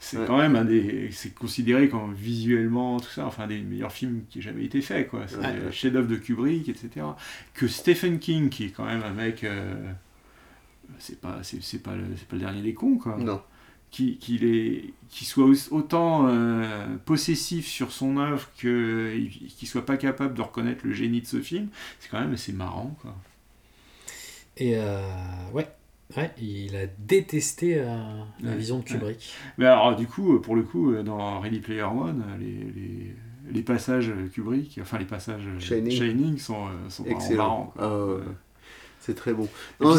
c'est 0.00 0.16
Ouais. 0.16 0.24
quand 0.26 0.38
même 0.38 0.56
un 0.56 0.64
des. 0.64 1.10
C'est 1.12 1.34
considéré 1.34 1.90
comme 1.90 2.14
visuellement, 2.14 2.98
tout 3.00 3.10
ça, 3.10 3.26
enfin, 3.26 3.42
un 3.42 3.48
des 3.48 3.60
meilleurs 3.60 3.92
films 3.92 4.22
qui 4.30 4.38
ait 4.38 4.42
jamais 4.42 4.64
été 4.64 4.80
fait, 4.80 5.04
quoi. 5.04 5.24
C'est 5.26 5.44
un 5.44 5.70
chef-d'œuvre 5.70 6.08
de 6.08 6.16
Kubrick, 6.16 6.70
etc. 6.70 7.04
Que 7.52 7.68
Stephen 7.68 8.18
King, 8.18 8.48
qui 8.48 8.64
est 8.64 8.68
quand 8.70 8.86
même 8.86 9.02
un 9.02 9.12
mec. 9.12 9.44
Euh, 10.88 10.92
c'est 10.98 11.20
pas, 11.20 11.38
c'est, 11.42 11.62
c'est 11.62 11.82
pas, 11.82 11.94
le, 11.94 12.04
c'est 12.16 12.26
pas 12.28 12.36
le 12.36 12.42
dernier 12.42 12.62
des 12.62 12.74
cons, 12.74 12.96
quoi 12.98 13.16
Non. 13.18 13.40
qui, 13.90 14.16
qu'il 14.18 14.44
est, 14.44 14.92
qu'il 15.08 15.26
soit 15.26 15.46
autant 15.70 16.26
euh, 16.28 16.96
possessif 17.04 17.66
sur 17.66 17.92
son 17.92 18.16
œuvre 18.18 18.48
que- 18.58 19.16
qu'il 19.56 19.68
soit 19.68 19.86
pas 19.86 19.96
capable 19.96 20.34
de 20.34 20.42
reconnaître 20.42 20.86
le 20.86 20.92
génie 20.92 21.20
de 21.20 21.26
ce 21.26 21.40
film, 21.40 21.68
c'est 22.00 22.08
quand 22.08 22.20
même 22.20 22.32
assez 22.34 22.52
marrant. 22.52 22.96
Quoi. 23.02 23.14
Et 24.56 24.76
euh, 24.76 25.00
ouais. 25.52 25.66
Ouais, 26.18 26.30
il 26.40 26.76
a 26.76 26.86
détesté 26.98 27.78
euh, 27.78 27.86
la 28.40 28.50
Ouais, 28.50 28.56
vision 28.56 28.78
de 28.78 28.84
Kubrick. 28.84 29.32
Mais 29.58 29.64
alors, 29.64 29.96
du 29.96 30.06
coup, 30.06 30.38
pour 30.38 30.54
le 30.54 30.62
coup, 30.62 30.92
euh, 30.92 31.02
dans 31.02 31.40
Ready 31.40 31.60
Player 31.60 31.82
One, 31.82 32.22
les, 32.38 32.46
les, 32.46 33.16
les 33.50 33.62
passages 33.62 34.12
Kubrick, 34.32 34.78
enfin 34.82 34.98
les 34.98 35.06
passages 35.06 35.42
Shining. 35.58 35.90
Shining, 35.90 36.38
sont, 36.38 36.66
euh, 36.66 36.90
sont 36.90 37.04
vraiment 37.04 37.18
Excellent. 37.18 37.36
marrants. 37.42 37.72
quoi. 37.74 37.82
Ah. 37.84 38.06
Ouais. 38.18 38.34
C'est 39.04 39.14
très 39.14 39.34
bon. 39.34 39.48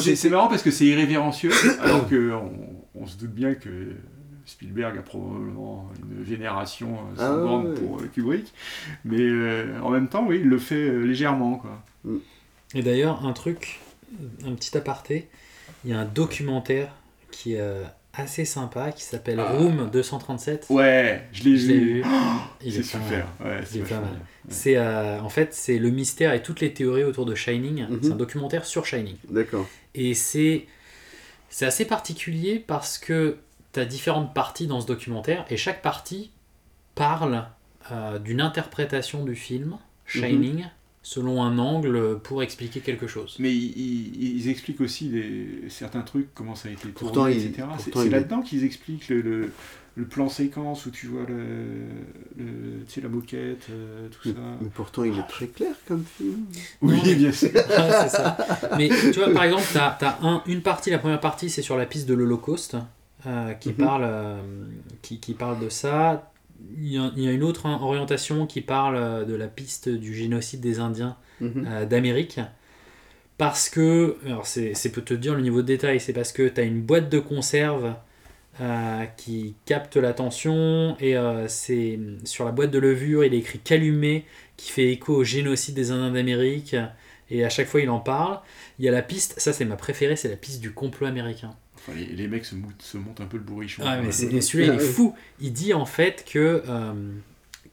C'est, 0.01 0.29
marrant 0.29 0.47
parce 0.47 0.63
que 0.63 0.71
c'est 0.71 0.85
irrévérencieux, 0.85 1.51
alors 1.81 2.09
qu'on 2.09 2.51
on 2.95 3.05
se 3.05 3.17
doute 3.17 3.33
bien 3.33 3.53
que 3.53 3.69
Spielberg 4.47 4.97
a 4.97 5.01
probablement 5.03 5.91
une 5.99 6.23
vénération 6.23 6.95
euh, 6.95 7.15
Ah 7.17 7.21
sans 7.21 7.35
ouais, 7.35 7.43
borne 7.43 7.67
ouais. 7.67 7.73
pour 7.75 7.99
euh, 7.99 8.09
Kubrick, 8.11 8.51
mais 9.03 9.21
euh, 9.21 9.79
en 9.83 9.91
même 9.91 10.07
temps, 10.07 10.25
oui, 10.27 10.39
il 10.41 10.47
le 10.47 10.57
fait 10.57 10.89
euh, 10.89 11.03
légèrement. 11.03 11.57
Quoi. 11.57 11.83
Et 12.73 12.81
d'ailleurs, 12.81 13.25
un 13.25 13.33
truc, 13.33 13.79
un 14.43 14.53
petit 14.53 14.75
aparté, 14.75 15.29
il 15.83 15.91
y 15.91 15.93
a 15.93 15.99
un 15.99 16.05
documentaire 16.05 16.91
qui 17.29 17.53
est 17.53 17.61
euh, 17.61 17.83
assez 18.17 18.45
sympa 18.45 18.91
qui 18.91 19.03
s'appelle 19.03 19.39
Ah. 19.39 19.53
Room 19.53 19.89
237. 19.91 20.67
Ouais, 20.69 21.27
je 21.31 21.43
l'ai 21.43 21.55
vu. 21.55 21.83
vu. 22.01 22.03
Oh, 22.05 22.09
Il 22.63 22.77
est 22.77 22.83
super. 22.83 23.27
Ouais, 23.43 23.59
c'est 23.65 23.77
est 23.77 23.81
pas 23.81 23.87
vachement 23.89 24.01
mal. 24.01 24.19
C'est 24.49 24.77
euh, 24.77 25.19
en 25.21 25.29
fait 25.29 25.53
c'est 25.53 25.79
le 25.79 25.89
mystère 25.89 26.33
et 26.33 26.41
toutes 26.43 26.61
les 26.61 26.73
théories 26.73 27.03
autour 27.03 27.25
de 27.25 27.35
Shining. 27.35 27.87
Mhm. 27.87 27.99
C'est 28.01 28.11
un 28.11 28.15
documentaire 28.15 28.65
sur 28.65 28.85
Shining. 28.85 29.15
D'accord. 29.29 29.67
Et 29.93 30.13
c'est 30.13 30.67
c'est 31.49 31.65
assez 31.65 31.85
particulier 31.85 32.59
parce 32.65 32.97
que 32.97 33.37
tu 33.73 33.79
as 33.79 33.85
différentes 33.85 34.33
parties 34.33 34.67
dans 34.67 34.81
ce 34.81 34.87
documentaire 34.87 35.45
et 35.49 35.57
chaque 35.57 35.81
partie 35.81 36.31
parle 36.95 37.45
euh, 37.91 38.19
d'une 38.19 38.41
interprétation 38.41 39.23
du 39.23 39.35
film 39.35 39.77
Shining 40.05 40.65
selon 41.07 41.43
un 41.43 41.59
angle 41.59 42.17
pour 42.23 42.41
expliquer 42.41 42.79
quelque 42.79 43.05
chose. 43.05 43.35
Mais 43.37 43.53
ils, 43.53 44.39
ils- 44.39 44.49
expliquent 44.49 44.81
aussi 44.81 45.09
des, 45.09 45.69
certains 45.69 46.01
trucs, 46.01 46.33
comment 46.33 46.55
ça 46.55 46.67
a 46.67 46.71
été 46.71 46.89
tourné, 46.89 46.93
Pourtant, 46.95 47.27
il- 47.27 47.37
etc. 47.37 47.67
C'est, 47.77 47.83
pourtant, 47.91 47.99
c'est 47.99 48.05
il 48.07 48.07
est- 48.07 48.09
là-dedans 48.17 48.41
qu'ils 48.41 48.63
expliquent 48.63 49.09
le, 49.09 49.21
le, 49.21 49.51
le 49.97 50.05
plan 50.05 50.29
séquence 50.29 50.87
où 50.87 50.89
tu 50.89 51.05
vois 51.05 51.21
le, 51.27 51.35
le, 52.37 52.83
tu 52.87 52.93
sais, 52.95 53.01
la 53.01 53.09
moquette, 53.09 53.67
euh, 53.69 54.07
tout 54.09 54.29
Mais, 54.29 54.33
ça. 54.33 54.39
mais 54.61 54.69
pourtant, 54.73 55.03
il 55.03 55.17
est 55.19 55.27
très 55.29 55.45
clair 55.45 55.75
comme 55.87 56.03
film. 56.17 56.45
Oui, 56.81 56.95
Non, 56.97 57.03
mais- 57.05 57.15
bien 57.15 57.31
sûr. 57.31 57.51
Ça. 58.09 58.35
Mais 58.75 58.89
tu 58.89 59.11
vois, 59.19 59.31
par 59.31 59.43
exemple, 59.43 59.63
tu 59.71 59.77
as, 59.77 60.17
un, 60.23 60.41
une 60.47 60.61
partie, 60.63 60.89
la 60.89 60.97
première 60.97 61.19
partie, 61.19 61.51
c'est 61.51 61.61
sur 61.61 61.77
la 61.77 61.85
piste 61.85 62.07
de 62.09 62.15
l'Holocauste, 62.15 62.77
euh, 63.27 63.53
qui, 63.53 63.69
Mhm. 63.69 63.75
parle, 63.75 64.03
euh, 64.05 64.41
qui, 65.03 65.19
qui 65.19 65.35
parle 65.35 65.59
de 65.59 65.69
ça. 65.69 66.31
Il 66.77 66.87
y, 66.93 66.97
a, 66.97 67.11
il 67.15 67.23
y 67.23 67.27
a 67.27 67.31
une 67.31 67.43
autre 67.43 67.65
orientation 67.67 68.45
qui 68.47 68.61
parle 68.61 68.95
euh, 68.97 69.25
de 69.25 69.35
la 69.35 69.47
piste 69.47 69.89
du 69.89 70.13
génocide 70.13 70.61
des 70.61 70.79
Indiens 70.79 71.17
Mhm. 71.41 71.65
euh, 71.67 71.85
d'Amérique. 71.85 72.39
Parce 73.37 73.69
que, 73.69 74.17
alors 74.25 74.45
c'est 74.47 74.73
c'est 74.75 74.91
peut 74.91 75.01
te 75.01 75.13
dire 75.13 75.35
le 75.35 75.41
niveau 75.41 75.61
de 75.61 75.67
détail, 75.67 75.99
c'est 75.99 76.13
parce 76.13 76.31
que 76.31 76.47
tu 76.47 76.61
as 76.61 76.63
une 76.63 76.81
boîte 76.81 77.09
de 77.09 77.19
conserve 77.19 77.93
euh, 78.61 79.05
qui 79.17 79.55
capte 79.65 79.97
l'attention 79.97 80.95
et 81.01 81.17
euh, 81.17 81.47
c'est 81.49 81.99
sur 82.23 82.45
la 82.45 82.51
boîte 82.53 82.71
de 82.71 82.79
levure 82.79 83.25
il 83.25 83.33
est 83.33 83.39
écrit 83.39 83.59
Calumet 83.59 84.23
qui 84.57 84.71
fait 84.71 84.89
écho 84.91 85.15
au 85.15 85.23
génocide 85.25 85.75
des 85.75 85.91
Indiens 85.91 86.11
d'Amérique 86.11 86.75
et 87.29 87.43
à 87.43 87.49
chaque 87.49 87.67
fois 87.67 87.81
il 87.81 87.89
en 87.89 87.99
parle. 87.99 88.39
Il 88.79 88.85
y 88.85 88.89
a 88.89 88.91
la 88.91 89.01
piste, 89.01 89.39
ça 89.39 89.51
c'est 89.53 89.65
ma 89.65 89.75
préférée, 89.75 90.15
c'est 90.15 90.29
la 90.29 90.37
piste 90.37 90.61
du 90.61 90.71
complot 90.73 91.07
américain. 91.07 91.55
Enfin, 91.87 91.97
les, 91.97 92.05
les 92.07 92.27
mecs 92.27 92.45
se, 92.45 92.55
moutent- 92.55 92.81
se 92.81 92.97
montent 92.97 93.21
un 93.21 93.25
peu 93.25 93.37
le 93.37 93.43
bourrichon. 93.43 93.83
Ah, 93.85 93.97
mais 94.01 94.11
celui-là, 94.11 94.73
il 94.73 94.79
est 94.79 94.83
fou. 94.83 95.15
Il 95.39 95.53
dit 95.53 95.73
en 95.73 95.85
fait 95.85 96.25
que 96.31 96.63
euh, 96.67 96.93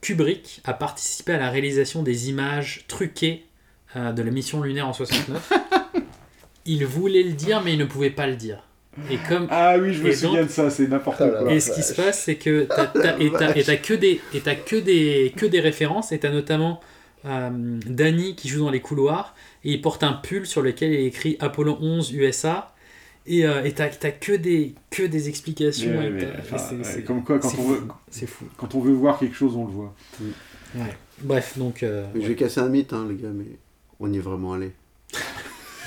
Kubrick 0.01 0.61
a 0.65 0.75
participé 0.75 1.33
à 1.33 1.39
la 1.39 1.49
réalisation 1.51 2.03
des 2.03 2.29
images 2.29 2.85
truquées 2.89 3.45
euh, 3.97 4.13
de 4.13 4.23
la 4.23 4.31
mission 4.31 4.61
lunaire 4.63 4.89
en 4.89 4.93
69. 4.93 5.53
il 6.67 6.85
voulait 6.87 7.23
le 7.23 7.33
dire, 7.33 7.63
mais 7.65 7.73
il 7.73 7.79
ne 7.79 7.85
pouvait 7.85 8.11
pas 8.11 8.27
le 8.27 8.37
dire. 8.37 8.63
Et 9.11 9.17
comme, 9.27 9.47
Ah 9.51 9.77
oui, 9.81 9.95
je 9.95 10.03
me 10.03 10.11
et 10.11 10.15
souviens 10.15 10.41
donc- 10.41 10.49
de 10.49 10.53
ça, 10.53 10.69
c'est 10.69 10.87
n'importe 10.87 11.23
Ah 11.23 11.29
quoi. 11.29 11.53
et 11.53 11.61
ce 11.61 11.73
qui 11.75 11.83
se 11.83 11.95
passe, 11.95 12.25
c'est 12.25 12.35
que 12.37 12.65
t'as, 12.69 12.87
que 12.89 13.95
des, 13.95 14.21
et 14.35 14.41
t'as 14.41 14.55
que 14.55 14.75
des, 14.77 15.33
que 15.35 15.47
des 15.47 15.61
références, 15.61 16.13
et 16.13 16.19
t'as 16.19 16.31
notamment 16.31 16.81
euh, 17.25 17.49
Danny 17.87 18.35
qui 18.37 18.49
joue 18.49 18.61
dans 18.65 18.71
les 18.71 18.81
couloirs, 18.83 19.35
et 19.65 19.73
il 19.73 19.81
porte 19.81 20.03
un 20.03 20.13
pull 20.13 20.45
sur 20.47 20.61
lequel 20.61 20.93
il 20.93 21.01
est 21.01 21.05
écrit 21.07 21.37
Apollo 21.41 21.79
11 21.81 22.13
USA, 22.13 22.72
et 23.27 23.47
euh, 23.47 23.63
et 23.65 23.73
t'as, 23.73 23.89
t'as 23.89 24.11
que 24.11 24.33
des, 24.33 24.75
que 24.91 25.03
des 25.03 25.29
explications. 25.29 25.97
Ouais, 25.99 26.29
enfin, 26.41 26.59
c'est- 26.83 27.05
comme 27.05 27.23
quoi, 27.25 27.39
quand 27.39 27.49
on, 27.49 27.51
fou. 27.51 27.69
veut, 27.69 27.83
C'est 28.11 28.27
fou. 28.27 28.47
quand 28.57 28.75
on 28.75 28.81
veut 28.81 28.93
voir 28.93 29.19
quelque 29.19 29.37
chose, 29.37 29.55
on 29.57 29.67
le 29.67 29.73
voit. 29.73 29.95
Ouais. 30.75 30.97
Bref, 31.21 31.57
donc. 31.59 31.83
euh, 31.83 32.07
Je 32.15 32.21
vais 32.27 32.35
casser 32.35 32.61
un 32.61 32.69
mythe, 32.69 32.93
hein, 32.93 33.07
les 33.09 33.17
gars, 33.17 33.29
mais 33.33 33.45
on 34.01 34.13
y 34.13 34.17
est 34.17 34.21
vraiment 34.21 34.55
allé. 34.55 34.73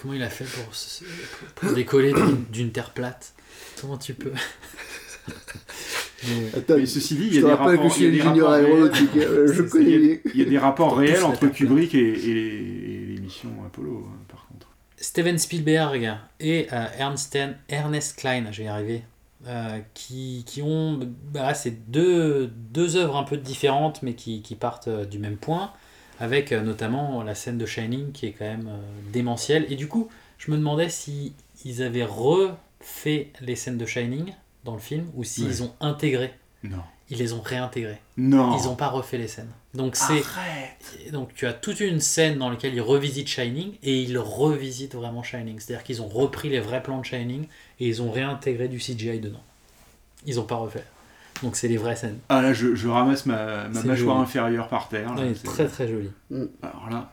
comment 0.00 0.14
il 0.14 0.22
a 0.22 0.30
fait 0.30 0.44
pour, 0.44 0.74
se- 0.74 1.04
pour 1.56 1.72
décoller 1.72 2.12
d'une, 2.50 2.70
terre 2.72 2.90
plate? 2.94 3.34
Comment 3.80 3.98
tu 3.98 4.14
peux? 4.14 4.32
Mais- 6.26 6.58
Attends, 6.58 6.76
Mais 6.76 6.84
ceci 6.86 7.14
dit, 7.16 7.26
il 7.28 7.34
y 7.34 7.38
a 7.38 7.42
des 7.42 7.46
rapports. 7.52 7.66
que 7.66 7.76
je 7.76 7.78
il 7.78 7.84
y 7.84 7.86
a 7.86 7.90
suis 7.90 8.10
des 8.10 8.20
ingénieur 8.20 8.48
rapports 8.48 8.52
aéronautique, 8.66 9.10
réels. 9.14 9.46
je 9.52 9.62
C'est- 9.62 9.68
connais 9.70 9.84
il 9.84 9.90
y 9.90 9.94
a- 9.94 9.98
les- 9.98 10.20
Il 10.34 10.40
y 10.40 10.42
a 10.42 10.44
des 10.46 10.58
rapports 10.58 10.90
Tous 10.94 10.98
réels 11.00 11.20
la 11.20 11.26
entre 11.26 11.46
Kubrick 11.48 11.94
et, 11.94 11.98
et 11.98 12.34
les, 12.34 12.40
et 12.40 13.06
les 13.14 13.20
missions 13.20 13.50
Apollo, 13.66 14.06
hein, 14.08 14.16
par 14.28 14.46
contre. 14.48 14.68
Steven 15.00 15.38
Spielberg 15.38 16.16
et 16.40 16.66
euh, 16.72 16.86
Ernst, 16.98 17.38
Ernest 17.68 18.16
Klein, 18.18 18.46
je 18.52 18.58
vais 18.58 18.64
y 18.64 18.68
arriver, 18.68 19.02
euh, 19.46 19.78
qui, 19.94 20.44
qui 20.46 20.62
ont. 20.62 21.00
Bah, 21.32 21.54
c'est 21.54 21.90
deux, 21.90 22.48
deux 22.48 22.96
œuvres 22.96 23.16
un 23.16 23.24
peu 23.24 23.36
différentes, 23.38 24.02
mais 24.02 24.14
qui, 24.14 24.42
qui 24.42 24.54
partent 24.56 24.88
euh, 24.88 25.04
du 25.06 25.18
même 25.18 25.36
point, 25.38 25.72
avec 26.18 26.52
notamment 26.52 27.22
la 27.22 27.34
scène 27.34 27.56
de 27.58 27.64
Shining 27.66 28.12
qui 28.12 28.26
est 28.26 28.32
quand 28.32 28.44
même 28.44 28.70
démentielle. 29.12 29.64
Et 29.70 29.76
du 29.76 29.88
coup, 29.88 30.08
je 30.38 30.50
me 30.50 30.56
demandais 30.58 30.90
si 30.90 31.32
ils 31.64 31.82
avaient 31.82 32.04
refait 32.04 33.30
les 33.40 33.56
scènes 33.56 33.78
de 33.78 33.86
Shining 33.86 34.34
dans 34.64 34.74
le 34.74 34.80
film 34.80 35.06
ou 35.14 35.24
s'ils 35.24 35.46
Ouais. 35.46 35.62
ont 35.62 35.72
intégré. 35.80 36.34
Non. 36.62 36.82
Ils 37.12 37.18
les 37.18 37.32
ont 37.32 37.40
réintégrés. 37.40 38.00
Non. 38.16 38.56
Ils 38.56 38.64
n'ont 38.66 38.76
pas 38.76 38.88
refait 38.88 39.18
les 39.18 39.26
scènes. 39.28 39.50
Donc 39.74 39.96
c'est 39.96 40.22
donc 41.12 41.34
tu 41.34 41.46
as 41.46 41.52
toute 41.52 41.80
une 41.80 42.00
scène 42.00 42.38
dans 42.38 42.48
laquelle 42.50 42.72
ils 42.74 42.80
revisitent 42.80 43.28
Shining 43.28 43.72
et 43.82 44.00
ils 44.02 44.16
revisitent 44.18 44.94
vraiment 44.94 45.22
Shining. 45.22 45.58
C'est-à-dire 45.58 45.84
qu'ils 45.84 46.02
ont 46.02 46.08
repris 46.08 46.48
les 46.48 46.60
vrais 46.60 46.82
plans 46.82 46.98
de 47.00 47.04
Shining 47.04 47.46
et 47.80 47.88
ils 47.88 48.00
ont 48.02 48.10
réintégré 48.10 48.68
du 48.68 48.78
CGI 48.78 49.18
dedans. 49.20 49.42
Ils 50.26 50.36
n'ont 50.36 50.44
pas 50.44 50.56
refait. 50.56 50.84
Donc 51.42 51.56
c'est 51.56 51.68
les 51.68 51.78
vraies 51.78 51.96
scènes. 51.96 52.18
Ah 52.28 52.42
là, 52.42 52.52
je, 52.52 52.74
je 52.74 52.86
ramasse 52.88 53.26
ma, 53.26 53.68
mâchoire 53.68 53.96
joli. 53.96 54.10
inférieure 54.22 54.68
par 54.68 54.88
terre. 54.88 55.14
là, 55.14 55.22
Ouais, 55.22 55.34
c'est- 55.34 55.46
très 55.48 55.66
très 55.66 55.88
joli. 55.88 56.10
Alors 56.62 56.88
là, 56.90 57.10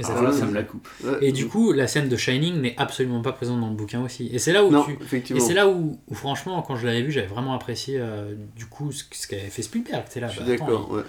Et 0.00 0.02
ça 0.02 0.20
là, 0.22 0.32
ça 0.32 0.46
me 0.46 0.54
la 0.54 0.62
coupe. 0.62 0.88
Et 1.20 1.30
du 1.30 1.46
coup, 1.46 1.72
la 1.72 1.86
scène 1.86 2.08
de 2.08 2.16
Shining 2.16 2.60
n'est 2.60 2.74
absolument 2.78 3.20
pas 3.20 3.32
présente 3.32 3.60
dans 3.60 3.68
le 3.68 3.74
bouquin 3.76 4.02
aussi. 4.02 4.30
Et 4.32 4.38
c'est 4.38 4.52
là 4.52 4.64
où 4.64 4.70
Non, 4.70 4.84
tu... 4.84 4.92
effectivement. 5.00 5.42
Et 5.42 5.46
c'est 5.46 5.52
là 5.52 5.68
où, 5.68 5.98
où, 6.08 6.14
franchement, 6.14 6.62
quand 6.62 6.76
je 6.76 6.86
l'avais 6.86 7.02
vu, 7.02 7.12
j'avais 7.12 7.26
vraiment 7.26 7.54
apprécié 7.54 7.98
euh, 7.98 8.34
du 8.56 8.64
coup 8.64 8.92
ce, 8.92 9.04
ce 9.12 9.26
qu'avait 9.26 9.42
fait 9.42 9.62
Spielberg. 9.62 10.04
Là, 10.16 10.28
Je 10.28 10.32
suis 10.32 10.40
bah, 10.40 10.46
d'accord, 10.46 10.90
ouais. 10.90 11.02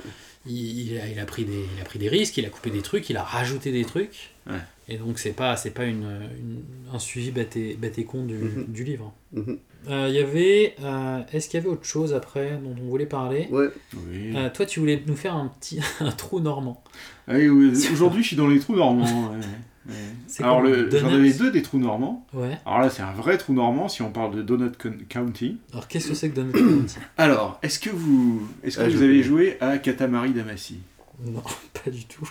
Il, 0.45 0.91
il 0.91 0.99
a, 0.99 1.07
il 1.07 1.19
a 1.19 1.25
pris 1.25 1.45
des, 1.45 1.65
il 1.75 1.81
a 1.81 1.85
pris 1.85 1.99
des 1.99 2.09
risques, 2.09 2.37
il 2.37 2.45
a 2.45 2.49
coupé 2.49 2.69
des 2.69 2.81
trucs, 2.81 3.09
il 3.09 3.17
a 3.17 3.23
rajouté 3.23 3.71
des 3.71 3.85
trucs. 3.85 4.31
Ouais. 4.47 4.57
Et 4.89 4.97
donc 4.97 5.19
c'est 5.19 5.31
pas, 5.33 5.55
c'est 5.55 5.71
pas 5.71 5.85
une, 5.85 6.03
une- 6.39 6.63
un 6.93 6.99
suivi 6.99 7.31
bête 7.31 7.55
et, 7.55 7.75
bête 7.75 7.97
et 7.99 8.03
con 8.05 8.25
du, 8.25 8.33
Mhm. 8.35 8.65
du 8.67 8.83
livre. 8.83 9.13
Mhm. 9.33 9.57
Euh, 9.89 10.07
Il 10.09 10.15
y 10.15 10.19
avait, 10.19 10.75
euh, 10.83 11.21
est-ce 11.31 11.47
qu'il 11.49 11.59
y 11.59 11.61
avait 11.63 11.71
autre 11.71 11.85
chose 11.85 12.13
après 12.13 12.59
dont 12.63 12.75
on 12.79 12.89
voulait 12.89 13.05
parler? 13.05 13.47
Ouais. 13.51 13.67
Oui. 13.95 14.33
Euh, 14.35 14.49
Toi, 14.53 14.65
tu 14.65 14.79
voulais 14.79 15.01
nous 15.07 15.15
faire 15.15 15.35
un 15.35 15.47
petit 15.47 15.79
un 16.01 16.11
trou 16.11 16.39
normand. 16.39 16.83
Ah 17.27 17.33
oui, 17.35 17.47
oui, 17.49 17.71
Aujourd'hui, 17.91 18.21
je 18.23 18.27
suis 18.29 18.35
dans 18.35 18.47
les 18.47 18.59
trous 18.59 18.75
normands. 18.75 19.31
ouais, 19.31 19.37
Alors, 20.39 20.63
j'en 20.65 21.07
avais 21.13 21.33
deux 21.33 21.51
des 21.51 21.61
trous 21.61 21.79
normands. 21.79 22.25
Ouais. 22.33 22.57
Alors 22.65 22.79
là, 22.81 22.89
c'est 22.89 23.01
un 23.01 23.11
vrai 23.13 23.37
trou 23.37 23.53
normand 23.53 23.87
si 23.89 24.01
on 24.01 24.11
parle 24.11 24.35
de 24.35 24.41
Donut 24.41 24.71
County. 25.09 25.57
Alors 25.71 25.87
qu'est-ce 25.87 26.09
que 26.09 26.13
c'est 26.13 26.29
que 26.29 26.35
Donut 26.35 26.53
County 26.53 26.95
Alors, 27.17 27.59
est-ce 27.63 27.79
que 27.79 27.89
vous, 27.89 28.47
est-ce 28.63 28.77
que 28.77 28.83
Ah, 28.83 28.89
vous 28.89 29.01
avez 29.01 29.23
joué 29.23 29.57
à 29.61 29.77
Katamari 29.77 30.31
Damacy? 30.31 30.79
Non, 31.25 31.43
pas 31.83 31.91
du 31.91 32.05
tout. 32.05 32.29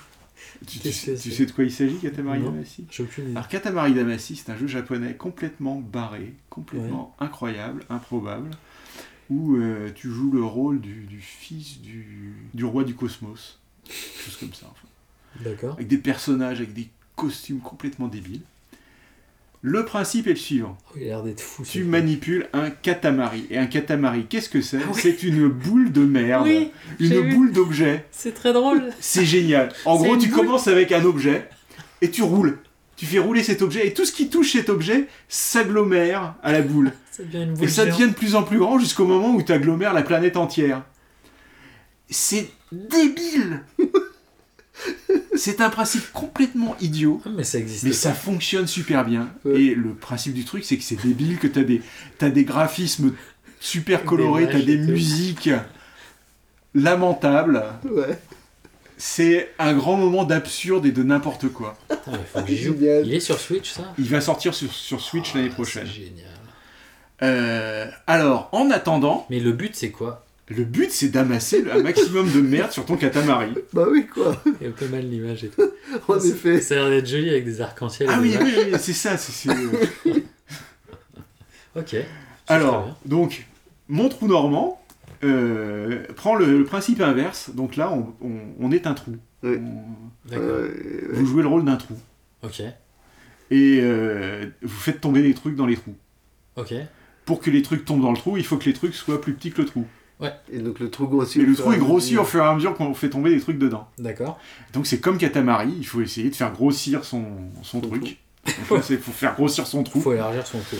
tu, 0.66 0.78
sais, 0.92 1.14
tu 1.14 1.46
de 1.46 1.52
quoi 1.52 1.64
il 1.64 1.70
s'agit, 1.72 1.96
Katamari 1.96 2.40
Non. 2.40 2.50
Damacy? 2.52 2.86
J'ai 2.90 3.02
aucune 3.02 3.24
idée. 3.24 3.32
Alors, 3.36 3.48
Katamari 3.48 3.94
Damacy, 3.94 4.36
c'est 4.36 4.50
un 4.50 4.56
jeu 4.56 4.66
japonais 4.66 5.14
complètement 5.14 5.76
barré, 5.80 6.34
complètement 6.48 7.14
incroyable, 7.20 7.84
improbable, 7.90 8.50
où 9.28 9.56
euh, 9.56 9.90
tu 9.94 10.10
joues 10.10 10.32
le 10.32 10.42
rôle 10.44 10.80
du, 10.80 11.04
du 11.04 11.20
fils 11.20 11.80
du, 11.80 12.34
du 12.52 12.64
roi 12.64 12.82
du 12.84 12.94
cosmos. 12.94 13.60
Quelque 13.84 14.24
chose 14.24 14.36
comme 14.38 14.52
ça, 14.54 14.66
enfin. 14.70 14.86
D'accord. 15.44 15.74
Avec 15.74 15.86
des 15.86 15.98
personnages, 15.98 16.58
avec 16.58 16.72
des 16.74 16.88
costumes 17.16 17.60
complètement 17.60 18.08
débiles. 18.08 18.42
Le 19.62 19.84
principe 19.84 20.26
est 20.26 20.30
le 20.30 20.36
suivant. 20.36 20.78
Oh, 20.88 20.94
il 20.96 21.02
a 21.02 21.06
l'air 21.06 21.22
d'être 21.22 21.42
fou. 21.42 21.62
Tu 21.64 21.84
manipules 21.84 22.48
un 22.54 22.70
katamari. 22.70 23.46
Et 23.50 23.58
un 23.58 23.66
katamari, 23.66 24.24
qu'est-ce 24.26 24.48
que 24.48 24.62
c'est 24.62 24.78
C'est 24.94 25.22
une 25.22 25.48
boule 25.48 25.92
de 25.92 26.00
merde. 26.00 26.46
Oui, 26.46 26.70
une 26.98 27.34
boule 27.34 27.52
d'objet. 27.52 28.06
C'est 28.10 28.32
très 28.32 28.54
drôle. 28.54 28.84
C'est 29.00 29.26
génial. 29.26 29.70
En 29.84 29.96
gros, 29.96 30.16
tu 30.16 30.28
boule. 30.28 30.38
commences 30.46 30.66
avec 30.66 30.92
un 30.92 31.04
objet 31.04 31.46
et 32.00 32.10
tu 32.10 32.22
roules. 32.22 32.58
Tu 32.96 33.04
fais 33.04 33.18
rouler 33.18 33.42
cet 33.42 33.60
objet 33.60 33.86
et 33.86 33.92
tout 33.92 34.06
ce 34.06 34.12
qui 34.12 34.30
touche 34.30 34.52
cet 34.52 34.70
objet 34.70 35.08
s'agglomère 35.28 36.34
à 36.42 36.52
la 36.52 36.62
boule. 36.62 36.92
Ça 37.10 37.22
devient 37.24 37.42
une 37.42 37.50
Et 37.50 37.56
boule 37.56 37.68
ça 37.70 37.84
géante. 37.84 37.98
devient 37.98 38.10
de 38.10 38.14
plus 38.16 38.34
en 38.36 38.42
plus 38.44 38.58
grand 38.58 38.78
jusqu'au 38.78 39.04
moment 39.04 39.34
où 39.34 39.42
tu 39.42 39.52
agglomères 39.52 39.92
la 39.92 40.02
planète 40.02 40.38
entière. 40.38 40.82
C'est 42.08 42.48
débile 42.72 43.62
C'est 45.36 45.60
un 45.60 45.70
principe 45.70 46.12
complètement 46.12 46.76
idiot. 46.80 47.22
Ah, 47.24 47.30
mais 47.34 47.44
ça 47.44 47.58
existe. 47.58 47.84
Mais 47.84 47.92
ça 47.92 48.12
fonctionne 48.12 48.66
super 48.66 49.04
bien. 49.04 49.30
Et 49.46 49.74
le 49.74 49.94
principe 49.94 50.34
du 50.34 50.44
truc, 50.44 50.64
c'est 50.64 50.76
que 50.76 50.82
c'est 50.84 51.00
débile, 51.00 51.38
que 51.38 51.46
t'as 51.46 52.30
des, 52.30 52.44
graphismes 52.44 53.14
super 53.58 54.04
colorés, 54.04 54.48
t'as 54.50 54.60
des 54.60 54.76
musiques 54.76 55.50
lamentables. 56.74 57.64
Ouais. 57.84 58.18
C'est 58.98 59.50
un 59.58 59.72
grand 59.72 59.96
moment 59.96 60.24
d'absurde 60.24 60.84
et 60.84 60.92
de 60.92 61.02
n'importe 61.02 61.48
quoi. 61.48 61.78
Il 61.90 62.18
faut 62.30 62.42
que 62.42 62.48
j'y 62.48 62.58
joue. 62.58 62.74
Génial. 62.74 63.06
Il 63.06 63.14
est 63.14 63.20
sur 63.20 63.40
Switch, 63.40 63.70
ça? 63.70 63.94
Il 63.98 64.04
va 64.04 64.20
sortir 64.20 64.52
sur, 64.52 64.70
sur 64.70 65.00
Switch 65.00 65.32
l'année 65.32 65.48
Ah, 65.50 65.54
prochaine. 65.54 65.86
C'est 65.86 66.02
génial. 66.02 66.26
Euh, 67.22 67.90
alors, 68.06 68.50
en 68.52 68.70
attendant, 68.70 69.26
Mais 69.30 69.40
le 69.40 69.52
but, 69.52 69.74
c'est 69.74 69.90
quoi? 69.90 70.26
Le 70.50 70.64
but 70.64 70.90
c'est 70.90 71.08
d'amasser 71.08 71.64
un 71.70 71.82
maximum 71.82 72.30
de 72.30 72.40
merde 72.40 72.72
sur 72.72 72.84
ton 72.84 72.96
katamari. 72.96 73.54
Bah 73.72 73.86
oui, 73.90 74.06
quoi. 74.06 74.42
Il 74.60 74.66
y 74.66 74.70
a 74.70 74.72
pas 74.72 74.86
mal 74.86 75.08
l'image 75.08 75.44
et 75.44 75.48
tout. 75.48 75.62
En 76.08 76.18
effet. 76.18 76.60
Ça 76.60 76.74
a 76.74 76.78
l'air 76.78 76.90
d'être 76.90 77.06
joli 77.08 77.28
avec 77.30 77.44
des 77.44 77.60
arcs-en-ciel. 77.60 78.08
et 78.08 78.12
Ah 78.12 78.18
oui, 78.20 78.36
oui, 78.40 78.52
oui, 78.72 78.78
c'est 78.78 78.92
ça. 78.92 79.16
c'est- 79.16 79.32
c'est- 79.32 80.10
Ok. 81.76 81.96
Alors, 82.48 82.98
donc, 83.06 83.46
mon 83.88 84.08
trou 84.08 84.26
normand 84.26 84.82
euh, 85.22 86.04
prend 86.16 86.34
le, 86.34 86.58
le 86.58 86.64
principe 86.64 87.00
inverse. 87.00 87.50
Donc 87.54 87.76
là, 87.76 87.92
on, 87.92 88.12
on- 88.20 88.40
on 88.58 88.72
est 88.72 88.86
un 88.86 88.94
trou. 88.94 89.16
Oui. 89.42 89.56
On- 89.60 90.28
D'accord. 90.28 90.44
Euh, 90.48 91.08
vous 91.12 91.26
jouez 91.26 91.42
le 91.42 91.48
rôle 91.48 91.64
d'un 91.64 91.76
trou. 91.76 91.94
Ok. 92.42 92.60
Et 93.52 93.80
euh, 93.82 94.46
vous 94.62 94.78
faites 94.80 95.00
tomber 95.00 95.22
des 95.22 95.34
trucs 95.34 95.54
dans 95.56 95.66
les 95.66 95.76
trous. 95.76 95.94
Ok. 96.56 96.74
Pour 97.24 97.40
que 97.40 97.50
les 97.50 97.62
trucs 97.62 97.84
tombent 97.84 98.02
dans 98.02 98.10
le 98.12 98.16
trou, 98.16 98.36
il 98.36 98.44
faut 98.44 98.56
que 98.56 98.64
les 98.64 98.72
trucs 98.72 98.94
soient 98.94 99.20
plus 99.20 99.34
petits 99.34 99.52
que 99.52 99.60
le 99.62 99.66
trou. 99.68 99.84
Et 100.52 100.58
donc 100.58 100.78
le 100.80 100.90
trou 100.90 101.06
grossit. 101.06 101.42
Et 101.42 101.44
au 101.44 101.48
le 101.48 101.54
fur 101.54 101.64
trou 101.64 101.72
et 101.72 101.76
est 101.76 101.78
à 101.78 101.80
grossi 101.82 102.10
mesure. 102.10 102.22
au 102.22 102.24
fur 102.26 102.42
et 102.44 102.46
à 102.46 102.54
mesure 102.54 102.74
qu'on 102.74 102.94
fait 102.94 103.10
tomber 103.10 103.30
des 103.34 103.40
trucs 103.40 103.58
dedans. 103.58 103.88
D'accord. 103.98 104.38
Donc 104.72 104.86
c'est 104.86 105.00
comme 105.00 105.18
Katamari, 105.18 105.74
il 105.78 105.86
faut 105.86 106.00
essayer 106.00 106.30
de 106.30 106.34
faire 106.36 106.52
grossir 106.52 107.04
son, 107.04 107.24
son 107.62 107.80
truc. 107.80 108.18
C'est 108.82 108.96
faut 108.98 109.12
faire 109.12 109.34
grossir 109.34 109.66
son 109.66 109.82
trou. 109.82 109.98
Il 109.98 110.02
faut 110.02 110.12
élargir 110.12 110.46
son 110.46 110.58
trou. 110.58 110.76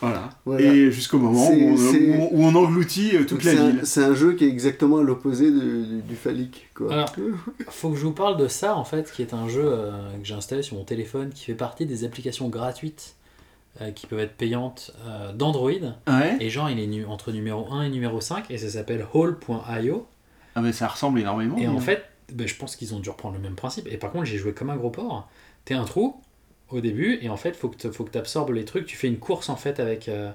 Voilà. 0.00 0.30
Voilà. 0.46 0.64
Et 0.64 0.90
jusqu'au 0.90 1.18
moment 1.18 1.50
où 1.50 1.52
on, 1.52 1.76
c'est- 1.76 2.08
où 2.08 2.12
on- 2.22 2.28
où 2.32 2.42
on 2.44 2.54
engloutit 2.54 3.10
euh, 3.16 3.18
toute 3.20 3.32
Donc 3.32 3.44
la 3.44 3.54
ville. 3.54 3.80
C'est 3.84 4.02
un 4.02 4.14
jeu 4.14 4.32
qui 4.32 4.44
est 4.44 4.48
exactement 4.48 4.96
à 4.96 5.02
l'opposé 5.02 5.50
du, 5.50 5.58
du- 5.86 6.02
du 6.02 6.16
phallique, 6.16 6.68
quoi. 6.74 6.90
Alors, 6.90 7.14
faut 7.68 7.90
que 7.90 7.96
je 7.96 8.04
vous 8.06 8.12
parle 8.12 8.38
de 8.38 8.48
ça, 8.48 8.76
en 8.76 8.84
fait, 8.84 9.12
qui 9.12 9.20
est 9.20 9.34
un 9.34 9.46
jeu 9.48 9.62
euh, 9.62 9.90
que 10.18 10.26
j'ai 10.26 10.32
installé 10.34 10.62
sur 10.62 10.76
mon 10.76 10.84
téléphone, 10.84 11.28
qui 11.34 11.44
fait 11.44 11.54
partie 11.54 11.84
des 11.84 12.04
applications 12.04 12.48
gratuites 12.48 13.14
euh, 13.80 13.90
qui 13.92 14.06
peuvent 14.06 14.18
être 14.20 14.36
payantes 14.36 14.92
euh, 15.06 15.32
d'Android. 15.32 15.70
Ouais. 16.08 16.36
Et 16.40 16.50
genre, 16.50 16.68
il 16.70 16.78
est 16.80 16.86
nu- 16.86 17.06
entre 17.06 17.32
numéro 17.32 17.70
1 17.72 17.82
et 17.82 17.88
numéro 17.90 18.20
5, 18.20 18.50
et 18.50 18.58
ça 18.58 18.68
s'appelle 18.68 19.06
Hall.io. 19.14 20.06
Ah 20.54 20.60
mais 20.60 20.72
ça 20.72 20.88
ressemble 20.88 21.20
énormément. 21.20 21.56
Et 21.58 21.68
en 21.68 21.78
fait, 21.78 22.04
ben, 22.32 22.46
je 22.48 22.54
pense 22.56 22.76
qu'ils 22.76 22.94
ont 22.94 22.98
dû 23.00 23.08
reprendre 23.10 23.36
le 23.36 23.40
même 23.42 23.54
principe. 23.54 23.86
Et 23.90 23.96
par 23.96 24.10
contre, 24.12 24.24
j'ai 24.24 24.38
joué 24.38 24.52
comme 24.52 24.70
un 24.70 24.76
gros 24.76 24.90
porc. 24.90 25.28
T'es 25.64 25.74
un 25.74 25.84
trou 25.84 26.20
au 26.70 26.80
début, 26.80 27.18
et 27.22 27.28
en 27.28 27.36
fait, 27.36 27.54
faut 27.56 27.68
que 27.68 27.90
faut 27.90 28.04
que 28.04 28.10
tu 28.10 28.18
absorbes 28.18 28.50
les 28.52 28.64
trucs. 28.64 28.86
Tu 28.86 28.96
fais 28.96 29.08
une 29.08 29.18
course 29.18 29.48
en 29.48 29.56
fait 29.56 29.78
avec. 29.80 30.08
euh, 30.08 30.30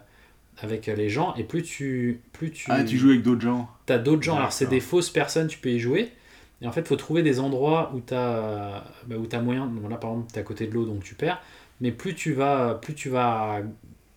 avec 0.61 0.85
les 0.85 1.09
gens, 1.09 1.35
et 1.35 1.43
plus 1.43 1.63
tu. 1.63 2.21
Plus 2.31 2.49
tu 2.49 2.71
Ah, 2.71 2.81
tu 2.85 2.97
joues 2.97 3.09
avec 3.09 3.23
d'autres 3.23 3.41
gens. 3.41 3.69
T'as 3.85 3.97
d'autres 3.97 4.23
gens, 4.23 4.37
alors 4.37 4.53
c'est 4.53 4.67
des 4.67 4.79
fausses 4.79 5.09
personnes, 5.09 5.47
tu 5.47 5.57
peux 5.57 5.69
y 5.69 5.79
jouer. 5.79 6.13
Et 6.61 6.67
en 6.67 6.71
fait, 6.71 6.79
il 6.79 6.87
faut 6.87 6.95
trouver 6.95 7.23
des 7.23 7.41
endroits 7.41 7.91
où 7.93 7.99
t'as 7.99 8.85
bah, 9.05 9.15
où 9.17 9.27
as 9.29 9.39
moyen. 9.41 9.65
Bon, 9.65 9.89
là, 9.89 9.97
par 9.97 10.11
exemple, 10.11 10.31
t'es 10.31 10.39
à 10.39 10.43
côté 10.43 10.67
de 10.67 10.73
l'eau, 10.73 10.85
donc 10.85 11.03
tu 11.03 11.13
perds. 11.13 11.41
Mais 11.81 11.91
plus 11.91 12.15
tu 12.15 12.33
vas, 12.33 12.75
plus 12.75 12.93
tu 12.95 13.09
vas, 13.09 13.61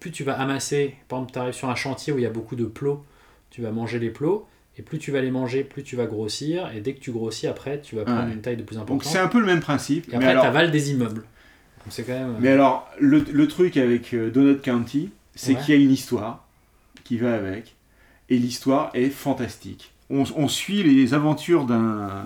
plus 0.00 0.10
tu 0.10 0.24
vas 0.24 0.34
amasser. 0.38 0.94
Par 1.08 1.18
exemple, 1.18 1.32
tu 1.32 1.38
arrives 1.38 1.54
sur 1.54 1.68
un 1.70 1.74
chantier 1.74 2.12
où 2.12 2.18
il 2.18 2.22
y 2.22 2.26
a 2.26 2.30
beaucoup 2.30 2.56
de 2.56 2.64
plots, 2.66 3.04
tu 3.50 3.62
vas 3.62 3.70
manger 3.72 3.98
les 3.98 4.10
plots. 4.10 4.46
Et 4.76 4.82
plus 4.82 4.98
tu 5.00 5.10
vas 5.10 5.20
les 5.20 5.32
manger, 5.32 5.64
plus 5.64 5.82
tu 5.82 5.96
vas 5.96 6.06
grossir. 6.06 6.70
Et 6.72 6.80
dès 6.80 6.94
que 6.94 7.00
tu 7.00 7.10
grossis, 7.10 7.48
après, 7.48 7.80
tu 7.80 7.96
vas 7.96 8.04
prendre 8.04 8.26
Ouais. 8.28 8.32
une 8.32 8.40
taille 8.40 8.56
de 8.56 8.62
plus 8.62 8.76
Donc 8.76 8.84
importante. 8.84 9.12
c'est 9.12 9.18
un 9.18 9.26
peu 9.26 9.40
le 9.40 9.46
même 9.46 9.58
principe. 9.60 10.08
Et 10.12 10.14
après, 10.16 10.28
alors- 10.28 10.44
t'avales 10.44 10.70
des 10.70 10.92
immeubles. 10.92 11.24
Donc 11.84 12.06
quand 12.06 12.12
même. 12.12 12.36
Mais 12.38 12.50
alors, 12.50 12.88
le, 13.00 13.18
le 13.32 13.48
truc 13.48 13.76
avec 13.76 14.14
euh, 14.14 14.30
Donut 14.30 14.60
County, 14.60 15.10
c'est 15.34 15.54
Ouais. 15.54 15.60
qu'il 15.62 15.74
y 15.74 15.78
a 15.78 15.80
une 15.80 15.90
histoire 15.90 16.46
qui 17.02 17.16
va 17.18 17.34
avec, 17.34 17.74
et 18.28 18.36
l'histoire 18.38 18.90
est 18.94 19.08
fantastique. 19.10 19.92
On, 20.10 20.22
on 20.36 20.46
suit 20.48 20.82
les 20.84 21.12
aventures 21.14 21.64
d'un. 21.64 22.24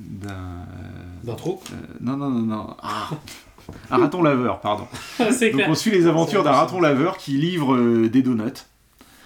d'un. 0.00 0.64
D'un 1.24 1.34
trou 1.34 1.60
euh, 1.72 1.76
Non, 2.00 2.16
non, 2.16 2.30
non, 2.30 2.42
non. 2.42 2.76
Ah, 2.82 3.10
un 3.90 3.96
raton 3.98 4.22
laveur, 4.22 4.60
pardon. 4.60 4.86
Donc 5.18 5.30
clair. 5.38 5.66
on 5.68 5.74
suit 5.74 5.90
les 5.90 6.06
aventures 6.06 6.42
d'un 6.44 6.52
raton 6.52 6.80
laveur 6.80 7.16
qui 7.16 7.32
livre 7.32 7.74
euh, 7.74 8.08
des 8.08 8.22
donuts. 8.22 8.44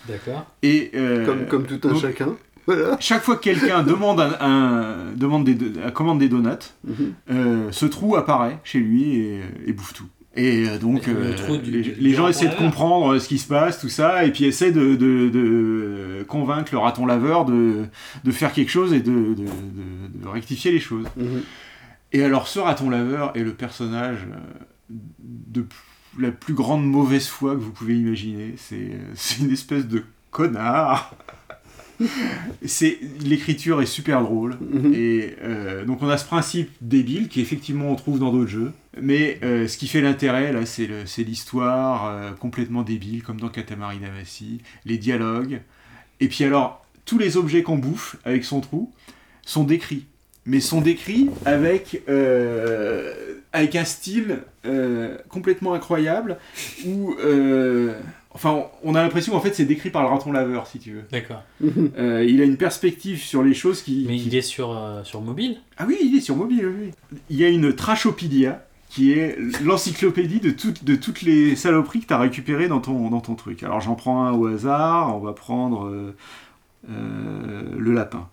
D'accord. 0.09 0.47
Et, 0.63 0.91
euh, 0.95 1.25
Comme, 1.27 1.47
comme 1.47 1.67
tout 1.67 1.81
un 1.89 1.93
donc, 1.93 2.01
chacun. 2.03 2.35
Voilà. 2.67 2.97
Chaque 2.99 3.23
fois 3.23 3.37
que 3.37 3.43
quelqu'un 3.43 3.85
demande, 3.85 4.19
un, 4.21 4.37
un- 4.41 4.97
demande 5.15 5.45
des, 5.45 5.55
do- 5.55 5.67
commande 5.95 6.19
des 6.19 6.29
donuts, 6.29 6.73
Mhm. 6.85 7.13
euh, 7.31 7.69
ce 7.71 7.87
trou 7.87 8.17
apparaît 8.17 8.59
chez 8.65 8.81
lui 8.81 9.19
et, 9.21 9.41
et 9.69 9.73
bouffe 9.73 9.93
tout. 9.95 10.07
Et 10.35 10.67
euh, 10.69 10.77
donc, 10.79 11.07
Le 11.07 11.15
euh, 11.15 11.33
trou 11.37 11.57
du- 11.59 11.71
les, 11.71 11.81
du- 11.83 11.95
les 11.97 12.11
du 12.11 12.15
gens 12.17 12.27
essaient 12.27 12.49
de 12.49 12.55
comprendre 12.57 13.15
euh, 13.15 13.19
ce 13.21 13.29
qui 13.29 13.39
se 13.39 13.47
passe, 13.47 13.81
tout 13.81 13.89
ça, 13.89 14.25
et 14.25 14.33
puis 14.33 14.47
essaient 14.47 14.73
de, 14.73 14.97
de- 14.97 15.29
de 15.29 16.25
convaincre 16.27 16.71
le 16.73 16.79
raton 16.79 17.07
laveur 17.07 17.45
de, 17.45 17.85
de 18.25 18.31
faire 18.33 18.53
quelque 18.53 18.71
chose 18.71 18.93
et 18.93 19.01
de, 19.01 19.13
de- 19.13 19.35
de- 19.35 20.23
de 20.25 20.29
rectifier 20.29 20.73
les 20.73 20.81
choses. 20.81 21.07
Mhm. 21.17 21.43
Et 22.13 22.23
alors, 22.23 22.49
ce 22.49 22.59
raton 22.59 22.89
laveur 22.91 23.37
est 23.37 23.43
le 23.43 23.55
personnage 23.55 24.21
euh, 24.31 24.37
de 24.91 25.67
la 26.19 26.31
plus 26.31 26.55
grande 26.55 26.87
mauvaise 26.87 27.27
foi 27.27 27.55
que 27.55 27.61
vous 27.61 27.73
pouvez 27.73 27.97
imaginer. 27.97 28.55
C'est 28.57 28.93
euh, 28.93 29.15
une 29.41 29.51
espèce 29.53 29.87
de 29.87 30.05
connard. 30.31 31.15
C'est 32.65 32.99
l'écriture 33.25 33.81
est 33.81 33.87
super 33.87 34.23
drôle 34.23 34.59
Mhm. 34.61 34.93
et 34.95 35.35
euh, 35.43 35.87
donc 35.87 36.03
on 36.03 36.09
a 36.11 36.19
ce 36.19 36.27
principe 36.27 36.71
débile 36.83 37.29
qui 37.29 37.41
effectivement 37.41 37.91
on 37.91 37.95
trouve 37.95 38.19
dans 38.19 38.31
d'autres 38.33 38.51
jeux, 38.51 38.73
mais 39.01 39.39
euh, 39.43 39.67
ce 39.67 39.79
qui 39.79 39.89
fait 39.89 40.03
l'intérêt 40.03 40.53
là 40.53 40.67
c'est 40.67 41.23
l'histoire 41.23 42.05
euh, 42.07 42.33
complètement 42.33 42.83
débile 42.83 43.23
comme 43.23 43.41
dans 43.41 43.49
Katamari 43.49 43.99
Damacy, 43.99 44.61
les 44.85 44.99
dialogues 44.99 45.63
et 46.21 46.29
puis 46.29 46.45
alors 46.45 46.85
tous 47.07 47.17
les 47.17 47.39
objets 47.39 47.63
qu'on 47.63 47.79
bouffe 47.79 48.17
avec 48.27 48.45
son 48.45 48.61
trou 48.61 48.93
sont 49.47 49.65
décrits, 49.65 50.05
mais 50.47 50.61
sont 50.61 50.81
décrits 50.81 51.29
avec 51.45 52.03
euh, 52.09 53.13
avec 53.53 53.75
un 53.77 53.85
style 53.85 54.39
euh, 54.65 55.17
complètement 55.29 55.75
incroyable 55.75 56.37
où 56.87 57.15
euh, 57.21 57.95
enfin 58.31 58.65
on 58.85 58.95
a 58.95 59.03
l'impression 59.03 59.33
qu'en 59.33 59.41
fait 59.41 59.55
c'est 59.55 59.65
décrit 59.65 59.91
par 59.91 60.03
le 60.03 60.09
raton 60.09 60.31
laveur 60.33 60.67
si 60.67 60.79
tu 60.79 60.93
veux. 60.93 61.05
D'accord. 61.11 61.43
Euh, 61.99 62.25
il 62.29 62.41
a 62.41 62.45
une 62.45 62.57
perspective 62.59 63.23
sur 63.23 63.43
les 63.43 63.55
choses 63.55 63.83
qui. 63.83 64.05
Mais 64.09 64.17
qui- 64.17 64.27
il 64.29 64.35
est 64.37 64.43
sur, 64.43 64.77
euh, 64.77 65.03
sur 65.05 65.21
mobile? 65.23 65.57
Ah 65.79 65.85
oui, 65.89 65.97
il 66.03 66.15
est 66.17 66.21
sur 66.21 66.37
mobile, 66.37 66.67
oui. 66.67 66.91
Il 67.31 67.37
y 67.37 67.45
a 67.45 67.49
une 67.49 67.73
Trashopédia 67.75 68.63
qui 68.91 69.13
est 69.13 69.37
l'encyclopédie 69.65 70.41
de, 70.41 70.51
toutes 70.51 70.85
de 70.85 70.95
toutes 70.95 71.23
les 71.23 71.57
saloperies 71.57 72.01
que 72.01 72.07
tu 72.07 72.13
as 72.15 72.19
récupérées 72.19 72.69
dans 72.69 72.81
ton, 72.81 73.09
dans 73.11 73.21
ton 73.21 73.35
truc. 73.35 73.63
Alors 73.63 73.81
j'en 73.81 73.95
prends 73.95 74.25
un 74.27 74.33
au 74.33 74.47
hasard, 74.47 75.17
on 75.17 75.21
va 75.21 75.33
prendre 75.33 75.87
euh, 75.87 76.15
euh, 76.91 77.63
le 77.79 77.93
lapin. 77.93 78.29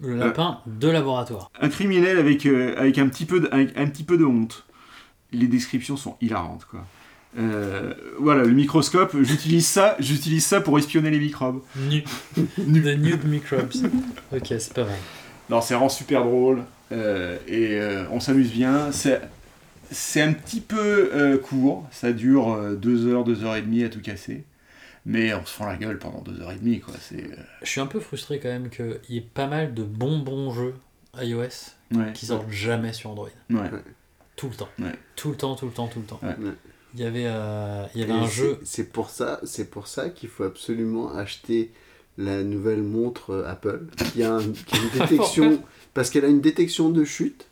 Le 0.00 0.16
lapin 0.16 0.60
de 0.66 0.88
laboratoire. 0.88 1.50
Un 1.60 1.68
criminel 1.68 2.18
avec, 2.18 2.44
euh, 2.46 2.74
avec, 2.76 2.98
un, 2.98 3.08
petit 3.08 3.24
peu 3.24 3.40
de, 3.40 3.48
avec 3.50 3.76
un 3.76 3.86
petit 3.86 4.04
peu 4.04 4.18
de 4.18 4.24
honte. 4.24 4.64
Les 5.32 5.46
descriptions 5.46 5.96
sont 5.96 6.16
hilarantes, 6.20 6.64
quoi. 6.66 6.84
Euh, 7.38 7.92
voilà, 8.18 8.44
le 8.44 8.52
microscope, 8.52 9.14
j'utilise 9.20 9.66
ça, 9.66 9.96
j'utilise 9.98 10.44
ça 10.44 10.60
pour 10.60 10.78
espionner 10.78 11.10
les 11.10 11.18
microbes. 11.18 11.60
Nu. 11.76 12.02
The 12.36 12.96
nude 12.96 13.24
microbes. 13.26 13.72
ok, 14.32 14.46
c'est 14.46 14.72
pas 14.72 14.84
mal. 14.84 14.98
Non, 15.50 15.60
c'est 15.60 15.74
vraiment 15.74 15.90
super 15.90 16.24
drôle 16.24 16.62
euh, 16.92 17.36
et 17.46 17.78
euh, 17.78 18.04
on 18.10 18.20
s'amuse 18.20 18.50
bien. 18.50 18.90
C'est 18.92 19.20
c'est 19.90 20.20
un 20.20 20.32
petit 20.32 20.60
peu 20.60 21.10
euh, 21.14 21.38
court, 21.38 21.86
ça 21.90 22.12
dure 22.12 22.52
euh, 22.52 22.74
deux 22.74 23.06
heures, 23.06 23.24
deux 23.24 23.44
heures 23.44 23.56
et 23.56 23.62
demie 23.62 23.84
à 23.84 23.88
tout 23.88 24.00
casser, 24.00 24.44
mais 25.06 25.32
on 25.32 25.46
se 25.46 25.54
fend 25.54 25.64
la 25.66 25.76
gueule 25.76 25.98
pendant 25.98 26.20
deux 26.20 26.38
heures 26.42 26.52
et 26.52 26.56
demie, 26.56 26.80
quoi. 26.80 26.92
C'est 27.00 27.22
euh, 27.24 27.36
Je 27.62 27.70
suis 27.70 27.80
un 27.80 27.86
peu 27.86 28.00
frustré 28.00 28.38
quand 28.40 28.48
même 28.50 28.68
qu'il 28.68 28.98
y 29.08 29.16
ait 29.16 29.20
pas 29.32 29.46
mal 29.46 29.72
de 29.72 29.82
bons 29.84 30.18
bons 30.18 30.50
jeux 30.52 30.74
iOS 31.18 31.72
Ouais. 31.94 32.12
qui 32.14 32.26
sortent 32.26 32.50
jamais 32.50 32.92
sur 32.92 33.10
Android. 33.10 33.28
Ouais. 33.48 33.70
Tout 34.34 34.48
le 34.48 34.54
temps. 34.56 34.68
Ouais. 34.80 34.92
Tout 35.14 35.30
le 35.30 35.36
temps, 35.36 35.54
tout 35.54 35.66
le 35.66 35.72
temps, 35.72 35.86
tout 35.86 36.00
le 36.00 36.04
temps. 36.04 36.20
Ouais. 36.22 36.34
Il 36.94 37.00
y 37.00 37.04
avait, 37.04 37.26
euh, 37.26 37.84
il 37.94 38.00
y 38.00 38.04
avait 38.04 38.12
Et 38.12 38.16
un 38.16 38.26
c'est- 38.26 38.34
jeu. 38.34 38.58
C'est 38.64 38.90
pour 38.92 39.08
ça, 39.10 39.40
c'est 39.44 39.70
pour 39.70 39.86
ça 39.86 40.08
qu'il 40.10 40.28
faut 40.28 40.42
absolument 40.44 41.14
acheter 41.14 41.70
la 42.18 42.42
nouvelle 42.42 42.82
montre 42.82 43.30
euh, 43.30 43.46
Apple 43.48 43.86
qui 44.12 44.22
a, 44.24 44.34
un- 44.34 44.40
qui 44.40 44.74
a 44.76 44.78
une 44.80 44.88
détection 45.08 45.62
parce 45.94 46.10
qu'elle 46.10 46.24
a 46.24 46.28
une 46.28 46.40
détection 46.40 46.90
de 46.90 47.04
chute. 47.04 47.46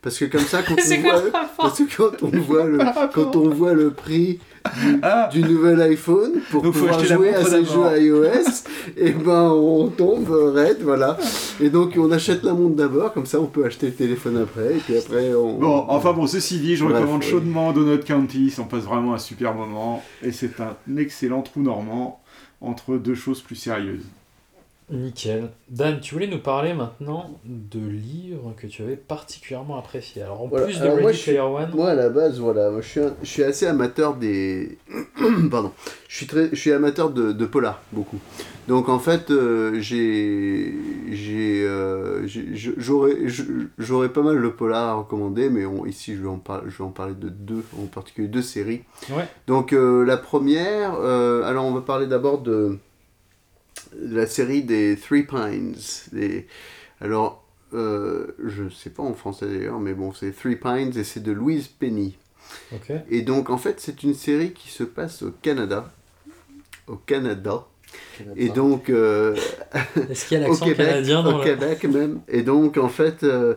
Parce 0.00 0.18
que 0.18 0.24
comme 0.26 0.40
ça, 0.44 0.62
quand 0.62 0.76
C'est 0.80 0.98
on 0.98 1.02
quoi 1.02 1.12
voit, 1.20 1.24
le 1.24 1.30
rapport 1.32 1.56
parce 1.56 1.78
que 1.78 1.96
quand 1.96 2.22
on 2.22 2.28
voit 2.40 2.64
le, 2.64 2.78
quand 3.12 3.36
on 3.36 3.48
voit 3.50 3.74
le 3.74 3.90
prix 3.92 4.38
du, 4.82 4.98
Ah. 5.02 5.28
du 5.30 5.42
nouvel 5.42 5.80
iPhone 5.82 6.40
pour 6.50 6.62
Donc, 6.62 6.72
pouvoir 6.72 7.02
jouer 7.04 7.34
à 7.34 7.44
ces 7.44 7.64
jeux 7.64 7.98
iOS, 8.00 8.64
et 8.96 9.12
ben 9.12 9.50
on 9.50 9.88
tombe 9.88 10.28
raide, 10.54 10.78
voilà. 10.82 11.18
Et 11.60 11.68
donc 11.70 11.94
on 11.98 12.10
achète 12.12 12.42
la 12.42 12.54
montre 12.54 12.76
d'abord, 12.76 13.12
comme 13.12 13.26
ça 13.26 13.40
on 13.40 13.46
peut 13.46 13.64
acheter 13.64 13.86
le 13.86 13.92
téléphone 13.94 14.38
après, 14.38 14.76
et 14.76 14.78
puis 14.78 14.96
après 14.96 15.34
on. 15.34 15.58
Bon, 15.58 15.84
enfin 15.88 16.12
bon, 16.12 16.26
ceci 16.26 16.58
dit, 16.58 16.76
je 16.76 16.84
Bref, 16.84 16.96
recommande 16.98 17.22
chaudement 17.22 17.72
Donut 17.72 18.02
County, 18.04 18.54
on 18.58 18.64
passe 18.64 18.84
vraiment 18.84 19.14
un 19.14 19.18
super 19.18 19.54
moment, 19.54 20.02
et 20.22 20.32
c'est 20.32 20.60
un 20.60 20.76
excellent 20.96 21.42
trou 21.42 21.60
normand 21.60 22.20
entre 22.60 22.96
deux 22.96 23.14
choses 23.14 23.42
plus 23.42 23.56
sérieuses. 23.56 24.06
Nickel. 24.90 25.48
Dan, 25.70 25.98
tu 26.00 26.14
voulais 26.14 26.26
nous 26.26 26.38
parler 26.40 26.74
maintenant 26.74 27.38
de 27.46 27.78
livres 27.80 28.52
que 28.56 28.66
tu 28.66 28.82
avais 28.82 28.96
particulièrement 28.96 29.78
appréciés. 29.78 30.22
Alors 30.22 30.42
en 30.42 30.46
Voilà. 30.48 30.66
plus 30.66 30.78
de 30.78 30.86
Ready 30.86 31.00
moi, 31.02 31.12
je 31.12 31.16
suis- 31.16 31.24
Player 31.32 31.40
One, 31.40 31.70
Moi, 31.74 31.88
à 31.90 31.94
la 31.94 32.10
base, 32.10 32.38
voilà, 32.38 32.70
moi, 32.70 32.80
je, 32.82 32.88
suis 32.88 33.00
un- 33.00 33.14
je 33.22 33.26
suis 33.28 33.42
assez 33.42 33.66
amateur 33.66 34.14
des. 34.14 34.78
Pardon. 35.50 35.72
Je 36.08 36.16
suis, 36.16 36.26
très, 36.26 36.50
je 36.50 36.54
suis 36.56 36.70
amateur 36.72 37.10
de, 37.10 37.32
de 37.32 37.46
polar, 37.46 37.80
beaucoup. 37.92 38.18
Donc, 38.68 38.88
en 38.90 38.98
fait, 38.98 39.30
euh, 39.30 39.80
j'ai. 39.80 40.74
j'ai, 41.10 41.64
euh, 41.66 42.26
J'aurais 43.78 44.08
pas 44.10 44.22
mal 44.22 44.40
de 44.40 44.48
polar 44.48 44.88
à 44.90 44.94
recommander, 44.94 45.48
mais 45.48 45.64
on- 45.66 45.86
ici, 45.86 46.14
je 46.14 46.20
vais, 46.22 46.28
en 46.28 46.38
par- 46.38 46.62
je 46.68 46.76
vais 46.76 46.84
en 46.84 46.90
parler 46.90 47.14
de 47.14 47.30
deux, 47.30 47.64
en 47.82 47.86
particulier 47.86 48.28
deux 48.28 48.42
séries. 48.42 48.82
Ouais. 49.10 49.26
Donc, 49.46 49.72
euh, 49.72 50.04
la 50.04 50.16
première, 50.18 50.92
alors, 50.94 51.64
on 51.64 51.72
va 51.72 51.80
parler 51.80 52.06
d'abord 52.06 52.42
de, 52.42 52.78
de 54.00 54.16
la 54.16 54.26
série 54.26 54.62
des 54.62 54.96
Three 54.96 55.24
Pines. 55.24 55.74
Des, 56.12 56.46
alors, 57.00 57.44
euh, 57.72 58.28
je 58.44 58.68
sais 58.68 58.90
pas 58.90 59.02
en 59.02 59.14
français 59.14 59.46
d'ailleurs, 59.46 59.80
mais 59.80 59.94
bon, 59.94 60.12
c'est 60.12 60.32
Three 60.32 60.56
Pines 60.56 60.96
et 60.96 61.04
c'est 61.04 61.22
de 61.22 61.32
Louise 61.32 61.68
Penny. 61.68 62.16
Et 63.10 63.22
donc, 63.22 63.50
en 63.50 63.58
fait, 63.58 63.80
c'est 63.80 64.02
une 64.02 64.14
série 64.14 64.52
qui 64.52 64.68
se 64.70 64.84
passe 64.84 65.22
au 65.22 65.30
Canada. 65.42 65.92
Au 66.86 66.96
Canada. 66.96 67.66
Et 68.36 68.48
donc, 68.48 68.90
euh, 68.90 69.34
Est-ce 70.10 70.26
qu'il 70.26 70.38
y 70.38 70.42
a 70.42 70.46
l'accent 70.46 70.66
canadien 70.72 71.22
dans 71.22 71.36
au 71.36 71.38
le- 71.38 71.44
Québec 71.44 71.84
même. 71.84 72.20
Et 72.28 72.42
donc, 72.42 72.76
en 72.76 72.88
fait, 72.88 73.22
euh, 73.24 73.54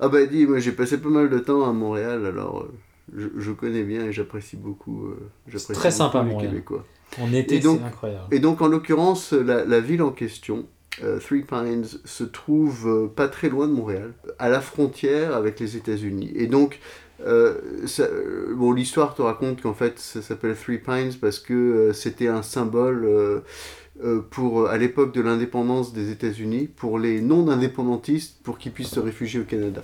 ah 0.00 0.08
bah 0.08 0.24
dis, 0.26 0.46
moi 0.46 0.58
j'ai 0.58 0.72
passé 0.72 0.98
pas 1.00 1.08
mal 1.08 1.30
de 1.30 1.38
temps 1.38 1.64
à 1.68 1.72
Montréal, 1.72 2.26
alors 2.26 2.68
je, 3.16 3.28
je 3.38 3.52
connais 3.52 3.82
bien 3.84 4.06
et 4.06 4.12
j'apprécie 4.12 4.56
beaucoup. 4.56 5.06
euh, 5.06 5.30
j'apprécie 5.46 5.72
très 5.72 5.90
beaucoup 5.90 5.98
sympa, 5.98 6.22
les 6.22 6.34
Montréal. 6.34 6.50
Québécois. 6.50 6.86
En 7.20 7.32
été, 7.32 7.56
c'est 7.78 7.84
incroyable. 7.84 8.34
Et 8.34 8.38
donc, 8.38 8.60
en 8.62 8.68
l'occurrence, 8.68 9.32
la, 9.32 9.64
la 9.64 9.80
ville 9.80 10.02
en 10.02 10.10
question, 10.10 10.66
euh, 11.02 11.18
Three 11.18 11.42
Pines, 11.42 11.84
se 12.04 12.24
trouve 12.24 12.88
euh, 12.88 13.06
pas 13.08 13.28
très 13.28 13.48
loin 13.48 13.66
de 13.68 13.72
Montréal, 13.72 14.12
à 14.38 14.48
la 14.48 14.60
frontière 14.60 15.34
avec 15.34 15.60
les 15.60 15.76
États-Unis. 15.76 16.32
Et 16.34 16.46
donc, 16.46 16.80
euh, 17.26 17.54
ça- 17.86 18.08
bon, 18.54 18.72
l'histoire 18.72 19.14
te 19.14 19.22
raconte 19.22 19.62
qu'en 19.62 19.74
fait, 19.74 19.98
ça 19.98 20.22
s'appelle 20.22 20.56
Three 20.56 20.78
Pines 20.78 21.12
parce 21.20 21.38
que 21.38 21.92
c'était 21.94 22.28
un 22.28 22.42
symbole 22.42 23.04
euh, 23.04 23.40
pour, 24.30 24.66
à 24.68 24.78
l'époque 24.78 25.14
de 25.14 25.20
l'indépendance 25.20 25.92
des 25.92 26.10
États-Unis, 26.10 26.66
pour 26.66 26.98
les 26.98 27.20
non-indépendantistes, 27.20 28.42
pour 28.42 28.58
qu'ils 28.58 28.72
puissent 28.72 28.90
se 28.90 29.00
réfugier 29.00 29.40
au 29.40 29.44
Canada. 29.44 29.82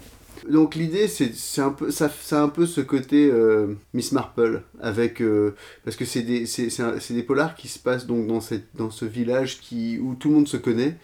Donc 0.49 0.74
l'idée, 0.74 1.09
c'est 1.09 1.61
un 1.61 1.70
peu, 1.70 1.91
ça, 1.91 2.11
a 2.32 2.41
un 2.41 2.49
peu 2.49 2.66
ce 2.66 2.80
côté 2.80 3.30
euh, 3.30 3.74
Miss 3.95 4.12
Marple, 4.12 4.62
avec 4.80 5.20
euh, 5.20 5.55
parce 5.84 5.97
que 5.97 6.05
c'est 6.05 6.22
des, 6.22 6.45
des 6.45 7.22
polars 7.22 7.55
qui 7.55 7.68
se 7.68 7.78
passent 7.78 8.07
donc 8.07 8.26
dans, 8.26 8.41
cette, 8.41 8.66
dans 8.74 8.91
ce 8.91 9.05
village 9.05 9.61
qui, 9.61 9.99
où 9.99 10.14
tout 10.14 10.28
le 10.28 10.34
monde 10.34 10.49
se 10.49 10.57
connaît, 10.57 10.97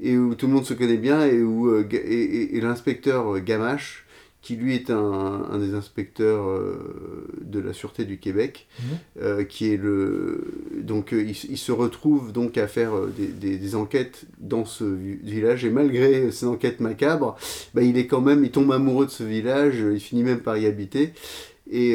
et 0.00 0.16
où 0.16 0.34
tout 0.34 0.46
le 0.46 0.52
monde 0.52 0.64
se 0.64 0.74
connaît 0.74 0.96
bien, 0.96 1.24
et 1.24 1.42
où 1.42 1.68
euh, 1.68 1.86
et, 1.92 2.60
l'inspecteur 2.60 3.40
Gamache, 3.40 4.04
qui 4.42 4.56
lui 4.56 4.74
est 4.74 4.90
un, 4.90 5.46
un 5.50 5.58
des 5.58 5.74
inspecteurs 5.74 6.48
euh, 6.48 7.28
de 7.42 7.60
la 7.60 7.72
Sûreté 7.72 8.04
du 8.04 8.18
Québec, 8.18 8.66
Mhm. 8.80 8.84
euh, 9.22 9.44
qui 9.44 9.72
est 9.72 9.76
le 9.76 10.44
donc 10.82 11.12
euh, 11.14 11.22
il, 11.22 11.36
il 11.50 11.58
se 11.58 11.70
retrouve 11.72 12.32
donc 12.32 12.58
à 12.58 12.66
faire 12.66 12.92
des, 13.16 13.28
des- 13.28 13.56
des 13.58 13.74
enquêtes 13.76 14.24
dans 14.40 14.64
ce 14.64 14.82
vi- 14.84 15.18
village 15.22 15.64
et 15.64 15.70
malgré 15.70 16.30
ces 16.32 16.46
enquêtes 16.46 16.80
macabres, 16.80 17.36
bah, 17.74 17.82
il 17.82 17.96
est 17.96 18.06
quand 18.08 18.20
même, 18.20 18.44
il 18.44 18.50
tombe 18.50 18.72
amoureux 18.72 19.06
de 19.06 19.10
ce 19.12 19.22
village, 19.22 19.76
il 19.78 20.00
finit 20.00 20.24
même 20.24 20.40
par 20.40 20.58
y 20.58 20.66
habiter. 20.66 21.12
Et, 21.70 21.92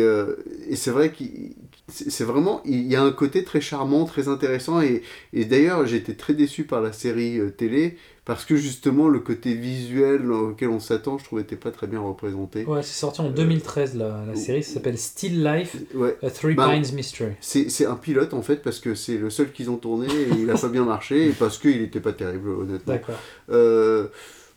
et 0.69 0.75
c'est 0.75 0.91
vrai 0.91 1.11
qu'il 1.11 1.51
c'est 1.89 2.23
vraiment, 2.25 2.61
il 2.65 2.85
y 2.87 2.95
a 2.97 3.03
un 3.03 3.11
côté 3.11 3.43
très 3.45 3.61
charmant, 3.61 4.03
très 4.05 4.27
intéressant. 4.27 4.81
Et, 4.81 5.03
et 5.33 5.45
d'ailleurs, 5.45 5.85
été 5.93 6.15
très 6.15 6.33
déçu 6.33 6.63
par 6.65 6.81
la 6.81 6.91
série 6.91 7.39
télé 7.55 7.97
parce 8.27 8.43
que 8.43 8.57
justement, 8.57 9.07
le 9.07 9.21
côté 9.21 9.53
visuel 9.53 10.29
auquel 10.33 10.67
on 10.67 10.81
s'attend, 10.81 11.17
je 11.17 11.23
trouvais, 11.23 11.43
n'était 11.43 11.55
pas 11.55 11.71
très 11.71 11.87
bien 11.87 12.01
représenté. 12.01 12.65
Ouais, 12.65 12.83
c'est 12.83 12.99
sorti 12.99 13.21
en 13.21 13.29
2013 13.29 13.95
la, 13.95 14.25
la 14.27 14.35
série, 14.35 14.63
ça 14.63 14.73
s'appelle 14.73 14.97
Still 14.97 15.41
Life, 15.41 15.77
Ouais. 15.95 16.17
A 16.21 16.29
Three 16.29 16.53
Bah, 16.53 16.69
Pines 16.69 16.93
Mystery. 16.93 17.31
C'est 17.39 17.85
un 17.85 17.95
pilote 17.95 18.33
en 18.33 18.41
fait 18.41 18.57
parce 18.57 18.81
que 18.81 18.95
c'est 18.95 19.17
le 19.17 19.29
seul 19.29 19.53
qu'ils 19.53 19.69
ont 19.69 19.77
tourné 19.77 20.07
et 20.07 20.27
il 20.39 20.49
a 20.49 20.55
pas 20.57 20.67
bien 20.67 20.83
marché 20.83 21.27
et 21.27 21.31
parce 21.31 21.57
qu'il 21.57 21.79
n'était 21.79 22.01
pas 22.01 22.11
terrible 22.11 22.49
honnêtement. 22.49 22.93
D'accord. 22.95 23.15
Euh, 23.49 24.07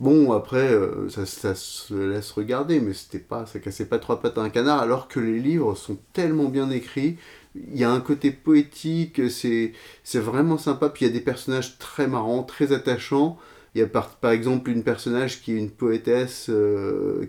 bon 0.00 0.32
après 0.32 0.72
euh, 0.72 1.08
ça, 1.08 1.24
ça 1.24 1.54
se 1.54 1.94
laisse 1.94 2.32
regarder 2.32 2.80
mais 2.80 2.92
c'était 2.92 3.20
pas 3.20 3.46
ça 3.46 3.60
cassait 3.60 3.86
pas 3.86 4.00
trois 4.00 4.20
pattes 4.20 4.38
à 4.38 4.42
un 4.42 4.50
canard 4.50 4.80
alors 4.80 5.06
que 5.06 5.20
les 5.20 5.38
livres 5.38 5.76
sont 5.76 5.96
tellement 6.12 6.48
bien 6.48 6.70
écrits. 6.70 7.18
Il 7.54 7.78
y 7.78 7.84
a 7.84 7.90
un 7.92 8.00
côté 8.00 8.32
poétique, 8.32 9.30
c'est 9.30 9.74
c'est 10.02 10.18
vraiment 10.18 10.58
sympa. 10.58 10.88
Puis 10.88 11.04
il 11.04 11.08
y 11.08 11.10
a 11.12 11.14
des 11.14 11.24
personnages 11.24 11.78
très 11.78 12.08
marrants, 12.08 12.42
très 12.42 12.72
attachants. 12.72 13.38
Il 13.74 13.80
y 13.80 13.84
a 13.84 13.86
par, 13.86 14.16
par 14.16 14.32
exemple 14.32 14.70
une 14.70 14.82
personnage 14.82 15.42
qui 15.42 15.52
est 15.52 15.58
une 15.58 15.70
poétesse 15.70 16.46
euh, 16.48 17.26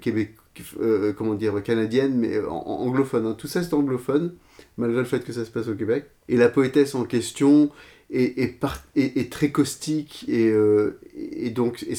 euh, 0.79 1.13
comment 1.13 1.35
dire, 1.35 1.61
canadienne, 1.63 2.15
mais 2.15 2.39
anglophone. 2.39 3.25
hein. 3.27 3.35
Tout 3.37 3.47
ça 3.47 3.63
c'est 3.63 3.73
anglophone, 3.73 4.33
malgré 4.77 4.99
le 4.99 5.05
fait 5.05 5.23
que 5.23 5.33
ça 5.33 5.45
se 5.45 5.51
passe 5.51 5.67
au 5.67 5.75
Québec. 5.75 6.05
Et 6.29 6.37
la 6.37 6.49
poétesse 6.49 6.95
en 6.95 7.05
question 7.05 7.69
est, 8.11 8.59
est, 8.97 9.31
très 9.31 9.51
caustique 9.51 10.25
et, 10.27 10.49
euh, 10.49 10.99
et 11.15 11.49
donc 11.49 11.83
et, 11.83 11.93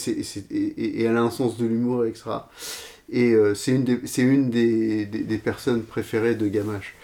et 0.54 1.02
elle 1.02 1.16
a 1.16 1.22
un 1.22 1.30
sens 1.30 1.56
de 1.56 1.66
l'humour 1.66 2.04
extra. 2.04 2.50
Et 3.10 3.32
euh, 3.32 3.54
c'est 3.54 3.72
une, 3.72 3.84
des, 3.84 4.00
une 4.18 4.50
des, 4.50 5.06
des 5.06 5.38
personnes 5.38 5.82
préférées 5.82 6.34
de 6.34 6.48
Gamache. 6.48 6.94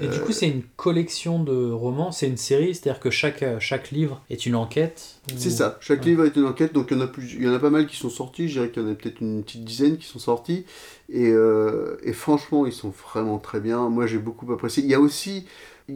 Et 0.00 0.08
du 0.08 0.20
coup, 0.20 0.32
c'est 0.32 0.48
une 0.48 0.62
collection 0.76 1.42
de 1.44 1.70
romans, 1.70 2.12
c'est 2.12 2.26
une 2.26 2.38
série, 2.38 2.74
c'est-à-dire 2.74 2.98
que 2.98 3.10
chaque, 3.10 3.44
chaque 3.60 3.90
livre 3.90 4.22
est 4.30 4.46
une 4.46 4.54
enquête. 4.54 5.16
ou- 5.30 5.34
C'est 5.36 5.50
ça, 5.50 5.76
chaque 5.82 6.00
Ouais. 6.00 6.06
livre 6.06 6.24
est 6.24 6.34
une 6.34 6.46
enquête, 6.46 6.72
donc 6.72 6.88
il 6.90 6.96
y, 6.96 7.00
en 7.00 7.04
a 7.04 7.06
plus, 7.08 7.34
il 7.34 7.42
y 7.42 7.48
en 7.48 7.52
a 7.52 7.58
pas 7.58 7.68
mal 7.68 7.86
qui 7.86 7.96
sont 7.96 8.08
sortis, 8.08 8.48
je 8.48 8.54
dirais 8.54 8.70
qu'il 8.70 8.82
y 8.82 8.86
en 8.86 8.90
a 8.90 8.94
peut-être 8.94 9.20
une 9.20 9.42
petite 9.44 9.64
dizaine 9.64 9.98
qui 9.98 10.06
sont 10.06 10.18
sortis, 10.18 10.64
et, 11.10 11.28
euh, 11.28 11.98
et 12.04 12.14
franchement 12.14 12.64
ils 12.64 12.72
sont 12.72 12.92
vraiment 13.12 13.38
très 13.38 13.60
bien, 13.60 13.88
moi 13.90 14.06
j'ai 14.06 14.16
beaucoup 14.18 14.50
apprécié. 14.50 14.82
Il 14.82 14.88
y 14.88 14.94
a 14.94 15.00
aussi, 15.00 15.46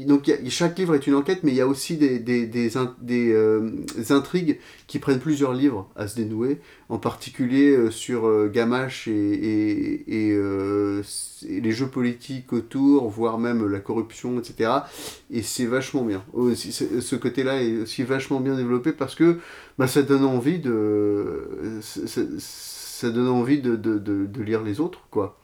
donc 0.04 0.30
chaque 0.48 0.78
livre 0.78 0.94
est 0.94 1.06
une 1.06 1.14
enquête, 1.14 1.40
mais 1.42 1.52
il 1.52 1.56
y 1.56 1.60
a 1.60 1.66
aussi 1.66 1.96
des, 1.96 2.18
des, 2.18 2.46
des, 2.46 2.76
in- 2.76 2.94
des, 3.00 3.32
euh, 3.32 3.70
intrigues 4.10 4.58
qui 4.86 4.98
prennent 4.98 5.20
plusieurs 5.20 5.52
livres 5.54 5.88
à 5.96 6.06
se 6.08 6.16
dénouer, 6.16 6.58
en 6.88 6.98
particulier 6.98 7.70
euh, 7.70 7.90
sur 7.90 8.26
euh, 8.26 8.48
Gamache 8.52 9.08
et, 9.08 10.04
les 11.48 11.72
jeux 11.72 11.86
politiques 11.88 12.52
autour, 12.52 13.08
voire 13.08 13.38
même 13.38 13.66
la 13.68 13.78
corruption, 13.80 14.38
etc. 14.38 14.70
Et 15.30 15.42
c'est 15.42 15.66
vachement 15.66 16.04
bien. 16.04 16.24
Ce 16.34 17.14
côté-là 17.16 17.62
est 17.62 17.78
aussi 17.78 18.02
vachement 18.02 18.40
bien 18.40 18.56
développé 18.56 18.92
parce 18.92 19.14
que 19.14 19.38
bah, 19.78 19.86
ça 19.86 20.02
donne 20.02 20.24
envie 20.24 20.58
de 20.58 21.78
ça, 21.80 23.10
donne 23.10 23.28
envie 23.28 23.60
de, 23.60 23.76
de, 23.76 23.98
de 23.98 24.42
lire 24.42 24.62
les 24.62 24.80
autres 24.80 25.00
quoi 25.10 25.38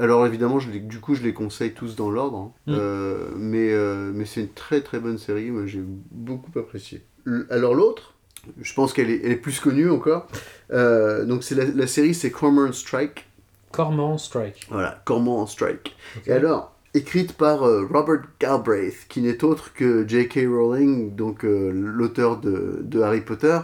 alors 0.00 0.26
évidemment 0.26 0.58
je 0.58 0.70
les- 0.70 0.80
du 0.80 1.00
coup 1.00 1.14
je 1.14 1.22
les 1.22 1.32
conseille 1.34 1.72
tous 1.72 1.96
dans 1.96 2.10
l'ordre 2.10 2.38
hein. 2.38 2.52
Mm. 2.66 2.74
Euh, 2.78 3.28
mais, 3.36 3.72
euh, 3.72 4.10
mais 4.14 4.24
c'est 4.24 4.40
une 4.40 4.48
très 4.52 4.80
très 4.80 4.98
bonne 5.00 5.18
série 5.18 5.50
moi 5.50 5.66
j'ai 5.66 5.82
beaucoup 6.10 6.58
apprécié 6.58 7.02
L- 7.26 7.46
alors 7.50 7.74
l'autre 7.74 8.14
je 8.60 8.72
pense 8.74 8.92
qu'elle 8.92 9.10
est, 9.10 9.20
elle 9.24 9.32
est 9.32 9.36
plus 9.36 9.60
connue 9.60 9.90
encore 9.90 10.26
Euh, 10.72 11.24
donc 11.26 11.44
c'est 11.44 11.54
la, 11.54 11.64
la 11.66 11.86
série 11.86 12.14
c'est 12.14 12.30
Cormoran 12.30 12.72
Strike 12.72 13.26
Cormoran 13.70 14.18
Strike. 14.18 14.66
voilà, 14.70 15.00
Cormoran 15.06 15.46
Strike. 15.46 15.96
Et 16.26 16.32
alors, 16.32 16.74
écrite 16.92 17.32
par 17.32 17.60
Robert 17.60 18.20
Galbraith, 18.38 19.06
qui 19.08 19.22
n'est 19.22 19.42
autre 19.44 19.72
que 19.72 20.06
J.K. 20.06 20.40
Rowling, 20.46 21.14
donc 21.16 21.42
l'auteur 21.44 22.36
de, 22.38 22.80
de 22.82 23.00
Harry 23.00 23.22
Potter. 23.22 23.58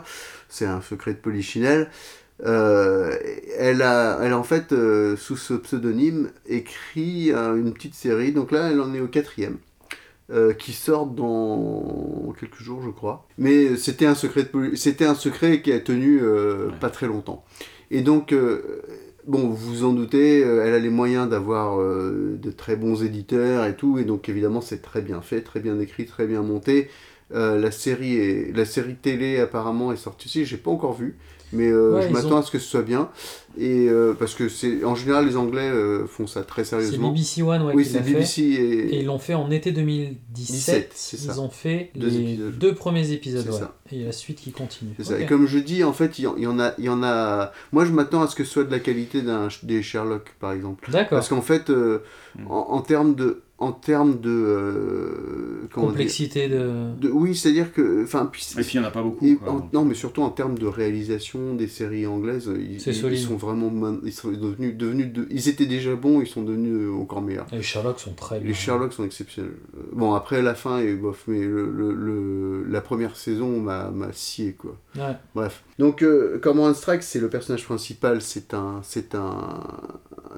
C'est 0.49 0.65
un 0.65 0.81
secret 0.81 1.13
de 1.13 1.19
Polichinelle. 1.19 1.91
Euh, 2.45 3.17
elle, 3.57 3.83
a, 3.83 4.19
elle 4.23 4.33
a 4.33 4.39
en 4.39 4.45
fait, 4.45 4.73
euh, 4.73 5.17
sous 5.17 5.37
ce 5.37 5.55
pseudonyme, 5.55 6.31
écrit 6.47 7.33
euh, 7.33 7.57
une 7.57 7.73
petite 7.73 7.95
série. 7.95 8.33
Donc 8.33 8.53
là, 8.53 8.71
elle 8.71 8.81
en 8.81 8.95
est 8.95 9.01
au 9.01 9.09
quatrième. 9.09 9.59
qui 10.59 10.73
sort 10.73 11.07
dans 11.07 12.35
quelques 12.39 12.61
jours, 12.61 12.83
je 12.83 12.91
crois. 12.91 13.27
Mais 13.39 13.77
c'était 13.77 14.07
un 14.07 14.15
secret, 14.15 14.47
c'était 14.75 15.07
un 15.07 15.15
secret 15.15 15.63
qui 15.63 15.73
a 15.73 15.81
tenu 15.81 16.21
pas 16.81 16.91
très 16.91 17.07
longtemps. 17.07 17.45
Et 17.91 18.03
donc, 18.03 18.35
bon, 19.27 19.49
vous 19.49 19.57
vous 19.57 19.85
en 19.85 19.95
doutez, 19.95 20.41
elle 20.41 20.75
a 20.75 20.79
les 20.79 20.91
moyens 20.91 21.31
d'avoir 21.31 21.79
de 21.79 22.51
très 22.51 22.77
bons 22.77 23.03
éditeurs 23.03 23.65
et 23.65 23.75
tout, 23.75 23.99
et 23.99 24.05
donc 24.05 24.29
évidemment 24.29 24.61
c'est 24.61 24.83
très 24.83 25.01
bien 25.01 25.23
fait, 25.23 25.41
très 25.41 25.61
bien 25.61 25.81
écrit, 25.81 26.05
très 26.05 26.27
bien 26.27 26.43
monté. 26.43 26.91
La 27.31 27.71
série 27.71 28.17
est, 28.17 28.55
la 28.55 28.67
série 28.67 28.97
télé 28.97 29.39
apparemment 29.41 29.93
est 29.93 29.97
sortie 29.97 30.29
aussi, 30.29 30.45
j'ai 30.45 30.59
pas 30.59 30.71
encore 30.71 30.93
vu, 30.93 31.17
mais 31.53 31.69
euh, 31.69 31.95
Ouais, 31.97 32.09
je 32.09 32.13
m'attends 32.13 32.33
ont- 32.33 32.37
à 32.39 32.43
ce 32.43 32.51
que 32.51 32.59
ce 32.59 32.69
soit 32.69 32.83
bien. 32.83 33.09
Et 33.61 33.89
euh, 33.89 34.15
parce 34.17 34.35
que 34.35 34.49
c'est 34.49 34.85
en 34.85 34.95
général 34.95 35.27
les 35.27 35.37
Anglais 35.37 35.69
euh, 35.69 36.07
font 36.07 36.29
ça 36.29 36.43
très 36.43 36.63
C'est 36.63 36.71
sérieusement. 36.71 37.11
BBC 37.11 37.43
One 37.43 37.63
ouais, 37.63 37.73
oui, 37.75 37.85
c'est. 37.85 38.01
BBC 38.01 38.43
et, 38.43 38.95
Et 38.95 39.01
ils 39.01 39.07
l'ont 39.07 39.19
fait 39.19 39.35
en 39.35 39.51
été 39.51 39.73
2017. 39.73 40.21
17, 40.35 40.93
c'est 40.95 41.17
ça. 41.17 41.33
Ils 41.35 41.41
ont 41.41 41.49
fait 41.51 41.91
Deux 41.97 42.07
les 42.07 42.17
épisodes. 42.21 42.59
deux 42.59 42.75
premiers 42.75 43.11
épisodes. 43.11 43.43
C'est 43.45 43.53
ouais. 43.53 43.59
ça. 43.59 43.75
Et 43.91 44.05
la 44.05 44.13
suite 44.13 44.39
qui 44.41 44.53
continue. 44.53 44.93
C'est 44.99 45.05
ça. 45.07 45.19
Et 45.19 45.27
comme 45.27 45.47
je 45.47 45.59
dis, 45.59 45.83
en 45.83 45.93
fait, 45.93 46.19
il 46.19 46.23
y, 46.23 46.27
en- 46.29 46.37
il 46.37 46.45
y 46.45 46.47
en 46.47 46.61
a, 46.61 46.73
il 46.79 46.85
y 46.85 46.89
en 46.89 47.03
a. 47.03 47.53
Moi, 47.73 47.85
je 47.85 47.91
m'attends 47.91 48.23
à 48.23 48.29
ce 48.29 48.37
que 48.37 48.45
ce 48.45 48.53
soit 48.53 48.65
de 48.65 48.71
la 48.71 48.79
qualité 48.79 49.23
d'un 49.23 49.49
des 49.65 49.83
Sherlock, 49.83 50.35
par 50.39 50.53
exemple. 50.53 50.89
D'accord. 50.93 51.17
Parce 51.19 51.29
qu'en 51.29 51.43
fait, 51.43 51.71
euh, 51.71 52.03
en, 52.49 52.67
en 52.71 52.81
termes 52.83 53.15
de, 53.17 53.43
en 53.61 53.73
termes 53.73 54.21
de, 54.21 54.31
euh, 54.31 55.61
dire 55.63 55.71
Complexité 55.71 56.49
de. 56.49 56.95
de- 57.01 57.11
oui, 57.11 57.35
c'est-à-dire 57.35 57.73
que, 57.73 58.05
enfin, 58.05 58.27
puis- 58.31 58.47
Et 58.57 58.61
puis 58.63 58.71
il 58.75 58.79
n'y 58.81 58.85
en 58.85 58.89
a 58.89 58.93
pas 58.93 59.03
beaucoup. 59.03 59.27
et 59.27 59.35
quoi. 59.37 59.53
en- 59.53 59.69
non, 59.73 59.85
mais 59.85 59.95
surtout 59.95 60.23
en 60.23 60.31
termes 60.31 60.57
de 60.59 60.67
réalisation 60.67 61.55
des 61.55 61.67
séries 61.67 62.07
anglaises, 62.07 62.49
ils, 62.57 62.81
C'est 62.81 62.91
ils- 62.91 62.95
solide. 62.95 63.19
ils 63.19 63.23
sont 63.27 63.37
vraiment, 63.37 63.97
ils 64.05 64.13
sont 64.13 64.31
devenus, 64.31 64.77
devenus 64.77 65.13
de- 65.13 65.27
ils 65.31 65.49
étaient 65.49 65.67
déjà 65.67 65.95
bons, 65.97 66.21
ils 66.21 66.27
sont 66.27 66.43
devenus 66.43 66.89
euh, 66.89 66.93
encore 67.01 67.21
meilleurs. 67.21 67.47
Les 67.53 67.63
Sherlock 67.63 67.99
sont 67.99 68.13
très 68.13 68.39
bien. 68.39 68.49
Les 68.49 68.55
Sherlock 68.55 68.93
sont 68.93 69.05
exceptionnels. 69.05 69.53
Euh, 69.77 69.81
Bon, 69.93 70.15
après 70.15 70.41
la 70.43 70.55
fin 70.55 70.79
est 70.79 70.95
bof, 70.95 71.25
mais 71.27 71.41
le, 71.41 71.69
le- 71.71 71.95
le- 71.95 72.65
la 72.69 72.81
première 72.81 73.17
saison 73.17 73.61
m'a 73.61 73.91
m'a 73.91 74.13
scié, 74.13 74.53
quoi. 74.53 74.77
Ouais. 74.97 75.17
Bref. 75.35 75.65
Donc, 75.79 76.03
euh, 76.03 76.39
Cormoran 76.39 76.75
Strike, 76.75 77.03
c'est 77.03 77.19
le 77.21 77.29
personnage 77.29 77.65
principal. 77.65 78.21
C'est 78.23 78.55
un, 78.55 78.81
c'est 78.83 79.15
un, 79.17 79.61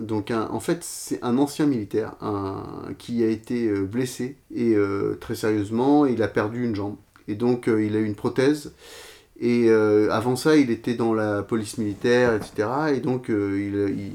donc 0.00 0.30
un, 0.30 0.48
en 0.50 0.60
fait, 0.60 0.78
c'est 0.82 1.22
un 1.22 1.38
ancien 1.38 1.66
militaire, 1.66 2.14
un, 2.20 2.62
qui 2.98 3.22
a 3.24 3.28
été 3.28 3.68
euh, 3.68 3.84
blessé 3.84 4.36
et 4.54 4.74
euh, 4.74 5.16
très 5.20 5.34
sérieusement, 5.34 6.06
il 6.06 6.22
a 6.22 6.28
perdu 6.28 6.64
une 6.64 6.74
jambe 6.74 6.96
et 7.28 7.34
donc 7.34 7.68
euh, 7.68 7.84
il 7.84 7.96
a 7.96 8.00
eu 8.00 8.04
une 8.06 8.14
prothèse. 8.14 8.72
Et 9.40 9.70
avant 9.70 10.36
ça, 10.36 10.56
il 10.56 10.70
était 10.70 10.94
dans 10.94 11.14
la 11.14 11.42
police 11.42 11.78
militaire, 11.78 12.34
etc. 12.34 12.94
Et 12.94 13.00
donc, 13.00 13.26
il, 13.30 13.34
il- 13.98 14.12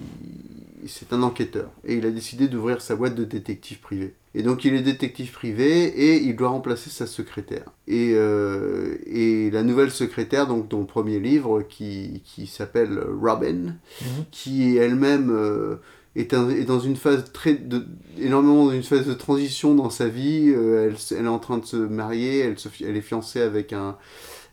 c'est 0.88 1.14
un 1.14 1.24
enquêteur. 1.24 1.70
Et 1.86 1.96
il 1.96 2.06
a 2.06 2.12
décidé 2.12 2.48
d'ouvrir 2.48 2.82
sa 2.82 2.96
boîte 2.96 3.16
de 3.16 3.24
détective 3.24 3.80
privé. 3.80 4.14
Et 4.34 4.44
donc, 4.44 4.66
il 4.66 4.74
est 4.76 4.82
détective 4.82 5.32
privé 5.32 5.84
et 5.86 6.18
il 6.22 6.36
doit 6.36 6.50
remplacer 6.50 6.90
sa 6.90 7.08
secrétaire. 7.08 7.66
Et, 7.88 8.12
euh, 8.16 8.96
et 9.06 9.50
la 9.52 9.64
nouvelle 9.64 9.92
secrétaire, 9.92 10.46
donc 10.48 10.68
dans 10.68 10.80
le 10.80 10.86
premier 10.86 11.20
livre, 11.20 11.62
qui, 11.62 12.22
qui 12.26 12.46
s'appelle 12.48 13.00
Robin, 13.22 13.76
Mhm. 14.02 14.26
qui 14.32 14.76
elle-même 14.76 15.32
euh, 15.32 15.76
est, 16.18 16.34
un- 16.34 16.50
est 16.50 16.66
dans 16.66 16.80
une 16.82 16.98
phase 16.98 17.32
très 17.32 17.54
de, 17.54 17.86
énormément 18.20 18.66
dans 18.66 18.72
une 18.74 18.84
phase 18.84 19.06
de 19.08 19.14
transition 19.14 19.74
dans 19.74 19.90
sa 19.90 20.10
vie. 20.10 20.52
Euh, 20.54 20.88
elle, 20.90 21.18
elle 21.18 21.26
est 21.26 21.30
en 21.30 21.40
train 21.40 21.58
de 21.58 21.66
se 21.66 21.78
marier, 21.78 22.40
elle, 22.40 22.60
se, 22.60 22.68
elle 22.86 22.98
est 22.98 23.02
fiancée 23.02 23.40
avec 23.42 23.72
un, 23.72 23.96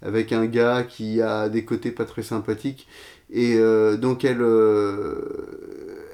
avec 0.01 0.33
un 0.33 0.47
gars 0.47 0.85
qui 0.85 1.21
a 1.21 1.49
des 1.49 1.65
côtés 1.65 1.91
pas 1.91 2.05
très 2.05 2.23
sympathiques. 2.23 2.87
Et 3.35 3.57
donc 3.99 4.25
elle, 4.27 4.43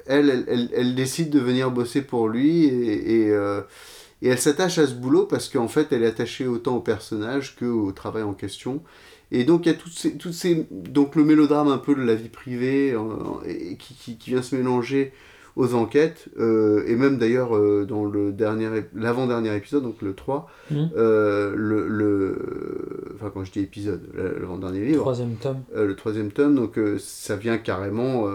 elle, 0.09 0.29
elle, 0.29 0.45
elle- 0.47 0.69
elle 0.73 0.95
décide 0.95 1.29
de 1.29 1.39
venir 1.39 1.71
bosser 1.71 2.01
pour 2.01 2.27
lui 2.27 2.65
et, 2.65 3.21
et, 3.27 3.31
euh, 3.31 3.61
et 4.21 4.27
elle 4.29 4.39
s'attache 4.39 4.77
à 4.77 4.85
ce 4.87 4.93
boulot 4.93 5.25
parce 5.25 5.47
qu'en 5.47 5.67
fait 5.69 5.87
elle 5.93 6.03
est 6.03 6.07
attachée 6.07 6.45
autant 6.47 6.75
au 6.77 6.81
personnage 6.81 7.55
qu'au 7.57 7.91
travail 7.93 8.23
en 8.23 8.33
question. 8.33 8.81
Et 9.31 9.43
donc 9.43 9.65
il 9.65 9.69
y 9.69 9.71
a 9.71 9.77
toutes 9.77 9.93
ces, 9.93 10.17
toutes 10.17 10.33
ces, 10.33 10.65
donc 10.71 11.15
le 11.15 11.23
mélodrame 11.23 11.67
un 11.67 11.77
peu 11.77 11.93
de 11.95 12.01
la 12.01 12.15
vie 12.15 12.29
privée 12.29 12.91
euh, 12.93 12.99
et 13.45 13.77
qui, 13.77 13.93
qui, 13.93 14.17
qui 14.17 14.31
vient 14.31 14.41
se 14.41 14.55
mélanger 14.55 15.13
aux 15.55 15.73
enquêtes 15.73 16.29
euh, 16.39 16.83
et 16.87 16.95
même 16.95 17.17
d'ailleurs 17.17 17.55
euh, 17.55 17.85
dans 17.87 18.05
le 18.05 18.31
dernier 18.31 18.67
ép- 18.67 18.85
l'avant-dernier 18.95 19.55
épisode 19.55 19.83
donc 19.83 20.01
le 20.01 20.13
3 20.15 20.49
Mhm. 20.71 20.89
euh, 20.97 21.53
le, 21.55 21.87
le 21.87 23.11
enfin 23.15 23.29
quand 23.33 23.43
je 23.43 23.51
dis 23.51 23.59
épisode 23.59 24.01
l'avant-dernier 24.15 24.85
livre 24.85 25.01
Troisième 25.01 25.35
tome. 25.35 25.57
le 25.75 25.95
troisième 25.95 26.31
tome, 26.31 26.55
donc 26.55 26.79
ça 26.99 27.35
vient 27.35 27.57
carrément, 27.57 28.25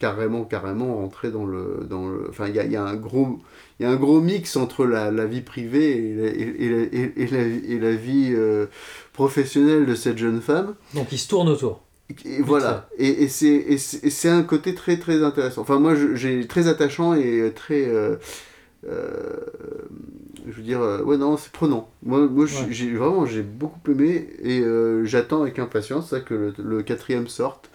carrément, 0.00 0.44
carrément 0.44 0.96
rentrer 0.96 1.30
dans 1.30 1.46
le. 1.46 1.86
Dans 1.88 2.08
le 2.08 2.28
enfin, 2.30 2.48
il 2.48 2.56
y 2.56 2.60
a, 2.60 2.64
il 2.64 2.72
y 2.72 2.76
a 2.76 2.84
un 2.84 2.96
gros. 2.96 3.40
Y 3.80 3.84
a 3.84 3.90
un 3.90 3.96
gros 3.96 4.20
mix 4.20 4.56
entre 4.56 4.84
la, 4.86 5.10
la 5.12 5.26
vie 5.26 5.42
privée 5.42 6.10
et 6.10 6.14
la, 6.16 6.26
et, 6.28 6.56
et 6.58 6.68
la- 6.70 6.98
et- 6.98 7.12
et 7.16 7.26
la, 7.28 7.40
et 7.42 7.78
la 7.78 7.92
vie 7.96 8.30
euh, 8.34 8.66
professionnelle 9.14 9.86
de 9.86 9.94
cette 9.94 10.18
jeune 10.18 10.40
femme. 10.42 10.74
Donc 10.94 11.12
il 11.12 11.18
se 11.18 11.28
tourne 11.28 11.48
autour. 11.48 11.82
Et 12.24 12.42
voilà, 12.42 12.88
et, 12.98 13.22
et 13.24 13.28
c'est 13.28 14.28
un 14.28 14.42
côté 14.42 14.74
très 14.74 14.98
très 14.98 15.22
intéressant. 15.22 15.62
Enfin 15.62 15.78
moi 15.78 15.94
j'ai 16.14 16.46
très 16.48 16.66
attachant 16.66 17.14
et 17.14 17.52
très, 17.54 17.86
euh, 17.86 18.16
euh, 18.88 19.36
je 20.48 20.52
veux 20.52 20.62
dire, 20.62 20.80
ouais 21.04 21.16
non 21.16 21.36
c'est 21.36 21.52
prenant. 21.52 21.90
Moi, 22.02 22.26
moi 22.26 22.46
Ouais. 22.46 22.66
j'ai 22.70 22.92
vraiment 22.94 23.26
j'ai 23.26 23.42
beaucoup 23.42 23.78
aimé 23.90 24.28
et 24.42 24.62
j'attends 25.04 25.42
avec 25.42 25.58
impatience 25.58 26.10
ça 26.10 26.20
que 26.20 26.34
le, 26.34 26.54
le 26.58 26.82
quatrième 26.82 27.28
sorte. 27.28 27.70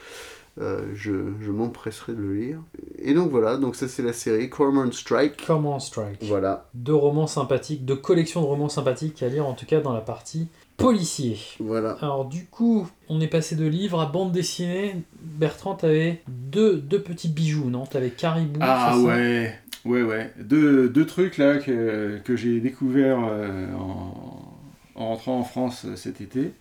Euh, 0.62 0.86
je 0.96 1.12
je 1.42 1.52
m'empresserai 1.52 2.14
de 2.14 2.22
le 2.22 2.34
lire. 2.34 2.60
Et 2.98 3.14
donc 3.14 3.30
voilà, 3.30 3.58
donc 3.58 3.76
ça 3.76 3.90
c'est 3.90 4.02
la 4.04 4.14
série 4.14 4.50
Cormorant 4.50 4.92
Strike. 4.92 5.46
Cormorant 5.46 5.82
Strike. 5.82 6.20
Voilà. 6.22 6.70
Deux 6.74 6.96
romans 6.96 7.28
sympathiques, 7.28 7.84
deux 7.84 7.98
collections 7.98 8.40
de 8.42 8.46
romans 8.46 8.70
sympathiques 8.70 9.22
à 9.22 9.28
lire 9.28 9.46
en 9.46 9.54
tout 9.54 9.66
cas 9.66 9.82
dans 9.82 9.92
la 9.92 10.00
partie 10.00 10.48
policier. 10.78 11.38
Voilà. 11.60 11.98
Alors 12.02 12.24
du 12.24 12.46
coup, 12.46 12.88
on 13.10 13.20
est 13.20 13.28
passé 13.28 13.58
de 13.58 13.66
livres 13.66 14.00
à 14.00 14.06
bande 14.06 14.32
dessinée. 14.32 14.96
Bertrand, 15.22 15.76
t'avais 15.76 16.22
deux, 16.30 16.78
deux 16.78 17.02
petits 17.02 17.30
bijoux, 17.30 17.70
non? 17.70 17.86
T'avais 17.86 18.12
Caribou. 18.12 18.60
Ah 18.64 18.98
ouais, 18.98 19.54
ouais, 19.84 20.04
ouais. 20.04 20.32
Deux, 20.40 20.88
deux 20.88 21.06
trucs 21.06 21.38
là 21.38 21.58
que, 21.58 22.20
que 22.24 22.38
j'ai 22.38 22.62
découvert 22.62 23.20
euh, 23.30 23.74
en, 23.74 24.54
en 24.96 25.08
rentrant 25.10 25.40
en 25.40 25.44
France 25.44 25.84
euh, 25.86 25.98
cet 25.98 26.22
été 26.22 26.54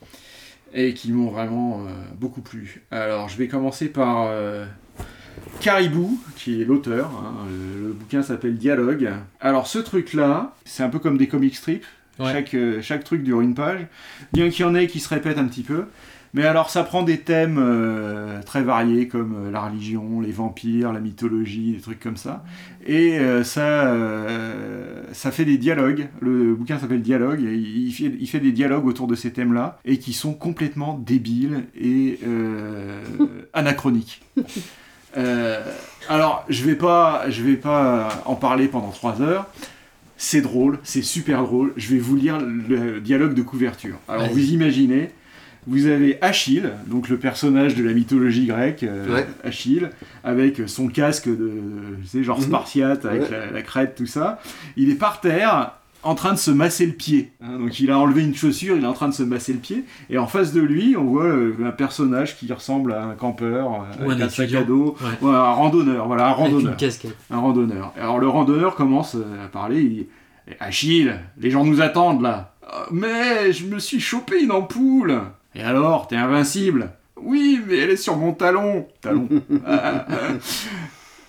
et 0.74 0.92
qui 0.92 1.12
m'ont 1.12 1.30
vraiment 1.30 1.80
euh, 1.86 1.90
beaucoup 2.18 2.42
plu. 2.42 2.82
Alors 2.90 3.28
je 3.28 3.36
vais 3.38 3.48
commencer 3.48 3.88
par 3.88 4.26
euh, 4.28 4.66
Caribou, 5.60 6.18
qui 6.36 6.60
est 6.60 6.64
l'auteur. 6.64 7.10
hein. 7.24 7.46
Le, 7.48 7.86
le 7.88 7.92
bouquin 7.92 8.22
s'appelle 8.22 8.56
Dialogue. 8.56 9.10
Alors 9.40 9.66
ce 9.66 9.78
truc-là, 9.78 10.54
c'est 10.64 10.82
un 10.82 10.88
peu 10.90 10.98
comme 10.98 11.16
des 11.16 11.28
comic 11.28 11.54
strips. 11.56 11.84
Ouais. 12.18 12.32
Chaque, 12.32 12.54
euh, 12.54 12.80
chaque 12.80 13.02
truc 13.02 13.22
dure 13.24 13.40
une 13.40 13.54
page. 13.54 13.86
Bien 14.32 14.48
qu'il 14.50 14.64
y 14.64 14.68
en 14.68 14.74
ait 14.74 14.86
qui 14.86 15.00
se 15.00 15.08
répètent 15.08 15.38
un 15.38 15.46
petit 15.46 15.62
peu. 15.64 15.86
Mais 16.34 16.44
alors 16.44 16.68
ça 16.68 16.82
prend 16.82 17.04
des 17.04 17.18
thèmes 17.18 17.58
euh, 17.60 18.42
très 18.42 18.62
variés 18.62 19.06
comme 19.06 19.36
euh, 19.36 19.50
la 19.52 19.60
religion, 19.60 20.20
les 20.20 20.32
vampires, 20.32 20.92
la 20.92 20.98
mythologie, 20.98 21.74
des 21.74 21.80
trucs 21.80 22.00
comme 22.00 22.16
ça. 22.16 22.44
Et 22.84 23.20
euh, 23.20 23.44
ça, 23.44 23.96
ça 25.12 25.30
fait 25.30 25.44
des 25.44 25.58
dialogues. 25.58 26.08
Le 26.20 26.54
bouquin 26.54 26.78
s'appelle 26.78 27.02
Dialogue. 27.02 27.40
Et 27.44 27.54
il, 27.54 27.92
fait, 27.92 28.12
il 28.18 28.28
fait 28.28 28.40
des 28.40 28.50
dialogues 28.50 28.84
autour 28.84 29.06
de 29.06 29.14
ces 29.14 29.32
thèmes-là 29.32 29.78
et 29.84 29.98
qui 29.98 30.12
sont 30.12 30.34
complètement 30.34 30.98
débiles 30.98 31.66
et 31.80 32.18
anachroniques. 33.52 34.22
Alors, 36.08 36.44
je 36.48 36.64
vais 36.64 36.74
pas, 36.74 37.30
je 37.30 37.42
vais 37.42 37.56
pas 37.56 38.22
en 38.26 38.34
parler 38.34 38.66
pendant 38.66 38.90
trois 38.90 39.22
heures. 39.22 39.46
C'est 40.16 40.40
drôle, 40.40 40.80
c'est 40.82 41.02
super 41.02 41.44
drôle. 41.44 41.72
Je 41.76 41.94
vais 41.94 42.00
vous 42.00 42.16
lire 42.16 42.38
le 42.40 43.00
dialogue 43.00 43.34
de 43.34 43.42
couverture. 43.42 43.96
Alors, 44.08 44.28
vous 44.28 44.52
imaginez, 44.52 45.10
vous 45.66 45.86
avez 45.86 46.18
Achille, 46.22 46.70
donc 46.86 47.08
le 47.08 47.16
personnage 47.18 47.74
de 47.74 47.84
la 47.84 47.92
mythologie 47.92 48.46
grecque, 48.46 48.82
euh, 48.82 49.14
Ouais. 49.14 49.26
Achille, 49.44 49.90
avec 50.22 50.62
son 50.66 50.88
casque 50.88 51.28
de, 51.28 51.52
tu 52.02 52.06
sais, 52.08 52.22
genre 52.24 52.38
Mhm. 52.38 52.44
spartiate, 52.44 53.04
avec 53.04 53.22
Ouais. 53.22 53.30
la, 53.30 53.50
la 53.50 53.62
crête, 53.62 53.94
tout 53.96 54.06
ça. 54.06 54.40
Il 54.76 54.90
est 54.90 54.94
par 54.96 55.20
terre, 55.20 55.72
en 56.02 56.14
train 56.14 56.34
de 56.34 56.38
se 56.38 56.50
masser 56.50 56.84
le 56.84 56.92
pied. 56.92 57.32
hein. 57.42 57.58
donc 57.58 57.80
il 57.80 57.90
a 57.90 57.98
enlevé 57.98 58.22
une 58.24 58.34
chaussure, 58.34 58.76
il 58.76 58.84
est 58.84 58.86
en 58.86 58.92
train 58.92 59.08
de 59.08 59.14
se 59.14 59.22
masser 59.22 59.54
le 59.54 59.58
pied. 59.58 59.84
Et 60.10 60.18
en 60.18 60.26
face 60.26 60.52
de 60.52 60.60
lui, 60.60 60.96
on 60.98 61.04
voit 61.04 61.24
euh, 61.24 61.54
un 61.64 61.70
personnage 61.70 62.36
qui 62.36 62.52
ressemble 62.52 62.92
à 62.92 63.02
un 63.04 63.14
campeur, 63.14 63.72
euh, 64.00 64.04
Ou 64.06 64.10
avec 64.10 64.22
un 64.22 64.26
un 64.26 64.28
sac 64.28 64.44
étudiant. 64.44 64.60
à 64.60 64.64
dos, 64.64 64.96
Ouais. 65.00 65.28
Ouais, 65.28 65.34
un 65.34 65.52
randonneur, 65.52 66.06
voilà, 66.06 66.24
un 66.24 66.32
Avec 66.32 66.38
randonneur. 66.52 66.76
Un 67.30 67.38
randonneur. 67.38 67.94
Alors 67.98 68.18
le 68.18 68.28
randonneur 68.28 68.74
commence 68.74 69.14
à 69.14 69.48
parler, 69.48 69.80
il 69.80 69.88
dit 69.90 70.06
Achille, 70.60 71.14
les 71.38 71.50
gens 71.50 71.64
nous 71.64 71.80
attendent 71.80 72.20
là. 72.20 72.52
Mais 72.90 73.50
je 73.52 73.64
me 73.66 73.78
suis 73.78 74.00
chopé 74.00 74.42
une 74.42 74.50
ampoule. 74.52 75.20
Et 75.54 75.62
alors, 75.62 76.08
t'es 76.08 76.16
invincible 76.16 76.90
Oui, 77.16 77.60
mais 77.66 77.78
elle 77.78 77.90
est 77.90 77.96
sur 77.96 78.16
mon 78.16 78.32
talon. 78.32 78.86
Talon. 79.00 79.28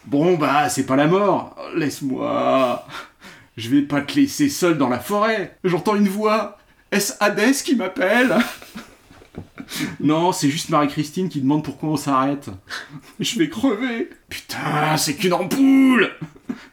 Bon, 0.08 0.36
bah, 0.38 0.70
c'est 0.70 0.86
pas 0.86 0.96
la 0.96 1.08
mort. 1.08 1.56
Laisse-moi. 1.76 2.86
Je 3.58 3.70
vais 3.70 3.82
pas 3.82 4.02
te 4.02 4.14
laisser 4.14 4.50
seul 4.50 4.78
dans 4.78 4.88
la 4.90 5.00
forêt. 5.00 5.58
J'entends 5.64 5.96
une 5.96 6.08
voix. 6.08 6.60
Est-ce 6.92 7.14
Hadès 7.20 7.54
qui 7.64 7.76
m'appelle? 7.76 8.36
Non, 10.00 10.32
c'est 10.32 10.50
juste 10.50 10.70
Marie-Christine 10.70 11.28
qui 11.28 11.42
demande 11.42 11.64
pourquoi 11.64 11.90
on 11.90 11.98
s'arrête. 11.98 12.50
Je 13.20 13.40
vais 13.40 13.50
crever. 13.50 14.12
Putain, 14.30 14.96
c'est 14.96 15.16
qu'une 15.16 15.34
ampoule 15.34 16.12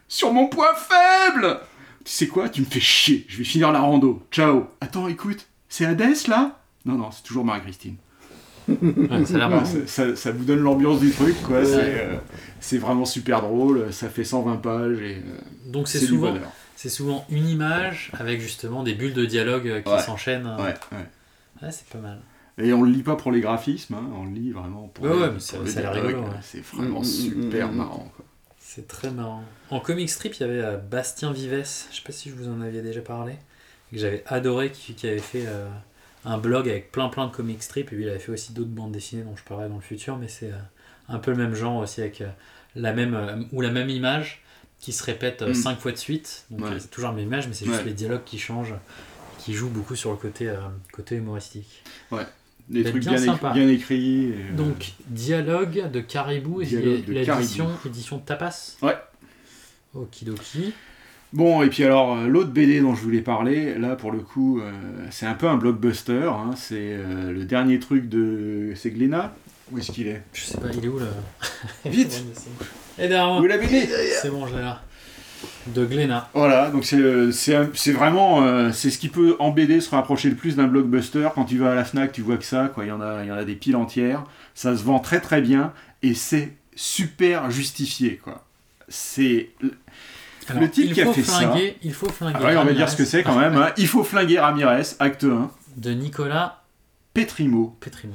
Sur 0.07 0.33
mon 0.33 0.47
poids 0.47 0.75
faible 0.75 1.59
Tu 2.05 2.13
sais 2.13 2.27
quoi? 2.29 2.51
Tu 2.51 2.61
me 2.61 2.67
fais 2.67 2.81
chier. 2.81 3.25
Je 3.29 3.39
vais 3.39 3.45
finir 3.45 3.73
la 3.73 3.81
rando. 3.81 4.23
Ciao. 4.31 4.67
Attends, 4.83 5.09
écoute. 5.09 5.49
C'est 5.71 5.87
Hadès, 5.87 6.29
là? 6.29 6.61
Non, 6.85 6.95
non, 6.95 7.11
c'est 7.11 7.23
toujours 7.23 7.45
Marie-Christine. 7.45 7.97
Ouais, 8.69 9.25
ça 9.87 10.31
vous 10.33 10.45
donne 10.45 10.61
l'ambiance 10.61 11.01
du 11.01 11.11
truc, 11.11 11.35
quoi. 11.43 11.59
Ouais. 11.61 11.65
C'est, 11.65 12.01
euh, 12.05 12.17
c'est 12.61 12.79
vraiment 12.79 13.05
super 13.05 13.43
drôle. 13.43 13.93
Ça 13.93 14.09
fait 14.09 14.25
120 14.25 14.57
pages 14.57 15.01
et... 15.01 15.17
euh, 15.17 15.39
Donc 15.67 15.89
c'est 15.89 15.99
souvent, 15.99 16.33
bonheur. 16.33 16.51
c'est 16.77 16.89
souvent 16.89 17.25
une 17.31 17.49
image 17.49 18.11
avec 18.19 18.41
justement 18.41 18.83
des 18.83 18.95
bulles 18.95 19.15
de 19.15 19.25
dialogue 19.27 19.69
euh, 19.69 19.81
qui 19.81 19.91
Ouais. 19.91 19.99
s'enchaînent. 20.01 20.47
euh. 20.47 20.57
Ouais, 20.63 20.75
ouais. 20.93 21.07
Ouais, 21.63 21.71
c'est 21.73 21.87
pas 21.89 21.99
mal. 21.99 22.21
Et 22.59 22.73
on 22.73 22.83
le 22.83 22.91
lit 22.91 23.03
pas 23.03 23.17
pour 23.17 23.33
les 23.33 23.41
graphismes, 23.41 23.95
hein, 23.95 24.11
on 24.15 24.25
le 24.27 24.33
lit 24.33 24.53
vraiment 24.53 24.87
pour, 24.89 25.05
Ouais, 25.05 25.11
le- 25.11 25.17
ouais, 25.21 25.27
mais 25.29 25.33
pour 25.35 25.41
ça- 25.43 25.59
le 25.59 25.67
ça 25.67 25.79
a 25.79 25.83
l'air 25.83 25.93
dialogue. 25.93 26.11
rigolo, 26.11 26.29
ouais. 26.29 26.39
C'est 26.43 26.65
vraiment 26.65 27.01
Mm, 27.01 27.03
mm, 27.03 27.05
super 27.05 27.69
mm, 27.69 27.73
mm. 27.73 27.77
marrant. 27.77 28.13
Quoi. 28.17 28.25
C'est 28.59 28.87
très 28.89 29.11
marrant. 29.11 29.43
En 29.71 29.81
comic 29.81 30.09
strip, 30.11 30.35
il 30.37 30.41
y 30.41 30.45
avait 30.45 30.77
Bastien 30.91 31.33
Vives, 31.33 31.65
je 31.91 31.97
sais 31.97 32.03
pas 32.05 32.13
si 32.13 32.31
je 32.31 32.35
vous 32.35 32.49
en 32.49 32.61
aviez 32.61 32.83
déjà 32.83 33.01
parlé, 33.01 33.33
que 33.91 33.99
j'avais 33.99 34.23
adoré, 34.27 34.71
qui, 34.71 34.95
qui 34.95 35.07
avait 35.09 35.19
fait 35.19 35.45
euh, 35.47 35.67
un 36.25 36.39
blog 36.39 36.69
avec 36.69 36.93
plein 36.93 37.09
plein 37.09 37.27
de 37.27 37.33
comic 37.33 37.63
strips, 37.63 37.93
et 37.93 37.97
puis 37.97 38.05
il 38.05 38.09
avait 38.09 38.19
fait 38.19 38.33
aussi 38.33 38.53
d'autres 38.53 38.71
bandes 38.71 38.93
dessinées 38.93 39.23
dont 39.23 39.37
je 39.37 39.43
parlerai 39.43 39.69
dans 39.69 39.77
le 39.77 39.81
futur, 39.81 40.17
mais 40.19 40.29
c'est 40.29 40.51
euh, 40.53 40.57
un 41.09 41.19
peu 41.19 41.31
le 41.33 41.37
même 41.37 41.55
genre 41.55 41.77
aussi, 41.79 42.01
avec 42.01 42.21
euh, 42.21 42.29
la 42.77 42.93
même, 42.93 43.15
euh, 43.15 43.43
ou 43.53 43.61
la 43.61 43.71
même 43.71 43.91
image 43.91 44.43
qui 44.81 44.93
se 44.93 45.03
répète 45.05 45.43
Mm. 45.43 45.55
cinq 45.55 45.79
fois 45.81 45.93
de 45.93 45.97
suite. 45.97 46.45
Donc 46.51 46.65
Ouais. 46.67 46.79
c'est 46.79 46.91
toujours 46.91 47.11
la 47.11 47.17
même 47.17 47.27
image, 47.27 47.49
mais 47.49 47.55
c'est 47.55 47.65
juste 47.67 47.79
Ouais. 47.79 47.85
les 47.85 47.93
dialogues 47.95 48.25
qui 48.25 48.39
changent, 48.39 48.75
qui 49.39 49.53
jouent 49.55 49.69
beaucoup 49.71 49.97
sur 49.97 50.11
le 50.11 50.17
côté, 50.17 50.49
euh, 50.49 50.57
côté 50.93 51.17
humoristique. 51.17 51.83
Ouais. 52.11 52.23
Des 52.69 52.85
trucs 52.85 53.03
bien 53.05 53.69
écrits. 53.69 54.27
et, 54.27 54.53
Donc, 54.53 54.93
Dialogue 55.09 55.91
de 55.91 56.01
Caribou, 56.01 56.63
et 56.63 56.67
l'édition 56.67 57.69
édition 57.85 58.19
Tapas 58.21 58.77
Ouais. 58.81 58.97
Okidoki. 59.95 60.73
Bon, 61.33 61.63
et 61.63 61.69
puis 61.71 61.83
alors, 61.85 62.17
euh, 62.17 62.27
l'autre 62.27 62.51
BD 62.51 62.81
dont 62.81 62.95
je 62.95 63.01
voulais 63.03 63.23
parler, 63.23 63.79
là 63.79 63.97
pour 63.97 64.13
le 64.13 64.19
coup, 64.19 64.61
euh, 64.61 64.71
c'est 65.11 65.25
un 65.27 65.33
peu 65.35 65.49
un 65.49 65.57
blockbuster. 65.57 66.25
hein, 66.29 66.51
c'est 66.57 66.75
euh, 66.79 67.33
le 67.33 67.45
dernier 67.45 67.79
truc 67.79 68.09
de. 68.09 68.73
C'est 68.77 68.91
Glénat? 68.91 69.35
Où 69.71 69.79
est-ce 69.79 69.93
qu'il 69.93 70.09
est? 70.09 70.23
Je 70.35 70.43
sais 70.43 70.59
pas, 70.59 70.67
il 70.77 70.85
est 70.85 70.89
où 70.89 70.99
là? 70.99 71.07
Vite 71.87 72.23
Et 72.99 73.09
derrière 73.09 73.29
moi 73.29 73.41
Où 73.41 73.45
est 73.47 73.49
la 73.49 73.57
BD 73.59 73.89
C'est 74.21 74.29
bon, 74.31 74.47
je 74.47 74.57
l'ai 74.57 74.61
là. 74.63 74.83
De 75.67 75.85
Glénat. 75.85 76.29
Voilà, 76.35 76.71
donc 76.71 76.85
c'est 76.85 77.93
vraiment 77.93 78.43
euh, 78.45 78.71
c'est 78.73 78.91
ce 78.91 78.99
qui 78.99 79.09
peut 79.09 79.35
en 79.39 79.51
BD 79.51 79.81
se 79.81 79.91
rapprocher 79.91 80.29
le 80.29 80.37
plus 80.37 80.55
d'un 80.57 80.67
blockbuster. 80.67 81.29
Quand 81.35 81.45
tu 81.47 81.57
vas 81.59 81.73
à 81.73 81.75
la 81.75 81.85
Fnac, 81.85 82.13
tu 82.13 82.21
vois 82.21 82.37
que 82.37 82.45
ça, 82.45 82.71
quoi. 82.73 82.85
Il 82.85 82.89
y 82.89 82.93
en 82.93 83.01
a, 83.01 83.23
il 83.25 83.29
y 83.29 83.33
en 83.33 83.37
a 83.37 83.45
des 83.45 83.55
piles 83.55 83.77
entières. 83.77 84.25
Ça 84.55 84.77
se 84.77 84.83
vend 84.85 84.99
très 84.99 85.21
très 85.21 85.41
bien 85.41 85.73
et 86.03 86.15
c'est 86.15 86.53
super 86.77 87.51
justifié, 87.51 88.21
quoi. 88.23 88.45
C'est 88.89 89.51
Alors, 90.49 90.63
le 90.63 90.71
type 90.71 90.87
il 90.87 90.93
qui 90.95 91.01
a 91.03 91.05
faut 91.07 91.13
fait 91.13 91.23
ça. 91.23 91.39
flinguer, 91.39 91.77
Il 91.83 91.93
faut 91.95 92.09
flinguer. 92.09 92.39
Ah 92.41 92.45
ouais, 92.47 92.57
on 92.57 92.65
va 92.65 92.73
dire 92.73 92.89
ce 92.89 92.97
que 92.97 93.05
c'est 93.05 93.23
quand 93.23 93.39
même. 93.39 93.57
hein. 93.57 93.71
Il 93.77 93.87
faut 93.87 94.03
flinguer 94.05 94.39
Ramirez, 94.41 94.83
acte 94.99 95.25
1. 95.25 95.51
De 95.77 95.91
Nicolas 95.93 96.63
Petrimo. 97.15 97.77
Petrimo. 97.81 98.15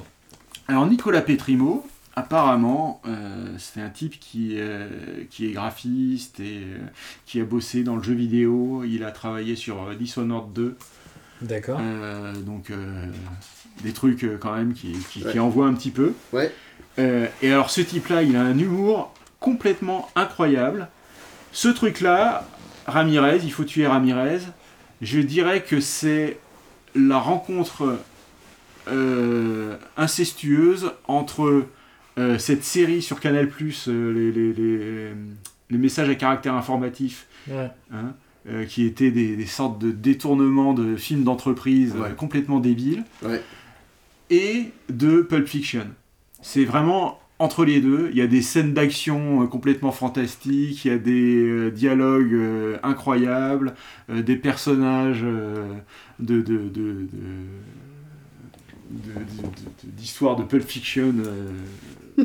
Alors 0.68 0.86
Nicolas 0.86 1.22
Petrimo, 1.22 1.86
apparemment, 2.16 3.00
euh, 3.06 3.46
c'est 3.58 3.80
un 3.80 3.88
type 3.88 4.18
qui, 4.20 4.54
euh, 4.58 4.88
qui 5.30 5.46
est 5.46 5.52
graphiste 5.52 6.40
et 6.40 6.58
euh, 6.64 6.78
qui 7.26 7.40
a 7.40 7.44
bossé 7.44 7.82
dans 7.84 7.96
le 7.96 8.02
jeu 8.02 8.14
vidéo. 8.14 8.82
Il 8.84 9.04
a 9.04 9.10
travaillé 9.10 9.56
sur 9.56 9.82
euh, 9.88 9.94
Dishonored 9.94 10.52
2. 10.52 10.76
D'accord. 11.42 11.78
Euh, 11.80 12.34
donc 12.34 12.70
euh, 12.70 13.06
des 13.82 13.92
trucs 13.92 14.24
euh, 14.24 14.36
quand 14.40 14.54
même 14.56 14.74
qui, 14.74 14.92
qui, 15.10 15.22
qui 15.24 15.38
envoient 15.38 15.66
un 15.68 15.74
petit 15.74 15.90
peu. 15.90 16.12
Ouais. 16.32 16.52
Euh, 16.98 17.26
et 17.42 17.52
alors 17.52 17.70
ce 17.70 17.80
type-là, 17.80 18.22
il 18.24 18.34
a 18.36 18.42
un 18.42 18.58
humour 18.58 19.14
complètement 19.40 20.08
incroyable. 20.16 20.88
Ce 21.52 21.68
truc-là, 21.68 22.46
Ramirez, 22.86 23.40
il 23.42 23.52
faut 23.52 23.64
tuer 23.64 23.86
Ramirez. 23.86 24.40
Je 25.02 25.20
dirais 25.20 25.62
que 25.62 25.80
c'est 25.80 26.38
la 26.94 27.18
rencontre 27.18 27.98
euh, 28.88 29.76
incestueuse 29.96 30.92
entre 31.06 31.64
euh, 32.18 32.38
cette 32.38 32.64
série 32.64 33.02
sur 33.02 33.20
Canal+, 33.20 33.48
euh, 33.88 34.12
les, 34.12 34.32
les, 34.32 34.52
les- 34.52 35.12
les 35.70 35.76
messages 35.78 36.08
à 36.08 36.14
caractère 36.14 36.54
informatif, 36.54 37.26
Ouais. 37.46 37.70
hein, 37.92 38.14
euh, 38.48 38.64
qui 38.64 38.86
étaient 38.86 39.10
des, 39.10 39.36
des 39.36 39.44
sortes 39.46 39.78
de 39.78 39.90
détournements 39.90 40.72
de 40.72 40.96
films 40.96 41.24
d'entreprise 41.24 41.94
euh, 41.94 42.00
Ouais. 42.04 42.14
complètement 42.16 42.58
débiles, 42.58 43.04
Ouais. 43.22 43.42
et 44.30 44.70
de 44.88 45.20
Pulp 45.20 45.46
Fiction. 45.46 45.86
C'est 46.40 46.64
vraiment 46.64 47.20
entre 47.38 47.64
les 47.64 47.80
deux, 47.80 48.08
il 48.12 48.18
y 48.18 48.22
a 48.22 48.26
des 48.26 48.42
scènes 48.42 48.74
d'action 48.74 49.42
euh, 49.42 49.46
complètement 49.46 49.92
fantastiques, 49.92 50.84
il 50.84 50.88
y 50.88 50.94
a 50.94 50.98
des 50.98 51.36
euh, 51.36 51.70
dialogues 51.70 52.32
euh, 52.34 52.78
incroyables, 52.82 53.74
des 54.08 54.36
personnages 54.36 55.22
de, 55.22 55.62
de, 56.18 56.42
de, 56.42 56.68
de- 56.68 57.06
Pulp 60.48 60.64
Fiction, 60.66 61.14
euh, 61.18 62.24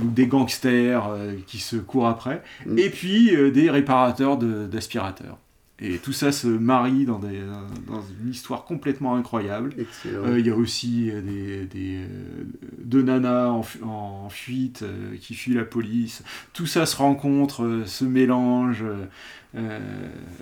ou 0.00 0.10
des 0.10 0.26
gangsters 0.26 1.06
euh, 1.08 1.34
qui 1.46 1.58
se 1.58 1.76
courent 1.76 2.08
après, 2.08 2.42
et 2.76 2.90
puis 2.90 3.34
euh, 3.34 3.50
des 3.50 3.70
réparateurs 3.70 4.36
d'aspirateurs. 4.36 5.38
Et 5.80 5.98
tout 5.98 6.12
ça 6.12 6.32
se 6.32 6.48
marie 6.48 7.04
dans, 7.04 7.20
des, 7.20 7.40
dans 7.86 8.02
une 8.20 8.30
histoire 8.30 8.64
complètement 8.64 9.14
incroyable. 9.14 9.74
Euh, 10.06 10.38
Il 10.40 10.46
y 10.46 10.50
a 10.50 10.56
aussi 10.56 11.08
euh, 11.08 11.22
des, 11.22 11.66
des, 11.66 11.96
euh, 11.98 12.44
deux 12.82 13.02
nanas 13.02 13.50
en, 13.50 13.62
en 13.84 14.28
fuite 14.28 14.82
euh, 14.82 15.14
qui 15.20 15.34
fuient 15.34 15.54
la 15.54 15.64
police. 15.64 16.24
Tout 16.52 16.66
ça 16.66 16.84
se 16.84 16.96
rencontre, 16.96 17.62
euh, 17.64 17.86
se 17.86 18.04
mélange. 18.04 18.84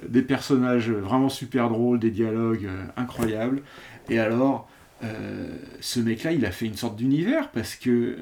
des 0.08 0.22
personnages 0.22 0.90
vraiment 0.90 1.28
super 1.28 1.68
drôles, 1.68 1.98
des 2.00 2.10
dialogues 2.10 2.68
incroyables. 2.96 3.62
Et 4.08 4.18
alors, 4.18 4.68
ce 5.80 6.00
mec-là, 6.00 6.32
il 6.32 6.44
a 6.44 6.50
fait 6.50 6.66
une 6.66 6.76
sorte 6.76 6.96
d'univers 6.96 7.50
parce 7.52 7.76
que 7.76 8.16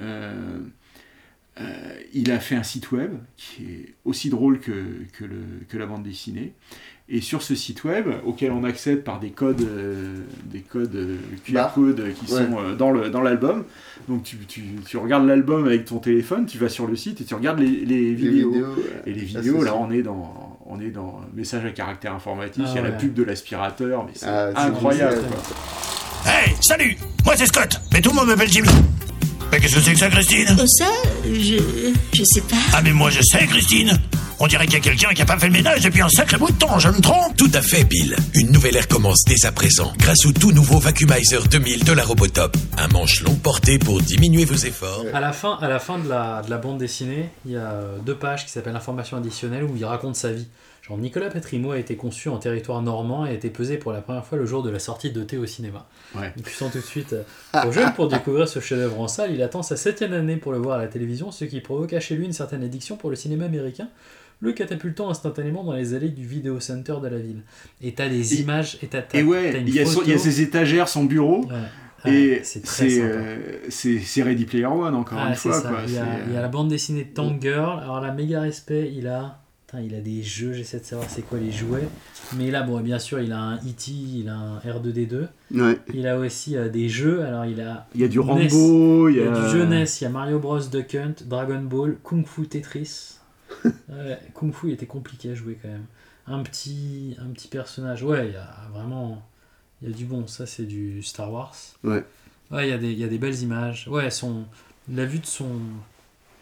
euh, 1.61 1.95
il 2.13 2.31
a 2.33 2.39
fait 2.41 2.57
un 2.57 2.63
site 2.63 2.91
web 2.93 3.13
qui 3.37 3.65
est 3.65 3.95
aussi 4.05 4.29
drôle 4.29 4.59
que, 4.61 5.05
que, 5.13 5.25
le, 5.25 5.43
que 5.69 5.79
la 5.79 5.87
bande 5.87 6.03
dessinée. 6.03 6.53
Et 7.07 7.21
sur 7.21 7.43
ce 7.43 7.55
site 7.55 7.85
web, 7.85 8.07
auquel 8.25 8.51
on 8.51 8.65
accède 8.65 9.05
par 9.05 9.21
des 9.21 9.29
codes, 9.29 9.61
euh, 9.61 10.15
des 10.51 10.61
codes 10.61 10.95
euh, 10.95 11.17
QR 11.45 11.53
Bah, 11.53 11.73
codes 11.75 12.03
qui 12.15 12.33
ouais. 12.33 12.39
sont 12.47 12.59
euh, 12.59 12.75
dans 12.75 12.91
le 12.91 13.11
dans 13.11 13.21
l'album. 13.21 13.65
Donc 14.09 14.23
tu, 14.23 14.39
tu, 14.49 14.63
tu 14.89 14.97
regardes 14.97 15.27
l'album 15.27 15.67
avec 15.67 15.85
ton 15.85 15.99
téléphone, 15.99 16.47
tu 16.47 16.57
vas 16.57 16.71
sur 16.71 16.87
le 16.87 16.97
site 16.97 17.21
et 17.21 17.25
tu 17.25 17.35
regardes 17.35 17.59
les, 17.61 17.85
les 17.85 18.15
vidéos. 18.15 18.55
Et 19.05 19.13
les 19.13 19.29
Ça, 19.29 19.41
vidéos, 19.41 19.63
là, 19.63 19.77
on 19.77 19.91
est 19.91 20.01
dans 20.01 20.59
on 20.65 20.81
est 20.81 20.89
dans 20.91 21.21
message 21.35 21.67
à 21.67 21.71
caractère 21.73 22.15
informatique. 22.15 22.65
Ah 22.67 22.71
Il 22.71 22.77
y 22.77 22.79
a 22.79 22.83
la 22.83 22.93
pub 22.93 23.13
de 23.13 23.23
l'aspirateur, 23.23 24.05
mais 24.07 24.13
c'est 24.15 24.25
Ah, 24.27 24.53
incroyable. 24.65 25.21
quoi. 25.29 26.33
Hey, 26.33 26.55
salut 26.63 26.97
Moi 27.27 27.35
c'est 27.37 27.45
Scott, 27.47 27.83
mais 27.93 28.01
tout 28.01 28.09
le 28.11 28.17
monde 28.17 28.29
m'appelle 28.29 28.51
Jimmy. 28.51 28.69
Mais 29.53 29.61
qu'est-ce 29.61 29.75
que 29.75 29.81
c'est 29.83 29.93
que 29.93 29.99
ça, 29.99 30.09
Christine? 30.09 30.47
Ça, 30.79 30.87
je. 31.23 31.59
je 32.15 32.23
sais 32.25 32.41
pas. 32.41 32.57
Ah, 32.73 32.81
mais 32.83 32.93
moi 32.95 33.11
je 33.11 33.21
sais, 33.23 33.47
Christine 33.47 33.93
On 34.41 34.47
dirait 34.47 34.65
qu'il 34.67 34.75
y 34.75 34.79
a 34.79 34.81
quelqu'un 34.81 35.15
qui 35.15 35.23
a 35.23 35.25
pas 35.25 35.39
fait 35.39 35.47
le 35.47 35.53
ménage 35.53 35.83
depuis 35.83 36.03
un 36.03 36.09
sacré 36.09 36.37
bout 36.37 36.51
de 36.51 36.59
temps, 36.59 36.79
je 36.79 36.89
me 36.89 37.01
trompe 37.01 37.37
Tout 37.37 37.51
à 37.55 37.63
fait, 37.63 37.85
Bill. 37.85 38.17
Une 38.35 38.51
nouvelle 38.51 38.77
ère 38.77 38.89
commence 38.89 39.25
dès 39.27 39.47
à 39.47 39.53
présent 39.53 39.93
grâce 39.99 40.27
au 40.27 40.33
tout 40.33 40.53
nouveau 40.53 40.79
Vacuumizer 40.79 41.47
2000 41.47 41.85
de 41.85 41.93
la 41.93 42.05
Robotop. 42.05 42.57
Un 42.77 42.89
manche 42.89 43.23
long 43.23 43.37
porté 43.37 43.79
pour 43.79 44.01
diminuer 44.01 44.45
vos 44.45 44.55
efforts. 44.55 45.05
À 45.13 45.21
la 45.21 45.33
fin, 45.33 45.59
à 45.61 45.69
la 45.69 45.79
fin 45.79 45.99
de, 45.99 46.09
la, 46.09 46.43
de 46.43 46.51
la 46.51 46.59
bande 46.59 46.79
dessinée, 46.79 47.31
il 47.47 47.53
y 47.53 47.57
a 47.57 47.71
euh, 47.71 47.99
deux 48.05 48.17
pages 48.17 48.45
qui 48.45 48.51
s'appellent 48.51 48.75
Information 48.75 49.17
additionnelle 49.17 49.65
où 49.65 49.77
il 49.77 49.85
raconte 49.85 50.17
sa 50.17 50.33
vie. 50.33 50.49
Genre, 50.87 50.99
Nicolas 50.99 51.31
Petrimo 51.31 51.71
a 51.71 51.79
été 51.79 51.97
conçu 51.97 52.29
en 52.29 52.37
territoire 52.37 52.83
normand 52.83 53.25
et 53.25 53.31
a 53.31 53.33
été 53.33 53.49
pesé 53.49 53.79
pour 53.79 53.93
la 53.93 54.03
première 54.03 54.27
fois 54.27 54.37
le 54.37 54.45
jour 54.45 54.63
de 54.63 54.69
la 54.69 54.79
sortie 54.79 55.11
de 55.11 55.23
Thé 55.23 55.39
au 55.39 55.47
cinéma. 55.47 55.87
Ouais. 56.15 56.31
Donc, 56.37 56.45
tu 56.45 56.53
sens 56.53 56.73
tout 56.73 56.79
de 56.79 56.85
suite, 56.85 57.15
euh, 57.15 57.23
trop 57.53 57.73
jeune 57.73 57.95
pour 57.95 58.09
découvrir 58.09 58.49
ce 58.49 58.61
chef-d'œuvre 58.61 59.01
en 59.01 59.09
salle, 59.09 59.33
il 59.33 59.43
attend 59.43 59.63
sa 59.63 59.77
septième 59.77 60.13
année 60.13 60.37
pour 60.37 60.53
le 60.53 60.59
voir 60.59 60.79
à 60.79 60.83
la 60.83 60.89
télévision, 60.89 61.31
ce 61.31 61.47
qui 61.47 61.61
provoqua 61.61 62.01
chez 62.01 62.17
lui 62.17 62.27
une 62.27 62.35
certaine 62.35 62.63
addiction 62.63 62.97
pour 62.99 63.09
le 63.09 63.17
cinéma 63.17 63.47
américain, 63.47 63.89
le 64.41 64.53
catapultant 64.53 65.11
instantanément 65.11 65.65
dans 65.65 65.73
les 65.73 65.95
allées 65.95 66.09
du 66.11 66.27
vidéo 66.27 66.61
center 66.61 66.97
de 67.03 67.09
la 67.09 67.19
ville. 67.19 67.43
Et 67.83 67.93
t'as 67.95 68.09
des 68.09 68.35
Et- 68.35 68.41
images, 68.43 68.79
et 68.83 68.87
t'as, 68.89 69.03
t'as- 69.03 69.19
Et 69.19 69.23
ouais, 69.23 69.63
il 69.67 69.75
y, 69.75 69.81
a 69.81 69.87
ses 70.19 70.41
étagères, 70.43 70.89
son 70.89 71.05
bureau. 71.05 71.47
Ouais, 72.05 72.13
et 72.13 72.41
c'est 72.45 72.61
très 72.63 72.91
c'est 72.91 73.01
euh, 73.03 73.37
c'est 73.71 73.99
c'est 74.01 74.23
Ready 74.23 74.45
Player 74.45 74.67
One, 74.67 74.95
encore 74.95 75.19
Ah, 75.19 75.31
une 75.31 75.35
fois. 75.37 75.59
Quoi. 75.61 75.79
Il, 75.87 75.95
y 75.95 75.97
a, 75.99 76.05
C'est, 76.05 76.27
il 76.29 76.33
y 76.35 76.37
a 76.37 76.41
euh, 76.41 76.43
la 76.43 76.49
bande 76.49 76.69
dessinée 76.69 77.05
Tank 77.15 77.41
Girl. 77.41 77.81
Alors, 77.81 78.01
la 78.01 78.13
méga 78.13 78.43
respect, 78.43 78.93
il 78.95 79.07
a. 79.09 79.41
Putain, 79.67 79.81
il 79.81 79.95
a 79.95 80.01
des 80.03 80.23
jeux, 80.23 80.53
j'essaie 80.53 80.79
de 80.81 80.85
savoir 80.85 81.09
c'est 81.09 81.23
quoi 81.23 81.39
les 81.39 81.51
jouets. 81.51 81.89
Mais 82.37 82.51
là, 82.51 82.63
bon, 82.63 82.79
bien 82.81 82.99
sûr, 82.99 83.21
il 83.21 83.33
a 83.33 83.39
un 83.39 83.55
E.T., 83.57 83.91
il 83.91 84.29
a 84.29 84.35
un 84.35 84.59
R2D2. 84.59 85.27
Ouais. 85.55 85.79
Il 85.95 86.07
a 86.07 86.19
aussi 86.19 86.59
euh, 86.59 86.69
des 86.69 86.91
jeux. 86.91 87.23
Alors, 87.23 87.47
il 87.47 87.59
a. 87.63 87.87
Il 87.95 88.03
y 88.03 88.05
a 88.05 88.09
du 88.09 88.19
NES, 88.19 88.25
Rambo, 88.25 89.09
il 89.09 89.17
y 89.17 89.23
a- 89.23 89.31
du 89.31 89.51
jeu 89.51 89.65
NES, 89.65 89.85
il 90.01 90.05
y 90.05 90.07
a 90.07 90.11
Mario 90.11 90.39
Bros. 90.39 90.61
Duck 90.61 90.95
Hunt, 90.95 91.15
Dragon 91.27 91.63
Ball, 91.63 91.97
Kung 92.03 92.27
Fu 92.27 92.47
Tetris. 92.47 93.15
Ouais, 93.65 94.19
Kung 94.35 94.53
Fu 94.53 94.73
était 94.73 94.87
compliqué 94.87 95.31
à 95.31 95.35
jouer 95.35 95.59
quand 95.61 95.69
même. 95.69 95.85
Un 96.27 96.43
petit, 96.43 97.17
un 97.21 97.27
petit 97.33 97.49
personnage. 97.49 98.03
Ouais, 98.03 98.29
il 98.29 98.33
y 98.35 98.37
a 98.37 98.55
vraiment. 98.73 99.23
Il 99.83 99.91
y 99.91 99.93
a 99.93 99.97
du 99.97 100.05
bon. 100.05 100.27
Ça, 100.27 100.47
c'est 100.47 100.65
du 100.65 101.03
Star 101.03 101.31
Wars. 101.33 101.55
Ouais. 101.83 102.03
Ouais, 102.51 102.69
il 102.69 102.71
y, 102.71 102.73
a 102.75 102.79
des, 102.79 102.93
il 102.93 102.99
y 102.99 103.05
a 103.05 103.09
des 103.09 103.19
belles 103.19 103.41
images. 103.43 103.89
Ouais, 103.89 104.11
son, 104.11 104.45
la 104.93 105.05
vue 105.07 105.19
de 105.19 105.27
son, 105.27 105.49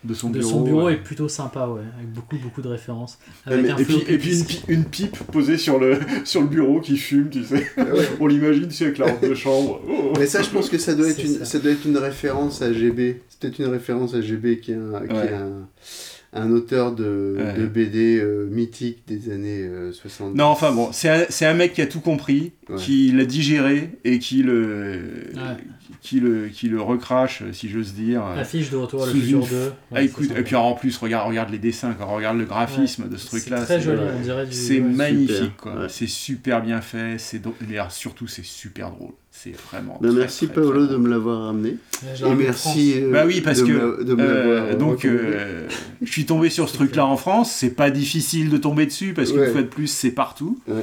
de 0.04 0.14
son 0.14 0.30
de 0.30 0.38
bureau. 0.40 0.50
son 0.50 0.60
bureau 0.62 0.84
ouais. 0.86 0.94
est 0.94 0.96
plutôt 0.96 1.28
sympa, 1.28 1.66
ouais, 1.68 1.82
avec 1.96 2.12
beaucoup, 2.12 2.36
beaucoup 2.38 2.60
de 2.60 2.68
références. 2.68 3.18
Ouais, 3.46 3.52
Avec 3.54 3.64
mais- 3.66 3.70
un 3.72 3.76
et, 3.78 3.84
puis, 3.84 3.96
et 4.08 4.18
puis 4.18 4.30
une, 4.32 4.44
disk. 4.44 4.48
pi- 4.66 4.72
une 4.72 4.84
pipe 4.84 5.18
posée 5.32 5.56
sur 5.58 5.78
le, 5.78 5.98
sur 6.24 6.42
le 6.42 6.48
bureau 6.48 6.80
qui 6.80 6.96
fume, 6.96 7.30
tu 7.30 7.44
sais. 7.44 7.66
On 8.20 8.26
l'imagine, 8.26 8.66
tu 8.68 8.74
sais, 8.74 8.84
avec 8.86 8.98
la 8.98 9.12
robe 9.12 9.28
de 9.28 9.34
chambre. 9.34 9.80
Oh. 9.88 10.12
Mais 10.18 10.26
ça, 10.26 10.42
je 10.42 10.50
pense 10.50 10.68
que 10.68 10.78
ça 10.78 10.94
doit, 10.94 11.08
être 11.08 11.16
C'est 11.16 11.22
une, 11.26 11.38
ça. 11.38 11.44
ça. 11.44 11.58
doit 11.60 11.70
être 11.72 11.86
une 11.86 11.96
référence 11.98 12.62
à 12.62 12.72
GB. 12.72 13.22
C'est 13.28 13.38
peut-être 13.40 13.58
une 13.60 13.66
référence 13.70 14.14
à 14.14 14.20
GB 14.20 14.58
qui 14.60 14.72
est 14.72 14.76
un, 14.76 15.06
qui 15.06 15.14
Ouais. 15.14 15.26
est 15.26 15.34
un, 15.34 15.68
un 16.34 16.50
auteur 16.50 16.94
de, 16.94 17.36
Ouais. 17.38 17.52
de 17.60 17.66
BD 17.66 18.18
euh, 18.18 18.46
mythique 18.50 19.02
des 19.06 19.30
années 19.30 19.62
euh, 19.62 19.92
70. 19.92 20.36
Non, 20.36 20.46
enfin 20.46 20.72
bon, 20.72 20.90
c'est 20.92 21.08
un, 21.10 21.24
c'est 21.28 21.44
un 21.46 21.52
mec 21.54 21.74
qui 21.74 21.82
a 21.82 21.86
tout 21.86 22.00
compris, 22.00 22.52
Ouais. 22.70 22.76
qui 22.76 23.12
l'a 23.12 23.24
digéré 23.26 23.90
et 24.04 24.18
qui 24.18 24.42
le, 24.42 24.98
Ouais. 25.34 25.40
qui 26.00 26.20
le, 26.20 26.48
qui 26.48 26.68
le 26.68 26.80
recrache, 26.80 27.42
si 27.52 27.68
j'ose 27.68 27.92
dire. 27.92 28.24
Affiche 28.24 28.70
de 28.70 28.76
Retour 28.76 29.02
à 29.02 29.06
le 29.06 29.12
futur 29.12 29.40
une- 29.42 29.48
2. 29.48 29.56
Ouais, 29.66 29.70
Ah, 29.92 29.96
c'est 29.98 30.04
écoute, 30.06 30.30
et 30.36 30.42
puis 30.42 30.56
en 30.56 30.72
plus, 30.74 30.96
regarde, 30.96 31.28
regarde 31.28 31.50
les 31.50 31.58
dessins, 31.58 31.94
quand 31.98 32.06
regarde 32.06 32.38
le 32.38 32.44
graphisme 32.46 33.02
Ouais. 33.04 33.08
de 33.10 33.16
ce 33.18 33.28
C'est 33.28 33.38
truc-là. 33.40 33.62
très 33.64 33.80
joli, 33.80 34.00
on 34.18 34.20
dirait 34.22 34.46
du- 34.46 34.52
C'est 34.52 34.80
ouais, 34.80 34.88
magnifique, 34.88 35.36
super, 35.36 35.56
quoi. 35.58 35.80
ouais. 35.82 35.88
C'est 35.90 36.08
super 36.08 36.62
bien 36.62 36.80
fait, 36.80 37.16
c'est 37.18 37.42
surtout, 37.90 38.26
c'est 38.26 38.44
super 38.44 38.90
drôle. 38.90 39.12
C'est 39.34 39.56
vraiment. 39.56 39.98
Ben, 40.00 40.10
très, 40.10 40.18
merci 40.18 40.46
très, 40.46 40.54
Paolo 40.54 40.84
très 40.86 40.92
de 40.94 40.98
me 40.98 41.08
l'avoir 41.08 41.40
j'ai 42.14 42.26
Et 42.26 42.34
merci 42.34 42.92
euh, 42.96 43.10
Bah 43.12 43.24
oui, 43.26 43.40
parce 43.40 43.60
de 43.62 43.66
que 43.66 43.72
me- 43.72 44.04
de 44.04 44.14
me 44.14 44.22
euh, 44.22 44.58
l'avoir 44.66 44.76
donc 44.76 45.04
euh, 45.06 45.66
je 46.02 46.12
suis 46.12 46.26
tombé 46.26 46.50
sur 46.50 46.68
ce 46.68 46.74
truc-là 46.74 47.06
en 47.06 47.16
France. 47.16 47.50
C'est 47.50 47.70
pas 47.74 47.90
difficile 47.90 48.50
de 48.50 48.58
tomber 48.58 48.84
dessus 48.86 49.14
parce 49.14 49.30
qu'une 49.32 49.40
Ouais. 49.40 49.50
fois 49.50 49.62
de 49.62 49.68
plus, 49.68 49.86
c'est 49.86 50.10
partout. 50.10 50.58
Ouais. 50.68 50.82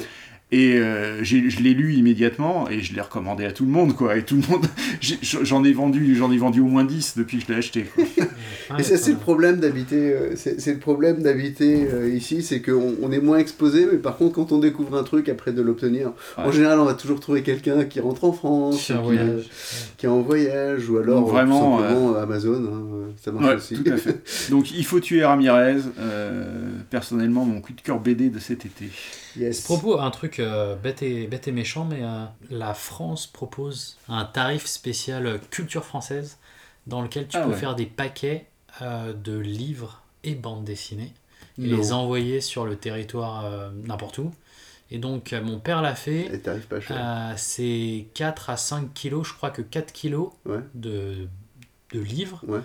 Et 0.51 0.77
euh, 0.80 1.23
je 1.23 1.35
l'ai 1.61 1.76
lu 1.76 1.93
immédiatement 1.93 2.67
et 2.71 2.81
je 2.81 2.95
l'ai 2.95 3.01
recommandé 3.01 3.45
à 3.45 3.51
tout 3.51 3.65
le 3.65 3.69
monde, 3.71 3.95
quoi. 3.95 4.17
Et 4.17 4.23
tout 4.26 4.35
le 4.35 4.41
monde, 4.49 4.65
j'en 5.43 5.63
ai 5.63 5.73
vendu, 5.73 6.15
j'en 6.15 6.31
ai 6.31 6.38
vendu 6.39 6.59
au 6.59 6.65
moins 6.65 6.84
10 6.85 7.13
depuis 7.17 7.38
que 7.38 7.43
je 7.45 7.51
l'ai 7.51 7.59
acheté. 7.59 7.84
Quoi. 7.84 8.03
Et 8.80 8.84
ça, 8.84 8.97
c'est 8.97 9.11
le 9.11 9.17
problème 9.17 9.57
d'habiter. 9.59 10.11
euh, 10.13 10.34
c'est 10.35 10.73
le 10.73 10.80
problème 10.80 11.21
d'habiter 11.21 11.88
euh, 11.93 12.09
ici, 12.09 12.41
c'est 12.41 12.61
qu'on 12.63 12.95
on 13.01 13.11
est 13.11 13.19
moins 13.19 13.38
exposé, 13.38 13.88
mais 13.91 13.99
par 13.99 14.17
contre, 14.17 14.34
quand 14.35 14.51
on 14.51 14.57
découvre 14.59 14.95
un 14.97 15.03
truc 15.03 15.30
après 15.30 15.51
de 15.51 15.61
l'obtenir, 15.61 16.13
en 16.38 16.51
général, 16.51 16.80
on 16.80 16.85
va 16.85 16.93
toujours 16.95 17.19
trouver 17.19 17.43
quelqu'un 17.43 17.85
qui 17.85 17.99
rentre 17.99 18.23
en 18.26 18.31
France, 18.34 18.84
Qui 18.88 18.91
est 18.91 18.95
en 18.95 18.99
qui, 19.01 19.05
voyage. 19.15 19.49
qui 19.97 20.05
est 20.07 20.09
en 20.09 20.21
voyage, 20.21 20.89
ou 20.89 20.97
alors 20.97 21.21
Donc, 21.21 21.30
vraiment, 21.30 21.77
tout 21.77 21.84
simplement 21.84 22.15
Amazon, 22.15 22.53
hein, 22.65 23.11
ça 23.23 23.31
marche 23.31 23.45
Ouais, 23.45 23.55
aussi. 23.55 23.76
tout 23.84 23.91
à 23.91 23.97
fait. 23.97 24.17
Donc 24.49 24.71
il 24.71 24.85
faut 24.85 24.99
tuer 24.99 25.23
Ramirez. 25.26 25.77
euh, 25.99 26.69
personnellement, 26.89 27.45
mon 27.45 27.61
coup 27.61 27.73
de 27.73 27.81
cœur 27.81 27.99
BD 27.99 28.30
de 28.30 28.39
cet 28.39 28.65
été. 28.65 28.85
Yes. 29.39 29.61
Propos, 29.61 29.99
un 29.99 30.11
truc 30.11 30.39
euh, 30.39 30.75
bête, 30.75 31.01
et, 31.01 31.25
bête 31.27 31.47
et 31.47 31.51
méchant, 31.51 31.85
mais 31.85 31.99
euh, 32.03 32.25
la 32.49 32.73
France 32.73 33.25
propose 33.25 33.97
un 34.09 34.25
tarif 34.25 34.65
spécial 34.65 35.39
culture 35.49 35.85
française 35.85 36.37
dans 36.87 37.01
lequel 37.01 37.27
tu 37.27 37.37
Ah 37.37 37.43
peux 37.43 37.51
ouais. 37.51 37.55
faire 37.55 37.75
des 37.75 37.85
paquets 37.85 38.47
euh, 38.81 39.13
de 39.13 39.37
livres 39.37 40.01
et 40.23 40.35
bandes 40.35 40.63
dessinées 40.65 41.13
et 41.57 41.63
les 41.67 41.91
envoyer 41.93 42.41
sur 42.41 42.65
le 42.65 42.75
territoire 42.77 43.71
n'importe 43.85 44.17
où. 44.19 44.31
Et 44.91 44.97
donc, 44.97 45.33
mon 45.33 45.59
père 45.59 45.81
l'a 45.81 45.93
fait. 45.95 46.33
Et 46.33 46.39
t'arrives 46.39 46.67
pas 46.67 46.79
cher. 46.79 47.33
C'est 47.37 48.07
4 48.13 48.49
à 48.49 48.57
5 48.57 48.93
kilos, 48.93 49.27
je 49.27 49.33
crois 49.33 49.49
que 49.51 49.61
4 49.61 49.91
kilos 49.93 50.31
Ouais. 50.45 50.59
de, 50.73 51.27
de 51.93 51.99
livres, 51.99 52.41
Ouais. 52.47 52.61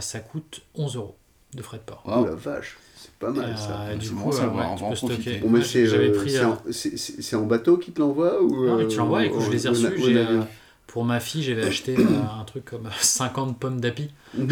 ça 0.00 0.20
coûte 0.20 0.62
11 0.74 0.96
euros 0.96 1.16
de 1.54 1.62
frais 1.62 1.78
de 1.78 1.82
port. 1.82 2.02
Oh 2.04 2.24
la 2.24 2.34
vache, 2.34 2.76
pas 3.18 3.30
mal 3.30 3.50
Euh, 3.50 3.56
ça. 3.56 3.94
du 3.96 4.10
coup, 4.10 4.28
euh, 4.28 4.32
savoir, 4.32 4.66
ouais, 4.66 4.72
on 4.72 4.76
va 4.76 4.86
en 4.86 4.90
peux 4.90 4.96
stocker. 4.96 5.14
profiter. 5.14 5.38
Bon, 5.38 5.50
mais 5.50 5.62
c'est 5.62 5.86
j'avais 5.86 6.08
euh, 6.10 6.18
pris, 6.18 6.30
c'est 6.72 7.34
euh, 7.34 7.38
en, 7.38 7.42
en 7.42 7.46
bateau 7.46 7.76
qui 7.78 7.92
te 7.92 8.00
l'envoie 8.00 8.42
ou 8.42 8.66
Non, 8.66 8.76
mais 8.76 8.84
euh, 8.84 8.88
tu 8.88 8.96
l'envoies 8.98 9.24
et 9.24 9.30
quand 9.30 9.40
je 9.40 9.50
les 9.50 9.66
ai 9.66 9.70
reçus, 9.70 9.86
euh, 10.16 10.42
pour 10.86 11.04
ma 11.04 11.20
fille, 11.20 11.42
j'avais 11.42 11.64
acheté 11.64 11.96
euh, 11.98 12.40
un 12.40 12.44
truc 12.44 12.64
comme 12.64 12.88
50 13.00 13.58
pommes 13.58 13.80
d'api. 13.80 14.10
Mhm. 14.38 14.48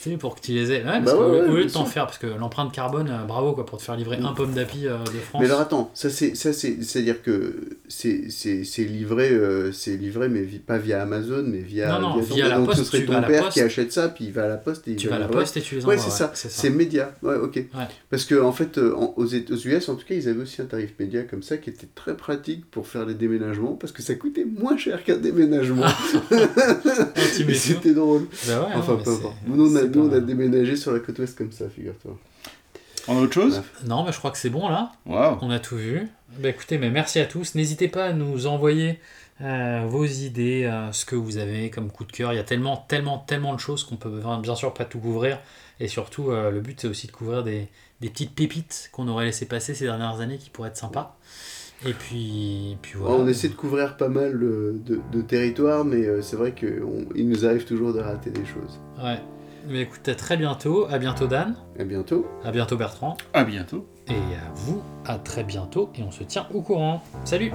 Tu 0.00 0.10
sais, 0.10 0.16
pour 0.16 0.36
que 0.36 0.40
tu 0.40 0.52
les 0.52 0.70
aies. 0.70 0.76
Ouais, 0.84 0.84
parce 0.84 1.04
Bah 1.06 1.12
que 1.12 1.16
ouais, 1.18 1.24
au- 1.24 1.32
ouais, 1.42 1.48
au 1.48 1.56
lieu 1.56 1.64
de 1.64 1.70
t'en 1.70 1.84
faire, 1.84 2.06
parce 2.06 2.18
que 2.18 2.28
l'empreinte 2.28 2.72
carbone, 2.72 3.08
euh, 3.10 3.24
bravo 3.26 3.52
quoi, 3.52 3.66
pour 3.66 3.78
te 3.78 3.82
faire 3.82 3.96
livrer 3.96 4.16
un 4.22 4.32
pomme 4.32 4.52
d'api 4.52 4.86
euh, 4.86 4.98
de 4.98 5.18
France. 5.18 5.40
Mais 5.42 5.46
alors 5.46 5.60
attends, 5.60 5.90
ça 5.92 6.08
c'est 6.08 6.36
ça 6.36 6.52
c'est 6.52 6.84
c'est 6.84 7.00
à 7.00 7.02
dire 7.02 7.20
que 7.20 7.56
c'est 7.88 8.30
c'est 8.30 8.62
c'est 8.62 8.84
livré 8.84 9.30
euh, 9.30 9.72
c'est 9.72 9.96
livré 9.96 10.28
mais 10.28 10.42
vi- 10.42 10.60
pas 10.60 10.78
via 10.78 11.02
Amazon 11.02 11.42
mais 11.44 11.58
via 11.58 11.88
Non, 11.98 12.00
non, 12.00 12.12
ton- 12.14 12.20
via 12.20 12.48
la 12.48 12.58
donc 12.58 12.66
poste, 12.66 12.78
ce 12.78 12.84
serait 12.84 13.00
tu 13.00 13.06
ton 13.06 13.20
père 13.22 13.42
poste. 13.42 13.54
qui 13.54 13.60
achète 13.60 13.92
ça 13.92 14.08
puis 14.08 14.26
il 14.26 14.32
va 14.32 14.44
à 14.44 14.48
la 14.48 14.56
poste 14.56 14.86
et 14.86 14.92
il 14.92 14.96
Tu 14.98 15.08
va 15.08 15.18
vas 15.18 15.24
à 15.24 15.26
la 15.26 15.32
poste 15.34 15.56
et 15.56 15.62
tu 15.62 15.74
les 15.74 15.84
Ouais, 15.84 15.94
envoies, 15.96 16.04
c'est 16.04 16.10
ouais, 16.22 16.28
ça. 16.28 16.30
c'est 16.32 16.48
ça. 16.48 16.62
C'est 16.62 16.70
média. 16.70 17.12
Ouais, 17.24 17.34
OK. 17.34 17.60
Parce 18.08 18.24
que 18.24 18.40
en 18.40 18.52
fait 18.52 18.78
euh, 18.78 18.94
en- 18.94 19.14
aux, 19.16 19.26
US 19.26 19.88
en 19.88 19.96
tout 19.96 20.06
cas, 20.06 20.14
ils 20.14 20.28
avaient 20.28 20.42
aussi 20.42 20.62
un 20.62 20.66
tarif 20.66 20.90
média 21.00 21.24
comme 21.24 21.42
ça 21.42 21.56
qui 21.56 21.70
était 21.70 21.88
très 21.96 22.16
pratique 22.16 22.70
pour 22.70 22.86
faire 22.86 23.04
les 23.04 23.14
déménagements 23.14 23.72
parce 23.72 23.92
que 23.92 24.02
ça 24.02 24.14
coûtait 24.14 24.44
moins 24.44 24.76
cher 24.76 25.02
qu'un 25.02 25.16
déménagement. 25.16 25.86
tu 27.36 27.50
Et 27.50 27.54
C'était 27.54 27.94
drôle. 27.94 28.26
Bah 28.46 28.60
ouais, 28.60 28.66
enfin, 28.76 28.92
non, 28.92 28.98
mais 28.98 29.04
peu 29.04 29.10
Nous, 29.46 29.72
on 29.72 29.76
a, 29.76 29.80
c'est 29.80 29.88
nous, 29.88 30.06
on 30.06 30.10
pas- 30.10 30.16
a 30.16 30.20
déménagé 30.20 30.76
sur 30.76 30.92
la 30.92 31.00
côte 31.00 31.18
ouest 31.18 31.36
comme 31.36 31.52
ça, 31.52 31.68
figure-toi. 31.68 32.16
En 33.06 33.16
autre 33.16 33.32
chose 33.32 33.62
Non, 33.86 34.04
mais 34.04 34.12
je 34.12 34.18
crois 34.18 34.30
que 34.30 34.38
c'est 34.38 34.50
bon 34.50 34.68
là. 34.68 34.92
On 35.40 35.50
a 35.50 35.58
tout 35.58 35.76
vu. 35.76 36.08
Bah, 36.38 36.50
écoutez, 36.50 36.76
mais 36.78 36.90
merci 36.90 37.18
à 37.20 37.24
tous. 37.26 37.54
N'hésitez 37.54 37.88
pas 37.88 38.06
à 38.06 38.12
nous 38.12 38.46
envoyer 38.46 39.00
euh, 39.40 39.84
vos 39.88 40.04
idées, 40.04 40.64
euh, 40.64 40.92
ce 40.92 41.04
que 41.06 41.16
vous 41.16 41.38
avez 41.38 41.70
comme 41.70 41.90
coup 41.90 42.04
de 42.04 42.12
cœur. 42.12 42.32
Il 42.32 42.36
y 42.36 42.40
a 42.40 42.44
tellement, 42.44 42.76
tellement, 42.88 43.18
tellement 43.18 43.54
de 43.54 43.60
choses 43.60 43.82
qu'on 43.84 43.96
peut 43.96 44.20
bien 44.42 44.54
sûr 44.54 44.74
pas 44.74 44.84
tout 44.84 44.98
couvrir. 44.98 45.38
Et 45.80 45.88
surtout, 45.88 46.30
euh, 46.32 46.50
le 46.50 46.60
but 46.60 46.80
c'est 46.80 46.88
aussi 46.88 47.06
de 47.06 47.12
couvrir 47.12 47.44
des, 47.44 47.68
des 48.00 48.10
petites 48.10 48.34
pépites 48.34 48.90
qu'on 48.92 49.08
aurait 49.08 49.24
laissé 49.26 49.46
passer 49.46 49.74
ces 49.74 49.84
dernières 49.84 50.20
années 50.20 50.36
qui 50.38 50.50
pourraient 50.50 50.68
être 50.70 50.76
sympas. 50.76 51.16
Et 51.86 51.92
puis, 51.92 52.76
puis 52.82 52.94
voilà. 52.96 53.16
On 53.16 53.28
essaie 53.28 53.48
de 53.48 53.54
couvrir 53.54 53.96
pas 53.96 54.08
mal 54.08 54.38
de, 54.38 54.80
de 55.12 55.22
territoires, 55.22 55.84
mais 55.84 56.04
euh, 56.06 56.22
c'est 56.22 56.36
vrai 56.36 56.52
qu'il 56.52 57.28
nous 57.28 57.46
arrive 57.46 57.64
toujours 57.64 57.92
de 57.92 58.00
rater 58.00 58.30
des 58.30 58.44
choses. 58.44 58.80
Ouais. 59.02 59.20
Mais 59.68 59.82
écoute, 59.82 60.06
à 60.08 60.14
très 60.14 60.36
bientôt. 60.36 60.86
À 60.90 60.98
bientôt 60.98 61.26
Dan. 61.26 61.54
À 61.78 61.84
bientôt. 61.84 62.26
À 62.44 62.50
bientôt 62.50 62.76
Bertrand. 62.76 63.16
À 63.34 63.44
bientôt. 63.44 63.86
Et 64.08 64.12
à 64.12 64.52
vous, 64.54 64.82
à 65.06 65.18
très 65.18 65.44
bientôt. 65.44 65.90
Et 65.96 66.02
on 66.02 66.10
se 66.10 66.24
tient 66.24 66.46
au 66.54 66.62
courant. 66.62 67.02
Salut 67.24 67.52